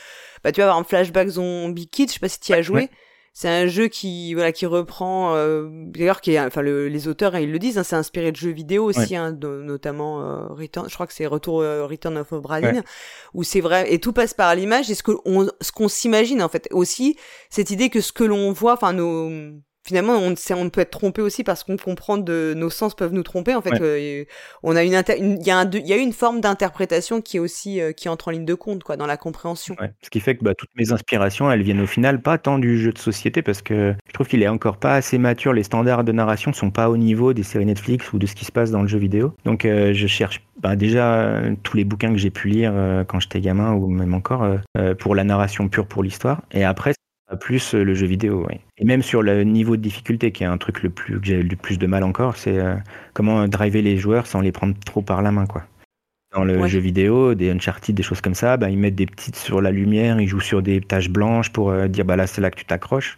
bah, 0.43 0.51
tu 0.51 0.59
vas 0.59 0.65
avoir 0.65 0.77
un 0.77 0.83
flashback 0.83 1.27
zombie 1.29 1.87
kid, 1.87 2.09
je 2.09 2.15
sais 2.15 2.19
pas 2.19 2.27
si 2.27 2.39
tu 2.39 2.51
y 2.51 2.55
as 2.55 2.61
joué 2.61 2.89
c'est 3.39 3.49
un 3.49 3.67
jeu 3.67 3.87
qui 3.87 4.33
voilà 4.33 4.51
qui 4.51 4.65
reprend 4.65 5.35
euh, 5.35 5.67
d'ailleurs 5.69 6.21
qui 6.21 6.31
est 6.31 6.39
enfin 6.39 6.63
les 6.63 7.07
auteurs 7.07 7.35
hein, 7.35 7.39
ils 7.39 7.51
le 7.51 7.59
disent 7.59 7.77
hein, 7.77 7.83
c'est 7.83 7.95
inspiré 7.95 8.31
de 8.31 8.35
jeux 8.35 8.49
vidéo 8.49 8.85
aussi 8.85 9.15
hein, 9.15 9.31
notamment 9.31 10.23
euh, 10.23 10.47
Return 10.47 10.89
je 10.89 10.93
crois 10.95 11.05
que 11.05 11.13
c'est 11.13 11.27
Retour 11.27 11.61
euh, 11.61 11.85
Return 11.85 12.17
of 12.17 12.31
Obradin 12.31 12.81
où 13.35 13.43
c'est 13.43 13.61
vrai 13.61 13.93
et 13.93 13.99
tout 13.99 14.11
passe 14.11 14.33
par 14.33 14.55
l'image 14.55 14.89
et 14.89 14.95
ce 14.95 15.03
que 15.03 15.11
on 15.25 15.47
ce 15.61 15.71
qu'on 15.71 15.87
s'imagine 15.87 16.41
en 16.41 16.49
fait. 16.49 16.67
Aussi 16.71 17.15
cette 17.51 17.69
idée 17.69 17.91
que 17.91 18.01
ce 18.01 18.11
que 18.11 18.23
l'on 18.23 18.53
voit 18.53 18.73
enfin 18.73 18.93
nos 18.93 19.29
finalement 19.87 20.17
on, 20.17 20.35
on 20.55 20.69
peut 20.69 20.81
être 20.81 20.91
trompé 20.91 21.21
aussi 21.21 21.43
parce 21.43 21.63
qu'on 21.63 21.77
comprend 21.77 22.17
de 22.17 22.53
nos 22.55 22.69
sens 22.69 22.93
peuvent 22.93 23.13
nous 23.13 23.23
tromper. 23.23 23.55
En 23.55 23.61
fait 23.61 23.81
euh, 23.81 24.25
on 24.63 24.75
a 24.75 24.83
une 24.83 25.01
il 25.17 25.47
y 25.47 25.51
a 25.51 25.59
un 25.59 25.69
il 25.71 25.87
y 25.87 25.93
a 25.93 25.97
une 25.97 26.11
forme 26.11 26.41
d'interprétation 26.41 27.21
qui 27.21 27.37
est 27.37 27.39
aussi 27.39 27.79
euh, 27.79 27.93
qui 27.93 28.09
entre 28.09 28.27
en 28.27 28.31
ligne 28.31 28.45
de 28.45 28.53
compte 28.53 28.83
quoi 28.83 28.97
dans 28.97 29.05
la 29.05 29.17
compréhension. 29.17 29.75
Ce 30.01 30.09
qui 30.09 30.19
fait 30.19 30.35
que 30.35 30.43
bah, 30.43 30.53
toutes 30.55 30.69
mes 30.75 30.91
inspirations 30.91 31.49
elles 31.49 31.61
viennent 31.61 31.81
au 31.81 31.87
final 31.87 32.21
pas 32.21 32.37
tant 32.37 32.59
du 32.59 32.77
jeu 32.77 32.91
de 32.91 32.97
société 32.97 33.41
parce 33.41 33.61
que 33.61 33.95
je 34.07 34.13
trouve 34.13 34.27
qu'il 34.27 34.43
est 34.43 34.47
encore 34.47 34.77
pas 34.77 34.95
assez 34.95 35.17
mature. 35.17 35.53
Les 35.53 35.63
standards 35.63 36.03
de 36.03 36.11
narration 36.11 36.51
sont 36.51 36.71
pas 36.71 36.89
au 36.89 36.97
niveau 36.97 37.33
des 37.33 37.43
séries 37.43 37.65
Netflix 37.65 38.11
ou 38.11 38.19
de 38.19 38.25
ce 38.25 38.35
qui 38.35 38.43
se 38.43 38.51
passe 38.51 38.71
dans 38.71 38.81
le 38.81 38.87
jeu 38.87 38.99
vidéo. 38.99 39.33
Donc 39.45 39.63
euh, 39.63 39.93
je 39.93 40.07
cherche 40.07 40.43
bah, 40.61 40.75
déjà 40.75 41.41
tous 41.63 41.77
les 41.77 41.85
bouquins 41.85 42.11
que 42.11 42.17
j'ai 42.17 42.31
pu 42.31 42.49
lire 42.49 42.73
quand 43.07 43.19
j'étais 43.19 43.39
gamin 43.39 43.73
ou 43.73 43.87
même 43.87 44.13
encore 44.13 44.45
pour 44.99 45.15
la 45.15 45.23
narration 45.23 45.69
pure 45.69 45.85
pour 45.87 46.03
l'histoire. 46.03 46.41
Et 46.51 46.63
après 46.63 46.93
plus 47.35 47.75
euh, 47.75 47.83
le 47.83 47.93
jeu 47.93 48.07
vidéo, 48.07 48.45
oui. 48.47 48.59
Et 48.77 48.85
même 48.85 49.01
sur 49.01 49.21
le 49.21 49.43
niveau 49.43 49.75
de 49.75 49.81
difficulté, 49.81 50.31
qui 50.31 50.43
est 50.43 50.47
un 50.47 50.57
truc 50.57 50.81
le 50.81 50.89
plus, 50.89 51.19
que 51.19 51.25
j'ai 51.25 51.43
le 51.43 51.55
plus 51.55 51.77
de 51.77 51.87
mal 51.87 52.03
encore, 52.03 52.37
c'est 52.37 52.57
euh, 52.57 52.75
comment 53.13 53.47
driver 53.47 53.81
les 53.81 53.97
joueurs 53.97 54.27
sans 54.27 54.39
les 54.39 54.53
prendre 54.53 54.75
trop 54.85 55.01
par 55.01 55.21
la 55.21 55.31
main, 55.31 55.45
quoi. 55.45 55.63
Dans 56.33 56.43
le 56.43 56.67
jeu 56.67 56.79
vidéo, 56.79 57.35
des 57.35 57.49
Uncharted, 57.51 57.95
des 57.95 58.03
choses 58.03 58.21
comme 58.21 58.35
ça, 58.35 58.57
bah, 58.57 58.69
ils 58.69 58.77
mettent 58.77 58.95
des 58.95 59.05
petites 59.05 59.35
sur 59.37 59.61
la 59.61 59.71
lumière, 59.71 60.19
ils 60.19 60.27
jouent 60.27 60.39
sur 60.39 60.61
des 60.61 60.81
taches 60.81 61.09
blanches 61.09 61.51
pour 61.51 61.71
euh, 61.71 61.87
dire 61.87 62.05
bah 62.05 62.17
là 62.17 62.27
c'est 62.27 62.41
là 62.41 62.51
que 62.51 62.57
tu 62.57 62.65
t'accroches. 62.65 63.17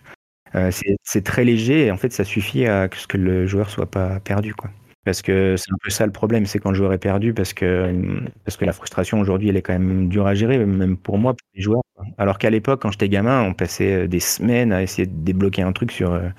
c'est 0.72 1.24
très 1.24 1.44
léger 1.44 1.88
et 1.88 1.92
en 1.92 1.98
fait 1.98 2.14
ça 2.14 2.24
suffit 2.24 2.66
à 2.66 2.88
ce 2.94 3.08
que 3.08 3.18
le 3.18 3.46
joueur 3.48 3.70
soit 3.70 3.90
pas 3.90 4.20
perdu, 4.20 4.54
quoi. 4.54 4.70
Parce 5.06 5.22
que 5.22 5.56
c'est 5.58 5.72
un 5.72 5.78
peu 5.82 5.90
ça 5.90 6.06
le 6.06 6.12
problème, 6.12 6.46
c'est 6.46 6.60
quand 6.60 6.70
le 6.70 6.76
joueur 6.76 6.94
est 6.94 7.00
perdu, 7.00 7.34
parce 7.34 7.54
que, 7.54 8.22
parce 8.46 8.58
que 8.58 8.66
la 8.66 8.74
frustration 8.74 9.20
aujourd'hui, 9.20 9.50
elle 9.50 9.58
est 9.58 9.62
quand 9.62 9.74
même 9.74 10.08
dure 10.10 10.28
à 10.28 10.36
gérer, 10.36 10.64
même 10.64 10.98
pour 10.98 11.18
moi, 11.18 11.34
pour 11.34 11.48
les 11.56 11.62
joueurs. 11.62 11.82
Alors 12.18 12.38
qu'à 12.38 12.50
l'époque, 12.50 12.82
quand 12.82 12.92
j'étais 12.92 13.10
gamin, 13.10 13.44
on 13.44 13.54
passait 13.54 14.04
euh, 14.04 14.08
des 14.08 14.20
semaines 14.20 14.72
à 14.72 14.82
essayer 14.82 15.06
de 15.06 15.24
débloquer 15.24 15.62
un 15.62 15.72
truc 15.72 15.92
sur, 15.92 16.14
euh, 16.14 16.30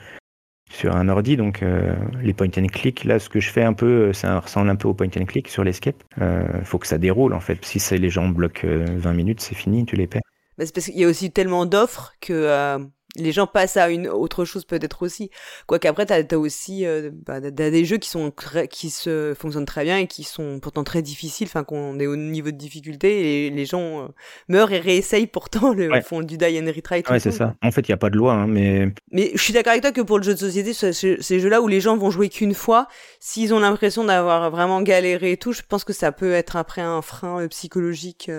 un 0.85 1.09
ordi. 1.09 1.37
Donc 1.37 1.63
euh, 1.63 1.95
les 2.23 2.33
point 2.33 2.49
and 2.57 2.67
click, 2.67 3.05
là, 3.05 3.19
ce 3.19 3.29
que 3.29 3.41
je 3.41 3.51
fais 3.51 3.63
un 3.63 3.73
peu, 3.73 4.13
ça 4.13 4.39
ressemble 4.39 4.71
un 4.71 4.77
peu 4.77 4.89
au 4.89 4.95
point 4.95 5.09
and 5.19 5.25
click 5.25 5.49
sur 5.49 5.65
l'escape. 5.65 6.03
Il 6.19 6.65
faut 6.65 6.79
que 6.79 6.87
ça 6.87 6.99
déroule 6.99 7.35
en 7.35 7.41
fait. 7.41 7.65
Si 7.65 7.99
les 7.99 8.11
gens 8.11 8.29
bloquent 8.29 8.67
20 8.67 9.13
minutes, 9.13 9.41
c'est 9.41 9.55
fini, 9.55 9.85
tu 9.85 9.97
les 9.97 10.07
perds. 10.07 10.23
c'est 10.59 10.75
parce 10.75 10.87
qu'il 10.87 10.99
y 10.99 11.05
a 11.05 11.09
aussi 11.09 11.31
tellement 11.31 11.67
d'offres 11.67 12.15
que 12.21 12.79
les 13.17 13.33
gens 13.33 13.47
passent 13.47 13.77
à 13.77 13.91
une 13.91 14.09
autre 14.09 14.45
chose 14.45 14.65
peut-être 14.65 15.03
aussi. 15.03 15.31
Quoique 15.67 15.89
après, 15.89 16.07
t'as 16.07 16.23
as 16.23 16.39
aussi 16.39 16.87
euh, 16.87 17.11
bah, 17.27 17.41
des 17.41 17.85
jeux 17.85 17.99
qui 17.99 18.09
sont 18.09 18.33
qui 18.71 18.91
se 18.91 19.35
fonctionnent 19.35 19.67
très 19.67 19.85
bien 19.85 19.99
et 19.99 20.07
qui 20.07 20.23
sont 20.25 20.61
pourtant 20.61 20.85
très 20.85 21.03
difficiles, 21.03 21.49
enfin 21.49 21.65
qu'on 21.65 21.99
est 21.99 22.07
au 22.07 22.17
niveau 22.17 22.51
de 22.51 22.57
difficulté 22.57 23.47
et 23.47 23.51
les 23.51 23.67
gens 23.67 24.05
euh, 24.05 24.09
meurent 24.49 24.73
et 24.73 24.79
réessayent 24.79 25.27
pourtant 25.27 25.73
le 25.73 26.01
font 26.03 26.21
du 26.21 26.37
die 26.37 26.61
and 26.61 26.73
retry. 26.75 27.03
Ouais, 27.11 27.21
c'est 27.21 27.33
ça. 27.33 27.57
En 27.63 27.71
fait, 27.71 27.83
il 27.83 27.91
y 27.91 27.95
a 27.95 27.99
pas 27.99 28.11
de 28.11 28.17
loi, 28.17 28.35
hein, 28.35 28.47
mais. 28.47 28.89
Mais 29.13 29.31
je 29.35 29.43
suis 29.43 29.53
d'accord 29.53 29.73
avec 29.73 29.83
toi 29.83 29.93
que 29.93 30.01
pour 30.01 30.19
le 30.19 30.25
jeu 30.25 30.35
de 30.35 30.39
société, 30.39 30.73
ces 30.73 31.41
jeux-là 31.41 31.61
où 31.61 31.69
les 31.69 31.81
gens 31.81 31.97
vont 31.97 32.11
jouer 32.11 32.29
qu'une 32.29 32.55
fois, 32.55 32.87
s'ils 33.19 33.53
ont 33.55 33.61
l'impression 33.61 34.05
d'avoir 34.05 34.51
vraiment 34.51 34.83
galéré 34.83 35.33
et 35.33 35.37
tout, 35.37 35.53
je 35.53 35.63
pense 35.69 35.85
que 35.85 35.93
ça 35.93 36.13
peut 36.13 36.33
être 36.33 36.57
après 36.57 36.83
un 36.83 37.03
frein 37.03 37.43
euh, 37.43 37.49
psychologique. 37.49 38.31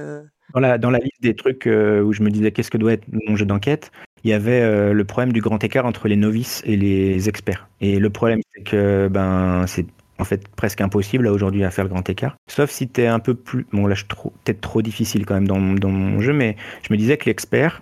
Dans 0.54 0.60
la, 0.60 0.78
dans 0.78 0.90
la 0.90 1.00
liste 1.00 1.22
des 1.22 1.34
trucs 1.34 1.66
où 1.66 2.12
je 2.12 2.24
me 2.24 2.30
disais 2.30 2.52
qu'est-ce 2.52 2.72
que 2.72 2.78
doit 2.78 2.92
être 2.94 3.06
mon 3.10 3.38
jeu 3.38 3.46
d'enquête, 3.46 3.90
il 4.24 4.30
y 4.30 4.34
avait 4.34 4.62
euh, 4.62 4.94
le 4.94 5.04
problème 5.04 5.34
du 5.34 5.42
grand 5.42 5.64
écart 5.64 5.86
entre 5.86 6.08
les 6.08 6.16
novices 6.16 6.62
et 6.66 6.76
les 6.78 7.30
experts. 7.30 7.68
Et 7.80 8.00
le 8.00 8.10
problème, 8.10 8.40
c'est 8.54 8.64
que 8.64 9.08
ben, 9.10 9.66
c'est 9.68 9.86
en 10.20 10.24
fait 10.24 10.48
presque 10.50 10.82
impossible 10.82 11.28
aujourd'hui 11.28 11.64
à 11.64 11.72
faire 11.72 11.86
le 11.86 11.90
grand 11.90 12.08
écart. 12.10 12.36
Sauf 12.48 12.70
si 12.70 12.88
tu 12.88 13.02
es 13.02 13.08
un 13.08 13.20
peu 13.20 13.34
plus. 13.34 13.66
Bon, 13.74 13.88
là, 13.88 13.96
je 13.96 14.06
trouve 14.06 14.32
peut-être 14.44 14.62
trop 14.62 14.82
difficile 14.82 15.26
quand 15.26 15.34
même 15.34 15.48
dans, 15.48 15.60
mon 15.60 16.22
jeu, 16.22 16.34
mais 16.34 16.56
je 16.84 16.94
me 16.94 16.98
disais 16.98 17.18
que 17.18 17.26
l'expert, 17.26 17.82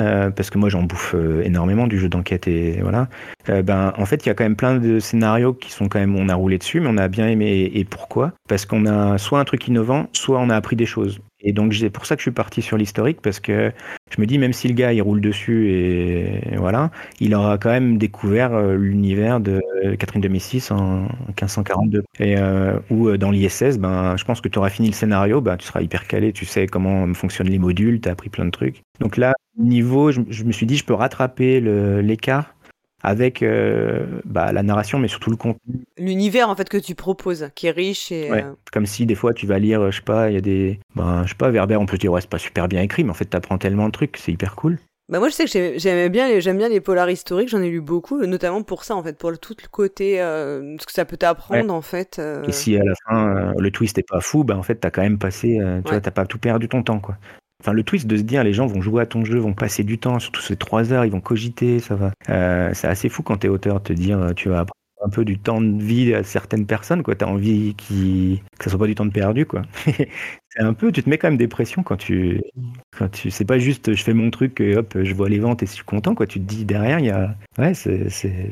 euh, 0.00 0.30
parce 0.30 0.50
que 0.50 0.58
moi 0.58 0.68
j'en 0.68 0.82
bouffe 0.82 1.14
euh, 1.16 1.42
énormément 1.42 1.86
du 1.86 1.98
jeu 1.98 2.08
d'enquête 2.08 2.46
et 2.46 2.80
voilà. 2.82 3.08
ben 3.48 3.92
en 3.96 4.06
fait 4.06 4.24
il 4.24 4.28
y 4.28 4.30
a 4.30 4.34
quand 4.34 4.44
même 4.44 4.54
plein 4.54 4.76
de 4.76 5.00
scénarios 5.00 5.54
qui 5.54 5.72
sont 5.72 5.88
quand 5.88 5.98
même 5.98 6.14
on 6.14 6.28
a 6.28 6.36
roulé 6.36 6.56
dessus 6.56 6.78
mais 6.78 6.86
on 6.88 6.98
a 6.98 7.08
bien 7.08 7.26
aimé 7.26 7.68
et 7.74 7.84
pourquoi? 7.84 8.32
Parce 8.48 8.64
qu'on 8.64 8.86
a 8.86 9.18
soit 9.18 9.40
un 9.40 9.44
truc 9.44 9.66
innovant, 9.66 10.06
soit 10.12 10.38
on 10.38 10.50
a 10.50 10.56
appris 10.56 10.76
des 10.76 10.86
choses. 10.86 11.18
Et 11.40 11.52
donc 11.52 11.74
c'est 11.74 11.90
pour 11.90 12.04
ça 12.04 12.16
que 12.16 12.20
je 12.20 12.24
suis 12.24 12.30
parti 12.32 12.62
sur 12.62 12.76
l'historique 12.76 13.20
parce 13.22 13.38
que 13.38 13.72
je 14.10 14.20
me 14.20 14.26
dis 14.26 14.38
même 14.38 14.52
si 14.52 14.66
le 14.66 14.74
gars 14.74 14.92
il 14.92 15.00
roule 15.00 15.20
dessus 15.20 15.70
et 15.70 16.56
voilà, 16.56 16.90
il 17.20 17.34
aura 17.34 17.58
quand 17.58 17.70
même 17.70 17.96
découvert 17.96 18.54
euh, 18.54 18.74
l'univers 18.76 19.38
de 19.38 19.60
Catherine 19.98 20.20
de 20.20 20.28
Médicis 20.28 20.72
en 20.72 21.02
1542 21.28 22.02
et 22.18 22.36
euh, 22.38 22.78
ou 22.90 23.08
euh, 23.08 23.18
dans 23.18 23.30
l'ISS, 23.30 23.78
ben 23.78 24.16
je 24.16 24.24
pense 24.24 24.40
que 24.40 24.48
tu 24.48 24.58
auras 24.58 24.70
fini 24.70 24.88
le 24.88 24.94
scénario, 24.94 25.40
ben 25.40 25.56
tu 25.56 25.66
seras 25.66 25.80
hyper 25.80 26.08
calé, 26.08 26.32
tu 26.32 26.44
sais 26.44 26.66
comment 26.66 27.12
fonctionnent 27.14 27.50
les 27.50 27.58
modules, 27.58 28.00
tu 28.00 28.08
as 28.08 28.12
appris 28.12 28.30
plein 28.30 28.44
de 28.44 28.50
trucs. 28.50 28.82
Donc 28.98 29.16
là 29.16 29.34
niveau, 29.58 30.10
je, 30.10 30.20
je 30.30 30.44
me 30.44 30.52
suis 30.52 30.66
dit 30.66 30.76
je 30.76 30.84
peux 30.84 30.94
rattraper 30.94 31.60
l'écart 32.02 32.54
avec 33.02 33.42
euh, 33.42 34.20
bah, 34.24 34.52
la 34.52 34.62
narration, 34.62 34.98
mais 34.98 35.08
surtout 35.08 35.30
le 35.30 35.36
contenu. 35.36 35.84
L'univers 35.98 36.48
en 36.48 36.56
fait 36.56 36.68
que 36.68 36.78
tu 36.78 36.94
proposes, 36.94 37.50
qui 37.54 37.66
est 37.66 37.72
riche 37.72 38.10
et. 38.12 38.30
Ouais. 38.30 38.44
Euh, 38.44 38.52
Comme 38.72 38.86
si 38.86 39.06
des 39.06 39.14
fois 39.14 39.32
tu 39.32 39.46
vas 39.46 39.58
lire, 39.58 39.90
je 39.90 39.96
sais 39.96 40.02
pas, 40.02 40.30
il 40.30 40.34
y 40.34 40.38
a 40.38 40.40
des, 40.40 40.80
ben, 40.96 41.22
je 41.24 41.30
sais 41.30 41.34
pas, 41.36 41.50
Verber, 41.50 41.76
on 41.76 41.86
peut 41.86 41.96
se 41.96 42.00
dire 42.00 42.12
ouais 42.12 42.20
c'est 42.20 42.30
pas 42.30 42.38
super 42.38 42.68
bien 42.68 42.82
écrit, 42.82 43.04
mais 43.04 43.10
en 43.10 43.14
fait 43.14 43.26
t'apprends 43.26 43.58
tellement 43.58 43.86
de 43.86 43.92
trucs, 43.92 44.16
c'est 44.16 44.32
hyper 44.32 44.56
cool. 44.56 44.78
Bah 45.10 45.20
moi 45.20 45.30
je 45.30 45.34
sais 45.34 45.46
que 45.46 45.78
j'aime 45.78 46.12
bien 46.12 46.28
les 46.28 46.42
j'aime 46.42 46.58
bien 46.58 46.68
les 46.68 46.80
polars 46.80 47.08
historiques, 47.08 47.48
j'en 47.48 47.62
ai 47.62 47.70
lu 47.70 47.80
beaucoup, 47.80 48.20
notamment 48.26 48.62
pour 48.62 48.84
ça 48.84 48.94
en 48.94 49.02
fait, 49.02 49.16
pour 49.16 49.30
le, 49.30 49.38
tout 49.38 49.56
le 49.62 49.68
côté 49.68 50.20
euh, 50.20 50.76
ce 50.78 50.84
que 50.84 50.92
ça 50.92 51.06
peut 51.06 51.16
t'apprendre 51.16 51.72
en 51.72 51.80
fait. 51.80 52.20
Et 52.46 52.52
si 52.52 52.76
à 52.76 52.84
la 52.84 52.92
fin 53.06 53.54
le 53.58 53.70
twist 53.70 53.96
est 53.96 54.06
pas 54.06 54.20
fou, 54.20 54.44
bah 54.44 54.56
en 54.58 54.62
fait 54.62 54.74
t'as 54.74 54.90
quand 54.90 55.00
même 55.00 55.18
passé, 55.18 55.58
tu 55.84 55.90
vois, 55.90 56.00
t'as 56.00 56.10
pas 56.10 56.26
tout 56.26 56.38
perdu 56.38 56.68
ton 56.68 56.82
temps 56.82 57.00
quoi. 57.00 57.16
Enfin, 57.60 57.72
le 57.72 57.82
twist 57.82 58.06
de 58.06 58.16
se 58.16 58.22
dire 58.22 58.44
les 58.44 58.52
gens 58.52 58.66
vont 58.66 58.80
jouer 58.80 59.02
à 59.02 59.06
ton 59.06 59.24
jeu, 59.24 59.38
vont 59.38 59.52
passer 59.52 59.82
du 59.82 59.98
temps, 59.98 60.18
surtout 60.20 60.40
ces 60.40 60.56
trois 60.56 60.92
heures, 60.92 61.04
ils 61.04 61.10
vont 61.10 61.20
cogiter, 61.20 61.80
ça 61.80 61.96
va. 61.96 62.12
Euh, 62.28 62.70
c'est 62.72 62.86
assez 62.86 63.08
fou 63.08 63.22
quand 63.22 63.38
t'es 63.38 63.48
auteur 63.48 63.80
de 63.80 63.84
te 63.84 63.92
dire 63.92 64.18
euh, 64.20 64.32
tu 64.32 64.48
vas 64.48 64.60
apprendre 64.60 64.74
un 65.04 65.08
peu 65.08 65.24
du 65.24 65.38
temps 65.38 65.60
de 65.60 65.82
vie 65.82 66.14
à 66.14 66.22
certaines 66.22 66.66
personnes, 66.66 67.02
quoi. 67.02 67.14
T'as 67.14 67.26
envie 67.26 67.74
qui... 67.76 68.42
que 68.58 68.64
ça 68.64 68.70
soit 68.70 68.78
pas 68.78 68.86
du 68.86 68.94
temps 68.94 69.06
de 69.06 69.12
perdu, 69.12 69.46
quoi. 69.46 69.62
c'est 69.86 70.60
un 70.60 70.72
peu, 70.72 70.92
tu 70.92 71.02
te 71.02 71.10
mets 71.10 71.18
quand 71.18 71.28
même 71.28 71.36
des 71.36 71.48
pressions 71.48 71.82
quand 71.82 71.96
tu, 71.96 72.42
quand 72.96 73.08
tu, 73.10 73.30
c'est 73.30 73.44
pas 73.44 73.58
juste 73.58 73.94
je 73.94 74.02
fais 74.02 74.14
mon 74.14 74.30
truc 74.30 74.60
et 74.60 74.76
hop, 74.76 74.96
je 75.00 75.14
vois 75.14 75.28
les 75.28 75.38
ventes 75.38 75.62
et 75.62 75.66
je 75.66 75.72
suis 75.72 75.84
content, 75.84 76.14
quoi. 76.14 76.26
Tu 76.26 76.40
te 76.40 76.44
dis 76.44 76.64
derrière, 76.64 77.00
il 77.00 77.06
y 77.06 77.10
a, 77.10 77.36
ouais, 77.58 77.74
c'est, 77.74 78.08
c'est, 78.10 78.50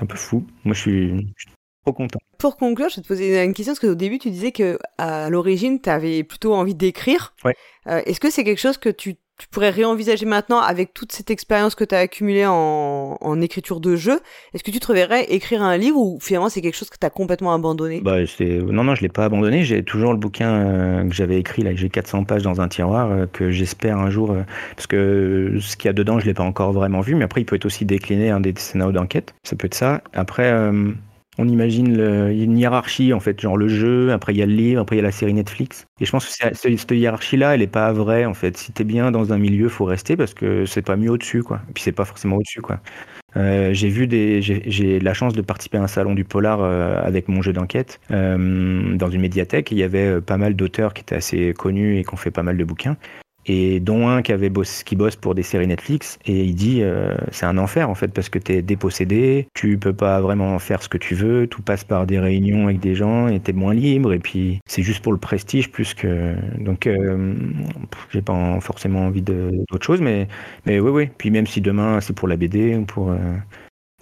un 0.00 0.06
peu 0.06 0.16
fou. 0.16 0.46
Moi, 0.64 0.74
je 0.74 0.80
suis, 0.80 1.34
content. 1.92 2.18
Pour 2.38 2.56
conclure, 2.56 2.88
je 2.88 2.96
vais 2.96 3.02
te 3.02 3.08
poser 3.08 3.42
une 3.42 3.54
question 3.54 3.72
parce 3.72 3.80
qu'au 3.80 3.94
début, 3.94 4.18
tu 4.18 4.30
disais 4.30 4.52
que 4.52 4.78
à 4.98 5.30
l'origine, 5.30 5.80
tu 5.80 5.90
avais 5.90 6.22
plutôt 6.24 6.54
envie 6.54 6.74
d'écrire. 6.74 7.34
Ouais. 7.44 7.54
Euh, 7.86 8.00
est-ce 8.06 8.20
que 8.20 8.30
c'est 8.30 8.44
quelque 8.44 8.60
chose 8.60 8.78
que 8.78 8.88
tu, 8.88 9.16
pourrais 9.50 9.70
réenvisager 9.70 10.26
maintenant 10.26 10.60
avec 10.60 10.94
toute 10.94 11.10
cette 11.10 11.28
expérience 11.28 11.74
que 11.74 11.82
tu 11.82 11.94
as 11.94 11.98
accumulée 11.98 12.46
en, 12.46 13.40
écriture 13.42 13.80
de 13.80 13.96
jeu? 13.96 14.20
Est-ce 14.54 14.62
que 14.62 14.70
tu 14.70 14.78
te 14.78 14.86
reverrais 14.86 15.24
écrire 15.24 15.62
un 15.62 15.76
livre 15.76 15.98
ou 15.98 16.18
finalement 16.20 16.48
c'est 16.48 16.62
quelque 16.62 16.76
chose 16.76 16.88
que 16.88 16.96
tu 16.98 17.04
as 17.04 17.10
complètement 17.10 17.52
abandonné? 17.52 18.00
Bah, 18.00 18.18
Non, 18.40 18.84
non, 18.84 18.94
je 18.94 19.02
l'ai 19.02 19.08
pas 19.08 19.24
abandonné. 19.24 19.64
J'ai 19.64 19.82
toujours 19.82 20.12
le 20.12 20.18
bouquin 20.18 20.52
euh, 20.52 21.08
que 21.08 21.14
j'avais 21.14 21.38
écrit, 21.38 21.62
là, 21.62 21.74
j'ai 21.74 21.90
400 21.90 22.24
pages 22.24 22.42
dans 22.42 22.60
un 22.60 22.68
tiroir, 22.68 23.10
euh, 23.10 23.26
que 23.26 23.50
j'espère 23.50 23.98
un 23.98 24.08
jour, 24.08 24.36
parce 24.76 24.86
que 24.86 25.56
ce 25.60 25.76
qu'il 25.76 25.88
y 25.88 25.90
a 25.90 25.92
dedans, 25.92 26.20
je 26.20 26.26
l'ai 26.26 26.34
pas 26.34 26.44
encore 26.44 26.72
vraiment 26.72 27.00
vu, 27.00 27.14
mais 27.16 27.24
après, 27.24 27.40
il 27.40 27.44
peut 27.44 27.56
être 27.56 27.66
aussi 27.66 27.84
décliné 27.84 28.30
un 28.30 28.40
des 28.40 28.54
scénarios 28.56 28.92
d'enquête. 28.92 29.34
Ça 29.42 29.56
peut 29.56 29.66
être 29.66 29.74
ça. 29.74 30.00
Après 30.12 30.52
on 31.38 31.48
imagine 31.48 31.98
une 32.30 32.58
hiérarchie 32.58 33.12
en 33.12 33.20
fait, 33.20 33.40
genre 33.40 33.56
le 33.56 33.68
jeu, 33.68 34.12
après 34.12 34.34
il 34.34 34.38
y 34.38 34.42
a 34.42 34.46
le 34.46 34.52
livre, 34.52 34.80
après 34.80 34.96
il 34.96 34.98
y 34.98 35.02
a 35.02 35.04
la 35.04 35.12
série 35.12 35.34
Netflix. 35.34 35.86
Et 36.00 36.04
je 36.04 36.10
pense 36.10 36.26
que 36.26 36.54
cette 36.54 36.90
hiérarchie-là, 36.90 37.54
elle 37.54 37.62
est 37.62 37.66
pas 37.66 37.92
vraie 37.92 38.24
en 38.24 38.34
fait. 38.34 38.56
Si 38.56 38.72
t'es 38.72 38.84
bien 38.84 39.10
dans 39.10 39.32
un 39.32 39.38
milieu, 39.38 39.68
faut 39.68 39.84
rester 39.84 40.16
parce 40.16 40.34
que 40.34 40.66
c'est 40.66 40.82
pas 40.82 40.96
mieux 40.96 41.10
au-dessus 41.10 41.42
quoi. 41.42 41.60
Et 41.68 41.72
puis 41.72 41.82
c'est 41.82 41.92
pas 41.92 42.04
forcément 42.04 42.36
au-dessus 42.36 42.60
quoi. 42.62 42.80
Euh, 43.36 43.72
j'ai 43.72 43.88
vu 43.88 44.06
des, 44.06 44.42
j'ai 44.42 45.00
la 45.00 45.14
chance 45.14 45.32
de 45.32 45.42
participer 45.42 45.78
à 45.78 45.82
un 45.82 45.88
salon 45.88 46.14
du 46.14 46.24
polar 46.24 46.60
euh, 46.62 47.02
avec 47.02 47.28
mon 47.28 47.42
jeu 47.42 47.52
d'enquête 47.52 48.00
euh, 48.10 48.96
dans 48.96 49.10
une 49.10 49.20
médiathèque. 49.20 49.72
il 49.72 49.78
y 49.78 49.82
avait 49.82 50.20
pas 50.20 50.36
mal 50.36 50.54
d'auteurs 50.54 50.94
qui 50.94 51.02
étaient 51.02 51.16
assez 51.16 51.52
connus 51.54 51.98
et 51.98 52.04
qui 52.04 52.14
ont 52.14 52.16
fait 52.16 52.30
pas 52.30 52.42
mal 52.42 52.56
de 52.56 52.64
bouquins. 52.64 52.96
Et 53.46 53.80
dont 53.80 54.08
un 54.08 54.22
qui 54.22 54.32
avait 54.32 54.50
bossé, 54.50 54.84
qui 54.84 54.96
bosse 54.96 55.16
pour 55.16 55.34
des 55.34 55.42
séries 55.42 55.66
Netflix 55.66 56.18
et 56.26 56.44
il 56.44 56.54
dit 56.54 56.82
euh, 56.82 57.14
c'est 57.30 57.46
un 57.46 57.58
enfer 57.58 57.90
en 57.90 57.94
fait 57.94 58.08
parce 58.08 58.28
que 58.28 58.38
t'es 58.38 58.62
dépossédé, 58.62 59.48
tu 59.54 59.78
peux 59.78 59.92
pas 59.92 60.20
vraiment 60.20 60.58
faire 60.58 60.82
ce 60.82 60.88
que 60.88 60.98
tu 60.98 61.14
veux, 61.14 61.46
tout 61.46 61.62
passe 61.62 61.84
par 61.84 62.06
des 62.06 62.18
réunions 62.18 62.64
avec 62.64 62.80
des 62.80 62.94
gens 62.94 63.28
et 63.28 63.40
t'es 63.40 63.52
moins 63.52 63.74
libre 63.74 64.12
et 64.12 64.18
puis 64.18 64.60
c'est 64.66 64.82
juste 64.82 65.02
pour 65.02 65.12
le 65.12 65.18
prestige 65.18 65.70
plus 65.70 65.94
que 65.94 66.34
donc 66.58 66.86
euh, 66.86 67.34
j'ai 68.10 68.22
pas 68.22 68.58
forcément 68.60 69.06
envie 69.06 69.22
d'autre 69.22 69.84
chose 69.84 70.00
mais 70.00 70.28
mais 70.66 70.80
oui 70.80 70.90
oui 70.90 71.08
puis 71.18 71.30
même 71.30 71.46
si 71.46 71.60
demain 71.60 72.00
c'est 72.00 72.14
pour 72.14 72.28
la 72.28 72.36
BD 72.36 72.76
ou 72.76 72.84
pour 72.84 73.10
euh, 73.10 73.18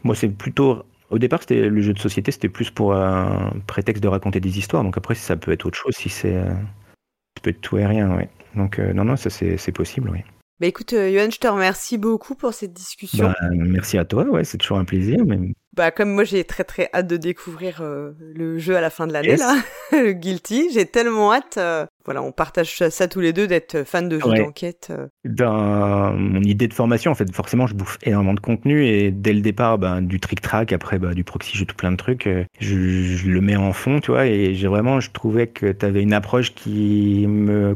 moi 0.04 0.14
c'est 0.14 0.28
plutôt 0.28 0.84
au 1.10 1.18
départ, 1.18 1.40
c'était 1.40 1.68
le 1.68 1.82
jeu 1.82 1.92
de 1.92 1.98
société, 1.98 2.32
c'était 2.32 2.48
plus 2.48 2.70
pour 2.70 2.94
un 2.94 3.52
prétexte 3.66 4.02
de 4.02 4.08
raconter 4.08 4.40
des 4.40 4.58
histoires. 4.58 4.82
Donc 4.82 4.96
après, 4.96 5.14
ça 5.14 5.36
peut 5.36 5.52
être 5.52 5.66
autre 5.66 5.76
chose 5.76 5.94
si 5.94 6.08
c'est, 6.08 6.32
ça 6.32 7.42
peut 7.42 7.50
être 7.50 7.60
tout 7.60 7.76
et 7.76 7.84
rien, 7.84 8.16
ouais. 8.16 8.30
Donc 8.56 8.78
euh, 8.78 8.92
non, 8.92 9.04
non, 9.04 9.16
ça 9.16 9.30
c'est 9.30 9.72
possible, 9.72 10.10
oui. 10.10 10.20
Bah 10.60 10.68
écoute, 10.68 10.92
euh, 10.92 11.10
Johan, 11.10 11.28
je 11.28 11.38
te 11.38 11.48
remercie 11.48 11.98
beaucoup 11.98 12.36
pour 12.36 12.54
cette 12.54 12.72
discussion. 12.72 13.26
Bah, 13.26 13.48
merci 13.50 13.98
à 13.98 14.04
toi, 14.04 14.22
ouais, 14.24 14.44
c'est 14.44 14.58
toujours 14.58 14.78
un 14.78 14.84
plaisir. 14.84 15.18
Mais... 15.26 15.38
Bah 15.74 15.90
comme 15.90 16.12
moi 16.12 16.22
j'ai 16.22 16.44
très 16.44 16.62
très 16.62 16.88
hâte 16.94 17.08
de 17.08 17.16
découvrir 17.16 17.80
euh, 17.80 18.12
le 18.20 18.58
jeu 18.58 18.76
à 18.76 18.80
la 18.80 18.90
fin 18.90 19.08
de 19.08 19.12
l'année 19.12 19.36
là, 19.36 19.56
le 19.92 20.12
Guilty, 20.12 20.68
j'ai 20.72 20.84
tellement 20.84 21.32
hâte. 21.32 21.58
voilà, 22.04 22.22
on 22.22 22.30
partage 22.30 22.76
ça, 22.76 23.08
tous 23.08 23.18
les 23.18 23.32
deux 23.32 23.48
d'être 23.48 23.82
fans 23.84 24.02
de 24.02 24.20
jeux 24.20 24.34
d'enquête. 24.34 24.92
Dans 25.24 26.12
mon 26.12 26.42
idée 26.42 26.68
de 26.68 26.74
formation, 26.74 27.10
en 27.10 27.16
fait, 27.16 27.34
forcément, 27.34 27.66
je 27.66 27.74
bouffe 27.74 27.98
énormément 28.02 28.34
de 28.34 28.40
contenu 28.40 28.86
et 28.86 29.10
dès 29.10 29.32
le 29.32 29.40
départ, 29.40 29.78
ben, 29.78 30.00
du 30.00 30.20
trick-track, 30.20 30.72
après 30.72 31.00
bah, 31.00 31.14
du 31.14 31.24
proxy, 31.24 31.56
j'ai 31.56 31.66
tout 31.66 31.74
plein 31.74 31.90
de 31.90 31.96
trucs, 31.96 32.28
je, 32.60 32.76
je, 32.76 33.28
le 33.28 33.40
mets 33.40 33.56
en 33.56 33.72
fond, 33.72 33.98
tu 33.98 34.12
vois, 34.12 34.26
et 34.26 34.54
j'ai 34.54 34.68
vraiment, 34.68 35.00
je 35.00 35.10
trouvais 35.10 35.48
que 35.48 35.72
tu 35.72 35.84
avais 35.84 36.02
une 36.02 36.12
approche 36.12 36.54
qui 36.54 37.26
me 37.26 37.74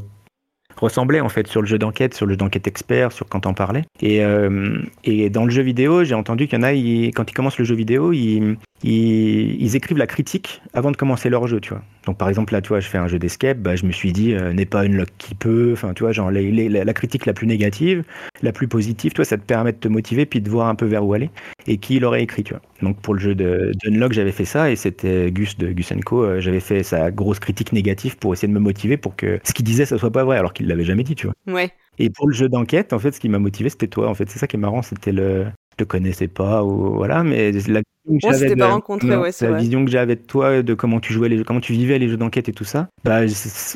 ressemblait 0.76 1.20
en 1.20 1.28
fait 1.28 1.46
sur 1.46 1.60
le 1.60 1.66
jeu 1.66 1.78
d'enquête, 1.78 2.14
sur 2.14 2.26
le 2.26 2.32
jeu 2.32 2.36
d'enquête 2.36 2.66
expert, 2.66 3.12
sur 3.12 3.28
quand 3.28 3.46
on 3.46 3.54
parlait. 3.54 3.84
Et, 4.00 4.24
euh, 4.24 4.78
et 5.04 5.30
dans 5.30 5.44
le 5.44 5.50
jeu 5.50 5.62
vidéo, 5.62 6.04
j'ai 6.04 6.14
entendu 6.14 6.46
qu'il 6.46 6.58
y 6.58 6.60
en 6.60 6.64
a, 6.64 6.72
quand 7.12 7.30
ils 7.30 7.34
commencent 7.34 7.58
le 7.58 7.64
jeu 7.64 7.74
vidéo, 7.74 8.12
ils, 8.12 8.56
ils, 8.82 9.74
écrivent 9.76 9.98
la 9.98 10.06
critique 10.06 10.62
avant 10.74 10.90
de 10.90 10.96
commencer 10.96 11.30
leur 11.30 11.46
jeu, 11.46 11.60
tu 11.60 11.70
vois. 11.70 11.82
Donc 12.04 12.18
par 12.18 12.28
exemple 12.28 12.52
là, 12.52 12.60
tu 12.60 12.68
vois, 12.68 12.80
je 12.80 12.88
fais 12.88 12.98
un 12.98 13.08
jeu 13.08 13.18
d'escape, 13.18 13.58
bah, 13.58 13.74
je 13.74 13.84
me 13.84 13.90
suis 13.90 14.12
dit 14.12 14.34
euh, 14.34 14.52
n'est 14.52 14.66
pas 14.66 14.84
une 14.84 14.96
lock 14.96 15.08
qui 15.18 15.34
peut, 15.34 15.70
enfin 15.72 15.92
tu 15.92 16.04
vois, 16.04 16.12
genre 16.12 16.30
la, 16.30 16.94
critique 16.94 17.26
la 17.26 17.32
plus 17.32 17.46
négative, 17.46 18.04
la 18.42 18.52
plus 18.52 18.68
positive, 18.68 19.12
toi, 19.12 19.24
ça 19.24 19.36
te 19.36 19.42
permet 19.42 19.72
de 19.72 19.78
te 19.78 19.88
motiver 19.88 20.24
puis 20.26 20.40
de 20.40 20.48
voir 20.48 20.68
un 20.68 20.74
peu 20.74 20.86
vers 20.86 21.04
où 21.04 21.14
aller 21.14 21.30
et 21.66 21.78
qui 21.78 21.98
l'aurait 21.98 22.22
écrit, 22.22 22.44
tu 22.44 22.52
vois. 22.52 22.62
Donc 22.82 23.00
pour 23.00 23.14
le 23.14 23.20
jeu 23.20 23.34
de 23.34 23.72
d'Unlock, 23.82 24.12
j'avais 24.12 24.32
fait 24.32 24.44
ça 24.44 24.70
et 24.70 24.76
c'était 24.76 25.32
Gus 25.32 25.56
de 25.56 25.72
Gus 25.72 25.92
Co. 26.04 26.22
Euh, 26.22 26.40
j'avais 26.40 26.60
fait 26.60 26.82
sa 26.82 27.10
grosse 27.10 27.40
critique 27.40 27.72
négative 27.72 28.16
pour 28.18 28.34
essayer 28.34 28.48
de 28.48 28.52
me 28.52 28.60
motiver 28.60 28.96
pour 28.96 29.16
que 29.16 29.40
ce 29.42 29.52
qu'il 29.52 29.64
disait 29.64 29.86
ça 29.86 29.98
soit 29.98 30.12
pas 30.12 30.24
vrai 30.24 30.36
alors 30.36 30.52
qu'il 30.52 30.68
l'avait 30.68 30.84
jamais 30.84 31.02
dit, 31.02 31.14
tu 31.14 31.26
vois. 31.26 31.34
Ouais. 31.52 31.72
Et 31.98 32.10
pour 32.10 32.28
le 32.28 32.34
jeu 32.34 32.48
d'enquête, 32.48 32.92
en 32.92 32.98
fait, 32.98 33.12
ce 33.12 33.20
qui 33.20 33.28
m'a 33.30 33.38
motivé, 33.38 33.70
c'était 33.70 33.88
toi. 33.88 34.08
En 34.08 34.14
fait, 34.14 34.28
c'est 34.28 34.38
ça 34.38 34.46
qui 34.46 34.56
est 34.56 34.60
marrant, 34.60 34.82
c'était 34.82 35.12
le, 35.12 35.46
je 35.78 35.84
te 35.84 35.88
connaissais 35.88 36.28
pas 36.28 36.64
ou 36.64 36.94
voilà, 36.94 37.22
mais 37.22 37.52
la 37.52 37.82
vision 38.06 38.18
que 38.18 38.18
j'avais 38.20 38.54
de, 38.54 39.44
la 39.44 39.58
vision 39.58 39.84
que 39.84 39.90
j'avais 39.90 40.16
de 40.16 40.20
toi, 40.20 40.62
de 40.62 40.74
comment 40.74 41.00
tu 41.00 41.12
jouais 41.12 41.28
les, 41.28 41.44
comment 41.44 41.60
tu 41.60 41.72
vivais 41.72 41.98
les 41.98 42.08
jeux 42.08 42.16
d'enquête 42.16 42.48
et 42.48 42.52
tout 42.52 42.64
ça. 42.64 42.88
Bah, 43.04 43.20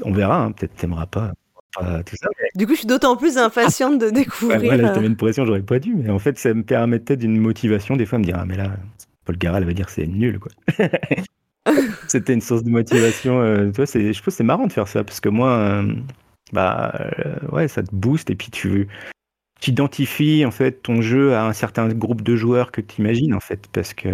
on 0.04 0.12
verra. 0.12 0.44
Hein, 0.44 0.52
peut-être 0.52 0.74
t'aimeras 0.76 1.06
pas. 1.06 1.32
tout 1.76 2.16
ça, 2.16 2.28
Du 2.54 2.66
coup, 2.66 2.72
je 2.72 2.78
suis 2.78 2.86
d'autant 2.86 3.16
plus 3.16 3.36
impatiente 3.36 3.98
de 3.98 4.10
découvrir. 4.10 4.62
Ouais, 4.62 4.76
là, 4.76 4.94
je 4.94 5.00
une 5.00 5.16
pression, 5.16 5.44
j'aurais 5.44 5.62
pas 5.62 5.78
dû, 5.78 5.94
mais 5.94 6.10
en 6.10 6.18
fait, 6.18 6.38
ça 6.38 6.54
me 6.54 6.62
permettait 6.62 7.16
d'une 7.16 7.38
motivation 7.38 7.96
des 7.96 8.06
fois 8.06 8.18
me 8.18 8.24
dire 8.24 8.36
ah 8.38 8.44
mais 8.46 8.56
là, 8.56 8.70
Paul 9.24 9.36
Garal 9.36 9.64
va 9.64 9.72
dire 9.72 9.90
c'est 9.90 10.06
nul 10.06 10.38
quoi. 10.38 10.52
C'était 12.08 12.32
une 12.32 12.40
source 12.40 12.64
de 12.64 12.70
motivation. 12.70 13.40
Euh, 13.40 13.70
c'est, 13.84 14.12
je 14.12 14.18
pense 14.18 14.24
que 14.24 14.30
c'est 14.30 14.44
marrant 14.44 14.66
de 14.66 14.72
faire 14.72 14.88
ça 14.88 15.04
parce 15.04 15.20
que 15.20 15.28
moi, 15.28 15.50
euh, 15.50 15.94
bah 16.52 16.92
euh, 17.00 17.34
ouais, 17.52 17.68
ça 17.68 17.82
te 17.82 17.94
booste 17.94 18.30
et 18.30 18.34
puis 18.34 18.50
tu 18.50 18.88
tu 19.60 19.70
identifies 19.70 20.44
en 20.44 20.50
fait 20.50 20.82
ton 20.82 21.02
jeu 21.02 21.34
à 21.34 21.46
un 21.46 21.52
certain 21.52 21.88
groupe 21.88 22.22
de 22.22 22.36
joueurs 22.36 22.72
que 22.72 22.80
tu 22.80 23.00
imagines 23.00 23.34
en 23.34 23.40
fait 23.40 23.68
parce 23.72 23.94
que 23.94 24.08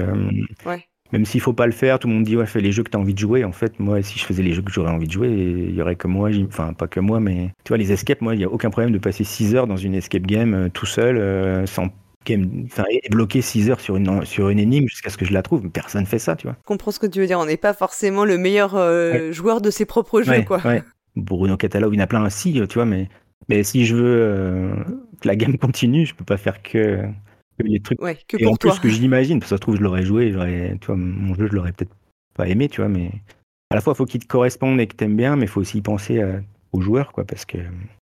ouais. 0.66 0.84
même 1.12 1.24
s'il 1.24 1.40
faut 1.40 1.52
pas 1.52 1.66
le 1.66 1.72
faire 1.72 1.98
tout 1.98 2.08
le 2.08 2.14
monde 2.14 2.24
dit 2.24 2.36
ouais 2.36 2.46
fais 2.46 2.60
les 2.60 2.72
jeux 2.72 2.82
que 2.82 2.90
tu 2.90 2.96
as 2.96 3.00
envie 3.00 3.14
de 3.14 3.18
jouer 3.18 3.44
en 3.44 3.52
fait 3.52 3.78
moi 3.78 4.02
si 4.02 4.18
je 4.18 4.24
faisais 4.24 4.42
les 4.42 4.52
jeux 4.52 4.62
que 4.62 4.72
j'aurais 4.72 4.90
envie 4.90 5.06
de 5.06 5.12
jouer 5.12 5.28
il 5.28 5.74
y 5.74 5.80
aurait 5.80 5.96
que 5.96 6.08
moi 6.08 6.30
enfin 6.46 6.72
pas 6.72 6.88
que 6.88 7.00
moi 7.00 7.20
mais 7.20 7.50
tu 7.64 7.68
vois 7.68 7.78
les 7.78 7.92
escapes 7.92 8.20
moi 8.20 8.34
il 8.34 8.40
y 8.40 8.44
a 8.44 8.50
aucun 8.50 8.70
problème 8.70 8.92
de 8.92 8.98
passer 8.98 9.24
6 9.24 9.54
heures 9.54 9.66
dans 9.66 9.76
une 9.76 9.94
escape 9.94 10.26
game 10.26 10.70
tout 10.72 10.86
seul 10.86 11.66
sans 11.66 11.90
game, 12.26 12.64
enfin, 12.66 12.84
bloquer 13.10 13.40
6 13.40 13.70
heures 13.70 13.80
sur 13.80 13.96
une, 13.96 14.24
sur 14.24 14.48
une 14.48 14.58
énigme 14.58 14.88
jusqu'à 14.88 15.10
ce 15.10 15.16
que 15.16 15.24
je 15.24 15.32
la 15.32 15.42
trouve. 15.42 15.70
Personne 15.70 16.06
fait 16.06 16.18
ça, 16.18 16.34
tu 16.34 16.48
vois. 16.48 16.56
Je 16.58 16.66
comprends 16.66 16.90
ce 16.90 16.98
que 16.98 17.06
tu 17.06 17.20
veux 17.20 17.26
dire. 17.28 17.38
On 17.38 17.46
n'est 17.46 17.56
pas 17.56 17.72
forcément 17.72 18.24
le 18.24 18.36
meilleur 18.36 18.70
joueur 19.32 19.60
de 19.60 19.70
ses 19.70 19.86
propres 19.86 20.22
jeux, 20.22 20.42
quoi. 20.42 20.60
Ouais. 20.66 20.82
Bruno 21.16 21.56
Catala, 21.56 21.88
il 21.90 21.94
y 21.94 22.00
en 22.00 22.04
a 22.04 22.06
plein 22.06 22.24
aussi, 22.24 22.52
tu 22.52 22.74
vois, 22.74 22.84
mais, 22.84 23.08
mais 23.48 23.62
si 23.62 23.86
je 23.86 23.96
veux 23.96 24.16
euh, 24.18 24.74
que 25.20 25.28
la 25.28 25.36
game 25.36 25.58
continue, 25.58 26.06
je 26.06 26.14
peux 26.14 26.24
pas 26.24 26.36
faire 26.36 26.62
que, 26.62 27.02
que 27.58 27.62
les 27.62 27.80
trucs. 27.80 28.00
Ouais, 28.00 28.18
que 28.28 28.36
et 28.38 28.44
pour 28.44 28.52
en 28.52 28.56
toi. 28.56 28.72
plus, 28.72 28.80
que 28.80 28.88
je 28.88 29.00
l'imagine, 29.00 29.38
parce 29.40 29.50
que 29.50 29.56
ça 29.56 29.56
se 29.56 29.60
trouve, 29.60 29.76
je 29.76 29.82
l'aurais 29.82 30.04
joué, 30.04 30.32
j'aurais, 30.32 30.76
tu 30.80 30.86
vois, 30.86 30.96
mon 30.96 31.34
jeu, 31.34 31.48
je 31.48 31.52
l'aurais 31.54 31.72
peut-être 31.72 31.94
pas 32.34 32.48
aimé, 32.48 32.68
tu 32.68 32.80
vois, 32.80 32.88
mais 32.88 33.10
à 33.70 33.74
la 33.74 33.80
fois, 33.80 33.94
il 33.94 33.96
faut 33.96 34.06
qu'il 34.06 34.20
te 34.20 34.26
corresponde 34.26 34.80
et 34.80 34.86
que 34.86 34.96
tu 34.96 35.04
aimes 35.04 35.16
bien, 35.16 35.36
mais 35.36 35.46
il 35.46 35.48
faut 35.48 35.60
aussi 35.60 35.78
y 35.78 35.82
penser 35.82 36.22
aux 36.72 36.80
joueurs, 36.80 37.12
quoi, 37.12 37.24
parce 37.24 37.44
que, 37.44 37.58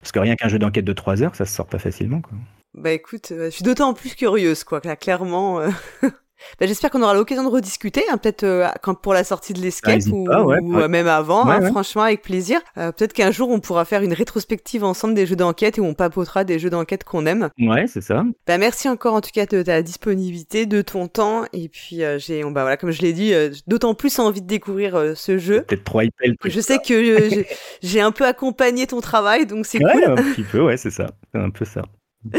parce 0.00 0.12
que 0.12 0.18
rien 0.18 0.36
qu'un 0.36 0.48
jeu 0.48 0.58
d'enquête 0.58 0.84
de 0.84 0.92
3 0.92 1.22
heures, 1.22 1.34
ça 1.34 1.44
se 1.46 1.54
sort 1.54 1.66
pas 1.66 1.78
facilement, 1.78 2.20
quoi. 2.20 2.36
Bah 2.74 2.92
écoute, 2.92 3.32
euh, 3.32 3.46
je 3.46 3.50
suis 3.50 3.64
d'autant 3.64 3.94
plus 3.94 4.14
curieuse, 4.14 4.62
quoi, 4.64 4.80
là, 4.84 4.94
clairement. 4.96 5.60
Euh, 5.60 5.70
bah, 6.60 6.66
J'espère 6.66 6.90
qu'on 6.90 7.02
aura 7.02 7.14
l'occasion 7.14 7.44
de 7.44 7.48
rediscuter, 7.48 8.02
hein, 8.10 8.18
peut-être 8.18 8.44
euh, 8.44 8.68
quand 8.82 8.94
pour 8.94 9.14
la 9.14 9.24
sortie 9.24 9.52
de 9.52 9.60
l'escape 9.60 10.00
ou, 10.12 10.28
ou 10.28 10.88
même 10.88 11.08
avant, 11.08 11.48
hein, 11.48 11.62
franchement 11.70 12.02
avec 12.02 12.22
plaisir. 12.22 12.60
Euh, 12.76 12.92
peut-être 12.92 13.12
qu'un 13.12 13.30
jour 13.30 13.50
on 13.50 13.60
pourra 13.60 13.84
faire 13.84 14.02
une 14.02 14.12
rétrospective 14.12 14.84
ensemble 14.84 15.14
des 15.14 15.26
jeux 15.26 15.36
d'enquête 15.36 15.78
et 15.78 15.80
où 15.80 15.84
on 15.84 15.94
papotera 15.94 16.44
des 16.44 16.58
jeux 16.58 16.70
d'enquête 16.70 17.04
qu'on 17.04 17.26
aime. 17.26 17.50
Ouais, 17.58 17.86
c'est 17.86 18.00
ça. 18.00 18.24
Bah 18.46 18.58
merci 18.58 18.88
encore 18.88 19.14
en 19.14 19.20
tout 19.20 19.30
cas 19.32 19.46
de 19.46 19.62
ta 19.62 19.82
disponibilité, 19.82 20.66
de 20.66 20.82
ton 20.82 21.08
temps 21.08 21.44
et 21.52 21.68
puis 21.68 22.02
euh, 22.02 22.18
j'ai, 22.18 22.42
bah 22.42 22.62
voilà 22.62 22.76
comme 22.76 22.90
je 22.90 23.02
l'ai 23.02 23.12
dit, 23.12 23.32
d'autant 23.66 23.94
plus 23.94 24.18
envie 24.18 24.42
de 24.42 24.46
découvrir 24.46 25.12
ce 25.16 25.38
jeu. 25.38 25.62
Peut-être 25.62 25.84
trois 25.84 26.02
emails. 26.02 26.36
Je 26.44 26.60
sais 26.60 26.78
que 26.78 27.44
j'ai 27.82 28.00
un 28.00 28.12
peu 28.12 28.24
accompagné 28.24 28.86
ton 28.86 29.00
travail, 29.00 29.46
donc 29.46 29.66
c'est 29.66 29.82
ouais, 29.82 29.92
cool. 29.92 30.04
un 30.04 30.16
petit 30.16 30.42
peu, 30.42 30.60
ouais, 30.60 30.76
c'est 30.76 30.90
ça, 30.90 31.06
c'est 31.32 31.40
un 31.40 31.50
peu 31.50 31.64
ça. 31.64 31.82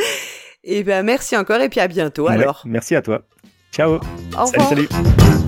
Et 0.64 0.84
ben 0.84 1.04
merci 1.04 1.38
encore 1.38 1.62
et 1.62 1.70
puis 1.70 1.80
à 1.80 1.88
bientôt 1.88 2.28
alors. 2.28 2.64
Merci 2.66 2.96
à 2.96 3.02
toi. 3.02 3.24
Ciao. 3.72 4.00
Au 4.38 4.46
revoir. 4.46 4.70
salut. 4.70 4.88
salut. 4.90 5.39